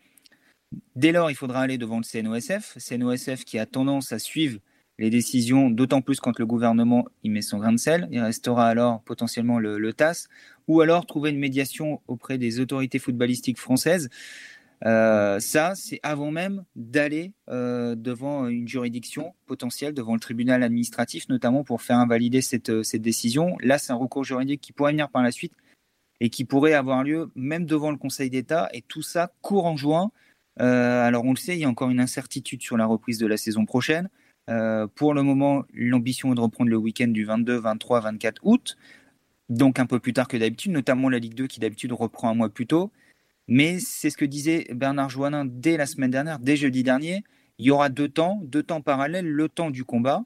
Dès 0.97 1.13
lors, 1.13 1.31
il 1.31 1.37
faudra 1.37 1.61
aller 1.61 1.79
devant 1.79 1.99
le 1.99 2.03
CNOSF, 2.03 2.77
CNOSF 2.79 3.45
qui 3.45 3.59
a 3.59 3.67
tendance 3.67 4.13
à 4.13 4.19
suivre 4.19 4.59
les 4.99 5.11
décisions, 5.11 5.71
d'autant 5.71 6.03
plus 6.03 6.19
quand 6.19 6.41
le 6.41 6.47
gouvernement 6.47 7.07
y 7.23 7.31
met 7.31 7.43
son 7.43 7.59
grain 7.59 7.73
de 7.73 7.79
sel. 7.79 8.09
Il 8.11 8.21
restera 8.21 8.67
alors 8.67 9.01
potentiellement 9.03 9.61
le, 9.61 9.79
le 9.79 9.93
TAS, 9.93 10.27
ou 10.67 10.81
alors 10.81 11.07
trouver 11.07 11.31
une 11.31 11.39
médiation 11.39 12.01
auprès 12.09 12.37
des 12.37 12.59
autorités 12.59 12.99
footballistiques 12.99 13.59
françaises. 13.59 14.11
Euh, 14.87 15.41
ça, 15.41 15.75
c'est 15.75 15.99
avant 16.03 16.31
même 16.31 16.65
d'aller 16.77 17.33
euh, 17.49 17.95
devant 17.97 18.47
une 18.47 18.69
juridiction 18.69 19.35
potentielle, 19.47 19.93
devant 19.93 20.15
le 20.15 20.21
tribunal 20.21 20.63
administratif, 20.63 21.29
notamment 21.29 21.65
pour 21.65 21.83
faire 21.83 21.99
invalider 21.99 22.41
euh, 22.69 22.83
cette 22.83 23.03
décision. 23.03 23.57
Là, 23.61 23.79
c'est 23.79 23.93
un 23.93 23.97
recours 23.97 24.25
juridique 24.25 24.61
qui 24.61 24.73
pourrait 24.73 24.93
venir 24.93 25.09
par 25.09 25.23
la 25.23 25.33
suite 25.33 25.53
et 26.21 26.31
qui 26.31 26.45
pourrait 26.45 26.75
avoir 26.75 27.05
lieu 27.05 27.31
même 27.35 27.65
devant 27.65 27.91
le 27.91 27.97
Conseil 27.97 28.31
d'État. 28.31 28.69
Et 28.73 28.83
tout 28.83 29.03
ça 29.03 29.33
court 29.43 29.67
en 29.67 29.77
juin. 29.77 30.11
alors, 30.57 31.25
on 31.25 31.31
le 31.31 31.37
sait, 31.37 31.57
il 31.57 31.61
y 31.61 31.65
a 31.65 31.69
encore 31.69 31.91
une 31.91 32.01
incertitude 32.01 32.63
sur 32.63 32.77
la 32.77 32.87
reprise 32.87 33.19
de 33.19 33.27
la 33.27 33.37
saison 33.37 33.65
prochaine. 33.65 34.09
pour 34.97 35.15
le 35.15 35.23
moment, 35.23 35.65
l'ambition 35.75 36.33
est 36.33 36.35
de 36.35 36.41
reprendre 36.41 36.71
le 36.71 36.77
week-end 36.77 37.09
du 37.09 37.25
22, 37.25 37.57
23, 37.59 38.01
24 38.01 38.41
août. 38.45 38.77
Donc 39.49 39.79
un 39.79 39.87
peu 39.87 40.01
plus 40.01 40.13
tard 40.13 40.27
que 40.29 40.37
d'habitude, 40.37 40.73
notamment 40.73 41.09
la 41.09 41.19
Ligue 41.19 41.35
2 41.35 41.47
qui 41.47 41.61
d'habitude 41.61 41.93
reprend 41.93 42.31
un 42.31 42.35
mois 42.35 42.49
plus 42.51 42.67
tôt. 42.67 42.91
Mais 43.49 43.79
c'est 43.81 44.11
ce 44.11 44.19
que 44.19 44.27
disait 44.27 44.67
Bernard 44.75 45.09
Joannin 45.09 45.47
dès 45.47 45.79
la 45.79 45.87
semaine 45.87 46.11
dernière, 46.11 46.39
dès 46.39 46.57
jeudi 46.57 46.83
dernier. 46.83 47.25
Il 47.59 47.67
y 47.67 47.71
aura 47.71 47.89
deux 47.89 48.09
temps, 48.09 48.41
deux 48.45 48.63
temps 48.63 48.83
parallèles, 48.83 49.27
le 49.27 49.49
temps 49.49 49.71
du 49.71 49.85
combat 49.85 50.23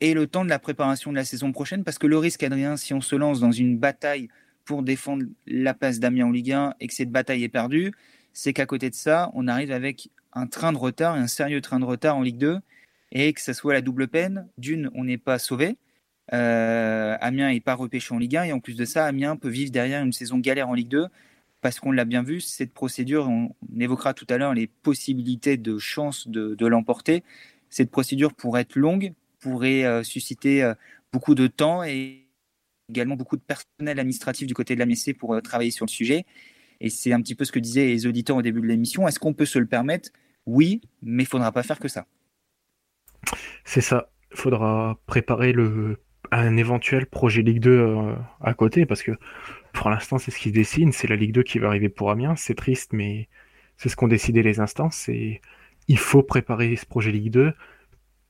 et 0.00 0.14
le 0.14 0.26
temps 0.26 0.44
de 0.44 0.50
la 0.50 0.58
préparation 0.58 1.10
de 1.10 1.16
la 1.16 1.24
saison 1.24 1.50
prochaine. 1.50 1.82
Parce 1.82 1.98
que 1.98 2.06
le 2.06 2.18
risque, 2.18 2.42
Adrien, 2.42 2.76
si 2.76 2.92
on 2.92 3.00
se 3.00 3.16
lance 3.16 3.40
dans 3.40 3.50
une 3.50 3.78
bataille 3.78 4.28
pour 4.64 4.82
défendre 4.82 5.24
la 5.46 5.72
place 5.72 5.98
d'Amiens 5.98 6.26
en 6.26 6.30
Ligue 6.30 6.52
1 6.52 6.74
et 6.78 6.86
que 6.88 6.94
cette 6.94 7.10
bataille 7.10 7.42
est 7.42 7.48
perdue, 7.48 7.92
c'est 8.34 8.52
qu'à 8.52 8.66
côté 8.66 8.90
de 8.90 8.94
ça, 8.94 9.30
on 9.34 9.48
arrive 9.48 9.72
avec 9.72 10.10
un 10.34 10.46
train 10.46 10.72
de 10.72 10.78
retard, 10.78 11.14
un 11.14 11.26
sérieux 11.26 11.60
train 11.62 11.80
de 11.80 11.84
retard 11.84 12.16
en 12.16 12.22
Ligue 12.22 12.38
2, 12.38 12.58
et 13.12 13.32
que 13.32 13.40
ça 13.40 13.54
soit 13.54 13.72
la 13.72 13.80
double 13.80 14.08
peine. 14.08 14.48
D'une, 14.58 14.90
on 14.94 15.04
n'est 15.04 15.18
pas 15.18 15.38
sauvé. 15.38 15.76
Euh, 16.32 17.16
Amiens 17.20 17.50
n'est 17.50 17.60
pas 17.60 17.74
repêché 17.74 18.14
en 18.14 18.18
Ligue 18.18 18.36
1, 18.36 18.44
et 18.44 18.52
en 18.52 18.60
plus 18.60 18.76
de 18.76 18.84
ça, 18.84 19.06
Amiens 19.06 19.36
peut 19.36 19.48
vivre 19.48 19.70
derrière 19.70 20.02
une 20.02 20.12
saison 20.12 20.38
galère 20.38 20.68
en 20.68 20.74
Ligue 20.74 20.88
2 20.88 21.08
parce 21.62 21.78
qu'on 21.78 21.92
l'a 21.92 22.04
bien 22.04 22.24
vu, 22.24 22.40
cette 22.40 22.74
procédure, 22.74 23.28
on 23.28 23.54
évoquera 23.78 24.14
tout 24.14 24.26
à 24.28 24.36
l'heure 24.36 24.52
les 24.52 24.66
possibilités 24.66 25.56
de 25.56 25.78
chance 25.78 26.26
de, 26.26 26.66
l'emporter. 26.66 27.22
Cette 27.70 27.90
procédure 27.90 28.34
pourrait 28.34 28.62
être 28.62 28.74
longue, 28.76 29.14
pourrait 29.38 29.84
euh, 29.84 30.02
susciter 30.02 30.62
euh, 30.64 30.74
beaucoup 31.12 31.36
de 31.36 31.46
temps 31.46 31.84
et 31.84 32.26
également 32.90 33.14
beaucoup 33.14 33.36
de 33.36 33.42
personnel 33.42 34.00
administratif 34.00 34.48
du 34.48 34.54
côté 34.54 34.74
de 34.74 34.80
la 34.80 34.86
MSC 34.86 35.16
pour 35.16 35.34
euh, 35.34 35.40
travailler 35.40 35.70
sur 35.70 35.86
le 35.86 35.90
sujet. 35.90 36.26
Et 36.80 36.90
c'est 36.90 37.12
un 37.12 37.22
petit 37.22 37.36
peu 37.36 37.44
ce 37.44 37.52
que 37.52 37.60
disaient 37.60 37.86
les 37.86 38.06
auditeurs 38.06 38.36
au 38.36 38.42
début 38.42 38.60
de 38.60 38.66
l'émission. 38.66 39.06
Est-ce 39.06 39.20
qu'on 39.20 39.32
peut 39.32 39.46
se 39.46 39.60
le 39.60 39.66
permettre? 39.66 40.10
Oui, 40.46 40.80
mais 41.00 41.22
il 41.22 41.26
faudra 41.26 41.52
pas 41.52 41.62
faire 41.62 41.78
que 41.78 41.88
ça. 41.88 42.06
C'est 43.64 43.80
ça. 43.80 44.10
Il 44.32 44.36
faudra 44.36 44.98
préparer 45.06 45.52
le, 45.52 46.00
un 46.32 46.56
éventuel 46.56 47.06
projet 47.06 47.42
Ligue 47.42 47.60
2 47.60 48.16
à 48.40 48.52
côté 48.52 48.84
parce 48.84 49.04
que 49.04 49.12
pour 49.72 49.90
l'instant, 49.90 50.18
c'est 50.18 50.30
ce 50.30 50.38
qui 50.38 50.50
se 50.50 50.54
dessine. 50.54 50.92
C'est 50.92 51.08
la 51.08 51.16
Ligue 51.16 51.32
2 51.32 51.42
qui 51.42 51.58
va 51.58 51.68
arriver 51.68 51.88
pour 51.88 52.10
Amiens. 52.10 52.36
C'est 52.36 52.54
triste, 52.54 52.92
mais 52.92 53.28
c'est 53.76 53.88
ce 53.88 53.96
qu'ont 53.96 54.08
décidé 54.08 54.42
les 54.42 54.60
instances. 54.60 55.08
Il 55.88 55.98
faut 55.98 56.22
préparer 56.22 56.76
ce 56.76 56.86
projet 56.86 57.12
Ligue 57.12 57.30
2 57.30 57.54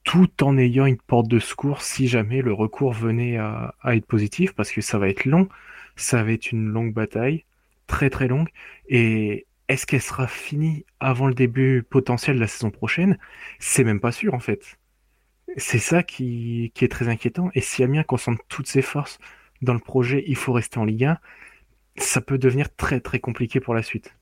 tout 0.05 0.43
en 0.43 0.59
ayant 0.59 0.86
une 0.86 0.97
porte 0.97 1.28
de 1.28 1.38
secours 1.38 1.82
si 1.82 2.09
jamais 2.09 2.43
le 2.43 2.53
recours 2.53 2.93
venait 2.93 3.36
à, 3.36 3.74
être 3.86 4.07
positif, 4.07 4.53
parce 4.53 4.72
que 4.72 4.80
ça 4.80 4.99
va 4.99 5.09
être 5.09 5.24
long, 5.24 5.49
ça 5.97 6.22
va 6.22 6.32
être 6.32 6.51
une 6.53 6.66
longue 6.68 6.93
bataille, 6.93 7.45
très 7.86 8.11
très 8.11 8.28
longue. 8.28 8.49
Et 8.88 9.47
est-ce 9.68 9.86
qu'elle 9.86 10.03
sera 10.03 10.26
finie 10.26 10.84
avant 11.01 11.28
le 11.28 11.34
début 11.34 11.82
potentiel 11.88 12.36
de 12.36 12.40
la 12.40 12.49
saison 12.49 12.70
prochaine? 12.70 13.18
C'est 13.59 13.84
même 13.84 14.01
pas 14.01 14.12
sûr 14.12 14.34
en 14.34 14.40
fait. 14.40 14.78
C'est 15.57 15.78
ça 15.78 16.03
qui, 16.03 16.72
est 16.80 16.90
très 16.90 17.09
inquiétant. 17.09 17.51
Et 17.55 17.61
si 17.61 17.82
Amiens 17.82 18.05
concentre 18.05 18.43
toutes 18.49 18.68
ses 18.68 18.82
forces 18.82 19.18
dans 19.62 19.74
le 19.74 19.80
projet, 19.80 20.24
il 20.26 20.36
faut 20.36 20.52
rester 20.52 20.78
en 20.78 20.84
Ligue 20.84 21.04
1, 21.04 21.18
ça 21.96 22.20
peut 22.20 22.38
devenir 22.38 22.74
très 22.74 23.00
très 23.00 23.20
compliqué 23.20 23.60
pour 23.60 23.74
la 23.74 23.82
suite. 23.82 24.14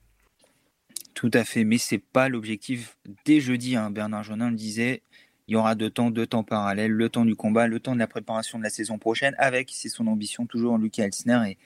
Tout 1.15 1.31
à 1.35 1.45
fait, 1.45 1.65
mais 1.65 1.79
c'est 1.79 1.99
pas 1.99 2.29
l'objectif. 2.29 2.97
Dès 3.25 3.41
jeudi, 3.41 3.77
hein, 3.77 3.91
Bernard 3.91 4.23
Jonin 4.23 4.51
le 4.51 4.57
disait, 4.57 5.03
il 5.49 5.55
y 5.55 5.57
aura 5.57 5.75
deux 5.75 5.91
temps, 5.91 6.11
deux 6.11 6.27
temps 6.27 6.45
parallèles, 6.45 6.93
le 6.93 7.09
temps 7.09 7.25
du 7.25 7.35
combat, 7.35 7.67
le 7.67 7.81
temps 7.81 7.95
de 7.95 7.99
la 7.99 8.07
préparation 8.07 8.57
de 8.59 8.63
la 8.63 8.71
saison 8.71 8.99
prochaine, 8.99 9.35
avec, 9.37 9.69
c'est 9.73 9.89
son 9.89 10.07
ambition, 10.07 10.47
toujours 10.47 10.79
Lucas 10.79 11.05
Elsner 11.05 11.57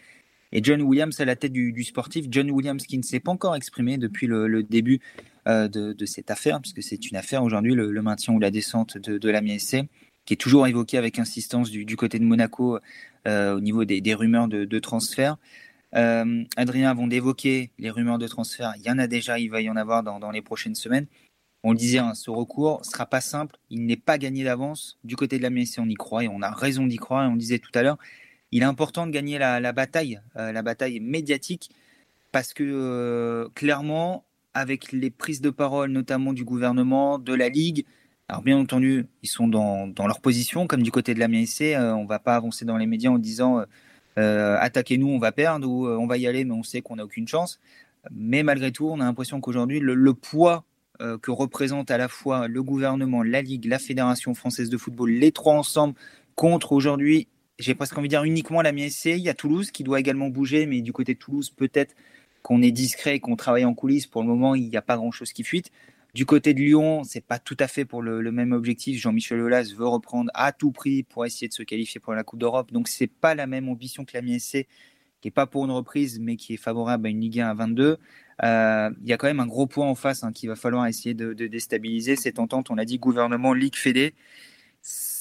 et, 0.52 0.62
John 0.62 0.80
Williams 0.82 1.20
à 1.20 1.24
la 1.24 1.36
tête 1.36 1.52
du, 1.52 1.84
sportif. 1.84 2.26
John 2.30 2.50
Williams 2.50 2.86
qui 2.86 2.96
ne 2.96 3.02
s'est 3.02 3.20
pas 3.20 3.32
encore 3.32 3.56
exprimé 3.56 3.98
depuis 3.98 4.26
le, 4.26 4.62
début 4.62 5.00
euh, 5.48 5.68
de, 5.68 6.06
cette 6.06 6.30
affaire, 6.30 6.60
puisque 6.60 6.82
c'est 6.82 7.10
une 7.10 7.16
affaire 7.16 7.42
aujourd'hui, 7.42 7.74
le, 7.74 8.02
maintien 8.02 8.32
ou 8.32 8.38
la 8.38 8.50
descente 8.50 8.96
de, 8.96 9.28
la 9.28 9.42
MSC, 9.42 9.82
qui 10.24 10.34
est 10.34 10.38
toujours 10.38 10.66
évoqué 10.66 10.96
avec 10.96 11.18
insistance 11.18 11.70
du, 11.70 11.96
côté 11.96 12.18
de 12.18 12.24
Monaco 12.24 12.78
au 13.26 13.60
niveau 13.60 13.84
des, 13.84 14.14
rumeurs 14.14 14.48
de, 14.48 14.78
transfert. 14.78 15.36
Euh, 15.94 16.44
Adrien, 16.56 16.90
avant 16.90 17.06
d'évoquer 17.06 17.70
les 17.78 17.90
rumeurs 17.90 18.18
de 18.18 18.26
transfert, 18.26 18.74
il 18.76 18.82
y 18.82 18.90
en 18.90 18.98
a 18.98 19.06
déjà, 19.06 19.38
il 19.38 19.50
va 19.50 19.60
y 19.60 19.70
en 19.70 19.76
avoir 19.76 20.02
dans, 20.02 20.30
les 20.30 20.42
prochaines 20.42 20.74
semaines. 20.74 21.06
On 21.62 21.72
le 21.72 21.78
disait, 21.78 21.98
hein, 21.98 22.14
ce 22.14 22.30
recours 22.30 22.80
ne 22.80 22.84
sera 22.84 23.06
pas 23.06 23.20
simple, 23.20 23.56
il 23.70 23.86
n'est 23.86 23.96
pas 23.96 24.18
gagné 24.18 24.44
d'avance. 24.44 24.98
Du 25.04 25.16
côté 25.16 25.38
de 25.38 25.42
la 25.42 25.50
MSC, 25.50 25.78
on 25.78 25.88
y 25.88 25.94
croit 25.94 26.24
et 26.24 26.28
on 26.28 26.42
a 26.42 26.50
raison 26.50 26.86
d'y 26.86 26.96
croire. 26.96 27.30
On 27.30 27.36
disait 27.36 27.58
tout 27.58 27.70
à 27.74 27.82
l'heure, 27.82 27.96
il 28.52 28.62
est 28.62 28.66
important 28.66 29.06
de 29.06 29.12
gagner 29.12 29.38
la, 29.38 29.72
bataille, 29.72 30.20
euh, 30.36 30.52
la 30.52 30.62
bataille 30.62 31.00
médiatique, 31.00 31.70
parce 32.32 32.52
que 32.52 32.64
euh, 32.64 33.48
clairement, 33.54 34.24
avec 34.52 34.92
les 34.92 35.10
prises 35.10 35.40
de 35.40 35.50
parole, 35.50 35.90
notamment 35.90 36.32
du 36.32 36.44
gouvernement, 36.44 37.18
de 37.18 37.32
la 37.32 37.48
Ligue, 37.48 37.86
alors 38.28 38.42
bien 38.42 38.58
entendu, 38.58 39.06
ils 39.22 39.28
sont 39.28 39.48
dans, 39.48 39.92
leur 40.06 40.20
position, 40.20 40.66
comme 40.66 40.82
du 40.82 40.90
côté 40.90 41.14
de 41.14 41.20
la 41.20 41.28
MSC, 41.28 41.74
euh, 41.74 41.94
on 41.94 42.04
ne 42.04 42.08
va 42.08 42.18
pas 42.18 42.36
avancer 42.36 42.64
dans 42.64 42.76
les 42.76 42.86
médias 42.86 43.10
en 43.10 43.18
disant 43.18 43.64
attaquez-nous, 44.16 45.08
on 45.08 45.18
va 45.18 45.32
perdre, 45.32 45.68
ou 45.68 45.88
on 45.88 46.06
va 46.06 46.16
y 46.16 46.26
aller, 46.26 46.44
mais 46.44 46.54
on 46.54 46.62
sait 46.62 46.80
qu'on 46.80 46.96
n'a 46.96 47.04
aucune 47.04 47.26
chance. 47.26 47.60
Mais 48.12 48.42
malgré 48.42 48.70
tout, 48.70 48.86
on 48.86 49.00
a 49.00 49.04
l'impression 49.04 49.40
qu'aujourd'hui, 49.40 49.80
le, 49.80 50.14
poids 50.14 50.64
que 51.00 51.30
représente 51.32 51.90
à 51.90 51.98
la 51.98 52.06
fois 52.06 52.46
le 52.46 52.62
gouvernement, 52.62 53.24
la 53.24 53.42
Ligue, 53.42 53.64
la 53.64 53.80
Fédération 53.80 54.34
française 54.34 54.70
de 54.70 54.78
football, 54.78 55.10
les 55.10 55.32
trois 55.32 55.54
ensemble, 55.54 55.94
contre 56.36 56.72
aujourd'hui 56.72 57.26
j'ai 57.58 57.74
presque 57.74 57.96
envie 57.96 58.08
de 58.08 58.10
dire 58.10 58.24
uniquement 58.24 58.62
la 58.62 58.72
MSC. 58.72 59.06
Il 59.06 59.18
y 59.18 59.28
a 59.28 59.34
Toulouse 59.34 59.70
qui 59.70 59.84
doit 59.84 60.00
également 60.00 60.28
bouger, 60.28 60.66
mais 60.66 60.80
du 60.80 60.92
côté 60.92 61.14
de 61.14 61.18
Toulouse, 61.18 61.50
peut-être 61.50 61.94
qu'on 62.42 62.62
est 62.62 62.72
discret, 62.72 63.20
qu'on 63.20 63.36
travaille 63.36 63.64
en 63.64 63.74
coulisses. 63.74 64.06
Pour 64.06 64.22
le 64.22 64.28
moment, 64.28 64.54
il 64.54 64.68
n'y 64.68 64.76
a 64.76 64.82
pas 64.82 64.96
grand-chose 64.96 65.32
qui 65.32 65.44
fuite. 65.44 65.70
Du 66.14 66.26
côté 66.26 66.54
de 66.54 66.60
Lyon, 66.60 67.02
c'est 67.02 67.24
pas 67.26 67.40
tout 67.40 67.56
à 67.58 67.66
fait 67.66 67.84
pour 67.84 68.00
le, 68.00 68.30
même 68.30 68.52
objectif. 68.52 69.00
Jean-Michel 69.00 69.40
Aulas 69.40 69.72
veut 69.76 69.88
reprendre 69.88 70.30
à 70.34 70.52
tout 70.52 70.70
prix 70.70 71.02
pour 71.02 71.26
essayer 71.26 71.48
de 71.48 71.52
se 71.52 71.64
qualifier 71.64 72.00
pour 72.00 72.14
la 72.14 72.22
Coupe 72.22 72.38
d'Europe. 72.38 72.70
Donc 72.72 72.86
c'est 72.86 73.08
pas 73.08 73.34
la 73.34 73.48
même 73.48 73.68
ambition 73.68 74.04
que 74.04 74.12
la 74.14 74.22
MSC, 74.22 74.68
qui 75.20 75.28
est 75.28 75.32
pas 75.32 75.46
pour 75.46 75.64
une 75.64 75.72
reprise, 75.72 76.20
mais 76.20 76.36
qui 76.36 76.54
est 76.54 76.56
favorable 76.56 77.08
à 77.08 77.10
une 77.10 77.20
Ligue 77.20 77.40
1 77.40 77.48
à 77.48 77.54
22. 77.54 77.98
Euh, 78.44 78.90
il 79.02 79.08
y 79.08 79.12
a 79.12 79.16
quand 79.16 79.26
même 79.26 79.40
un 79.40 79.46
gros 79.46 79.66
point 79.66 79.88
en 79.88 79.96
face 79.96 80.22
hein, 80.22 80.30
qu'il 80.32 80.48
va 80.48 80.54
falloir 80.54 80.86
essayer 80.86 81.14
de, 81.14 81.32
déstabiliser. 81.32 82.14
Cette 82.14 82.38
entente, 82.38 82.70
on 82.70 82.78
a 82.78 82.84
dit 82.84 82.98
gouvernement, 82.98 83.52
Ligue 83.52 83.76
Fédé 83.76 84.14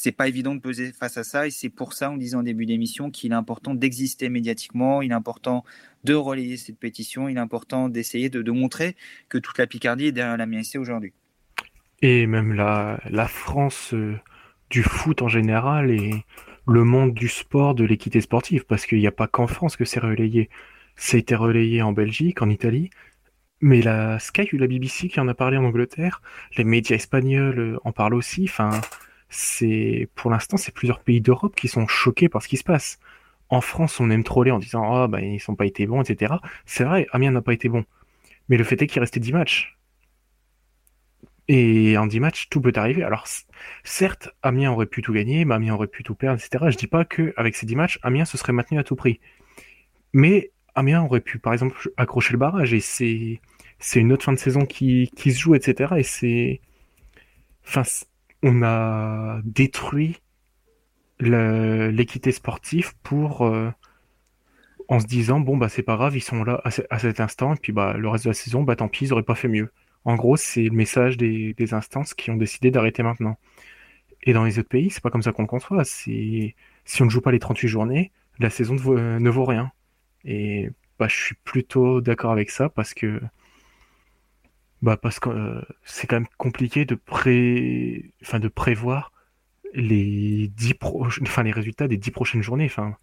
c'est 0.03 0.11
pas 0.11 0.27
évident 0.27 0.53
de 0.53 0.59
peser 0.59 0.91
face 0.91 1.15
à 1.15 1.23
ça 1.23 1.47
et 1.47 1.49
c'est 1.49 1.69
pour 1.69 1.93
ça, 1.93 2.11
on 2.11 2.17
disait 2.17 2.35
en 2.35 2.43
début 2.43 2.65
d'émission, 2.65 3.09
qu'il 3.09 3.31
est 3.31 3.35
important 3.35 3.73
d'exister 3.73 4.27
médiatiquement, 4.27 5.01
il 5.01 5.11
est 5.11 5.15
important 5.15 5.63
de 6.03 6.13
relayer 6.13 6.57
cette 6.57 6.77
pétition, 6.77 7.29
il 7.29 7.37
est 7.37 7.39
important 7.39 7.87
d'essayer 7.87 8.29
de, 8.29 8.51
montrer 8.51 8.97
que 9.29 9.37
toute 9.37 9.57
la 9.57 9.65
Picardie 9.65 10.07
est 10.07 10.11
derrière 10.11 10.35
la 10.35 10.45
MSC 10.45 10.75
aujourd'hui. 10.75 11.13
Et 12.01 12.27
même 12.27 12.51
la, 12.51 13.27
France 13.29 13.93
euh, 13.93 14.19
du 14.69 14.83
foot 14.83 15.21
en 15.21 15.29
général 15.29 15.89
et 15.89 16.25
le 16.67 16.83
monde 16.83 17.13
du 17.13 17.29
sport, 17.29 17.73
de 17.73 17.85
l'équité 17.85 18.19
sportive, 18.19 18.65
parce 18.65 18.85
qu'il 18.85 18.99
n'y 18.99 19.07
a 19.07 19.11
pas 19.13 19.27
qu'en 19.27 19.47
France 19.47 19.77
que 19.77 19.85
c'est 19.85 20.01
relayé. 20.01 20.49
Été 21.13 21.33
relayé 21.33 21.81
en 21.81 21.93
Belgique, 21.93 22.41
en 22.41 22.49
Italie, 22.49 22.89
mais 23.61 23.81
la 23.81 24.19
Sky 24.19 24.49
ou 24.51 24.57
la 24.57 24.67
BBC 24.67 25.07
qui 25.07 25.21
en 25.21 25.29
a 25.29 25.33
parlé 25.33 25.55
en 25.55 25.63
Angleterre, 25.63 26.21
les 26.57 26.65
médias 26.65 26.97
espagnols 26.97 27.59
euh, 27.59 27.77
en 27.85 27.93
parlent 27.93 28.15
aussi, 28.15 28.43
enfin 28.49 28.81
c'est 29.33 30.09
pour 30.15 30.31
l'instant 30.31 30.57
c'est 30.57 30.73
plusieurs 30.73 30.99
pays 31.01 31.21
d'Europe 31.21 31.55
qui 31.55 31.67
sont 31.67 31.87
choqués 31.87 32.29
par 32.29 32.41
ce 32.43 32.47
qui 32.47 32.57
se 32.57 32.63
passe. 32.63 32.99
En 33.49 33.61
France, 33.61 33.99
on 33.99 34.09
aime 34.09 34.23
troller 34.23 34.51
en 34.51 34.59
disant 34.59 35.05
oh, 35.05 35.07
bah 35.07 35.21
ils 35.21 35.39
sont 35.39 35.55
pas 35.55 35.65
été 35.65 35.85
bons, 35.87 36.01
etc. 36.01 36.35
C'est 36.65 36.83
vrai, 36.83 37.07
Amiens 37.11 37.31
n'a 37.31 37.41
pas 37.41 37.53
été 37.53 37.69
bon, 37.69 37.85
mais 38.49 38.57
le 38.57 38.63
fait 38.63 38.81
est 38.81 38.87
qu'il 38.87 38.99
restait 39.01 39.19
10 39.19 39.33
matchs. 39.33 39.77
Et 41.49 41.97
en 41.97 42.07
10 42.07 42.19
matchs, 42.21 42.47
tout 42.49 42.61
peut 42.61 42.71
arriver. 42.75 43.03
Alors, 43.03 43.27
certes, 43.83 44.29
Amiens 44.43 44.71
aurait 44.71 44.85
pu 44.85 45.01
tout 45.01 45.13
gagner, 45.13 45.45
Amiens 45.49 45.73
aurait 45.73 45.87
pu 45.87 46.03
tout 46.03 46.15
perdre, 46.15 46.41
etc. 46.41 46.65
Je 46.71 46.77
dis 46.77 46.87
pas 46.87 47.05
qu'avec 47.05 47.55
ces 47.55 47.65
10 47.65 47.75
matchs, 47.75 47.99
Amiens 48.01 48.25
se 48.25 48.37
serait 48.37 48.53
maintenu 48.53 48.79
à 48.79 48.83
tout 48.83 48.95
prix. 48.95 49.19
Mais 50.13 50.51
Amiens 50.75 51.03
aurait 51.03 51.19
pu, 51.21 51.39
par 51.39 51.53
exemple, 51.53 51.89
accrocher 51.97 52.33
le 52.33 52.39
barrage, 52.39 52.73
et 52.73 52.79
c'est, 52.79 53.41
c'est 53.79 53.99
une 53.99 54.13
autre 54.13 54.23
fin 54.23 54.33
de 54.33 54.39
saison 54.39 54.65
qui, 54.65 55.11
qui 55.15 55.33
se 55.33 55.39
joue, 55.41 55.55
etc. 55.55 55.95
Et 55.97 56.03
c'est. 56.03 56.61
Enfin, 57.67 57.83
on 58.43 58.61
a 58.63 59.39
détruit 59.43 60.21
l'équité 61.19 62.31
sportive 62.31 62.93
pour 63.01 63.45
euh, 63.45 63.71
en 64.89 64.99
se 64.99 65.05
disant 65.05 65.39
bon 65.39 65.55
bah 65.55 65.69
c'est 65.69 65.83
pas 65.83 65.95
grave 65.95 66.17
ils 66.17 66.21
sont 66.21 66.43
là 66.43 66.61
à, 66.65 66.99
cet 66.99 67.21
instant 67.21 67.53
et 67.53 67.57
puis 67.57 67.71
bah 67.71 67.93
le 67.93 68.09
reste 68.09 68.25
de 68.25 68.29
la 68.29 68.33
saison 68.33 68.63
bah 68.63 68.75
tant 68.75 68.89
pis 68.89 69.05
ils 69.05 69.13
auraient 69.13 69.23
pas 69.23 69.35
fait 69.35 69.47
mieux. 69.47 69.71
En 70.05 70.15
gros 70.15 70.35
c'est 70.37 70.63
le 70.63 70.71
message 70.71 71.17
des, 71.17 71.73
instances 71.73 72.13
qui 72.13 72.29
ont 72.29 72.35
décidé 72.35 72.71
d'arrêter 72.71 73.03
maintenant. 73.03 73.37
Et 74.23 74.33
dans 74.33 74.43
les 74.43 74.59
autres 74.59 74.69
pays 74.69 74.89
c'est 74.89 75.01
pas 75.01 75.09
comme 75.09 75.21
ça 75.23 75.31
qu'on 75.31 75.43
le 75.43 75.47
conçoit 75.47 75.83
si 75.85 76.53
on 76.99 77.05
ne 77.05 77.09
joue 77.09 77.21
pas 77.21 77.31
les 77.31 77.39
38 77.39 77.67
journées 77.67 78.11
la 78.39 78.49
saison 78.49 78.73
ne 78.75 79.29
vaut, 79.29 79.45
rien. 79.45 79.71
Et 80.25 80.69
bah 80.99 81.07
je 81.07 81.15
suis 81.15 81.35
plutôt 81.43 82.01
d'accord 82.01 82.31
avec 82.31 82.49
ça 82.49 82.69
parce 82.69 82.93
que 82.93 83.21
bah 84.83 84.97
parce 84.97 85.21
que 85.21 85.29
euh, 85.29 85.61
c'est 85.85 86.07
quand 86.07 86.17
même 86.17 86.27
compliqué 86.37 86.83
de 86.83 86.95
pré... 86.95 88.11
enfin 88.21 88.39
de 88.39 88.49
prévoir 88.49 89.13
les 89.73 90.49
dix 90.49 90.73
enfin 91.21 91.43
les 91.43 91.53
résultats 91.53 91.87
des 91.87 91.95
dix 91.95 92.11
prochaines 92.11 92.43
journées. 92.43 92.65
Enfin, 92.65 92.97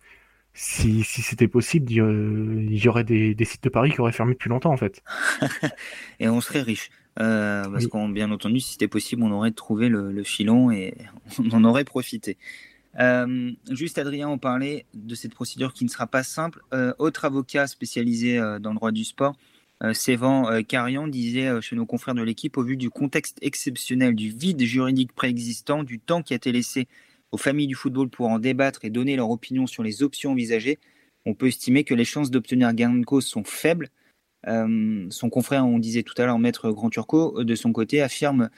si, 0.52 1.02
si 1.04 1.22
c'était 1.22 1.48
possible, 1.48 1.90
il 1.90 2.76
y, 2.76 2.88
aurait 2.88 3.04
des, 3.04 3.34
des, 3.34 3.44
sites 3.46 3.64
de 3.64 3.70
Paris 3.70 3.92
qui 3.92 4.00
auraient 4.00 4.12
fermé 4.12 4.34
depuis 4.34 4.50
longtemps 4.50 4.72
en 4.72 4.76
fait. 4.76 5.02
et 6.20 6.28
on 6.28 6.42
serait 6.42 6.60
riche. 6.60 6.90
Euh, 7.18 7.64
parce 7.64 7.86
qu'on 7.86 8.10
bien 8.10 8.30
entendu, 8.30 8.60
si 8.60 8.72
c'était 8.72 8.86
possible, 8.86 9.22
on 9.22 9.32
aurait 9.32 9.50
trouvé 9.50 9.88
le, 9.88 10.22
filon 10.22 10.70
et 10.70 10.94
on 11.38 11.50
en 11.52 11.64
aurait 11.64 11.84
profité. 11.84 12.36
Euh, 12.98 13.52
juste 13.70 13.96
Adrien, 13.96 14.28
on 14.28 14.38
parlait 14.38 14.84
de 14.92 15.14
cette 15.14 15.34
procédure 15.34 15.72
qui 15.72 15.84
ne 15.84 15.88
sera 15.88 16.06
pas 16.06 16.24
simple. 16.24 16.60
autre 16.98 17.24
avocat 17.24 17.66
spécialisé 17.66 18.38
dans 18.38 18.70
le 18.70 18.76
droit 18.76 18.92
du 18.92 19.04
sport, 19.04 19.34
euh, 19.34 19.49
Sévan 19.94 20.50
euh, 20.50 20.62
Carian 20.62 21.08
disait 21.08 21.46
euh, 21.46 21.60
chez 21.60 21.74
nos 21.74 21.86
confrères 21.86 22.14
de 22.14 22.22
l'équipe, 22.22 22.58
au 22.58 22.62
vu 22.62 22.76
du 22.76 22.90
contexte 22.90 23.38
exceptionnel, 23.40 24.14
du 24.14 24.30
vide 24.30 24.60
juridique 24.62 25.12
préexistant, 25.12 25.82
du 25.84 25.98
temps 25.98 26.22
qui 26.22 26.34
a 26.34 26.36
été 26.36 26.52
laissé 26.52 26.86
aux 27.32 27.38
familles 27.38 27.66
du 27.66 27.74
football 27.74 28.10
pour 28.10 28.28
en 28.28 28.38
débattre 28.38 28.84
et 28.84 28.90
donner 28.90 29.16
leur 29.16 29.30
opinion 29.30 29.66
sur 29.66 29.82
les 29.82 30.02
options 30.02 30.32
envisagées, 30.32 30.78
on 31.24 31.34
peut 31.34 31.46
estimer 31.46 31.84
que 31.84 31.94
les 31.94 32.04
chances 32.04 32.30
d'obtenir 32.30 32.72
gain 32.74 32.92
de 32.92 33.04
cause 33.04 33.26
sont 33.26 33.44
faibles. 33.44 33.88
son 34.46 35.30
confrère, 35.30 35.64
on 35.64 35.78
disait 35.78 36.02
tout 36.02 36.14
à 36.20 36.26
l'heure, 36.26 36.38
Maître 36.38 36.70
Grand 36.72 36.90
Turco, 36.90 37.44
de 37.44 37.54
son 37.54 37.72
côté, 37.72 38.02
affirme 38.02 38.50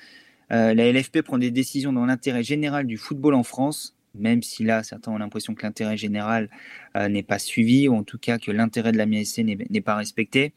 la 0.49 0.93
LFP 0.93 1.21
prend 1.23 1.39
des 1.39 1.51
décisions 1.51 1.93
dans 1.93 2.07
l'intérêt 2.07 2.43
général 2.43 2.87
du 2.87 2.97
football 2.97 3.35
en 3.35 3.43
France, 3.43 3.95
même 4.15 4.43
si 4.43 4.65
là, 4.65 4.83
certains 4.83 5.13
ont 5.13 5.19
l'impression 5.19 5.55
que 5.55 5.65
l'intérêt 5.65 5.99
général 5.99 6.49
n'est 6.95 7.23
pas 7.23 7.39
suivi, 7.39 7.89
ou 7.89 7.97
en 7.97 8.05
tout 8.05 8.19
cas 8.19 8.39
que 8.39 8.51
l'intérêt 8.53 8.93
de 8.93 8.97
la 8.97 9.05
MSC 9.05 9.45
n'est 9.45 9.81
pas 9.83 9.97
respecté. 9.97 10.55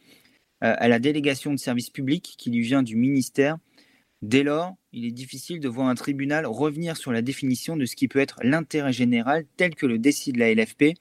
Euh, 0.64 0.74
à 0.78 0.88
la 0.88 1.00
délégation 1.00 1.52
de 1.52 1.58
service 1.58 1.90
public 1.90 2.36
qui 2.38 2.50
lui 2.50 2.62
vient 2.62 2.82
du 2.82 2.96
ministère. 2.96 3.58
Dès 4.22 4.42
lors, 4.42 4.74
il 4.94 5.04
est 5.04 5.12
difficile 5.12 5.60
de 5.60 5.68
voir 5.68 5.88
un 5.90 5.96
tribunal 5.96 6.46
revenir 6.46 6.96
sur 6.96 7.12
la 7.12 7.22
définition 7.22 7.76
de 7.76 7.86
ce 7.86 7.98
qui 7.98 8.08
peut 8.08 8.20
être 8.20 8.40
l'intérêt 8.42 8.94
général 8.94 9.46
tel 9.58 9.76
que 9.76 9.86
le 9.86 10.00
décide 10.00 10.38
la 10.38 10.54
LFP. 10.54 10.94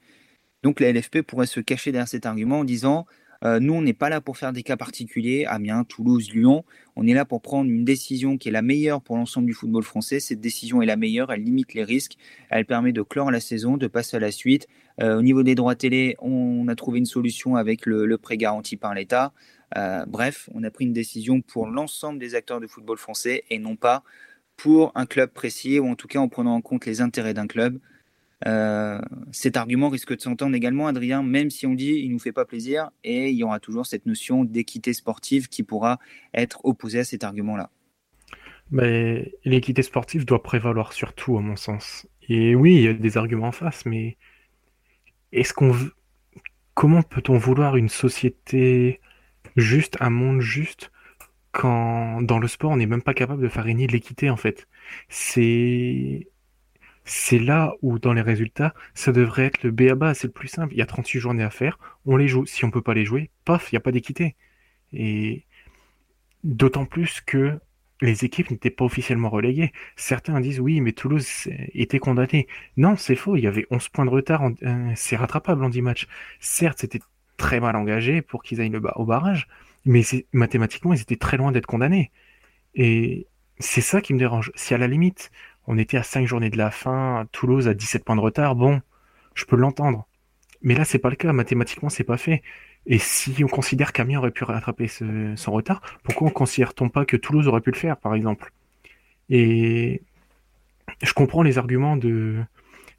Donc 0.61 0.81
la 0.81 0.91
LFP 0.91 1.21
pourrait 1.21 1.47
se 1.47 1.61
cacher 1.61 1.93
derrière 1.93 2.09
cet 2.09 2.25
argument 2.25 2.59
en 2.59 2.63
disant 2.65 3.05
euh, 3.43 3.59
nous, 3.59 3.73
on 3.73 3.81
n'est 3.81 3.93
pas 3.93 4.09
là 4.09 4.21
pour 4.21 4.37
faire 4.37 4.53
des 4.53 4.63
cas 4.63 4.77
particuliers, 4.77 5.45
Amiens, 5.45 5.83
Toulouse, 5.83 6.31
Lyon. 6.33 6.63
On 6.95 7.05
est 7.05 7.13
là 7.13 7.25
pour 7.25 7.41
prendre 7.41 7.69
une 7.69 7.83
décision 7.83 8.37
qui 8.37 8.49
est 8.49 8.51
la 8.51 8.61
meilleure 8.61 9.01
pour 9.01 9.17
l'ensemble 9.17 9.47
du 9.47 9.53
football 9.53 9.83
français. 9.83 10.19
Cette 10.19 10.39
décision 10.39 10.81
est 10.81 10.85
la 10.85 10.95
meilleure, 10.95 11.31
elle 11.31 11.43
limite 11.43 11.73
les 11.73 11.83
risques, 11.83 12.17
elle 12.49 12.65
permet 12.65 12.93
de 12.93 13.01
clore 13.01 13.31
la 13.31 13.39
saison, 13.39 13.77
de 13.77 13.87
passer 13.87 14.17
à 14.17 14.19
la 14.19 14.31
suite. 14.31 14.67
Euh, 15.01 15.17
au 15.17 15.21
niveau 15.21 15.43
des 15.43 15.55
droits 15.55 15.75
télé, 15.75 16.15
on 16.19 16.67
a 16.67 16.75
trouvé 16.75 16.99
une 16.99 17.05
solution 17.05 17.55
avec 17.55 17.85
le, 17.85 18.17
prêt 18.17 18.37
garanti 18.37 18.77
par 18.77 18.93
l'État. 18.93 19.33
Euh, 19.77 20.05
bref, 20.05 20.49
on 20.53 20.63
a 20.63 20.71
pris 20.71 20.85
une 20.85 20.93
décision 20.93 21.41
pour 21.41 21.67
l'ensemble 21.67 22.19
des 22.19 22.35
acteurs 22.35 22.61
de 22.61 22.67
football 22.67 22.97
français 22.97 23.43
et 23.49 23.59
non 23.59 23.75
pas 23.75 24.03
pour 24.55 24.93
un 24.95 25.05
club 25.05 25.31
précis 25.31 25.79
ou 25.79 25.87
en 25.87 25.95
tout 25.95 26.07
cas 26.07 26.19
en 26.19 26.29
prenant 26.29 26.55
en 26.55 26.61
compte 26.61 26.85
les 26.85 27.01
intérêts 27.01 27.33
d'un 27.33 27.47
club. 27.47 27.79
Euh, 28.45 28.99
cet 29.31 29.57
argument 29.57 29.89
risque 29.89 30.15
de 30.15 30.21
s'entendre 30.21 30.55
également, 30.55 30.87
Adrien, 30.87 31.23
même 31.23 31.49
si 31.49 31.65
on 31.65 31.73
dit 31.73 31.93
il 31.93 32.11
nous 32.11 32.19
fait 32.19 32.33
pas 32.33 32.45
plaisir, 32.45 32.89
et 33.03 33.29
il 33.29 33.35
y 33.35 33.43
aura 33.43 33.59
toujours 33.59 33.85
cette 33.85 34.05
notion 34.05 34.43
d'équité 34.43 34.93
sportive 34.93 35.47
qui 35.47 35.63
pourra 35.63 35.99
être 36.33 36.63
opposée 36.65 36.99
à 36.99 37.03
cet 37.03 37.23
argument-là. 37.23 37.69
Mais 38.71 39.33
l'équité 39.45 39.83
sportive 39.83 40.25
doit 40.25 40.41
prévaloir 40.41 40.93
surtout, 40.93 41.37
à 41.37 41.41
mon 41.41 41.55
sens. 41.55 42.07
Et 42.27 42.55
oui, 42.55 42.75
il 42.75 42.81
y 42.81 42.87
a 42.87 42.93
des 42.93 43.17
arguments 43.17 43.47
en 43.47 43.51
face, 43.51 43.85
mais 43.85 44.17
est-ce 45.31 45.53
qu'on 45.53 45.75
comment 46.73 47.03
peut-on 47.03 47.37
vouloir 47.37 47.77
une 47.77 47.89
société 47.89 48.99
juste, 49.55 49.97
un 50.01 50.09
monde 50.09 50.41
juste, 50.41 50.91
quand 51.51 52.21
dans 52.21 52.39
le 52.39 52.47
sport, 52.47 52.71
on 52.71 52.77
n'est 52.77 52.85
même 52.85 53.03
pas 53.03 53.13
capable 53.13 53.41
de 53.41 53.47
faire 53.47 53.63
régner 53.63 53.87
l'équité 53.87 54.29
en 54.29 54.37
fait? 54.37 54.67
C'est 55.09 56.27
c'est 57.05 57.39
là 57.39 57.73
où 57.81 57.99
dans 57.99 58.13
les 58.13 58.21
résultats, 58.21 58.73
ça 58.95 59.11
devrait 59.11 59.45
être 59.45 59.63
le 59.63 59.71
B 59.71 59.83
à 59.91 59.95
bas, 59.95 60.13
c'est 60.13 60.27
le 60.27 60.33
plus 60.33 60.47
simple. 60.47 60.73
Il 60.73 60.77
y 60.77 60.81
a 60.81 60.85
38 60.85 61.19
journées 61.19 61.43
à 61.43 61.49
faire, 61.51 61.79
on 62.05 62.17
les 62.17 62.27
joue. 62.27 62.45
Si 62.45 62.65
on 62.65 62.71
peut 62.71 62.81
pas 62.81 62.93
les 62.95 63.05
jouer, 63.05 63.29
paf, 63.45 63.71
il 63.71 63.75
n'y 63.75 63.77
a 63.77 63.81
pas 63.81 63.91
d'équité. 63.91 64.35
Et 64.93 65.45
d'autant 66.43 66.85
plus 66.85 67.21
que 67.21 67.59
les 68.01 68.25
équipes 68.25 68.51
n'étaient 68.51 68.69
pas 68.69 68.85
officiellement 68.85 69.29
reléguées. 69.29 69.71
Certains 69.95 70.39
disent 70.41 70.59
oui, 70.59 70.81
mais 70.81 70.91
Toulouse 70.93 71.47
était 71.73 71.99
condamné. 71.99 72.47
Non, 72.77 72.95
c'est 72.95 73.15
faux, 73.15 73.35
il 73.37 73.43
y 73.43 73.47
avait 73.47 73.67
11 73.71 73.89
points 73.89 74.05
de 74.05 74.09
retard, 74.09 74.43
euh, 74.63 74.91
c'est 74.95 75.15
rattrapable 75.15 75.63
en 75.63 75.69
10 75.69 75.81
matchs. 75.81 76.07
Certes, 76.39 76.79
c'était 76.79 76.99
très 77.37 77.59
mal 77.59 77.75
engagé 77.75 78.21
pour 78.21 78.43
qu'ils 78.43 78.61
aillent 78.61 78.69
le 78.69 78.81
au 78.95 79.05
barrage, 79.05 79.47
mais 79.85 80.01
mathématiquement, 80.33 80.93
ils 80.93 81.01
étaient 81.01 81.15
très 81.15 81.37
loin 81.37 81.51
d'être 81.51 81.65
condamnés. 81.67 82.11
Et 82.75 83.27
c'est 83.59 83.81
ça 83.81 84.01
qui 84.01 84.13
me 84.13 84.19
dérange. 84.19 84.51
Si 84.55 84.73
à 84.73 84.77
la 84.77 84.87
limite, 84.87 85.31
on 85.67 85.77
était 85.77 85.97
à 85.97 86.03
5 86.03 86.27
journées 86.27 86.49
de 86.49 86.57
la 86.57 86.71
fin, 86.71 87.27
Toulouse 87.31 87.67
a 87.67 87.73
17 87.73 88.03
points 88.05 88.15
de 88.15 88.21
retard, 88.21 88.55
bon, 88.55 88.81
je 89.33 89.45
peux 89.45 89.55
l'entendre. 89.55 90.07
Mais 90.61 90.73
là, 90.75 90.85
c'est 90.85 90.99
pas 90.99 91.09
le 91.09 91.15
cas. 91.15 91.31
Mathématiquement, 91.33 91.89
c'est 91.89 92.03
pas 92.03 92.17
fait. 92.17 92.41
Et 92.87 92.97
si 92.99 93.43
on 93.43 93.47
considère 93.47 93.93
qu'Amiens 93.93 94.19
aurait 94.19 94.31
pu 94.31 94.43
rattraper 94.43 94.87
son 94.87 95.51
retard, 95.51 95.81
pourquoi 96.03 96.27
on 96.27 96.31
considère-t-on 96.31 96.89
pas 96.89 97.05
que 97.05 97.17
Toulouse 97.17 97.47
aurait 97.47 97.61
pu 97.61 97.71
le 97.71 97.77
faire, 97.77 97.97
par 97.97 98.15
exemple? 98.15 98.51
Et 99.29 100.01
je 101.01 101.13
comprends 101.13 101.43
les 101.43 101.57
arguments 101.57 101.97
de, 101.97 102.43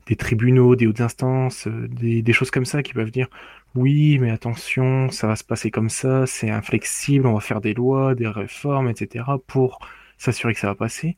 des 0.07 0.17
tribunaux, 0.17 0.77
des 0.77 0.87
hautes 0.87 1.01
instances, 1.01 1.69
des, 1.69 2.33
choses 2.33 2.51
comme 2.51 2.64
ça 2.64 2.83
qui 2.83 2.95
peuvent 2.95 3.11
dire 3.11 3.29
oui, 3.75 4.19
mais 4.19 4.31
attention, 4.31 5.11
ça 5.11 5.27
va 5.27 5.37
se 5.37 5.45
passer 5.45 5.71
comme 5.71 5.91
ça, 5.91 6.27
c'est 6.27 6.51
inflexible, 6.51 7.27
on 7.27 7.35
va 7.35 7.41
faire 7.41 7.61
des 7.61 7.75
lois, 7.75 8.14
des 8.14 8.29
réformes, 8.29 8.89
etc. 8.89 9.25
pour 9.47 9.81
s'assurer 10.19 10.55
que 10.55 10.61
ça 10.61 10.69
va 10.69 10.75
passer. 10.75 11.17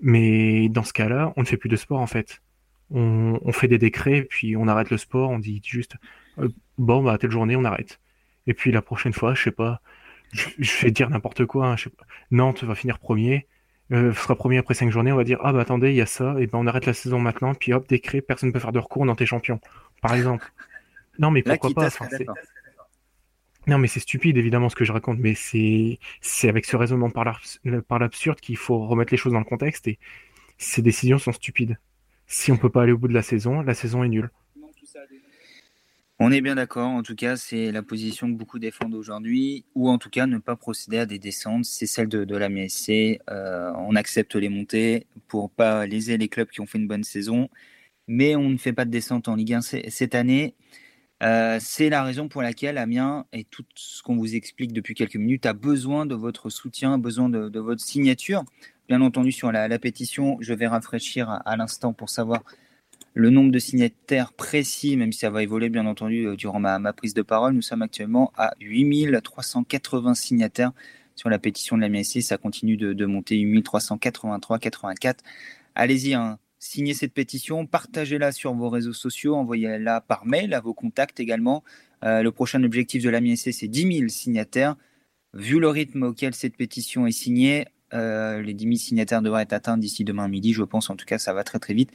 Mais 0.00 0.68
dans 0.68 0.84
ce 0.84 0.92
cas-là, 0.92 1.32
on 1.36 1.42
ne 1.42 1.46
fait 1.46 1.56
plus 1.56 1.68
de 1.68 1.76
sport 1.76 2.00
en 2.00 2.06
fait. 2.06 2.42
On, 2.90 3.52
fait 3.52 3.68
des 3.68 3.76
décrets, 3.76 4.22
puis 4.22 4.56
on 4.56 4.66
arrête 4.66 4.88
le 4.88 4.96
sport, 4.96 5.28
on 5.28 5.38
dit 5.38 5.60
juste 5.62 5.96
euh, 6.38 6.48
bon, 6.78 7.02
bah, 7.02 7.18
telle 7.18 7.30
journée, 7.30 7.54
on 7.54 7.64
arrête. 7.64 8.00
Et 8.46 8.54
puis 8.54 8.72
la 8.72 8.80
prochaine 8.80 9.12
fois, 9.12 9.34
je 9.34 9.42
sais 9.42 9.50
pas, 9.50 9.82
je, 10.32 10.82
vais 10.82 10.90
dire 10.90 11.10
n'importe 11.10 11.44
quoi, 11.44 11.66
hein, 11.66 11.76
je 11.76 11.84
sais 11.84 11.90
pas, 11.90 12.06
Nantes 12.30 12.64
va 12.64 12.74
finir 12.74 12.98
premier, 12.98 13.46
euh, 13.92 14.14
sera 14.14 14.36
premier 14.36 14.56
après 14.56 14.72
cinq 14.72 14.90
journées, 14.90 15.12
on 15.12 15.16
va 15.16 15.24
dire 15.24 15.38
ah 15.42 15.52
bah 15.52 15.60
attendez, 15.60 15.90
il 15.90 15.96
y 15.96 16.00
a 16.00 16.06
ça, 16.06 16.36
et 16.38 16.46
ben 16.46 16.58
on 16.58 16.66
arrête 16.66 16.86
la 16.86 16.94
saison 16.94 17.18
maintenant, 17.18 17.54
puis 17.54 17.74
hop, 17.74 17.86
décret, 17.86 18.22
personne 18.22 18.48
ne 18.48 18.54
peut 18.54 18.60
faire 18.60 18.72
de 18.72 18.78
recours, 18.78 19.04
dans 19.04 19.16
tes 19.16 19.26
champions, 19.26 19.60
par 20.00 20.14
exemple. 20.14 20.50
Non 21.18 21.30
mais 21.30 21.42
pourquoi 21.42 21.70
pas 21.74 21.90
Non 23.68 23.76
mais 23.76 23.86
c'est 23.86 24.00
stupide 24.00 24.38
évidemment 24.38 24.70
ce 24.70 24.74
que 24.74 24.84
je 24.84 24.92
raconte, 24.92 25.18
mais 25.18 25.34
c'est 25.34 25.98
avec 26.48 26.64
ce 26.64 26.74
raisonnement 26.74 27.10
par 27.10 27.24
l'absurde 28.00 28.40
qu'il 28.40 28.56
faut 28.56 28.86
remettre 28.86 29.12
les 29.12 29.18
choses 29.18 29.34
dans 29.34 29.38
le 29.38 29.44
contexte 29.44 29.86
et 29.86 29.98
ces 30.56 30.80
décisions 30.80 31.18
sont 31.18 31.32
stupides. 31.32 31.78
Si 32.26 32.50
on 32.50 32.56
peut 32.56 32.70
pas 32.70 32.82
aller 32.82 32.92
au 32.92 32.98
bout 32.98 33.08
de 33.08 33.14
la 33.14 33.22
saison, 33.22 33.60
la 33.60 33.74
saison 33.74 34.02
est 34.02 34.08
nulle. 34.08 34.30
On 36.18 36.32
est 36.32 36.40
bien 36.40 36.56
d'accord, 36.56 36.88
en 36.88 37.02
tout 37.02 37.14
cas, 37.14 37.36
c'est 37.36 37.70
la 37.70 37.82
position 37.82 38.26
que 38.26 38.36
beaucoup 38.36 38.58
défendent 38.58 38.94
aujourd'hui, 38.94 39.64
ou 39.76 39.88
en 39.88 39.98
tout 39.98 40.10
cas 40.10 40.26
ne 40.26 40.38
pas 40.38 40.56
procéder 40.56 40.98
à 40.98 41.06
des 41.06 41.20
descentes, 41.20 41.64
c'est 41.64 41.86
celle 41.86 42.08
de, 42.08 42.36
la 42.36 42.48
MSC. 42.48 43.20
Euh, 43.30 43.70
on 43.76 43.94
accepte 43.94 44.34
les 44.34 44.48
montées 44.48 45.06
pour 45.28 45.48
pas 45.48 45.86
léser 45.86 46.18
les 46.18 46.28
clubs 46.28 46.48
qui 46.48 46.60
ont 46.60 46.66
fait 46.66 46.78
une 46.78 46.88
bonne 46.88 47.04
saison, 47.04 47.48
mais 48.08 48.34
on 48.34 48.48
ne 48.48 48.56
fait 48.56 48.72
pas 48.72 48.84
de 48.84 48.90
descente 48.90 49.28
en 49.28 49.36
Ligue 49.36 49.54
1 49.54 49.60
cette 49.60 50.16
année. 50.16 50.54
Euh, 51.22 51.58
c'est 51.60 51.88
la 51.88 52.04
raison 52.04 52.28
pour 52.28 52.42
laquelle 52.42 52.78
Amiens 52.78 53.26
et 53.32 53.44
tout 53.44 53.64
ce 53.74 54.02
qu'on 54.02 54.16
vous 54.16 54.36
explique 54.36 54.72
depuis 54.72 54.94
quelques 54.94 55.16
minutes 55.16 55.46
a 55.46 55.52
besoin 55.52 56.06
de 56.06 56.14
votre 56.14 56.48
soutien, 56.48 56.98
besoin 56.98 57.28
de, 57.28 57.58
votre 57.58 57.80
signature. 57.80 58.44
Bien 58.88 59.00
entendu, 59.00 59.32
sur 59.32 59.50
la, 59.50 59.78
pétition, 59.78 60.38
je 60.40 60.54
vais 60.54 60.66
rafraîchir 60.66 61.40
à 61.44 61.56
l'instant 61.56 61.92
pour 61.92 62.08
savoir 62.08 62.44
le 63.14 63.30
nombre 63.30 63.50
de 63.50 63.58
signataires 63.58 64.32
précis, 64.32 64.96
même 64.96 65.12
si 65.12 65.20
ça 65.20 65.30
va 65.30 65.42
évoluer 65.42 65.70
bien 65.70 65.86
entendu 65.86 66.26
euh, 66.26 66.36
durant 66.36 66.60
ma, 66.60 66.92
prise 66.92 67.14
de 67.14 67.22
parole, 67.22 67.52
nous 67.52 67.62
sommes 67.62 67.82
actuellement 67.82 68.32
à 68.36 68.54
8380 68.60 70.14
signataires 70.14 70.72
sur 71.16 71.28
la 71.28 71.40
pétition 71.40 71.76
de 71.76 71.82
la 71.82 71.88
MSC. 71.88 72.22
Ça 72.22 72.38
continue 72.38 72.76
de, 72.76 73.06
monter 73.06 73.36
8383, 73.36 74.60
84. 74.60 75.24
Allez-y, 75.74 76.14
hein, 76.14 76.38
signez 76.58 76.94
cette 76.94 77.12
pétition, 77.12 77.66
partagez-la 77.66 78.32
sur 78.32 78.54
vos 78.54 78.68
réseaux 78.68 78.92
sociaux, 78.92 79.36
envoyez-la 79.36 80.00
par 80.00 80.26
mail 80.26 80.54
à 80.54 80.60
vos 80.60 80.74
contacts 80.74 81.20
également. 81.20 81.62
Euh, 82.04 82.22
le 82.22 82.32
prochain 82.32 82.62
objectif 82.62 83.02
de 83.02 83.10
la 83.10 83.20
MSC, 83.20 83.52
c'est 83.52 83.68
10 83.68 83.98
000 83.98 84.08
signataires. 84.08 84.76
Vu 85.34 85.60
le 85.60 85.68
rythme 85.68 86.04
auquel 86.04 86.34
cette 86.34 86.56
pétition 86.56 87.06
est 87.06 87.12
signée, 87.12 87.66
euh, 87.94 88.42
les 88.42 88.54
10 88.54 88.64
000 88.64 88.76
signataires 88.76 89.22
devraient 89.22 89.42
être 89.42 89.52
atteints 89.52 89.78
d'ici 89.78 90.04
demain 90.04 90.28
midi, 90.28 90.52
je 90.52 90.62
pense. 90.62 90.90
En 90.90 90.96
tout 90.96 91.06
cas, 91.06 91.18
ça 91.18 91.32
va 91.32 91.44
très 91.44 91.58
très 91.58 91.74
vite. 91.74 91.90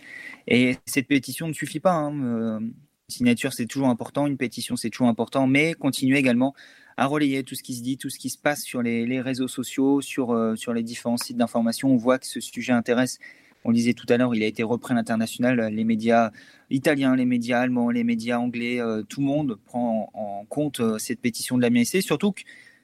Et 0.47 0.77
cette 0.85 1.07
pétition 1.07 1.47
ne 1.47 1.53
suffit 1.53 1.79
pas. 1.79 1.93
Hein. 1.93 2.23
Euh, 2.23 2.59
signature, 3.07 3.53
c'est 3.53 3.65
toujours 3.65 3.89
important. 3.89 4.27
Une 4.27 4.37
pétition, 4.37 4.75
c'est 4.75 4.89
toujours 4.89 5.07
important. 5.07 5.47
Mais 5.47 5.73
continuez 5.73 6.17
également 6.17 6.53
à 6.95 7.07
relayer 7.07 7.43
tout 7.43 7.55
ce 7.55 7.63
qui 7.63 7.73
se 7.73 7.81
dit, 7.81 7.97
tout 7.97 8.09
ce 8.09 8.19
qui 8.19 8.29
se 8.29 8.37
passe 8.37 8.61
sur 8.61 8.83
les, 8.83 9.19
réseaux 9.19 9.47
sociaux, 9.47 9.99
sur, 10.01 10.53
sur 10.55 10.73
les 10.73 10.83
différents 10.83 11.17
sites 11.17 11.37
d'information. 11.37 11.91
On 11.91 11.97
voit 11.97 12.19
que 12.19 12.27
ce 12.27 12.39
sujet 12.39 12.71
intéresse. 12.71 13.17
On 13.65 13.71
disait 13.71 13.93
tout 13.93 14.05
à 14.09 14.17
l'heure, 14.17 14.35
il 14.35 14.43
a 14.43 14.47
été 14.47 14.63
repris 14.63 14.93
à 14.93 14.95
l'international. 14.95 15.59
Les 15.73 15.83
médias 15.83 16.31
italiens, 16.69 17.15
les 17.15 17.25
médias 17.25 17.61
allemands, 17.61 17.89
les 17.89 18.03
médias 18.03 18.37
anglais, 18.37 18.79
tout 19.07 19.21
le 19.21 19.25
monde 19.25 19.57
prend 19.65 20.09
en, 20.13 20.45
compte 20.45 20.81
cette 20.99 21.21
pétition 21.21 21.57
de 21.57 21.61
la 21.61 21.69
MSC. 21.69 22.01
Surtout 22.01 22.33
que 22.33 22.41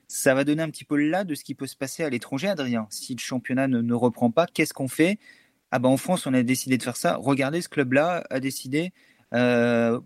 ça 0.09 0.33
va 0.33 0.43
donner 0.43 0.63
un 0.63 0.69
petit 0.69 0.83
peu 0.83 0.97
là 0.97 1.23
de 1.23 1.35
ce 1.35 1.43
qui 1.43 1.53
peut 1.53 1.67
se 1.67 1.77
passer 1.77 2.03
à 2.03 2.09
l'étranger, 2.09 2.47
Adrien. 2.47 2.87
Si 2.89 3.13
le 3.13 3.19
championnat 3.19 3.67
ne, 3.67 3.93
reprend 3.93 4.31
pas, 4.31 4.47
qu'est-ce 4.47 4.73
qu'on 4.73 4.87
fait? 4.87 5.19
Ah 5.71 5.77
ben 5.77 5.87
en 5.87 5.97
France, 5.97 6.25
on 6.25 6.33
a 6.33 6.41
décidé 6.41 6.77
de 6.77 6.83
faire 6.83 6.97
ça. 6.97 7.15
Regardez, 7.15 7.61
ce 7.61 7.69
club-là 7.69 8.25
a 8.31 8.39
décidé, 8.39 8.91
euh, 9.35 9.99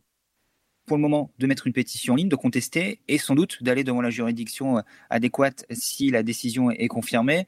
pour 0.86 0.97
le 0.97 1.01
moment, 1.01 1.32
de 1.39 1.47
mettre 1.47 1.67
une 1.67 1.74
pétition 1.74 2.13
en 2.13 2.15
ligne, 2.17 2.28
de 2.28 2.36
contester 2.36 2.99
et 3.07 3.17
sans 3.17 3.34
doute 3.34 3.63
d'aller 3.63 3.86
devant 3.86 4.01
la 4.01 4.09
juridiction 4.09 4.80
euh, 4.80 4.82
adéquate 5.09 5.65
si 5.71 6.09
la 6.09 6.21
décision 6.21 6.69
est 6.69 6.89
confirmée. 6.89 7.47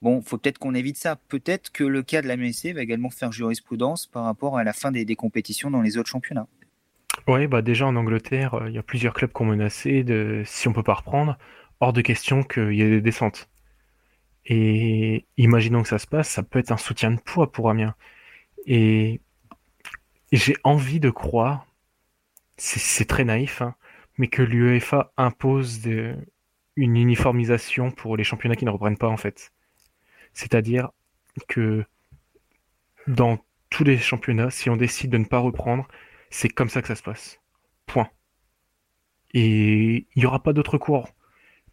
Bon, 0.00 0.22
faut 0.22 0.38
peut-être 0.38 0.58
qu'on 0.58 0.74
évite 0.74 0.96
ça. 0.96 1.16
Peut-être 1.16 1.72
que 1.72 1.82
le 1.82 2.02
cas 2.02 2.22
de 2.22 2.28
la 2.28 2.36
MSC 2.36 2.72
va 2.72 2.82
également 2.82 3.10
faire 3.10 3.32
jurisprudence 3.32 4.06
par 4.06 4.24
rapport 4.24 4.56
à 4.56 4.64
la 4.64 4.72
fin 4.72 4.92
des, 4.92 5.16
compétitions 5.16 5.70
dans 5.70 5.82
les 5.82 5.98
autres 5.98 6.08
championnats. 6.08 6.46
Oui, 7.26 7.46
bah 7.48 7.62
déjà 7.62 7.86
en 7.86 7.96
Angleterre, 7.96 8.54
euh, 8.54 8.68
il 8.68 8.74
y 8.74 8.78
a 8.78 8.82
plusieurs 8.82 9.12
clubs 9.12 9.32
qui 9.32 9.42
ont 9.42 9.46
menacé 9.46 10.04
de 10.04 10.42
si 10.46 10.68
on 10.68 10.72
peut 10.72 10.84
pas 10.84 10.94
reprendre 10.94 11.36
hors 11.80 11.92
de 11.92 12.00
question 12.00 12.42
qu'il 12.44 12.74
y 12.74 12.82
ait 12.82 12.90
des 12.90 13.00
descentes. 13.00 13.48
Et 14.46 15.26
imaginons 15.36 15.82
que 15.82 15.88
ça 15.88 15.98
se 15.98 16.06
passe, 16.06 16.28
ça 16.28 16.42
peut 16.42 16.58
être 16.58 16.72
un 16.72 16.76
soutien 16.76 17.10
de 17.10 17.20
poids 17.20 17.50
pour 17.52 17.68
Amiens. 17.68 17.94
Et, 18.66 19.20
j'ai 20.30 20.56
envie 20.62 21.00
de 21.00 21.10
croire, 21.10 21.66
c'est 22.58 23.06
très 23.06 23.24
naïf, 23.24 23.62
hein, 23.62 23.74
mais 24.18 24.28
que 24.28 24.42
l'UEFA 24.42 25.12
impose 25.16 25.80
une 26.76 26.96
uniformisation 26.96 27.90
pour 27.90 28.16
les 28.16 28.24
championnats 28.24 28.56
qui 28.56 28.66
ne 28.66 28.70
reprennent 28.70 28.98
pas 28.98 29.08
en 29.08 29.16
fait. 29.16 29.52
C'est-à-dire 30.38 30.90
que 31.48 31.84
dans 33.08 33.40
tous 33.70 33.82
les 33.82 33.98
championnats, 33.98 34.50
si 34.50 34.70
on 34.70 34.76
décide 34.76 35.10
de 35.10 35.18
ne 35.18 35.24
pas 35.24 35.40
reprendre, 35.40 35.88
c'est 36.30 36.48
comme 36.48 36.68
ça 36.68 36.80
que 36.80 36.86
ça 36.86 36.94
se 36.94 37.02
passe. 37.02 37.40
Point. 37.86 38.08
Et 39.34 40.06
il 40.14 40.18
n'y 40.20 40.26
aura 40.26 40.40
pas 40.40 40.52
d'autre 40.52 40.78
cours. 40.78 41.08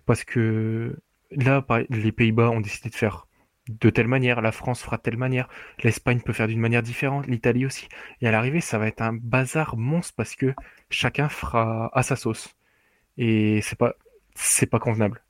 Parce 0.08 0.24
que 0.24 0.98
là, 1.30 1.64
les 1.92 2.12
Pays-Bas 2.12 2.50
ont 2.50 2.60
décidé 2.60 2.90
de 2.90 2.96
faire 2.96 3.28
de 3.70 3.90
telle 3.92 4.08
manière, 4.08 4.42
la 4.42 4.52
France 4.52 4.82
fera 4.82 4.98
de 4.98 5.04
telle 5.04 5.18
manière, 5.18 5.48
l'Espagne 5.84 6.22
peut 6.22 6.34
faire 6.34 6.48
d'une 6.48 6.60
manière 6.60 6.82
différente, 6.82 7.28
l'Italie 7.28 7.68
aussi. 7.68 7.88
Et 8.22 8.28
à 8.28 8.32
l'arrivée, 8.32 8.62
ça 8.62 8.80
va 8.80 8.88
être 8.88 9.02
un 9.02 9.14
bazar 9.14 9.78
monstre 9.78 10.16
parce 10.18 10.36
que 10.36 10.56
chacun 10.90 11.30
fera 11.30 11.92
à 11.94 12.02
sa 12.02 12.16
sauce. 12.16 12.56
Et 13.18 13.62
c'est 13.62 13.78
pas, 13.78 13.94
c'est 14.34 14.66
pas 14.66 14.80
convenable. 14.80 15.22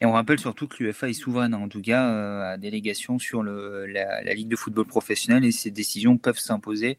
Et 0.00 0.06
on 0.06 0.12
rappelle 0.12 0.38
surtout 0.38 0.68
que 0.68 0.82
l'UEFA 0.82 1.08
est 1.08 1.14
souveraine, 1.14 1.54
en 1.54 1.68
tout 1.68 1.80
cas, 1.80 2.10
euh, 2.10 2.52
à 2.52 2.58
délégation 2.58 3.18
sur 3.18 3.42
la, 3.42 4.34
Ligue 4.34 4.48
de 4.48 4.56
football 4.56 4.86
professionnel 4.86 5.44
et 5.44 5.52
ces 5.52 5.70
décisions 5.70 6.18
peuvent 6.18 6.38
s'imposer, 6.38 6.98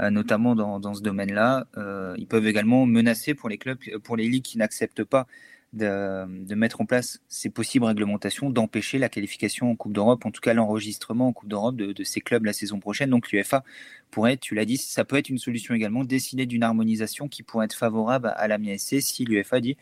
euh, 0.00 0.08
notamment 0.10 0.54
dans, 0.56 0.80
dans 0.80 0.94
ce 0.94 1.02
domaine-là. 1.02 1.66
Euh, 1.76 2.14
ils 2.16 2.26
peuvent 2.26 2.46
également 2.46 2.86
menacer 2.86 3.34
pour 3.34 3.50
les 3.50 3.58
clubs, 3.58 3.78
pour 4.02 4.16
les 4.16 4.28
ligues 4.28 4.44
qui 4.44 4.56
n'acceptent 4.56 5.04
pas 5.04 5.26
de, 5.74 6.54
mettre 6.54 6.80
en 6.80 6.86
place 6.86 7.20
ces 7.28 7.50
possibles 7.50 7.84
réglementations, 7.84 8.50
d'empêcher 8.50 8.98
la 8.98 9.08
qualification 9.08 9.70
en 9.70 9.76
Coupe 9.76 9.92
d'Europe, 9.92 10.24
en 10.24 10.30
tout 10.30 10.40
cas 10.40 10.54
l'enregistrement 10.54 11.28
en 11.28 11.32
Coupe 11.34 11.48
d'Europe 11.48 11.76
de, 11.76 12.04
ces 12.04 12.20
clubs 12.20 12.44
la 12.44 12.54
saison 12.54 12.80
prochaine. 12.80 13.10
Donc 13.10 13.30
l'UFA 13.30 13.64
pourrait, 14.10 14.38
tu 14.38 14.54
l'as 14.54 14.64
dit, 14.64 14.78
ça 14.78 15.04
peut 15.04 15.16
être 15.16 15.28
une 15.28 15.38
solution 15.38 15.74
également, 15.74 16.04
décider 16.04 16.46
d'une 16.46 16.62
harmonisation 16.62 17.28
qui 17.28 17.42
pourrait 17.42 17.66
être 17.66 17.76
favorable 17.76 18.32
à 18.36 18.48
la 18.48 18.56
MSC 18.58 19.02
si 19.02 19.24
l'UFA 19.26 19.60
dit 19.60 19.76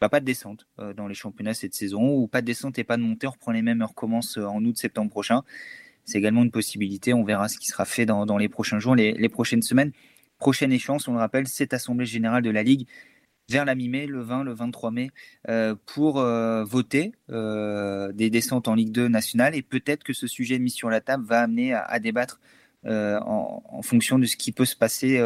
bah, 0.00 0.08
pas 0.08 0.20
de 0.20 0.24
descente 0.24 0.66
euh, 0.78 0.92
dans 0.92 1.08
les 1.08 1.14
championnats 1.14 1.54
cette 1.54 1.74
saison, 1.74 2.14
ou 2.14 2.26
pas 2.26 2.40
de 2.40 2.46
descente 2.46 2.78
et 2.78 2.84
pas 2.84 2.96
de 2.96 3.02
montée, 3.02 3.26
on 3.26 3.30
reprend 3.30 3.52
les 3.52 3.62
mêmes, 3.62 3.82
on 3.82 3.86
recommence 3.86 4.38
euh, 4.38 4.44
en 4.44 4.64
août-septembre 4.64 5.10
prochain. 5.10 5.42
C'est 6.04 6.18
également 6.18 6.42
une 6.42 6.50
possibilité, 6.50 7.14
on 7.14 7.24
verra 7.24 7.48
ce 7.48 7.58
qui 7.58 7.66
sera 7.66 7.84
fait 7.84 8.06
dans, 8.06 8.38
les 8.38 8.48
prochains 8.48 8.78
jours, 8.78 8.94
les, 8.94 9.12
les 9.12 9.28
prochaines 9.28 9.62
semaines. 9.62 9.92
Prochaine 10.38 10.70
échéance, 10.70 11.08
on 11.08 11.14
le 11.14 11.18
rappelle, 11.18 11.48
cette 11.48 11.72
Assemblée 11.72 12.06
Générale 12.06 12.42
de 12.42 12.50
la 12.50 12.62
Ligue 12.62 12.86
vers 13.48 13.64
la 13.64 13.74
mi-mai, 13.74 14.06
le 14.06 14.20
20, 14.20 14.44
le 14.44 14.52
23 14.52 14.90
mai, 14.90 15.10
pour 15.86 16.20
voter 16.20 17.12
des 17.28 18.30
descentes 18.30 18.68
en 18.68 18.74
Ligue 18.74 18.92
2 18.92 19.08
nationale. 19.08 19.54
Et 19.54 19.62
peut-être 19.62 20.04
que 20.04 20.12
ce 20.12 20.26
sujet 20.26 20.58
mis 20.58 20.70
sur 20.70 20.90
la 20.90 21.00
table 21.00 21.24
va 21.24 21.42
amener 21.42 21.72
à, 21.72 21.98
débattre 22.00 22.40
en, 22.84 23.82
fonction 23.82 24.18
de 24.18 24.26
ce 24.26 24.36
qui 24.36 24.52
peut 24.52 24.64
se 24.64 24.76
passer 24.76 25.20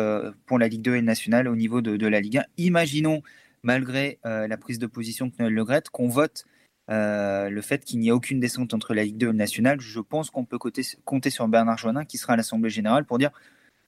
pour 0.46 0.58
la 0.58 0.68
Ligue 0.68 0.82
2 0.82 0.96
et 0.96 1.02
nationale 1.02 1.48
au 1.48 1.56
niveau 1.56 1.80
de, 1.80 2.06
la 2.06 2.20
Ligue 2.20 2.38
1. 2.38 2.44
Imaginons, 2.58 3.22
malgré 3.62 4.18
la 4.24 4.56
prise 4.56 4.78
de 4.78 4.86
position 4.86 5.30
que 5.30 5.36
Noël 5.38 5.52
Le 5.52 5.64
qu'on 5.92 6.08
vote 6.08 6.44
le 6.88 7.60
fait 7.60 7.84
qu'il 7.84 8.00
n'y 8.00 8.08
ait 8.08 8.12
aucune 8.12 8.40
descente 8.40 8.74
entre 8.74 8.94
la 8.94 9.04
Ligue 9.04 9.16
2 9.16 9.26
et 9.26 9.30
le 9.30 9.36
national. 9.36 9.80
Je 9.80 10.00
pense 10.00 10.30
qu'on 10.30 10.44
peut 10.44 10.58
compter 10.58 11.30
sur 11.30 11.48
Bernard 11.48 11.78
Joannin 11.78 12.04
qui 12.04 12.18
sera 12.18 12.34
à 12.34 12.36
l'Assemblée 12.36 12.70
générale 12.70 13.04
pour 13.04 13.18
dire 13.18 13.30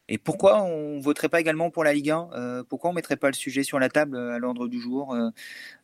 et 0.09 0.19
pourquoi 0.19 0.63
on 0.65 0.99
voterait 0.99 1.29
pas 1.29 1.41
également 1.41 1.71
pour 1.71 1.85
la 1.85 1.95
Ligue 1.95 2.11
1 2.11 2.31
euh, 2.35 2.65
Pourquoi 2.69 2.91
on 2.91 2.93
mettrait 2.93 3.17
pas 3.17 3.29
le 3.29 3.35
sujet 3.35 3.63
sur 3.63 3.79
la 3.79 3.89
table 3.89 4.17
euh, 4.17 4.35
à 4.35 4.39
l'ordre 4.39 4.67
du 4.69 4.81
jour 4.81 5.15
euh, 5.15 5.31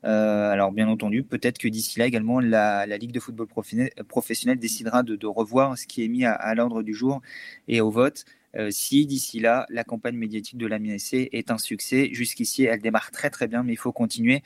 Alors 0.03 0.73
bien 0.73 0.89
entendu, 0.89 1.23
peut-être 1.23 1.59
que 1.59 1.69
d'ici 1.69 1.99
là 1.99 2.07
également 2.07 2.41
la, 2.41 2.85
Ligue 2.99 3.13
de 3.13 3.21
football 3.21 3.47
professionnel 3.47 4.59
décidera 4.59 5.03
de, 5.03 5.27
revoir 5.27 5.79
ce 5.79 5.87
qui 5.87 6.05
est 6.05 6.09
mis 6.09 6.25
à, 6.25 6.55
l'ordre 6.55 6.83
du 6.83 6.95
jour 6.95 7.23
et 7.69 7.81
au 7.81 7.91
vote. 7.91 8.25
Si 8.71 9.07
d'ici 9.07 9.41
là 9.41 9.67
la 9.69 9.85
campagne 9.85 10.17
médiatique 10.17 10.59
de 10.59 10.67
la 10.67 10.79
MSC 10.79 11.29
est 11.33 11.51
un 11.51 11.59
succès, 11.59 12.09
jusqu'ici 12.13 12.65
elle 12.65 12.81
démarre 12.81 13.11
très 13.11 13.31
très 13.31 13.47
bien, 13.47 13.63
mais 13.63 13.73
il 13.73 13.79
faut 13.79 13.93
continuer. 13.93 14.43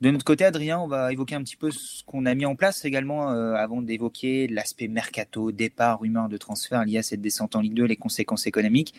De 0.00 0.10
notre 0.10 0.24
côté, 0.24 0.44
Adrien, 0.44 0.80
on 0.80 0.88
va 0.88 1.12
évoquer 1.12 1.34
un 1.34 1.42
petit 1.42 1.56
peu 1.56 1.70
ce 1.70 2.02
qu'on 2.04 2.26
a 2.26 2.34
mis 2.34 2.44
en 2.44 2.56
place 2.56 2.84
également 2.84 3.28
avant 3.28 3.80
d'évoquer 3.80 4.48
l'aspect 4.48 4.88
mercato, 4.88 5.52
départ, 5.52 6.00
rumeur 6.00 6.28
de 6.28 6.36
transfert 6.36 6.84
lié 6.84 6.98
à 6.98 7.02
cette 7.02 7.20
descente 7.20 7.56
en 7.56 7.60
Ligue 7.60 7.74
2, 7.74 7.84
les 7.84 7.96
conséquences 7.96 8.46
économiques. 8.46 8.94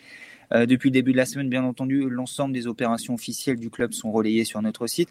Euh, 0.53 0.65
depuis 0.65 0.89
le 0.89 0.93
début 0.93 1.11
de 1.11 1.17
la 1.17 1.25
semaine, 1.25 1.49
bien 1.49 1.63
entendu, 1.63 2.09
l'ensemble 2.09 2.53
des 2.53 2.67
opérations 2.67 3.13
officielles 3.13 3.59
du 3.59 3.69
club 3.69 3.93
sont 3.93 4.11
relayées 4.11 4.45
sur 4.45 4.61
notre 4.61 4.87
site. 4.87 5.09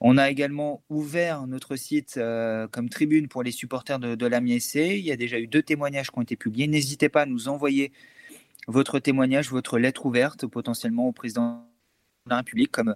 On 0.00 0.18
a 0.18 0.28
également 0.30 0.82
ouvert 0.90 1.46
notre 1.46 1.76
site 1.76 2.16
euh, 2.16 2.66
comme 2.68 2.88
tribune 2.88 3.28
pour 3.28 3.42
les 3.42 3.52
supporters 3.52 3.98
de, 3.98 4.14
de 4.16 4.30
Il 4.74 5.04
y 5.04 5.12
a 5.12 5.16
déjà 5.16 5.38
eu 5.38 5.46
deux 5.46 5.62
témoignages 5.62 6.10
qui 6.10 6.18
ont 6.18 6.22
été 6.22 6.36
publiés. 6.36 6.66
N'hésitez 6.66 7.08
pas 7.08 7.22
à 7.22 7.26
nous 7.26 7.48
envoyer 7.48 7.92
votre 8.66 8.98
témoignage, 8.98 9.50
votre 9.50 9.78
lettre 9.78 10.06
ouverte 10.06 10.46
potentiellement 10.46 11.08
au 11.08 11.12
président 11.12 11.66
de 12.26 12.30
la 12.30 12.36
République, 12.38 12.70
comme 12.70 12.94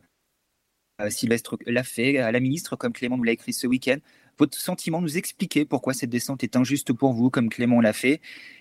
euh, 1.01 1.11
Sylvestre 1.11 1.59
l'a 1.67 1.85
fait, 1.85 2.19
à 2.19 2.33
la 2.33 2.41
ministre, 2.41 2.77
comme 2.77 2.93
Clément 2.93 3.17
nous 3.17 3.25
l'a 3.25 3.33
écrit 3.33 3.53
ce 3.53 3.67
week-end 3.67 3.99
votre 4.39 4.57
sentiment, 4.57 5.01
nous 5.01 5.19
expliquer 5.19 5.65
pourquoi 5.65 5.93
cette 5.93 6.11
descente 6.11 6.45
est 6.45 6.57
injuste 6.57 6.93
pour 6.93 7.13
vous, 7.13 7.29
comme 7.29 7.49
Clément 7.49 7.81
l'a 7.81 7.93
fait. 7.93 8.21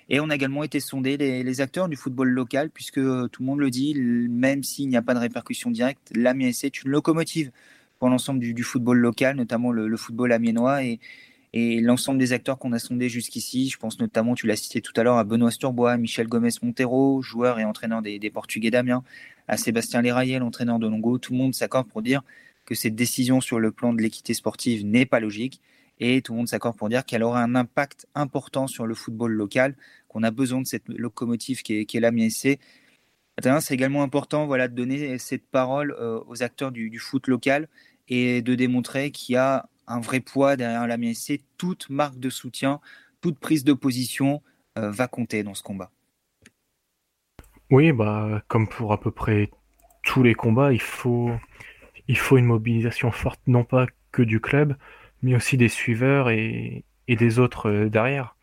Et 0.09 0.19
on 0.19 0.29
a 0.29 0.35
également 0.35 0.63
été 0.63 0.79
sondé 0.79 1.17
les, 1.17 1.61
acteurs 1.61 1.87
du 1.87 1.95
football 1.95 2.29
local, 2.29 2.69
puisque 2.71 2.97
euh, 2.97 3.27
tout 3.27 3.43
le 3.43 3.47
monde 3.47 3.59
le 3.59 3.69
dit, 3.69 3.93
même 3.95 4.63
s'il 4.63 4.89
n'y 4.89 4.97
a 4.97 5.01
pas 5.01 5.13
de 5.13 5.19
répercussion 5.19 5.71
directe, 5.71 6.11
l'Amiens 6.15 6.49
est 6.49 6.83
une 6.83 6.91
locomotive 6.91 7.51
pour 7.99 8.09
l'ensemble 8.09 8.39
du, 8.39 8.63
football 8.63 8.97
local, 8.97 9.35
notamment 9.35 9.71
le, 9.71 9.97
football 9.97 10.31
amiénois. 10.31 10.81
Et 11.59 11.81
l'ensemble 11.81 12.19
des 12.19 12.33
acteurs 12.33 12.59
qu'on 12.59 12.71
a 12.71 12.77
sondés 12.77 13.09
jusqu'ici, 13.09 13.67
je 13.69 13.79
pense 13.79 13.99
notamment, 13.99 14.35
tu 14.35 14.45
l'as 14.45 14.55
cité 14.55 14.79
tout 14.79 14.93
à 14.95 15.01
l'heure, 15.01 15.17
à 15.17 15.23
Benoît 15.23 15.49
Sturbois, 15.49 15.97
Michel 15.97 16.27
Gomez 16.27 16.51
Montero, 16.61 17.23
joueur 17.23 17.57
et 17.57 17.65
entraîneur 17.65 18.03
des, 18.03 18.29
Portugais 18.29 18.69
d'Amiens, 18.69 19.03
à 19.47 19.57
Sébastien 19.57 20.03
Lérayel, 20.03 20.43
entraîneur 20.43 20.77
de 20.77 20.87
Longo, 20.87 21.17
tout 21.17 21.31
le 21.31 21.39
monde 21.39 21.55
s'accorde 21.55 21.87
pour 21.87 22.03
dire 22.03 22.21
que 22.65 22.75
cette 22.75 22.93
décision 22.93 23.41
sur 23.41 23.59
le 23.59 23.71
plan 23.71 23.91
de 23.91 24.03
l'équité 24.03 24.35
sportive 24.35 24.85
n'est 24.85 25.07
pas 25.07 25.19
logique. 25.19 25.59
Et 25.99 26.21
tout 26.21 26.33
le 26.33 26.37
monde 26.37 26.47
s'accorde 26.47 26.77
pour 26.77 26.89
dire 26.89 27.03
qu'elle 27.03 27.23
aura 27.23 27.41
un 27.41 27.55
impact 27.55 28.05
important 28.13 28.67
sur 28.67 28.85
le 28.85 28.93
football 28.93 29.31
local, 29.31 29.75
qu'on 30.09 30.21
a 30.21 30.29
besoin 30.29 30.61
de 30.61 30.67
cette 30.67 30.87
locomotive 30.87 31.63
qui 31.63 31.77
est, 31.77 31.85
qui 31.85 31.97
est 31.97 32.01
la 32.01 32.11
C'est 32.29 33.73
également 33.73 34.03
important 34.03 34.45
voilà, 34.45 34.67
de 34.67 34.75
donner 34.75 35.17
cette 35.17 35.47
parole 35.47 35.95
euh, 35.99 36.19
aux 36.27 36.43
acteurs 36.43 36.71
du, 36.71 36.99
foot 36.99 37.25
local 37.25 37.67
et 38.09 38.43
de 38.43 38.53
démontrer 38.53 39.09
qu'il 39.09 39.33
y 39.33 39.37
a 39.37 39.67
un 39.87 39.99
vrai 39.99 40.19
poids 40.19 40.55
derrière 40.55 40.87
la 40.87 40.97
MSC. 40.97 41.41
Toute 41.57 41.89
marque 41.89 42.19
de 42.19 42.29
soutien, 42.29 42.79
toute 43.21 43.39
prise 43.39 43.63
de 43.63 43.73
position 43.73 44.41
euh, 44.77 44.91
va 44.91 45.07
compter 45.07 45.43
dans 45.43 45.53
ce 45.53 45.63
combat. 45.63 45.91
Oui, 47.69 47.91
bah, 47.91 48.43
comme 48.47 48.67
pour 48.67 48.93
à 48.93 48.99
peu 48.99 49.11
près 49.11 49.49
tous 50.03 50.23
les 50.23 50.35
combats, 50.35 50.71
il 50.71 50.81
faut, 50.81 51.31
une 52.07 52.45
mobilisation 52.45 53.11
forte, 53.11 53.41
non 53.47 53.63
pas 53.63 53.87
que 54.11 54.21
du 54.21 54.39
club, 54.39 54.77
mais 55.21 55.35
aussi 55.35 55.57
des 55.57 55.67
suiveurs 55.67 56.29
et, 56.29 56.85
des 57.07 57.39
autres 57.39 57.69
euh, 57.69 57.89
derrière. 57.89 58.35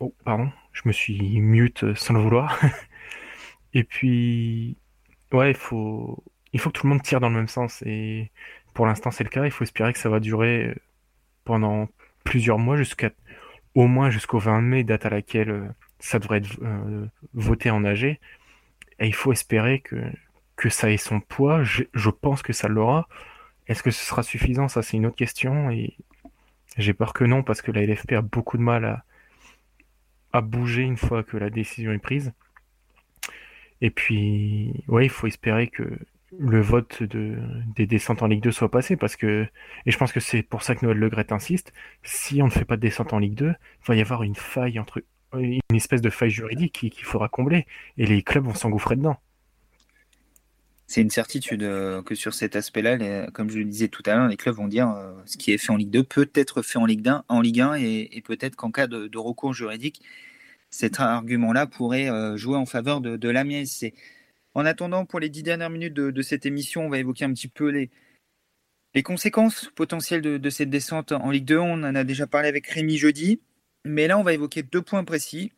Oh, 0.00 0.14
pardon, 0.24 0.50
je 0.72 0.82
me 0.86 0.92
suis 0.92 1.40
mute 1.40 1.94
sans 1.94 2.14
le 2.14 2.20
vouloir. 2.20 2.58
et 3.74 3.84
puis, 3.84 4.76
ouais, 5.32 5.50
il 5.50 5.56
faut, 5.56 6.22
il 6.52 6.60
faut 6.60 6.70
que 6.70 6.78
tout 6.78 6.86
le 6.86 6.92
monde 6.92 7.02
tire 7.02 7.20
dans 7.20 7.28
le 7.28 7.36
même 7.36 7.48
sens. 7.48 7.82
Pour 8.78 8.86
l'instant, 8.86 9.10
c'est 9.10 9.24
le 9.24 9.28
cas. 9.28 9.44
Il 9.44 9.50
faut 9.50 9.64
espérer 9.64 9.92
que 9.92 9.98
ça 9.98 10.08
va 10.08 10.20
durer 10.20 10.72
pendant 11.42 11.88
plusieurs 12.22 12.60
mois, 12.60 12.76
jusqu'à 12.76 13.10
au 13.74 13.88
moins 13.88 14.08
jusqu'au 14.08 14.38
20 14.38 14.60
mai, 14.60 14.84
date 14.84 15.04
à 15.04 15.10
laquelle 15.10 15.50
euh, 15.50 15.68
ça 15.98 16.20
devrait 16.20 16.38
être 16.38 16.62
euh, 16.62 17.04
voté 17.34 17.70
en 17.72 17.84
AG. 17.84 18.04
Et 18.04 18.20
il 19.00 19.14
faut 19.16 19.32
espérer 19.32 19.80
que, 19.80 19.96
que 20.54 20.68
ça 20.68 20.92
ait 20.92 20.96
son 20.96 21.18
poids. 21.18 21.64
Je, 21.64 22.08
pense 22.08 22.40
que 22.40 22.52
ça 22.52 22.68
l'aura. 22.68 23.08
Est-ce 23.66 23.82
que 23.82 23.90
ce 23.90 24.04
sera 24.04 24.22
suffisant? 24.22 24.68
Ça, 24.68 24.82
c'est 24.82 24.96
une 24.96 25.06
autre 25.06 25.16
question. 25.16 25.72
Et 25.72 25.96
j'ai 26.76 26.94
peur 26.94 27.14
que 27.14 27.24
non, 27.24 27.42
parce 27.42 27.62
que 27.62 27.72
la 27.72 27.84
LFP 27.84 28.12
a 28.12 28.22
beaucoup 28.22 28.58
de 28.58 28.62
mal 28.62 28.84
à, 28.84 29.04
à 30.32 30.40
bouger 30.40 30.82
une 30.82 30.96
fois 30.96 31.24
que 31.24 31.36
la 31.36 31.50
décision 31.50 31.90
est 31.90 31.98
prise. 31.98 32.32
Et 33.80 33.90
puis, 33.90 34.84
ouais, 34.86 35.06
il 35.06 35.10
faut 35.10 35.26
espérer 35.26 35.66
que 35.66 35.98
le 36.36 36.60
vote 36.60 37.02
de, 37.02 37.38
des 37.74 37.86
descentes 37.86 38.22
en 38.22 38.26
Ligue 38.26 38.42
2 38.42 38.52
soit 38.52 38.70
passé, 38.70 38.96
parce 38.96 39.16
que, 39.16 39.46
et 39.86 39.90
je 39.90 39.96
pense 39.96 40.12
que 40.12 40.20
c'est 40.20 40.42
pour 40.42 40.62
ça 40.62 40.74
que 40.74 40.84
Noël 40.84 40.98
Legret 40.98 41.32
insiste, 41.32 41.72
si 42.02 42.42
on 42.42 42.46
ne 42.46 42.50
fait 42.50 42.64
pas 42.64 42.76
de 42.76 42.82
descente 42.82 43.12
en 43.12 43.18
Ligue 43.18 43.34
2, 43.34 43.46
il 43.48 43.54
va 43.86 43.94
y 43.96 44.00
avoir 44.00 44.22
une 44.22 44.34
faille 44.34 44.78
entre, 44.78 45.02
une 45.34 45.60
espèce 45.74 46.02
de 46.02 46.10
faille 46.10 46.30
juridique 46.30 46.72
qu'il 46.72 47.04
faudra 47.04 47.28
combler, 47.28 47.66
et 47.96 48.06
les 48.06 48.22
clubs 48.22 48.44
vont 48.44 48.54
s'engouffrer 48.54 48.96
dedans. 48.96 49.16
C'est 50.86 51.02
une 51.02 51.10
certitude 51.10 51.62
euh, 51.62 52.02
que 52.02 52.14
sur 52.14 52.32
cet 52.32 52.56
aspect-là, 52.56 53.30
comme 53.32 53.50
je 53.50 53.58
le 53.58 53.64
disais 53.66 53.88
tout 53.88 54.02
à 54.06 54.14
l'heure, 54.14 54.28
les 54.28 54.38
clubs 54.38 54.54
vont 54.54 54.68
dire 54.68 54.88
euh, 54.90 55.12
ce 55.26 55.36
qui 55.36 55.52
est 55.52 55.58
fait 55.58 55.70
en 55.70 55.76
Ligue 55.76 55.90
2 55.90 56.02
peut 56.02 56.30
être 56.34 56.62
fait 56.62 56.78
en 56.78 56.86
Ligue 56.86 57.06
1, 57.06 57.24
en 57.28 57.40
Ligue 57.42 57.60
1 57.60 57.74
et, 57.74 58.22
peut-être 58.24 58.56
qu'en 58.56 58.70
cas 58.70 58.86
de, 58.86 59.18
recours 59.18 59.52
juridique, 59.52 60.00
cet 60.70 60.98
argument-là 60.98 61.66
pourrait 61.66 62.10
euh, 62.10 62.38
jouer 62.38 62.56
en 62.56 62.64
faveur 62.64 63.02
de, 63.02 63.18
de 63.18 63.28
l'Amiens 63.28 63.64
En 64.58 64.66
attendant, 64.66 65.06
pour 65.06 65.20
les 65.20 65.28
dix 65.28 65.44
dernières 65.44 65.70
minutes 65.70 65.94
de, 65.94 66.22
cette 66.22 66.44
émission, 66.44 66.84
on 66.84 66.88
va 66.88 66.98
évoquer 66.98 67.24
un 67.24 67.32
petit 67.32 67.46
peu 67.46 67.68
les, 67.68 67.90
conséquences 69.04 69.70
potentielles 69.76 70.20
de, 70.20 70.50
cette 70.50 70.68
descente 70.68 71.12
en 71.12 71.30
Ligue 71.30 71.44
2. 71.44 71.58
On 71.58 71.84
en 71.84 71.94
a 71.94 72.02
déjà 72.02 72.26
parlé 72.26 72.48
avec 72.48 72.66
Rémi 72.66 72.96
jeudi, 72.96 73.40
mais 73.84 74.08
là, 74.08 74.18
on 74.18 74.24
va 74.24 74.32
évoquer 74.32 74.64
deux 74.64 74.82
points 74.82 75.04
précis 75.04 75.52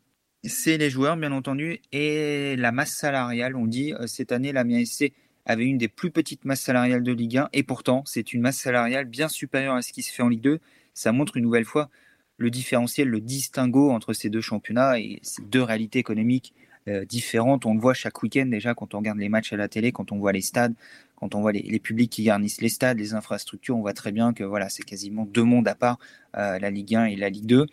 c'est 0.45 0.77
les 0.77 0.91
joueurs, 0.91 1.17
bien 1.17 1.33
entendu, 1.33 1.81
et 1.93 2.57
la 2.57 2.73
masse 2.73 2.95
salariale. 2.95 3.57
On 3.57 3.67
dit 3.67 3.95
euh, 3.95 4.07
cette 4.07 4.33
année, 4.33 4.53
la 4.53 4.65
SC 4.85 5.13
avait 5.47 5.65
une 5.65 5.79
des 5.79 5.89
plus 5.89 6.11
petites 6.11 6.45
masses 6.45 6.61
salariales 6.61 7.03
de 7.03 7.13
Ligue 7.13 7.39
1, 7.39 7.49
et 7.55 7.63
pourtant, 7.63 8.03
c'est 8.05 8.35
une 8.35 8.43
masse 8.43 8.59
salariale 8.59 9.07
bien 9.07 9.29
supérieure 9.29 9.77
à 9.77 9.83
ce 9.83 9.95
qui 9.95 10.03
se 10.03 10.13
fait 10.13 10.23
en 10.23 10.29
Ligue 10.29 10.43
2. 10.43 10.59
Ça 10.93 11.13
montre 11.13 11.39
une 11.39 11.45
nouvelle 11.45 11.65
fois 11.65 11.89
le 12.37 12.51
différentiel, 12.51 13.09
le 13.09 13.21
distinguo 13.21 13.91
entre 13.93 14.13
ces 14.13 14.29
deux 14.29 14.43
championnats 14.43 14.99
et 14.99 15.21
ces 15.23 15.43
deux 15.43 15.63
réalités 15.63 15.99
économiques 15.99 16.53
euh, 16.89 17.05
différentes. 17.05 17.67
On 17.67 17.75
le 17.75 17.81
voit 17.81 17.95
chaque 17.95 18.23
week-end 18.23 18.47
déjà 18.47 18.75
quand 18.75 18.95
on 18.95 18.99
regarde 18.99 19.19
les 19.19 19.29
matchs 19.29 19.53
à 19.53 19.57
la 19.57 19.69
télé, 19.69 19.93
quand 19.93 20.13
on 20.13 20.19
voit 20.19 20.33
les 20.33 20.41
stades, 20.41 20.75
quand 21.17 21.35
on 21.35 21.41
voit 21.41 21.53
les, 21.53 21.79
publics 21.79 22.11
qui 22.11 22.25
garnissent 22.25 22.61
les 22.61 22.69
stades, 22.69 22.99
les 22.99 23.15
infrastructures, 23.15 23.77
on 23.77 23.81
voit 23.81 23.93
très 23.93 24.13
bien 24.13 24.33
que 24.33 24.45
voilà, 24.45 24.69
c'est 24.69 24.85
quasiment 24.85 25.27
deux 25.27 25.45
mondes 25.45 25.69
à 25.69 25.75
part, 25.75 25.99
euh, 26.37 26.59
la 26.59 26.71
Ligue 26.71 26.95
1 26.95 27.07
et 27.07 27.17
la 27.17 27.29
Ligue 27.29 27.47
2. 27.47 27.67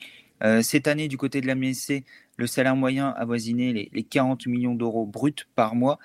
cette 0.62 0.88
année, 0.88 1.08
du 1.08 1.18
côté 1.18 1.41
de 1.41 1.47
la 1.47 1.55
MSC, 1.55 2.03
le 2.36 2.47
salaire 2.47 2.76
moyen 2.76 3.10
avoisinait 3.10 3.74
les, 3.74 3.89
les 3.93 4.03
40 4.03 4.45
millions 4.47 4.76
d'euros 4.76 5.05
bruts 5.05 5.47
par 5.55 5.74
mois. 5.74 5.97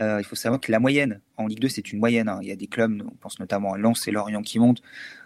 Euh, 0.00 0.18
il 0.20 0.24
faut 0.24 0.36
savoir 0.36 0.60
que 0.60 0.72
la 0.72 0.80
moyenne 0.80 1.20
en 1.36 1.46
Ligue 1.46 1.60
2, 1.60 1.68
c'est 1.68 1.92
une 1.92 1.98
moyenne. 1.98 2.28
Hein. 2.28 2.38
Il 2.42 2.48
y 2.48 2.52
a 2.52 2.56
des 2.56 2.66
clubs, 2.66 3.02
on 3.06 3.16
pense 3.16 3.38
notamment 3.38 3.74
à 3.74 3.78
Lens 3.78 4.08
et 4.08 4.10
Lorient 4.10 4.42
qui 4.42 4.58
montent, 4.58 4.82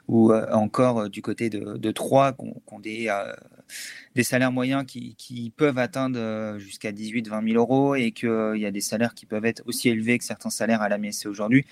ou 0.09 0.33
euh, 0.33 0.51
encore 0.53 1.03
euh, 1.03 1.09
du 1.09 1.23
côté 1.23 1.49
de, 1.49 1.91
Troyes, 1.93 2.33
qui 2.33 2.53
ont, 2.67 2.81
des, 2.81 3.09
salaires 4.23 4.53
moyens 4.53 4.85
qui, 4.85 5.15
qui 5.15 5.51
peuvent 5.57 5.79
atteindre 5.79 6.59
jusqu'à 6.59 6.93
18-20 6.93 7.53
000 7.53 7.59
euros 7.59 7.95
et 7.95 8.11
qu'il 8.11 8.57
y 8.57 8.67
a 8.67 8.71
des 8.71 8.81
salaires 8.81 9.15
qui 9.15 9.27
peuvent 9.27 9.45
être 9.45 9.63
aussi 9.67 9.89
élevés 9.89 10.19
que 10.19 10.25
certains 10.25 10.51
salaires 10.51 10.83
à 10.83 10.89
la 10.89 10.99
MSC 10.99 11.27
aujourd'hui. 11.27 11.65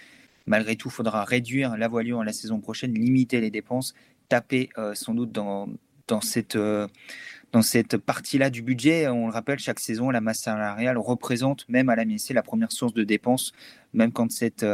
Malgré 0.46 0.76
tout, 0.76 0.88
il 0.88 0.92
faudra 0.92 1.24
réduire 1.24 1.76
la 1.76 1.88
voilure 1.88 2.22
la 2.24 2.32
saison 2.32 2.61
prochaine, 2.61 2.94
limiter 2.94 3.40
les 3.40 3.50
dépenses, 3.50 3.94
taper 4.28 4.70
sans 4.94 5.14
doute 5.14 5.32
dans, 5.32 5.68
dans 6.09 6.20
cette 6.20 6.57
dans 7.53 7.62
cette 7.62 7.98
partie-là 7.98 8.50
du 8.50 8.62
budget. 8.62 9.09
On 9.09 9.26
le 9.26 9.32
rappelle, 9.32 9.59
chaque 9.59 9.80
saison, 9.80 10.11
la 10.11 10.20
masse 10.20 10.40
salariale 10.40 10.98
représente 10.98 11.68
même 11.68 11.88
à 11.88 11.96
la 11.96 12.05
MSC 12.05 12.32
la 12.32 12.42
première 12.42 12.72
source 12.72 12.94
de 12.94 13.05
dépenses, 13.05 13.53
même 13.92 14.12
quand 14.12 14.30
cette, 14.32 14.66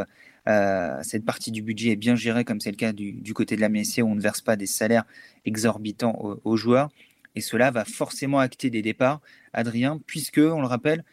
euh, 0.47 0.97
cette 1.03 1.25
partie 1.25 1.51
du 1.51 1.61
budget 1.61 1.91
est 1.91 1.95
bien 1.95 2.15
gérée, 2.15 2.45
comme 2.45 2.59
c'est 2.59 2.71
le 2.71 2.77
cas 2.77 2.93
du, 2.93 3.33
côté 3.33 3.55
de 3.55 3.61
la 3.61 3.69
MSC, 3.69 4.01
où 4.01 4.07
on 4.07 4.15
ne 4.15 4.21
verse 4.21 4.41
pas 4.41 4.55
des 4.55 4.65
salaires 4.65 5.05
exorbitants 5.45 6.39
aux, 6.43 6.57
joueurs. 6.57 6.89
Et 7.35 7.41
cela 7.41 7.69
va 7.69 7.85
forcément 7.85 8.39
acter 8.39 8.69
des 8.69 8.81
départs, 8.81 9.21
Adrien, 9.53 9.99
puisque, 10.07 10.39
on 10.39 10.61
le 10.61 10.67
rappelle, 10.67 11.03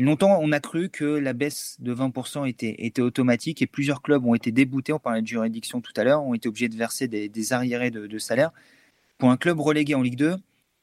Longtemps, 0.00 0.38
on 0.40 0.52
a 0.52 0.60
cru 0.60 0.90
que 0.90 1.04
la 1.04 1.32
baisse 1.32 1.76
de 1.80 1.92
20% 1.92 2.48
était, 2.48 2.76
était, 2.78 3.02
automatique 3.02 3.62
et 3.62 3.66
plusieurs 3.66 4.00
clubs 4.00 4.24
ont 4.24 4.36
été 4.36 4.52
déboutés, 4.52 4.92
on 4.92 5.00
parlait 5.00 5.22
de 5.22 5.26
juridiction 5.26 5.80
tout 5.80 5.90
à 5.96 6.04
l'heure, 6.04 6.22
ont 6.22 6.34
été 6.34 6.48
obligés 6.48 6.68
de 6.68 6.76
verser 6.76 7.08
des, 7.08 7.52
arriérés 7.52 7.90
de, 7.90 8.18
salaire. 8.18 8.52
Pour 9.18 9.32
un 9.32 9.36
club 9.36 9.58
relégué 9.58 9.96
en 9.96 10.02
Ligue 10.02 10.14
2, 10.14 10.36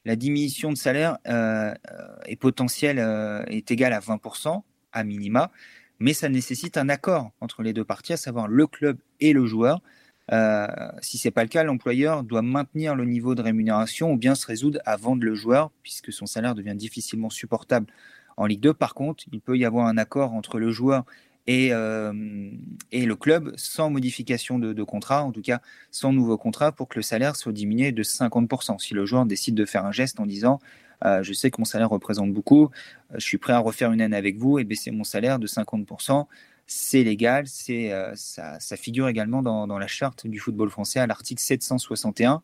la 0.05 0.15
diminution 0.15 0.71
de 0.71 0.77
salaire 0.77 1.17
euh, 1.27 1.73
est 2.25 2.35
potentielle, 2.35 2.99
euh, 2.99 3.43
est 3.47 3.69
égale 3.71 3.93
à 3.93 3.99
20% 3.99 4.61
à 4.93 5.03
minima, 5.03 5.51
mais 5.99 6.13
ça 6.13 6.29
nécessite 6.29 6.77
un 6.77 6.89
accord 6.89 7.31
entre 7.41 7.63
les 7.63 7.73
deux 7.73 7.83
parties, 7.83 8.13
à 8.13 8.17
savoir 8.17 8.47
le 8.47 8.67
club 8.67 8.97
et 9.19 9.33
le 9.33 9.45
joueur. 9.45 9.81
Euh, 10.31 10.67
si 11.01 11.17
ce 11.17 11.27
n'est 11.27 11.31
pas 11.31 11.43
le 11.43 11.49
cas, 11.49 11.63
l'employeur 11.63 12.23
doit 12.23 12.41
maintenir 12.41 12.95
le 12.95 13.05
niveau 13.05 13.35
de 13.35 13.41
rémunération 13.41 14.11
ou 14.11 14.17
bien 14.17 14.35
se 14.35 14.45
résoudre 14.45 14.79
à 14.85 14.95
vendre 14.95 15.23
le 15.23 15.35
joueur, 15.35 15.71
puisque 15.83 16.13
son 16.13 16.25
salaire 16.25 16.55
devient 16.55 16.75
difficilement 16.75 17.29
supportable 17.29 17.87
en 18.37 18.45
Ligue 18.45 18.61
2, 18.61 18.73
par 18.73 18.93
contre, 18.93 19.23
il 19.31 19.39
peut 19.39 19.57
y 19.57 19.65
avoir 19.65 19.87
un 19.87 19.97
accord 19.97 20.33
entre 20.33 20.59
le 20.59 20.71
joueur 20.71 21.05
et, 21.47 21.69
euh, 21.71 22.13
et 22.91 23.05
le 23.05 23.15
club 23.15 23.53
sans 23.55 23.89
modification 23.89 24.59
de, 24.59 24.83
contrat, 24.83 25.23
en 25.23 25.31
tout 25.31 25.41
cas 25.41 25.61
sans 25.91 26.11
nouveau 26.11 26.37
contrat, 26.37 26.71
pour 26.71 26.87
que 26.87 26.95
le 26.97 27.03
salaire 27.03 27.35
soit 27.35 27.51
diminué 27.51 27.91
de 27.91 28.03
50%. 28.03 28.79
Si 28.79 28.93
le 28.93 29.05
joueur 29.05 29.25
décide 29.25 29.55
de 29.55 29.65
faire 29.65 29.85
un 29.85 29.91
geste 29.91 30.19
en 30.19 30.25
disant 30.25 30.59
euh, 31.05 31.23
Je 31.23 31.33
sais 31.33 31.51
que 31.51 31.57
mon 31.59 31.65
salaire 31.65 31.89
représente 31.89 32.33
beaucoup, 32.33 32.65
euh, 32.65 33.15
je 33.15 33.25
suis 33.25 33.37
prêt 33.37 33.53
à 33.53 33.59
refaire 33.59 33.91
une 33.91 34.01
année 34.01 34.17
avec 34.17 34.37
vous 34.37 34.59
et 34.59 34.63
baisser 34.63 34.91
mon 34.91 35.03
salaire 35.03 35.39
de 35.39 35.47
50%, 35.47 36.25
c'est 36.67 37.03
légal, 37.03 37.45
ça, 37.45 38.57
figure 38.75 39.07
également 39.07 39.43
dans, 39.43 39.67
dans, 39.67 39.77
la 39.77 39.85
charte 39.85 40.25
du 40.25 40.39
football 40.39 40.71
français 40.71 40.99
à 40.99 41.05
l'article 41.05 41.41
761. 41.41 42.41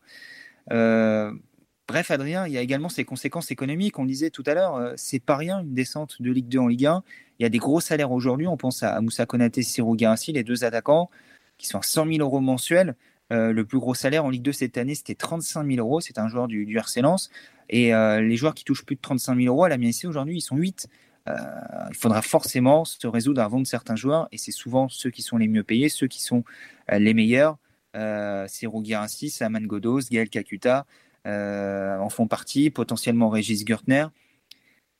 Bref, 1.88 2.10
Adrien, 2.10 2.46
il 2.46 2.52
y 2.52 2.58
a 2.58 2.60
également 2.60 2.88
ses 2.88 3.04
conséquences 3.04 3.50
économiques. 3.50 3.98
On 3.98 4.04
disait 4.04 4.30
tout 4.30 4.44
à 4.46 4.54
l'heure, 4.54 4.76
euh, 4.76 4.92
c'est 4.96 5.18
pas 5.18 5.36
rien 5.36 5.60
une 5.60 5.74
descente 5.74 6.22
de 6.22 6.30
Ligue 6.30 6.48
2 6.48 6.58
en 6.58 6.68
Ligue 6.68 6.86
1. 6.86 7.02
Il 7.38 7.42
y 7.42 7.46
a 7.46 7.48
des 7.48 7.58
gros 7.58 7.80
salaires 7.80 8.12
aujourd'hui. 8.12 8.46
On 8.46 8.56
pense 8.56 8.82
à 8.82 9.00
Moussa 9.00 9.26
Konaté, 9.26 9.62
Sirou 9.62 9.96
Garassi, 9.96 10.32
les 10.32 10.44
deux 10.44 10.64
attaquants, 10.64 11.10
qui 11.58 11.66
sont 11.66 11.78
à 11.78 11.82
100 11.82 12.06
000 12.06 12.18
euros 12.20 12.40
mensuels. 12.40 12.94
Euh, 13.32 13.52
le 13.52 13.64
plus 13.64 13.78
gros 13.78 13.94
salaire 13.94 14.24
en 14.24 14.30
Ligue 14.30 14.42
2 14.42 14.52
cette 14.52 14.78
année, 14.78 14.94
c'était 14.94 15.16
35 15.16 15.66
000 15.66 15.78
euros. 15.80 16.00
C'est 16.00 16.18
un 16.18 16.28
joueur 16.28 16.46
du, 16.46 16.66
du 16.66 16.78
RC 16.78 17.02
Lens. 17.02 17.30
Et 17.68 17.92
euh, 17.94 18.20
les 18.20 18.36
joueurs 18.36 18.54
qui 18.54 18.64
touchent 18.64 18.84
plus 18.84 18.96
de 18.96 19.00
35 19.00 19.36
000 19.36 19.52
euros 19.52 19.64
à 19.64 19.68
la 19.68 19.76
MSC 19.76 20.04
aujourd'hui, 20.04 20.36
ils 20.36 20.42
sont 20.42 20.56
8. 20.56 20.88
il 21.26 21.96
faudra 21.96 22.22
forcément 22.22 22.84
se 22.84 23.06
résoudre 23.06 23.40
à 23.40 23.48
vendre 23.48 23.66
certains 23.66 23.96
joueurs. 23.96 24.28
Et 24.30 24.38
c'est 24.38 24.52
souvent 24.52 24.88
ceux 24.88 25.10
qui 25.10 25.22
sont 25.22 25.36
les 25.36 25.48
mieux 25.48 25.64
payés, 25.64 25.88
ceux 25.88 26.06
qui 26.06 26.22
sont 26.22 26.44
les 26.90 27.12
meilleurs. 27.12 27.58
C'est 27.94 28.68
Girassi, 28.82 29.30
Saman 29.30 29.66
Godos, 29.66 30.02
Gaël 30.10 30.28
Kakuta, 30.28 30.86
en 31.24 32.08
font 32.08 32.26
partie, 32.26 32.70
potentiellement 32.70 33.28
Régis 33.28 33.64
Gertner. 33.66 34.06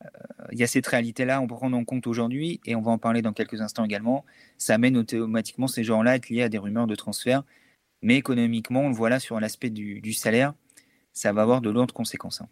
Euh, 0.04 0.08
il 0.52 0.58
y 0.58 0.62
a 0.62 0.66
cette 0.66 0.86
réalité-là, 0.86 1.40
on 1.40 1.46
peut 1.46 1.54
prendre 1.54 1.76
en 1.76 1.84
compte 1.84 2.06
aujourd'hui, 2.06 2.60
et 2.64 2.74
on 2.74 2.82
va 2.82 2.90
en 2.90 2.98
parler 2.98 3.22
dans 3.22 3.32
quelques 3.32 3.60
instants 3.60 3.84
également. 3.84 4.24
Ça 4.58 4.74
amène 4.74 4.96
automatiquement 4.96 5.66
ces 5.66 5.84
gens-là 5.84 6.12
à 6.12 6.16
être 6.16 6.28
liés 6.28 6.42
à 6.42 6.48
des 6.48 6.58
rumeurs 6.58 6.86
de 6.86 6.94
transfert. 6.94 7.42
Mais 8.02 8.16
économiquement, 8.16 8.82
on 8.82 8.88
le 8.88 8.94
voit 8.94 9.10
là 9.10 9.20
sur 9.20 9.38
l'aspect 9.38 9.70
du, 9.70 10.12
salaire, 10.12 10.54
ça 11.12 11.32
va 11.32 11.42
avoir 11.42 11.60
de 11.60 11.70
lourdes 11.70 11.92
conséquences. 11.92 12.40
Hein. 12.40 12.48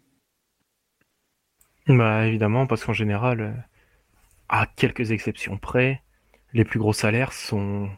Bah, 1.87 2.27
évidemment, 2.27 2.67
parce 2.67 2.85
qu'en 2.85 2.93
général, 2.93 3.41
euh, 3.41 3.53
à 4.47 4.65
quelques 4.65 5.11
exceptions 5.11 5.57
près, 5.57 6.01
les 6.53 6.63
plus 6.63 6.79
gros 6.79 6.93
salaires 6.93 7.33
sont 7.33 7.89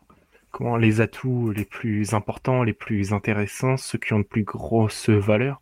comment 0.52 0.78
les 0.78 1.02
atouts 1.02 1.52
les 1.52 1.66
plus 1.66 2.14
importants, 2.14 2.64
les 2.64 2.74
plus 2.74 3.14
intéressants, 3.14 3.78
ceux 3.78 3.98
qui 3.98 4.14
ont 4.14 4.20
de 4.20 4.24
plus 4.24 4.44
grosses 4.44 5.10
valeurs. 5.10 5.62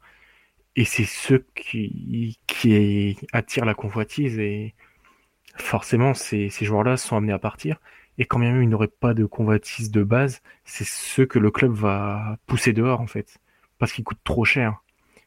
Et 0.76 0.86
c'est 0.86 1.06
ceux 1.06 1.46
qui, 1.56 2.40
qui 2.48 3.18
attirent 3.34 3.66
la 3.66 3.74
convoitise 3.74 4.40
et 4.40 4.74
forcément 5.58 6.14
ces, 6.14 6.50
joueurs-là 6.50 6.98
sont 6.98 7.18
amenés 7.18 7.34
à 7.34 7.40
partir. 7.40 7.80
Et 8.18 8.26
quand 8.26 8.40
même 8.40 8.62
ils 8.62 8.70
n'auraient 8.70 8.88
pas 8.88 9.14
de 9.14 9.26
convoitise 9.26 9.92
de 9.92 10.04
base, 10.04 10.42
c'est 10.66 10.86
ceux 10.86 11.26
que 11.26 11.40
le 11.40 11.52
club 11.52 11.74
va 11.74 12.38
pousser 12.48 12.74
dehors 12.74 13.02
en 13.02 13.08
fait. 13.08 13.40
Parce 13.80 13.92
qu'ils 13.94 14.04
coûtent 14.04 14.24
trop 14.24 14.46
cher. 14.46 14.84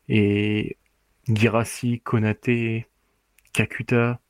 Et 0.09 0.79
Girassi, 1.29 2.01
Konaté, 2.01 2.87
Kakuta, 3.53 4.21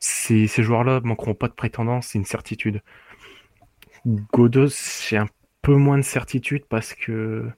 ces, 0.00 0.46
joueurs-là 0.48 1.00
manqueront 1.04 1.34
pas 1.34 1.48
de 1.48 1.52
prétendance, 1.54 2.08
c'est 2.08 2.18
une 2.18 2.24
certitude. 2.24 2.82
Godos, 4.06 5.06
j'ai 5.08 5.18
un 5.18 5.28
peu 5.62 5.74
moins 5.76 5.98
de 5.98 6.02
certitude 6.02 6.64
parce 6.68 6.94
que 6.94 7.50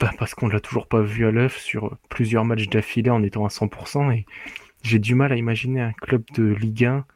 bah, 0.00 0.10
parce 0.18 0.34
qu'on 0.34 0.48
l'a 0.48 0.60
toujours 0.60 0.86
pas 0.86 1.02
vu 1.02 1.26
à 1.26 1.30
l'œuvre 1.30 1.54
sur 1.54 1.96
plusieurs 2.08 2.44
matchs 2.44 2.68
d'affilée 2.68 3.10
en 3.10 3.22
étant 3.22 3.44
à 3.44 3.48
100% 3.48 4.12
et 4.12 4.26
j'ai 4.82 4.98
du 4.98 5.14
mal 5.14 5.32
à 5.32 5.36
imaginer 5.36 5.80
un 5.80 5.92
club 5.92 6.22
de 6.34 6.44
Ligue 6.44 6.84
1 6.84 7.06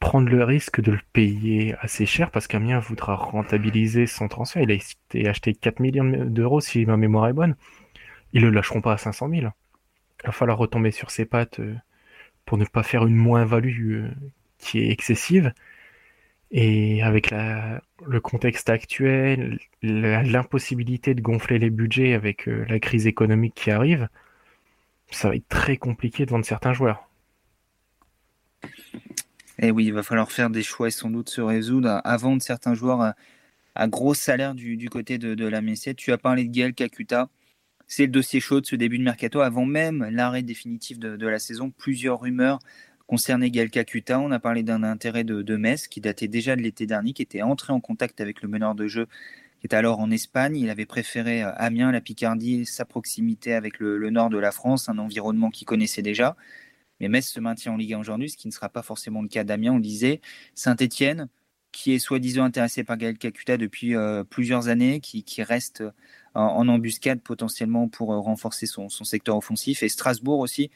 prendre 0.00 0.28
le 0.28 0.44
risque 0.44 0.80
de 0.80 0.92
le 0.92 1.00
payer 1.12 1.74
assez 1.80 2.06
cher 2.06 2.30
parce 2.30 2.46
qu'Amiens 2.46 2.78
voudra 2.78 3.14
rentabiliser 3.14 4.06
son 4.06 4.28
transfert. 4.28 4.62
Il 4.62 5.26
a 5.26 5.30
acheté 5.30 5.54
4 5.54 5.80
millions 5.80 6.04
d'euros 6.04 6.60
si 6.60 6.84
ma 6.86 6.96
mémoire 6.96 7.28
est 7.28 7.32
bonne. 7.32 7.56
Ils 8.32 8.42
le 8.42 8.50
lâcheront 8.50 8.80
pas 8.80 8.92
à 8.92 8.98
500 8.98 9.28
000. 9.28 9.42
Il 9.42 10.26
va 10.26 10.32
falloir 10.32 10.58
retomber 10.58 10.90
sur 10.90 11.10
ses 11.10 11.24
pattes 11.24 11.60
euh, 11.60 11.74
pour 12.44 12.58
ne 12.58 12.64
pas 12.64 12.82
faire 12.82 13.06
une 13.06 13.14
moins-value 13.14 14.04
euh, 14.04 14.10
qui 14.58 14.80
est 14.80 14.90
excessive. 14.90 15.52
Et 16.52 17.02
avec 17.02 17.30
la, 17.30 17.82
le 18.06 18.20
contexte 18.20 18.70
actuel, 18.70 19.58
l'impossibilité 19.82 21.14
de 21.14 21.20
gonfler 21.20 21.58
les 21.58 21.70
budgets 21.70 22.14
avec 22.14 22.48
euh, 22.48 22.64
la 22.68 22.78
crise 22.78 23.06
économique 23.06 23.54
qui 23.54 23.70
arrive, 23.70 24.08
ça 25.10 25.28
va 25.28 25.36
être 25.36 25.48
très 25.48 25.76
compliqué 25.76 26.24
de 26.24 26.30
vendre 26.30 26.44
certains 26.44 26.72
joueurs. 26.72 27.08
Et 29.58 29.68
eh 29.68 29.70
oui, 29.70 29.86
il 29.86 29.92
va 29.92 30.02
falloir 30.02 30.30
faire 30.30 30.50
des 30.50 30.62
choix 30.62 30.88
et 30.88 30.90
sans 30.90 31.08
doute 31.08 31.30
se 31.30 31.40
résoudre 31.40 32.00
à, 32.04 32.16
vendre 32.18 32.42
certains 32.42 32.74
joueurs 32.74 33.14
à, 33.74 33.88
gros 33.88 34.12
salaire 34.12 34.54
du, 34.54 34.88
côté 34.90 35.16
de, 35.16 35.46
la 35.46 35.62
Messiette. 35.62 35.96
Tu 35.96 36.12
as 36.12 36.18
parlé 36.18 36.44
de 36.44 36.52
Gaël 36.52 36.74
Kakuta. 36.74 37.30
C'est 37.86 38.04
le 38.04 38.12
dossier 38.12 38.40
chaud 38.40 38.60
de 38.60 38.66
ce 38.66 38.76
début 38.76 38.98
de 38.98 39.04
mercato. 39.04 39.40
Avant 39.40 39.64
même 39.64 40.06
l'arrêt 40.10 40.42
définitif 40.42 40.98
de, 40.98 41.26
la 41.26 41.38
saison, 41.38 41.70
plusieurs 41.70 42.20
rumeurs 42.20 42.58
Concerné 43.06 43.52
Gaël 43.52 43.70
Kakuta, 43.70 44.18
on 44.18 44.32
a 44.32 44.40
parlé 44.40 44.64
d'un 44.64 44.82
intérêt 44.82 45.22
de, 45.22 45.56
Metz 45.56 45.86
qui 45.86 46.00
datait 46.00 46.26
déjà 46.26 46.56
de 46.56 46.62
l'été 46.62 46.86
dernier, 46.86 47.12
qui 47.12 47.22
était 47.22 47.42
entré 47.42 47.72
en 47.72 47.80
contact 47.80 48.20
avec 48.20 48.42
le 48.42 48.48
meneur 48.48 48.74
de 48.74 48.88
jeu 48.88 49.06
qui 49.60 49.66
était 49.66 49.76
alors 49.76 50.00
en 50.00 50.10
Espagne. 50.10 50.56
Il 50.56 50.70
avait 50.70 50.86
préféré 50.86 51.42
euh, 51.42 51.52
Amiens, 51.56 51.92
la 51.92 52.00
Picardie, 52.00 52.66
sa 52.66 52.84
proximité 52.84 53.54
avec 53.54 53.78
le, 53.78 54.10
nord 54.10 54.28
de 54.28 54.38
la 54.38 54.50
France, 54.50 54.88
un 54.88 54.98
environnement 54.98 55.50
qu'il 55.50 55.66
connaissait 55.66 56.02
déjà. 56.02 56.36
Mais 57.00 57.08
Metz 57.08 57.26
se 57.28 57.40
maintient 57.40 57.72
en 57.72 57.76
Ligue 57.76 57.94
1 57.94 58.00
aujourd'hui, 58.00 58.30
ce 58.30 58.36
qui 58.36 58.48
ne 58.48 58.52
sera 58.52 58.68
pas 58.68 58.82
forcément 58.82 59.22
le 59.22 59.28
cas 59.28 59.44
d'Amiens. 59.44 59.74
On 59.74 59.78
disait 59.78 60.20
Saint-Etienne, 60.54 61.28
qui 61.72 61.92
est 61.92 61.98
soi-disant 61.98 62.44
intéressé 62.44 62.84
par 62.84 62.96
Gaël 62.96 63.18
Kakuta 63.18 63.56
depuis 63.56 63.94
euh, 63.94 64.24
plusieurs 64.24 64.68
années, 64.68 65.00
qui, 65.00 65.42
reste 65.42 65.84
en, 66.34 66.66
embuscade 66.68 67.20
potentiellement 67.20 67.88
pour 67.88 68.12
euh, 68.12 68.18
renforcer 68.18 68.66
son, 68.66 68.88
secteur 68.88 69.36
offensif. 69.36 69.82
Et 69.82 69.88
Strasbourg 69.88 70.40
aussi, 70.40 70.70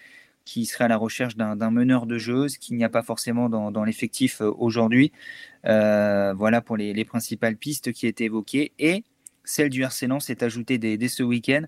qui 0.45 0.67
serait 0.67 0.85
à 0.85 0.89
la 0.89 0.97
recherche 0.97 1.37
d'un 1.37 1.71
meneur 1.71 2.07
de 2.07 2.19
jeu, 2.19 2.49
ce 2.49 2.59
qu'il 2.59 2.77
n'y 2.77 2.85
a 2.85 2.89
pas 2.89 3.03
forcément 3.03 3.49
dans, 3.49 3.85
l'effectif 3.85 4.41
euh, 4.41 4.53
aujourd'hui. 4.57 5.13
Euh, 5.67 6.33
voilà 6.35 6.61
pour 6.61 6.77
les, 6.77 7.05
principales 7.05 7.57
pistes 7.57 7.93
qui 7.93 8.07
étaient 8.07 8.25
évoquées. 8.25 8.73
Et 8.79 9.05
celle 9.45 9.71
du 9.71 9.83
RC 9.83 10.09
s'est 10.21 10.43
ajoutée 10.45 10.79
dès, 10.79 11.09
ce 11.09 11.23
week-end. 11.23 11.63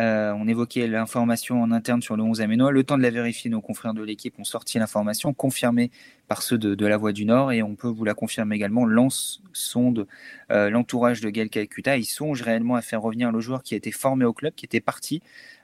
Euh, 0.00 0.32
on 0.32 0.46
évoquait 0.46 0.86
l'information 0.86 1.62
en 1.62 1.72
interne 1.72 2.02
sur 2.02 2.16
le 2.16 2.22
11 2.22 2.40
Aménois. 2.40 2.70
Le 2.70 2.84
temps 2.84 2.96
de 2.96 3.02
la 3.02 3.10
vérifier, 3.10 3.50
nos 3.50 3.60
confrères 3.60 3.94
de 3.94 4.02
l'équipe 4.02 4.38
ont 4.38 4.44
sorti 4.44 4.78
l'information, 4.78 5.34
confirmée 5.34 5.90
par 6.28 6.42
ceux 6.42 6.58
de, 6.58 6.86
la 6.86 6.96
Voix 6.96 7.12
du 7.12 7.24
Nord, 7.24 7.52
et 7.52 7.62
on 7.62 7.74
peut 7.74 7.88
vous 7.88 8.04
la 8.04 8.14
confirmer 8.14 8.56
également. 8.56 8.84
Lance 8.84 9.42
sonde 9.52 10.06
l'entourage 10.50 11.20
de 11.20 11.30
Gaël 11.30 11.50
Calcutta. 11.50 11.96
Ils 11.96 12.04
songent 12.04 12.42
réellement 12.42 12.76
à 12.76 12.82
faire 12.82 13.02
revenir 13.02 13.32
le 13.32 13.40
joueur 13.40 13.62
qui 13.62 13.74
a 13.74 13.76
été 13.76 13.90
formé 13.90 14.24
au 14.24 14.32
club, 14.32 14.54
qui 14.54 14.64
était 14.64 14.80
parti 14.80 15.22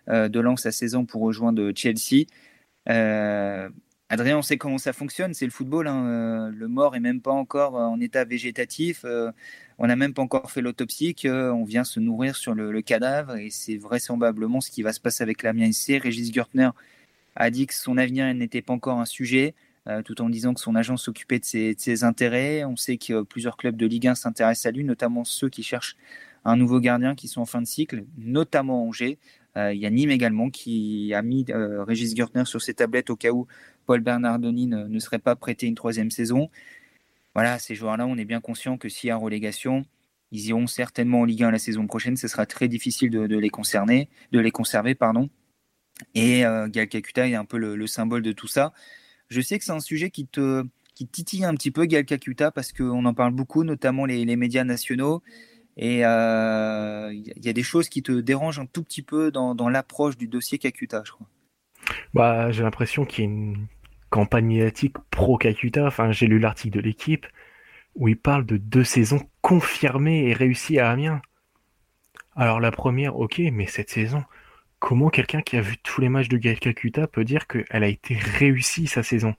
euh, 0.09 0.29
de 0.29 0.41
Lens 0.41 0.67
à 0.67 0.73
16 0.73 0.97
ans 0.97 1.05
pour 1.05 1.23
rejoindre 1.23 1.73
Chelsea. 1.75 2.27
Euh, 4.11 4.15
Adrien, 4.15 4.39
on 4.39 4.43
sait 4.43 4.57
comment 4.57 4.79
ça 4.79 4.93
fonctionne, 4.93 5.35
c'est 5.35 5.45
le 5.45 5.51
football. 5.51 5.89
Hein. 5.89 6.07
Euh, 6.07 6.51
le 6.51 6.69
mort 6.69 6.97
est 6.97 7.01
même 7.01 7.21
pas 7.21 7.33
encore 7.33 7.75
en 7.75 8.01
état 8.01 8.25
végétatif. 8.25 9.05
on 9.79 9.87
n'a 9.87 9.97
même 9.97 10.15
pas 10.15 10.23
encore 10.23 10.51
fait 10.51 10.61
l'autopsie, 10.61 11.15
on 11.25 11.65
vient 11.65 11.85
se 11.85 12.01
nourrir 12.01 12.37
sur 12.37 12.55
le, 12.55 12.81
cadavre 12.83 13.37
et 13.37 13.51
c'est 13.51 13.77
vraisemblablement 13.77 14.61
ce 14.61 14.71
qui 14.71 14.83
va 14.83 14.93
se 14.93 15.01
passer 15.01 15.23
avec 15.23 15.43
l'Amiens 15.43 15.73
SC. 15.73 15.99
Régis 16.03 16.33
Gertner 16.33 16.71
a 17.37 17.51
dit 17.51 17.67
que 17.67 17.75
son 17.75 17.99
avenir 17.99 18.33
n'était 18.35 18.63
pas 18.63 18.73
encore 18.73 19.01
un 19.01 19.05
sujet, 19.07 19.55
tout 20.05 20.23
en 20.23 20.29
disant 20.29 20.55
que 20.55 20.61
son 20.61 20.77
agent 20.77 20.97
s'occupait 20.97 21.41
de, 21.41 21.45
ses, 21.45 22.05
intérêts. 22.05 22.65
On 22.65 22.77
sait 22.77 22.99
que 22.99 23.23
plusieurs 23.23 23.57
clubs 23.57 23.77
de 23.77 23.87
Ligue 23.87 24.09
1 24.09 24.15
s'intéressent 24.15 24.67
à 24.67 24.71
lui, 24.71 24.85
notamment 24.85 25.25
ceux 25.25 25.49
qui 25.49 25.63
cherchent 25.63 25.97
un 26.45 26.57
nouveau 26.57 26.79
gardien 26.79 27.15
qui 27.15 27.29
sont 27.29 27.41
en 27.41 27.47
fin 27.47 27.63
de 27.63 27.67
cycle, 27.67 28.05
notamment 28.19 28.87
Angers. 28.87 29.19
Euh, 29.57 29.73
il 29.73 29.81
y 29.81 29.87
a 29.87 29.91
Nîmes 29.91 30.11
également 30.11 30.51
qui 30.51 31.15
a 31.15 31.23
mis 31.23 31.45
euh, 31.51 31.85
Régis 31.85 32.15
Gertner 32.15 32.45
sur 32.45 32.61
ses 32.61 32.75
tablettes 32.75 33.11
au 33.11 33.17
cas 33.17 33.31
où 33.31 33.47
Paul 33.85 34.01
Bernardoni 34.01 34.67
ne, 34.67 34.99
serait 34.99 35.19
pas 35.19 35.37
prêté 35.37 35.67
une 35.67 35.75
troisième 35.75 36.11
saison. 36.11 36.51
Voilà, 37.35 37.59
ces 37.59 37.75
joueurs-là, 37.75 38.07
on 38.07 38.17
est 38.17 38.25
bien 38.25 38.41
conscient 38.41 38.77
que 38.79 38.89
s'il 38.89 39.09
y 39.09 39.11
a 39.11 39.17
relégation, 39.17 39.85
ils 40.31 40.47
iront 40.47 40.67
certainement 40.67 41.21
en 41.21 41.25
Ligue 41.25 41.45
1 41.45 41.51
la 41.51 41.59
saison 41.59 41.87
prochaine. 41.87 42.17
Ce 42.17 42.29
sera 42.29 42.47
très 42.47 42.69
difficile 42.69 43.11
de, 43.11 43.39
les 43.39 43.51
concerner, 43.51 44.09
de 44.33 44.41
les 44.41 44.51
conserver, 44.51 44.95
pardon. 44.95 45.29
Et 46.15 46.45
euh, 46.45 46.69
Gal 46.69 46.89
Kakuta 46.89 47.29
est 47.29 47.35
un 47.35 47.45
peu 47.45 47.59
le, 47.59 47.87
symbole 47.87 48.23
de 48.23 48.33
tout 48.33 48.49
ça. 48.49 48.73
Je 49.29 49.41
sais 49.41 49.59
que 49.59 49.65
c'est 49.65 49.73
un 49.73 49.81
sujet 49.81 50.11
qui 50.11 50.27
te 50.27 50.65
qui 50.95 51.09
titille 51.09 51.45
un 51.45 51.55
petit 51.55 51.73
peu 51.73 51.87
Gal 51.87 52.05
Kakuta 52.05 52.53
parce 52.53 52.73
qu'on 52.73 53.05
en 53.05 53.15
parle 53.15 53.33
beaucoup, 53.33 53.65
notamment 53.65 54.07
les, 54.07 54.37
médias 54.37 54.63
nationaux. 54.63 55.23
Et 55.77 55.99
il 55.99 56.05
euh, 56.05 57.13
y 57.13 57.49
a 57.49 57.53
des 57.53 57.63
choses 57.65 57.89
qui 57.89 58.03
te 58.05 58.13
dérangent 58.13 58.61
un 58.61 58.67
tout 58.67 58.85
petit 58.85 59.03
peu 59.03 59.33
dans, 59.33 59.57
dans 59.57 59.69
l'approche 59.69 60.17
du 60.17 60.29
dossier 60.29 60.59
Kakuta, 60.59 61.03
je 61.05 61.11
crois. 61.11 61.27
Bah, 62.13 62.51
j'ai 62.51 62.63
l'impression 62.63 63.05
qu'il 63.05 63.25
y 63.25 63.27
a 63.27 63.31
une 63.31 63.67
campagne 64.15 64.47
médiatique 64.47 64.97
pro 65.11 65.37
Kakuta. 65.39 65.87
Enfin, 65.87 66.13
j'ai 66.13 66.29
lu 66.29 66.39
l'article 66.39 66.77
de 66.77 66.81
l'équipe 66.81 67.27
où 67.97 68.07
il 68.07 68.17
parle 68.17 68.47
de 68.47 68.57
deux 68.57 68.85
saisons 68.85 69.29
confirmées 69.41 70.29
et 70.29 70.33
réussies 70.33 70.79
à 70.79 70.89
Amiens. 70.89 71.21
Alors 72.37 72.61
la 72.61 72.71
première, 72.71 73.17
ok, 73.17 73.41
mais 73.53 73.67
cette 73.67 73.91
saison, 73.91 74.23
comment 74.79 75.11
quelqu'un 75.11 75.43
qui 75.43 75.57
a 75.57 75.61
vu 75.61 75.79
tous 75.79 76.01
les 76.01 76.09
matchs 76.09 76.29
de 76.29 76.39
Kakuta 76.39 77.09
peut 77.09 77.25
dire 77.25 77.49
qu'elle 77.49 77.83
a 77.83 77.89
été 77.89 78.15
réussie 78.15 78.87
sa 78.87 79.03
saison? 79.03 79.35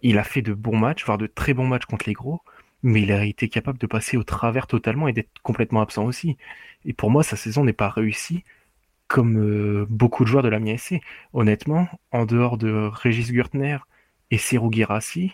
Il 0.00 0.16
a 0.16 0.24
fait 0.24 0.40
de 0.40 0.54
bons 0.54 0.78
matchs, 0.78 1.04
voire 1.04 1.18
de 1.18 1.26
très 1.26 1.52
bons 1.52 1.66
matchs 1.66 1.84
contre 1.84 2.06
les 2.08 2.14
gros, 2.14 2.40
mais 2.82 3.02
il 3.02 3.12
a 3.12 3.26
été 3.26 3.50
capable 3.50 3.78
de 3.78 3.86
passer 3.86 4.16
au 4.16 4.24
travers 4.24 4.66
totalement 4.66 5.08
et 5.08 5.12
d'être 5.12 5.42
complètement 5.42 5.82
absent 5.82 6.06
aussi. 6.06 6.38
Et 6.86 6.94
pour 6.94 7.10
moi, 7.10 7.22
sa 7.22 7.36
saison 7.36 7.64
n'est 7.64 7.74
pas 7.74 7.90
réussie 7.90 8.44
comme 9.08 9.38
euh, 9.38 9.86
beaucoup 9.90 10.24
de 10.24 10.28
joueurs 10.30 10.42
de 10.42 10.48
la 10.48 10.58
MIAC. 10.58 11.02
Honnêtement, 11.34 11.88
en 12.12 12.24
dehors 12.24 12.56
de 12.56 12.88
Régis 12.90 13.30
Gürtner 13.30 13.76
et 14.30 14.38
Serou 14.38 14.72
Girassi, 14.72 15.32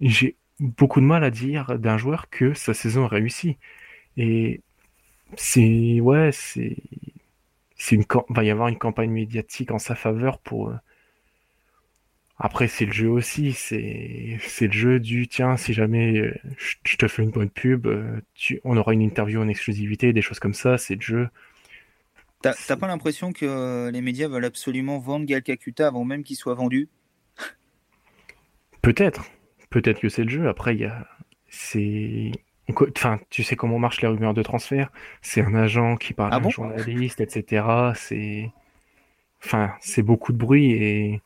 j'ai 0.00 0.36
beaucoup 0.60 1.00
de 1.00 1.06
mal 1.06 1.24
à 1.24 1.30
dire 1.30 1.78
d'un 1.78 1.98
joueur 1.98 2.30
que 2.30 2.54
sa 2.54 2.74
saison 2.74 3.06
a. 3.06 3.58
Et 4.16 4.60
c'est 5.36 6.00
ouais, 6.00 6.30
c'est 6.32 6.76
c'est 7.76 7.98
va 8.28 8.44
y 8.44 8.50
avoir 8.50 8.68
une 8.68 8.78
campagne 8.78 9.10
médiatique 9.10 9.70
en 9.70 9.78
sa 9.78 9.94
faveur 9.94 10.38
pour. 10.38 10.70
Euh, 10.70 10.74
après, 12.38 12.66
c'est 12.66 12.86
le 12.86 12.92
jeu 12.92 13.08
aussi, 13.08 13.52
c'est 13.52 14.40
le 14.60 14.72
jeu 14.72 14.98
du 14.98 15.28
tiens, 15.28 15.56
si 15.56 15.72
jamais 15.72 16.18
euh, 16.18 16.34
je 16.84 16.96
te 16.96 17.06
fais 17.06 17.22
une 17.22 17.30
bonne 17.30 17.50
pub, 17.50 17.86
euh, 17.86 18.20
on 18.64 18.76
aura 18.76 18.94
une 18.94 19.02
interview 19.02 19.40
en 19.40 19.46
exclusivité, 19.46 20.12
des 20.12 20.22
choses 20.22 20.40
comme 20.40 20.54
ça, 20.54 20.76
c'est 20.76 20.96
le 20.96 21.00
jeu. 21.00 21.28
T'as 22.40 22.76
pas 22.76 22.88
l'impression 22.88 23.32
que 23.32 23.90
les 23.90 24.00
médias 24.00 24.26
veulent 24.26 24.44
absolument 24.44 24.98
vendre 24.98 25.24
Gal 25.26 25.44
Kakuta 25.44 25.86
avant 25.86 26.04
même 26.04 26.24
qu'il 26.24 26.34
soit 26.34 26.54
vendu? 26.54 26.88
Peut-être, 28.82 29.24
peut-être 29.70 30.00
que 30.00 30.08
c'est 30.08 30.24
le 30.24 30.30
jeu. 30.30 30.48
Après, 30.48 30.74
il 30.74 30.80
y 30.80 30.84
a 30.84 31.06
c'est 31.48 32.32
Enfin, 32.96 33.18
tu 33.28 33.42
sais 33.42 33.56
comment 33.56 33.78
marchent 33.78 34.00
les 34.02 34.08
rumeurs 34.08 34.34
de 34.34 34.42
transfert. 34.42 34.90
C'est 35.20 35.42
un 35.42 35.54
agent 35.54 35.96
qui 35.96 36.14
parle 36.14 36.30
ah 36.32 36.36
à 36.36 36.46
un 36.46 36.48
journaliste, 36.48 37.20
etc. 37.20 37.92
C'est, 37.94 38.50
enfin, 39.44 39.74
c'est 39.80 40.02
beaucoup 40.02 40.32
de 40.32 40.38
bruit 40.38 40.72
et 40.72 41.20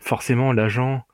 forcément 0.00 0.52
l'agent, 0.52 1.04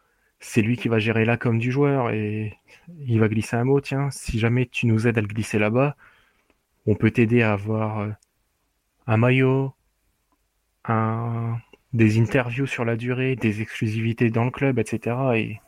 c'est 0.41 0.62
lui 0.62 0.76
qui 0.76 0.88
va 0.88 0.99
gérer 0.99 1.24
la 1.24 1.36
com 1.36 1.59
du 1.59 1.70
joueur 1.70 2.11
et 2.11 2.59
il 3.07 3.20
va 3.20 3.28
glisser 3.28 3.57
un 3.57 3.64
mot. 3.64 3.80
Tiens, 3.80 4.11
si 4.11 4.38
jamais 4.38 4.66
tu 4.66 4.86
nous 4.86 5.07
aides 5.07 5.18
à 5.18 5.20
le 5.20 5.26
glisser 5.26 5.59
là-bas, 5.59 5.97
on 6.86 6.95
peut 6.95 7.11
t'aider 7.11 7.43
à 7.43 7.53
avoir 7.53 8.01
euh, 8.01 8.11
un 9.07 9.16
maillot, 9.18 9.74
un 10.86 11.59
des 11.93 12.18
interviews 12.20 12.66
sur 12.66 12.84
la 12.84 12.97
durée, 12.97 13.36
des 13.36 13.62
exclusivités 13.62 14.30
dans 14.30 14.45
le 14.45 14.51
club, 14.51 14.78
etc. 14.78 15.16
Et 15.36 15.61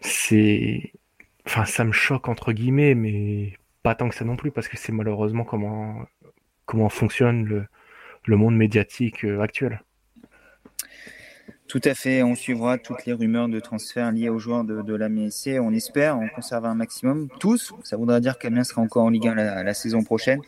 c'est 0.00 0.92
Enfin, 1.46 1.64
ça 1.64 1.84
me 1.84 1.92
choque 1.92 2.28
entre 2.28 2.52
guillemets, 2.52 2.94
mais 2.94 3.52
pas 3.82 3.94
tant 3.94 4.08
que 4.08 4.14
ça 4.14 4.24
non 4.24 4.36
plus, 4.36 4.50
parce 4.50 4.68
que 4.68 4.76
c'est 4.76 4.92
malheureusement 4.92 5.44
comment, 5.44 6.06
comment 6.64 6.88
fonctionne 6.88 7.44
le, 7.44 7.66
le 8.24 8.36
monde 8.36 8.56
médiatique 8.56 9.24
euh, 9.24 9.40
actuel. 9.40 9.82
Tout 11.68 11.80
à 11.84 11.94
fait, 11.94 12.22
on 12.22 12.34
suivra 12.34 12.78
toutes 12.78 13.04
les 13.04 13.12
rumeurs 13.12 13.48
de 13.48 13.58
transfert 13.58 14.12
liées 14.12 14.28
aux 14.28 14.38
joueurs 14.38 14.64
de, 14.64 14.82
de 14.82 14.94
la 14.94 15.08
MSC. 15.08 15.58
On 15.60 15.72
espère 15.72 16.16
en 16.16 16.28
conserver 16.28 16.68
un 16.68 16.74
maximum, 16.74 17.28
tous. 17.40 17.74
Ça 17.82 17.96
voudra 17.96 18.20
dire 18.20 18.38
qu'Amiens 18.38 18.64
sera 18.64 18.82
encore 18.82 19.04
en 19.04 19.10
Ligue 19.10 19.28
1 19.28 19.34
la, 19.34 19.74
saison 19.74 20.02
prochaine. 20.04 20.40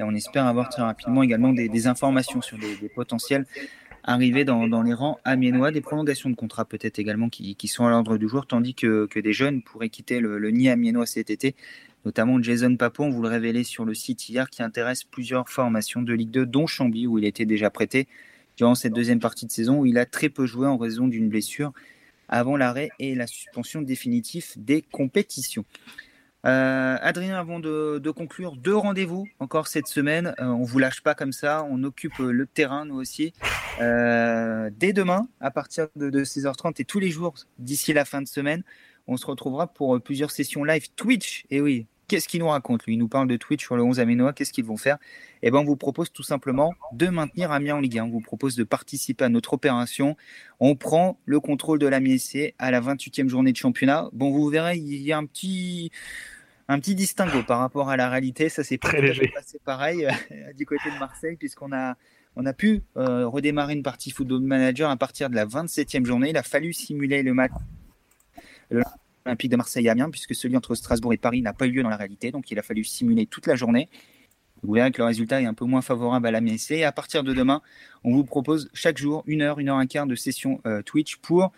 Et 0.00 0.02
on 0.02 0.14
espère 0.14 0.46
avoir 0.46 0.70
très 0.70 0.80
rapidement 0.80 1.22
également 1.22 1.52
des, 1.52 1.86
informations 1.86 2.40
sur 2.40 2.56
des, 2.56 2.88
potentiels 2.88 3.44
arriver 4.02 4.46
dans, 4.46 4.82
les 4.82 4.94
rangs 4.94 5.18
amiénois, 5.24 5.70
des 5.72 5.82
prolongations 5.82 6.30
de 6.30 6.34
contrat 6.34 6.64
peut-être 6.64 6.98
également 6.98 7.28
qui, 7.28 7.68
sont 7.68 7.84
à 7.84 7.90
l'ordre 7.90 8.16
du 8.16 8.26
jour, 8.26 8.46
tandis 8.46 8.74
que, 8.74 9.06
des 9.14 9.32
jeunes 9.34 9.60
pourraient 9.60 9.90
quitter 9.90 10.20
le, 10.20 10.38
le 10.38 10.50
nid 10.50 10.70
amiénois 10.70 11.04
cet 11.04 11.28
été, 11.28 11.54
notamment 12.06 12.40
Jason 12.42 12.76
Papon, 12.76 13.10
vous 13.10 13.20
le 13.20 13.28
révélez 13.28 13.62
sur 13.62 13.84
le 13.84 13.92
site 13.92 14.26
hier, 14.30 14.48
qui 14.48 14.62
intéresse 14.62 15.04
plusieurs 15.04 15.50
formations 15.50 16.00
de 16.00 16.14
Ligue 16.14 16.30
2, 16.30 16.46
dont 16.46 16.66
Chambly, 16.66 17.06
où 17.06 17.18
il 17.18 17.26
était 17.26 17.44
déjà 17.44 17.68
prêté 17.68 18.08
durant 18.56 18.74
cette 18.74 18.94
deuxième 18.94 19.20
partie 19.20 19.44
de 19.44 19.52
saison, 19.52 19.80
où 19.80 19.86
il 19.86 19.98
a 19.98 20.06
très 20.06 20.30
peu 20.30 20.46
joué 20.46 20.66
en 20.66 20.78
raison 20.78 21.08
d'une 21.08 21.28
blessure 21.28 21.72
avant 22.30 22.56
l'arrêt 22.56 22.88
et 23.00 23.14
la 23.14 23.26
suspension 23.26 23.82
définitive 23.82 24.46
des 24.56 24.80
compétitions. 24.80 25.66
Euh, 26.46 26.96
Adrien, 27.00 27.38
avant 27.38 27.60
de, 27.60 28.10
conclure, 28.10 28.56
deux 28.56 28.76
rendez-vous 28.76 29.28
encore 29.38 29.68
cette 29.68 29.86
semaine. 29.86 30.34
On 30.38 30.44
euh, 30.44 30.60
on 30.60 30.64
vous 30.64 30.78
lâche 30.78 31.00
pas 31.02 31.14
comme 31.14 31.32
ça, 31.32 31.66
on 31.70 31.82
occupe 31.84 32.18
le 32.18 32.46
terrain 32.46 32.84
nous 32.84 32.96
aussi. 32.96 33.32
Euh, 33.80 34.70
dès 34.76 34.92
demain, 34.92 35.28
à 35.40 35.50
partir 35.50 35.88
de, 35.96 36.10
16h30 36.24 36.80
et 36.80 36.84
tous 36.84 37.00
les 37.00 37.10
jours 37.10 37.34
d'ici 37.58 37.92
la 37.92 38.04
fin 38.04 38.22
de 38.22 38.28
semaine, 38.28 38.62
on 39.06 39.16
se 39.16 39.26
retrouvera 39.26 39.66
pour 39.66 40.00
plusieurs 40.00 40.30
sessions 40.30 40.64
live 40.64 40.88
Twitch. 40.96 41.44
Et 41.50 41.60
oui, 41.60 41.86
qu'est-ce 42.10 42.26
qu'il 42.26 42.40
nous 42.40 42.48
raconte 42.48 42.86
lui? 42.86 42.94
Il 42.94 42.98
nous 42.98 43.06
parle 43.06 43.28
de 43.28 43.36
Twitch 43.36 43.62
sur 43.62 43.76
le 43.76 43.84
11 43.84 44.00
Aménois, 44.00 44.32
qu'est-ce 44.32 44.52
qu'ils 44.52 44.64
vont 44.64 44.76
faire? 44.76 44.98
Eh 45.42 45.50
ben, 45.52 45.58
on 45.58 45.64
vous 45.64 45.76
propose 45.76 46.10
tout 46.10 46.24
simplement 46.24 46.74
de 46.92 47.06
maintenir 47.06 47.52
Amiens 47.52 47.76
en 47.76 47.80
Ligue 47.80 48.00
1. 48.00 48.04
On 48.04 48.10
vous 48.10 48.20
propose 48.20 48.56
de 48.56 48.64
participer 48.64 49.24
à 49.24 49.28
notre 49.28 49.52
opération. 49.52 50.16
On 50.58 50.74
prend 50.74 51.20
le 51.24 51.38
contrôle 51.38 51.78
de 51.78 51.86
la 51.86 52.00
MSC 52.00 52.54
à 52.58 52.72
la 52.72 52.80
28e 52.80 53.28
journée 53.28 53.52
de 53.52 53.56
championnat. 53.56 54.08
Bon, 54.12 54.32
vous 54.32 54.48
verrez, 54.48 54.76
il 54.76 55.02
y 55.02 55.12
a 55.12 55.18
un 55.18 55.24
petit 55.24 55.92
un 56.66 56.80
petit 56.80 56.96
distinguo 56.96 57.44
par 57.44 57.60
rapport 57.60 57.90
à 57.90 57.96
la 57.96 58.08
réalité. 58.10 58.48
Ça 58.48 58.64
s'est 58.64 58.78
pas 58.78 58.90
passé 58.90 59.60
pareil 59.64 60.06
euh, 60.06 60.52
du 60.58 60.66
côté 60.66 60.90
de 60.92 60.98
Marseille, 60.98 61.36
puisqu'on 61.36 61.72
a, 61.72 61.94
on 62.34 62.44
a 62.44 62.52
pu 62.52 62.82
euh, 62.96 63.28
redémarrer 63.28 63.74
une 63.74 63.84
partie 63.84 64.10
Football 64.10 64.40
Manager 64.40 64.90
à 64.90 64.96
partir 64.96 65.30
de 65.30 65.36
la 65.36 65.46
27e 65.46 66.04
journée. 66.04 66.30
Il 66.30 66.36
a 66.36 66.42
fallu 66.42 66.72
simuler 66.72 67.22
le 67.22 67.34
match 67.34 67.52
Olympique 69.26 69.50
de 69.50 69.56
Marseille 69.56 69.88
à 69.88 69.92
Amiens, 69.92 70.10
puisque 70.10 70.34
celui 70.34 70.56
entre 70.56 70.74
Strasbourg 70.74 71.12
et 71.12 71.18
Paris 71.18 71.42
n'a 71.42 71.52
pas 71.52 71.66
eu 71.66 71.70
lieu 71.70 71.82
dans 71.82 71.88
la 71.88 71.96
réalité. 71.96 72.30
Donc 72.30 72.50
il 72.50 72.58
a 72.58 72.62
fallu 72.62 72.84
simuler 72.84 73.26
toute 73.26 73.46
la 73.46 73.56
journée. 73.56 73.88
Vous 74.62 74.74
verrez 74.74 74.90
que 74.90 74.98
le 74.98 75.06
résultat 75.06 75.40
est 75.40 75.46
un 75.46 75.54
peu 75.54 75.64
moins 75.64 75.82
favorable 75.82 76.26
à 76.26 76.30
la 76.30 76.40
MSC. 76.40 76.72
Et 76.72 76.84
à 76.84 76.92
partir 76.92 77.22
de 77.22 77.32
demain, 77.32 77.62
on 78.04 78.12
vous 78.12 78.24
propose 78.24 78.70
chaque 78.74 78.98
jour 78.98 79.22
une 79.26 79.42
heure, 79.42 79.58
une 79.58 79.68
heure 79.68 79.78
un 79.78 79.86
quart 79.86 80.06
de 80.06 80.14
session 80.14 80.60
euh, 80.66 80.82
Twitch 80.82 81.16
pour 81.16 81.52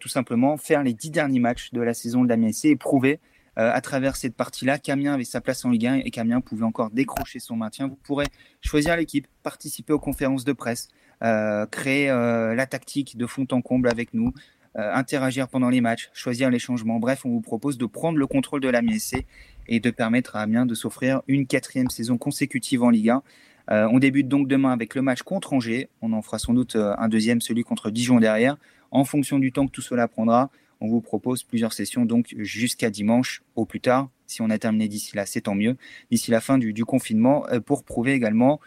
tout 0.00 0.08
simplement 0.08 0.56
faire 0.56 0.82
les 0.82 0.92
dix 0.92 1.10
derniers 1.10 1.38
matchs 1.38 1.70
de 1.72 1.80
la 1.80 1.94
saison 1.94 2.24
de 2.24 2.28
la 2.28 2.36
MSC 2.36 2.64
et 2.64 2.76
prouver 2.76 3.20
euh, 3.58 3.70
à 3.72 3.80
travers 3.80 4.16
cette 4.16 4.36
partie-là, 4.36 4.78
Camien 4.78 5.14
avait 5.14 5.24
sa 5.24 5.40
place 5.40 5.64
en 5.64 5.70
Ligue 5.70 5.86
1 5.86 5.94
et 5.96 6.10
Camien 6.10 6.40
pouvait 6.40 6.64
encore 6.64 6.90
décrocher 6.90 7.40
son 7.40 7.56
maintien. 7.56 7.88
Vous 7.88 7.96
pourrez 7.96 8.26
choisir 8.62 8.96
l'équipe, 8.96 9.26
participer 9.42 9.92
aux 9.92 9.98
conférences 9.98 10.44
de 10.44 10.52
presse, 10.52 10.88
euh, 11.22 11.66
créer 11.66 12.10
euh, 12.10 12.54
la 12.54 12.66
tactique 12.66 13.16
de 13.16 13.26
fond 13.26 13.46
en 13.50 13.60
comble 13.60 13.88
avec 13.88 14.14
nous, 14.14 14.32
interagir 14.76 15.48
pendant 15.48 15.68
les 15.68 15.80
matchs, 15.80 16.10
choisir 16.12 16.50
les 16.50 16.58
changements. 16.58 16.98
Bref, 16.98 17.24
on 17.24 17.30
vous 17.30 17.40
propose 17.40 17.76
de 17.76 17.86
prendre 17.86 18.18
le 18.18 18.26
contrôle 18.26 18.60
de 18.60 18.68
la 18.68 18.82
MSC 18.82 19.26
et 19.66 19.80
de 19.80 19.90
permettre 19.90 20.36
à 20.36 20.42
Amiens 20.42 20.66
de 20.66 20.74
s'offrir 20.74 21.22
une 21.28 21.46
quatrième 21.46 21.90
saison 21.90 22.18
consécutive 22.18 22.82
en 22.82 22.90
Ligue 22.90 23.10
1. 23.10 23.22
on 23.68 23.98
débute 23.98 24.28
donc 24.28 24.48
demain 24.48 24.72
avec 24.72 24.94
le 24.94 25.02
match 25.02 25.22
contre 25.22 25.52
Angers. 25.52 25.88
On 26.02 26.12
en 26.12 26.22
fera 26.22 26.38
sans 26.38 26.54
doute 26.54 26.76
un 26.76 27.08
deuxième, 27.08 27.40
celui 27.40 27.64
contre 27.64 27.90
Dijon 27.90 28.20
derrière. 28.20 28.56
En 28.90 29.04
fonction 29.04 29.38
du 29.38 29.52
temps 29.52 29.66
que 29.66 29.72
tout 29.72 29.82
cela 29.82 30.08
prendra, 30.08 30.50
on 30.80 30.88
vous 30.88 31.00
propose 31.00 31.42
plusieurs 31.42 31.72
sessions 31.72 32.04
donc 32.04 32.34
jusqu'à 32.38 32.90
dimanche 32.90 33.42
au 33.54 33.64
plus 33.64 33.80
tard. 33.80 34.08
Si 34.26 34.40
on 34.42 34.50
a 34.50 34.58
terminé 34.58 34.88
d'ici 34.88 35.14
là, 35.14 35.26
c'est 35.26 35.42
tant 35.42 35.54
mieux. 35.54 35.76
D'ici 36.10 36.30
la 36.30 36.40
fin 36.40 36.56
du, 36.56 36.84
confinement, 36.84 37.46
euh, 37.48 37.60
pour 37.60 37.84
prouver 37.84 38.12
également, 38.12 38.60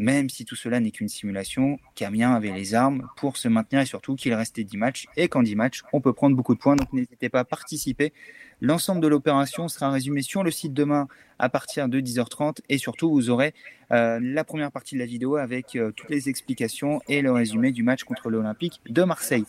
même 0.00 0.30
si 0.30 0.46
tout 0.46 0.56
cela 0.56 0.80
n'est 0.80 0.92
qu'une 0.92 1.10
simulation, 1.10 1.78
qu'Amiens 1.94 2.32
avait 2.32 2.52
les 2.52 2.74
armes 2.74 3.06
pour 3.18 3.36
se 3.36 3.48
maintenir 3.48 3.82
et 3.82 3.84
surtout 3.84 4.16
qu'il 4.16 4.32
restait 4.32 4.64
10 4.64 4.78
matchs. 4.78 5.06
Et 5.18 5.28
qu'en 5.28 5.42
10 5.42 5.56
matchs, 5.56 5.82
on 5.92 6.00
peut 6.00 6.14
prendre 6.14 6.34
beaucoup 6.34 6.54
de 6.54 6.58
points. 6.58 6.74
Donc 6.74 6.90
n'hésitez 6.94 7.28
pas 7.28 7.40
à 7.40 7.44
participer. 7.44 8.14
L'ensemble 8.62 9.02
de 9.02 9.08
l'opération 9.08 9.68
sera 9.68 9.90
résumé 9.90 10.22
sur 10.22 10.42
le 10.42 10.50
site 10.50 10.72
demain 10.72 11.06
à 11.38 11.50
partir 11.50 11.86
de 11.86 12.00
10h30. 12.00 12.60
Et 12.70 12.78
surtout, 12.78 13.10
vous 13.10 13.28
aurez 13.28 13.52
euh, 13.92 14.18
la 14.22 14.42
première 14.42 14.72
partie 14.72 14.94
de 14.94 15.00
la 15.00 15.06
vidéo 15.06 15.36
avec 15.36 15.76
euh, 15.76 15.92
toutes 15.92 16.08
les 16.08 16.30
explications 16.30 17.02
et 17.06 17.20
le 17.20 17.30
résumé 17.30 17.70
du 17.70 17.82
match 17.82 18.04
contre 18.04 18.30
l'Olympique 18.30 18.80
de 18.88 19.02
Marseille. 19.02 19.44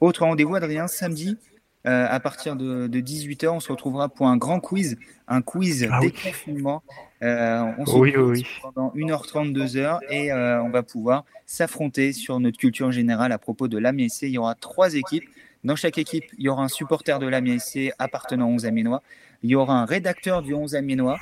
Autre 0.00 0.22
rendez-vous, 0.22 0.54
Adrien, 0.54 0.86
samedi, 0.86 1.36
euh, 1.88 2.06
à 2.08 2.20
partir 2.20 2.54
de, 2.54 2.86
18h, 2.86 3.48
on 3.48 3.60
se 3.60 3.72
retrouvera 3.72 4.10
pour 4.10 4.26
un 4.26 4.36
grand 4.36 4.60
quiz, 4.60 4.98
un 5.26 5.40
quiz 5.40 5.88
ah 5.90 6.00
déconfinement. 6.00 6.82
Euh, 7.22 7.72
on 7.78 7.86
se 7.86 7.96
oui, 7.96 8.14
oui, 8.14 8.46
pendant 8.62 8.92
1h30, 8.94 9.54
2h 9.54 10.00
et 10.10 10.30
euh, 10.30 10.62
on 10.62 10.68
va 10.68 10.82
pouvoir 10.82 11.24
s'affronter 11.46 12.12
sur 12.12 12.40
notre 12.40 12.58
culture 12.58 12.92
générale 12.92 13.32
à 13.32 13.38
propos 13.38 13.68
de 13.68 13.78
l'AMSC. 13.78 14.22
Il 14.22 14.30
y 14.30 14.38
aura 14.38 14.54
trois 14.54 14.94
équipes. 14.94 15.24
Dans 15.64 15.76
chaque 15.76 15.96
équipe, 15.96 16.24
il 16.36 16.44
y 16.44 16.48
aura 16.50 16.62
un 16.62 16.68
supporter 16.68 17.18
de 17.18 17.26
l'AMSC 17.26 17.92
appartenant 17.98 18.48
aux 18.50 18.54
11 18.54 18.66
Aménois. 18.66 19.02
Il 19.42 19.50
y 19.50 19.54
aura 19.54 19.80
un 19.80 19.84
rédacteur 19.86 20.42
du 20.42 20.52
11 20.52 20.74
Aménois, 20.74 21.18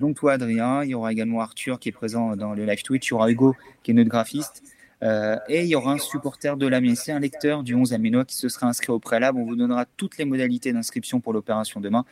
donc 0.00 0.16
toi, 0.16 0.32
Adrien. 0.32 0.84
Il 0.84 0.90
y 0.90 0.94
aura 0.94 1.10
également 1.10 1.40
Arthur 1.40 1.78
qui 1.78 1.88
est 1.88 1.92
présent 1.92 2.36
dans 2.36 2.54
le 2.54 2.64
live 2.64 2.82
Twitch. 2.82 3.08
Il 3.08 3.10
y 3.10 3.14
aura 3.14 3.30
Hugo 3.30 3.56
qui 3.82 3.92
est 3.92 3.94
notre 3.94 4.10
graphiste. 4.10 4.62
Euh, 5.02 5.36
et 5.48 5.62
il 5.62 5.68
y 5.68 5.74
aura 5.74 5.92
un 5.92 5.98
supporter 5.98 6.56
de 6.56 6.66
la 6.66 6.80
MSC, 6.80 7.10
un 7.10 7.18
lecteur 7.18 7.62
du 7.62 7.74
11 7.74 7.92
Aménois 7.92 8.24
qui 8.24 8.36
se 8.36 8.48
sera 8.48 8.68
inscrit 8.68 8.92
au 8.92 9.00
préalable. 9.00 9.38
On 9.38 9.44
vous 9.44 9.56
donnera 9.56 9.84
toutes 9.96 10.16
les 10.18 10.24
modalités 10.24 10.72
d'inscription 10.72 11.20
pour 11.20 11.32
l'opération 11.32 11.80
demain. 11.80 12.04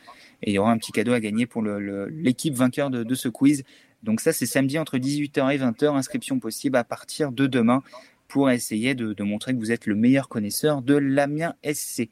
Et 0.43 0.51
il 0.51 0.53
y 0.53 0.57
aura 0.57 0.71
un 0.71 0.77
petit 0.77 0.91
cadeau 0.91 1.13
à 1.13 1.19
gagner 1.19 1.45
pour 1.45 1.63
l'équipe 1.63 2.53
vainqueur 2.53 2.89
de, 2.89 3.03
de, 3.03 3.15
ce 3.15 3.29
quiz. 3.29 3.63
Donc 4.03 4.19
ça, 4.19 4.33
c'est 4.33 4.45
samedi 4.45 4.77
entre 4.77 4.97
18h 4.97 5.53
et 5.53 5.57
20h. 5.57 5.95
Inscription 5.95 6.39
possible 6.39 6.77
à 6.77 6.83
partir 6.83 7.31
de 7.31 7.47
demain 7.47 7.81
pour 8.27 8.49
essayer 8.49 8.93
de, 8.95 9.13
de 9.13 9.23
montrer 9.23 9.53
que 9.53 9.59
vous 9.59 9.71
êtes 9.71 9.85
le 9.85 9.95
meilleur 9.95 10.27
connaisseur 10.27 10.81
de 10.81 10.95
l'Amiens 10.95 11.55
SC. 11.63 12.09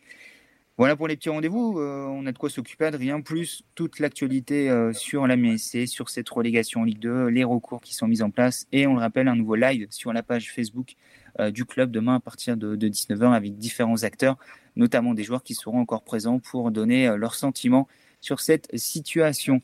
Voilà 0.79 0.95
pour 0.95 1.09
les 1.09 1.17
petits 1.17 1.27
rendez-vous. 1.27 1.77
Euh, 1.77 2.05
on 2.05 2.25
a 2.25 2.31
de 2.31 2.37
quoi 2.37 2.49
s'occuper, 2.49 2.85
Adrien. 2.85 3.19
Plus 3.19 3.63
toute 3.75 3.99
l'actualité 3.99 4.69
euh, 4.69 4.93
sur 4.93 5.27
la 5.27 5.35
MSC, 5.35 5.85
sur 5.87 6.09
cette 6.09 6.29
relégation 6.29 6.79
en 6.79 6.83
Ligue 6.85 6.99
2, 6.99 7.25
les 7.25 7.43
recours 7.43 7.81
qui 7.81 7.93
sont 7.93 8.07
mis 8.07 8.21
en 8.21 8.31
place. 8.31 8.65
Et 8.71 8.87
on 8.87 8.93
le 8.93 9.01
rappelle, 9.01 9.27
un 9.27 9.35
nouveau 9.35 9.55
live 9.55 9.87
sur 9.89 10.13
la 10.13 10.23
page 10.23 10.53
Facebook 10.53 10.93
euh, 11.41 11.51
du 11.51 11.65
club 11.65 11.91
demain 11.91 12.15
à 12.15 12.19
partir 12.21 12.55
de, 12.55 12.77
19h 12.77 13.33
avec 13.33 13.57
différents 13.57 14.03
acteurs, 14.03 14.37
notamment 14.77 15.13
des 15.13 15.25
joueurs 15.25 15.43
qui 15.43 15.53
seront 15.53 15.81
encore 15.81 16.05
présents 16.05 16.39
pour 16.39 16.71
donner 16.71 17.13
leurs 17.17 17.35
sentiments 17.35 17.89
sur 18.21 18.39
cette 18.39 18.69
situation. 18.73 19.61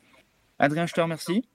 Adrien, 0.58 0.84
je 0.84 0.92
te 0.92 1.00
remercie. 1.00 1.48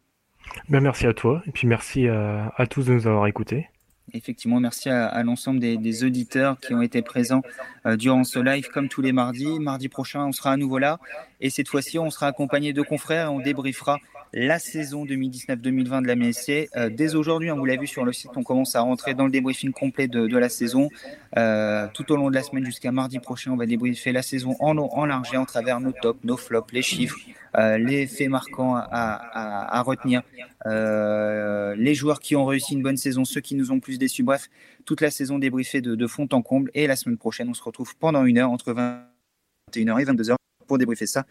Ben, 0.69 0.79
merci 0.79 1.05
à 1.05 1.13
toi 1.13 1.43
et 1.45 1.51
puis 1.51 1.67
merci 1.67 2.07
à, 2.07 2.51
à 2.57 2.65
tous 2.65 2.87
de 2.87 2.93
nous 2.93 3.05
avoir 3.05 3.27
écoutés. 3.27 3.67
Effectivement, 4.13 4.59
merci 4.59 4.89
à, 4.89 5.23
l'ensemble 5.23 5.59
des, 5.59 6.03
auditeurs 6.03 6.59
qui 6.59 6.73
ont 6.73 6.81
été 6.81 7.01
présents 7.01 7.41
euh, 7.85 7.95
durant 7.95 8.23
ce 8.23 8.39
live, 8.39 8.67
comme 8.73 8.89
tous 8.89 9.01
les 9.01 9.13
mardis. 9.13 9.59
Mardi 9.59 9.87
prochain, 9.87 10.25
on 10.25 10.31
sera 10.31 10.51
à 10.51 10.57
nouveau 10.57 10.79
là. 10.79 10.99
Et 11.39 11.49
cette 11.49 11.67
fois-ci, 11.67 11.97
on 11.97 12.09
sera 12.09 12.27
accompagné 12.27 12.73
de 12.73 12.81
confrères 12.81 13.27
et 13.27 13.29
on 13.29 13.39
débriefera 13.39 13.99
la 14.33 14.59
saison 14.59 15.05
2019-2020 15.05 16.03
de 16.03 16.07
la 16.07 16.15
MSC. 16.15 16.69
Euh, 16.75 16.89
dès 16.89 17.15
aujourd'hui, 17.15 17.51
on 17.51 17.55
hein, 17.55 17.57
vous 17.57 17.65
l'a 17.65 17.75
vu 17.75 17.87
sur 17.87 18.05
le 18.05 18.13
site, 18.13 18.31
on 18.35 18.43
commence 18.43 18.75
à 18.75 18.81
rentrer 18.81 19.13
dans 19.13 19.25
le 19.25 19.31
débriefing 19.31 19.71
complet 19.71 20.07
de, 20.07 20.37
la 20.37 20.49
saison. 20.49 20.89
Euh, 21.37 21.87
tout 21.93 22.11
au 22.11 22.15
long 22.15 22.29
de 22.29 22.35
la 22.35 22.43
semaine 22.43 22.65
jusqu'à 22.65 22.91
mardi 22.91 23.19
prochain, 23.19 23.51
on 23.51 23.57
va 23.57 23.65
débriefer 23.65 24.11
la 24.11 24.21
saison 24.21 24.55
en, 24.59 24.77
en 24.77 25.05
large 25.05 25.33
et 25.33 25.37
en 25.37 25.45
travers 25.45 25.79
nos 25.79 25.91
tops, 25.91 26.23
nos 26.23 26.37
flops, 26.37 26.71
les 26.71 26.81
chiffres, 26.81 27.17
euh, 27.57 27.77
les 27.77 28.07
faits 28.07 28.29
marquants 28.29 28.75
à, 28.75 29.81
retenir, 29.85 30.21
les 30.65 31.95
joueurs 31.95 32.19
qui 32.19 32.35
ont 32.35 32.45
réussi 32.45 32.73
une 32.73 32.83
bonne 32.83 32.97
saison, 32.97 33.25
ceux 33.25 33.41
qui 33.41 33.55
nous 33.55 33.71
ont 33.71 33.79
plus 33.79 33.97
déçus. 33.99 34.23
Bref, 34.23 34.49
toute 34.85 35.01
la 35.01 35.11
saison 35.11 35.39
débriefée 35.39 35.81
de, 35.81 35.95
de 35.95 36.07
fond 36.07 36.27
en 36.31 36.41
comble. 36.41 36.71
Et 36.73 36.87
la 36.87 36.95
semaine 36.95 37.17
prochaine, 37.17 37.49
on 37.49 37.53
se 37.53 37.63
retrouve 37.63 37.95
pendant 37.97 38.25
une 38.25 38.37
heure 38.37 38.51
entre 38.51 38.73
21h 38.73 40.01
et 40.01 40.05
22h 40.05 40.35
pour 40.67 40.77
débriefer 40.77 41.05
ça 41.05 41.25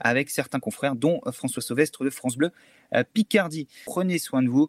avec 0.00 0.30
certains 0.30 0.60
confrères, 0.60 0.96
dont 0.96 1.20
François 1.32 1.62
Sauvestre 1.62 2.04
de 2.04 2.10
France 2.10 2.36
Bleu 2.36 2.50
Picardie. 3.12 3.68
Prenez 3.84 4.18
soin 4.18 4.42
de 4.42 4.48
vous. 4.48 4.68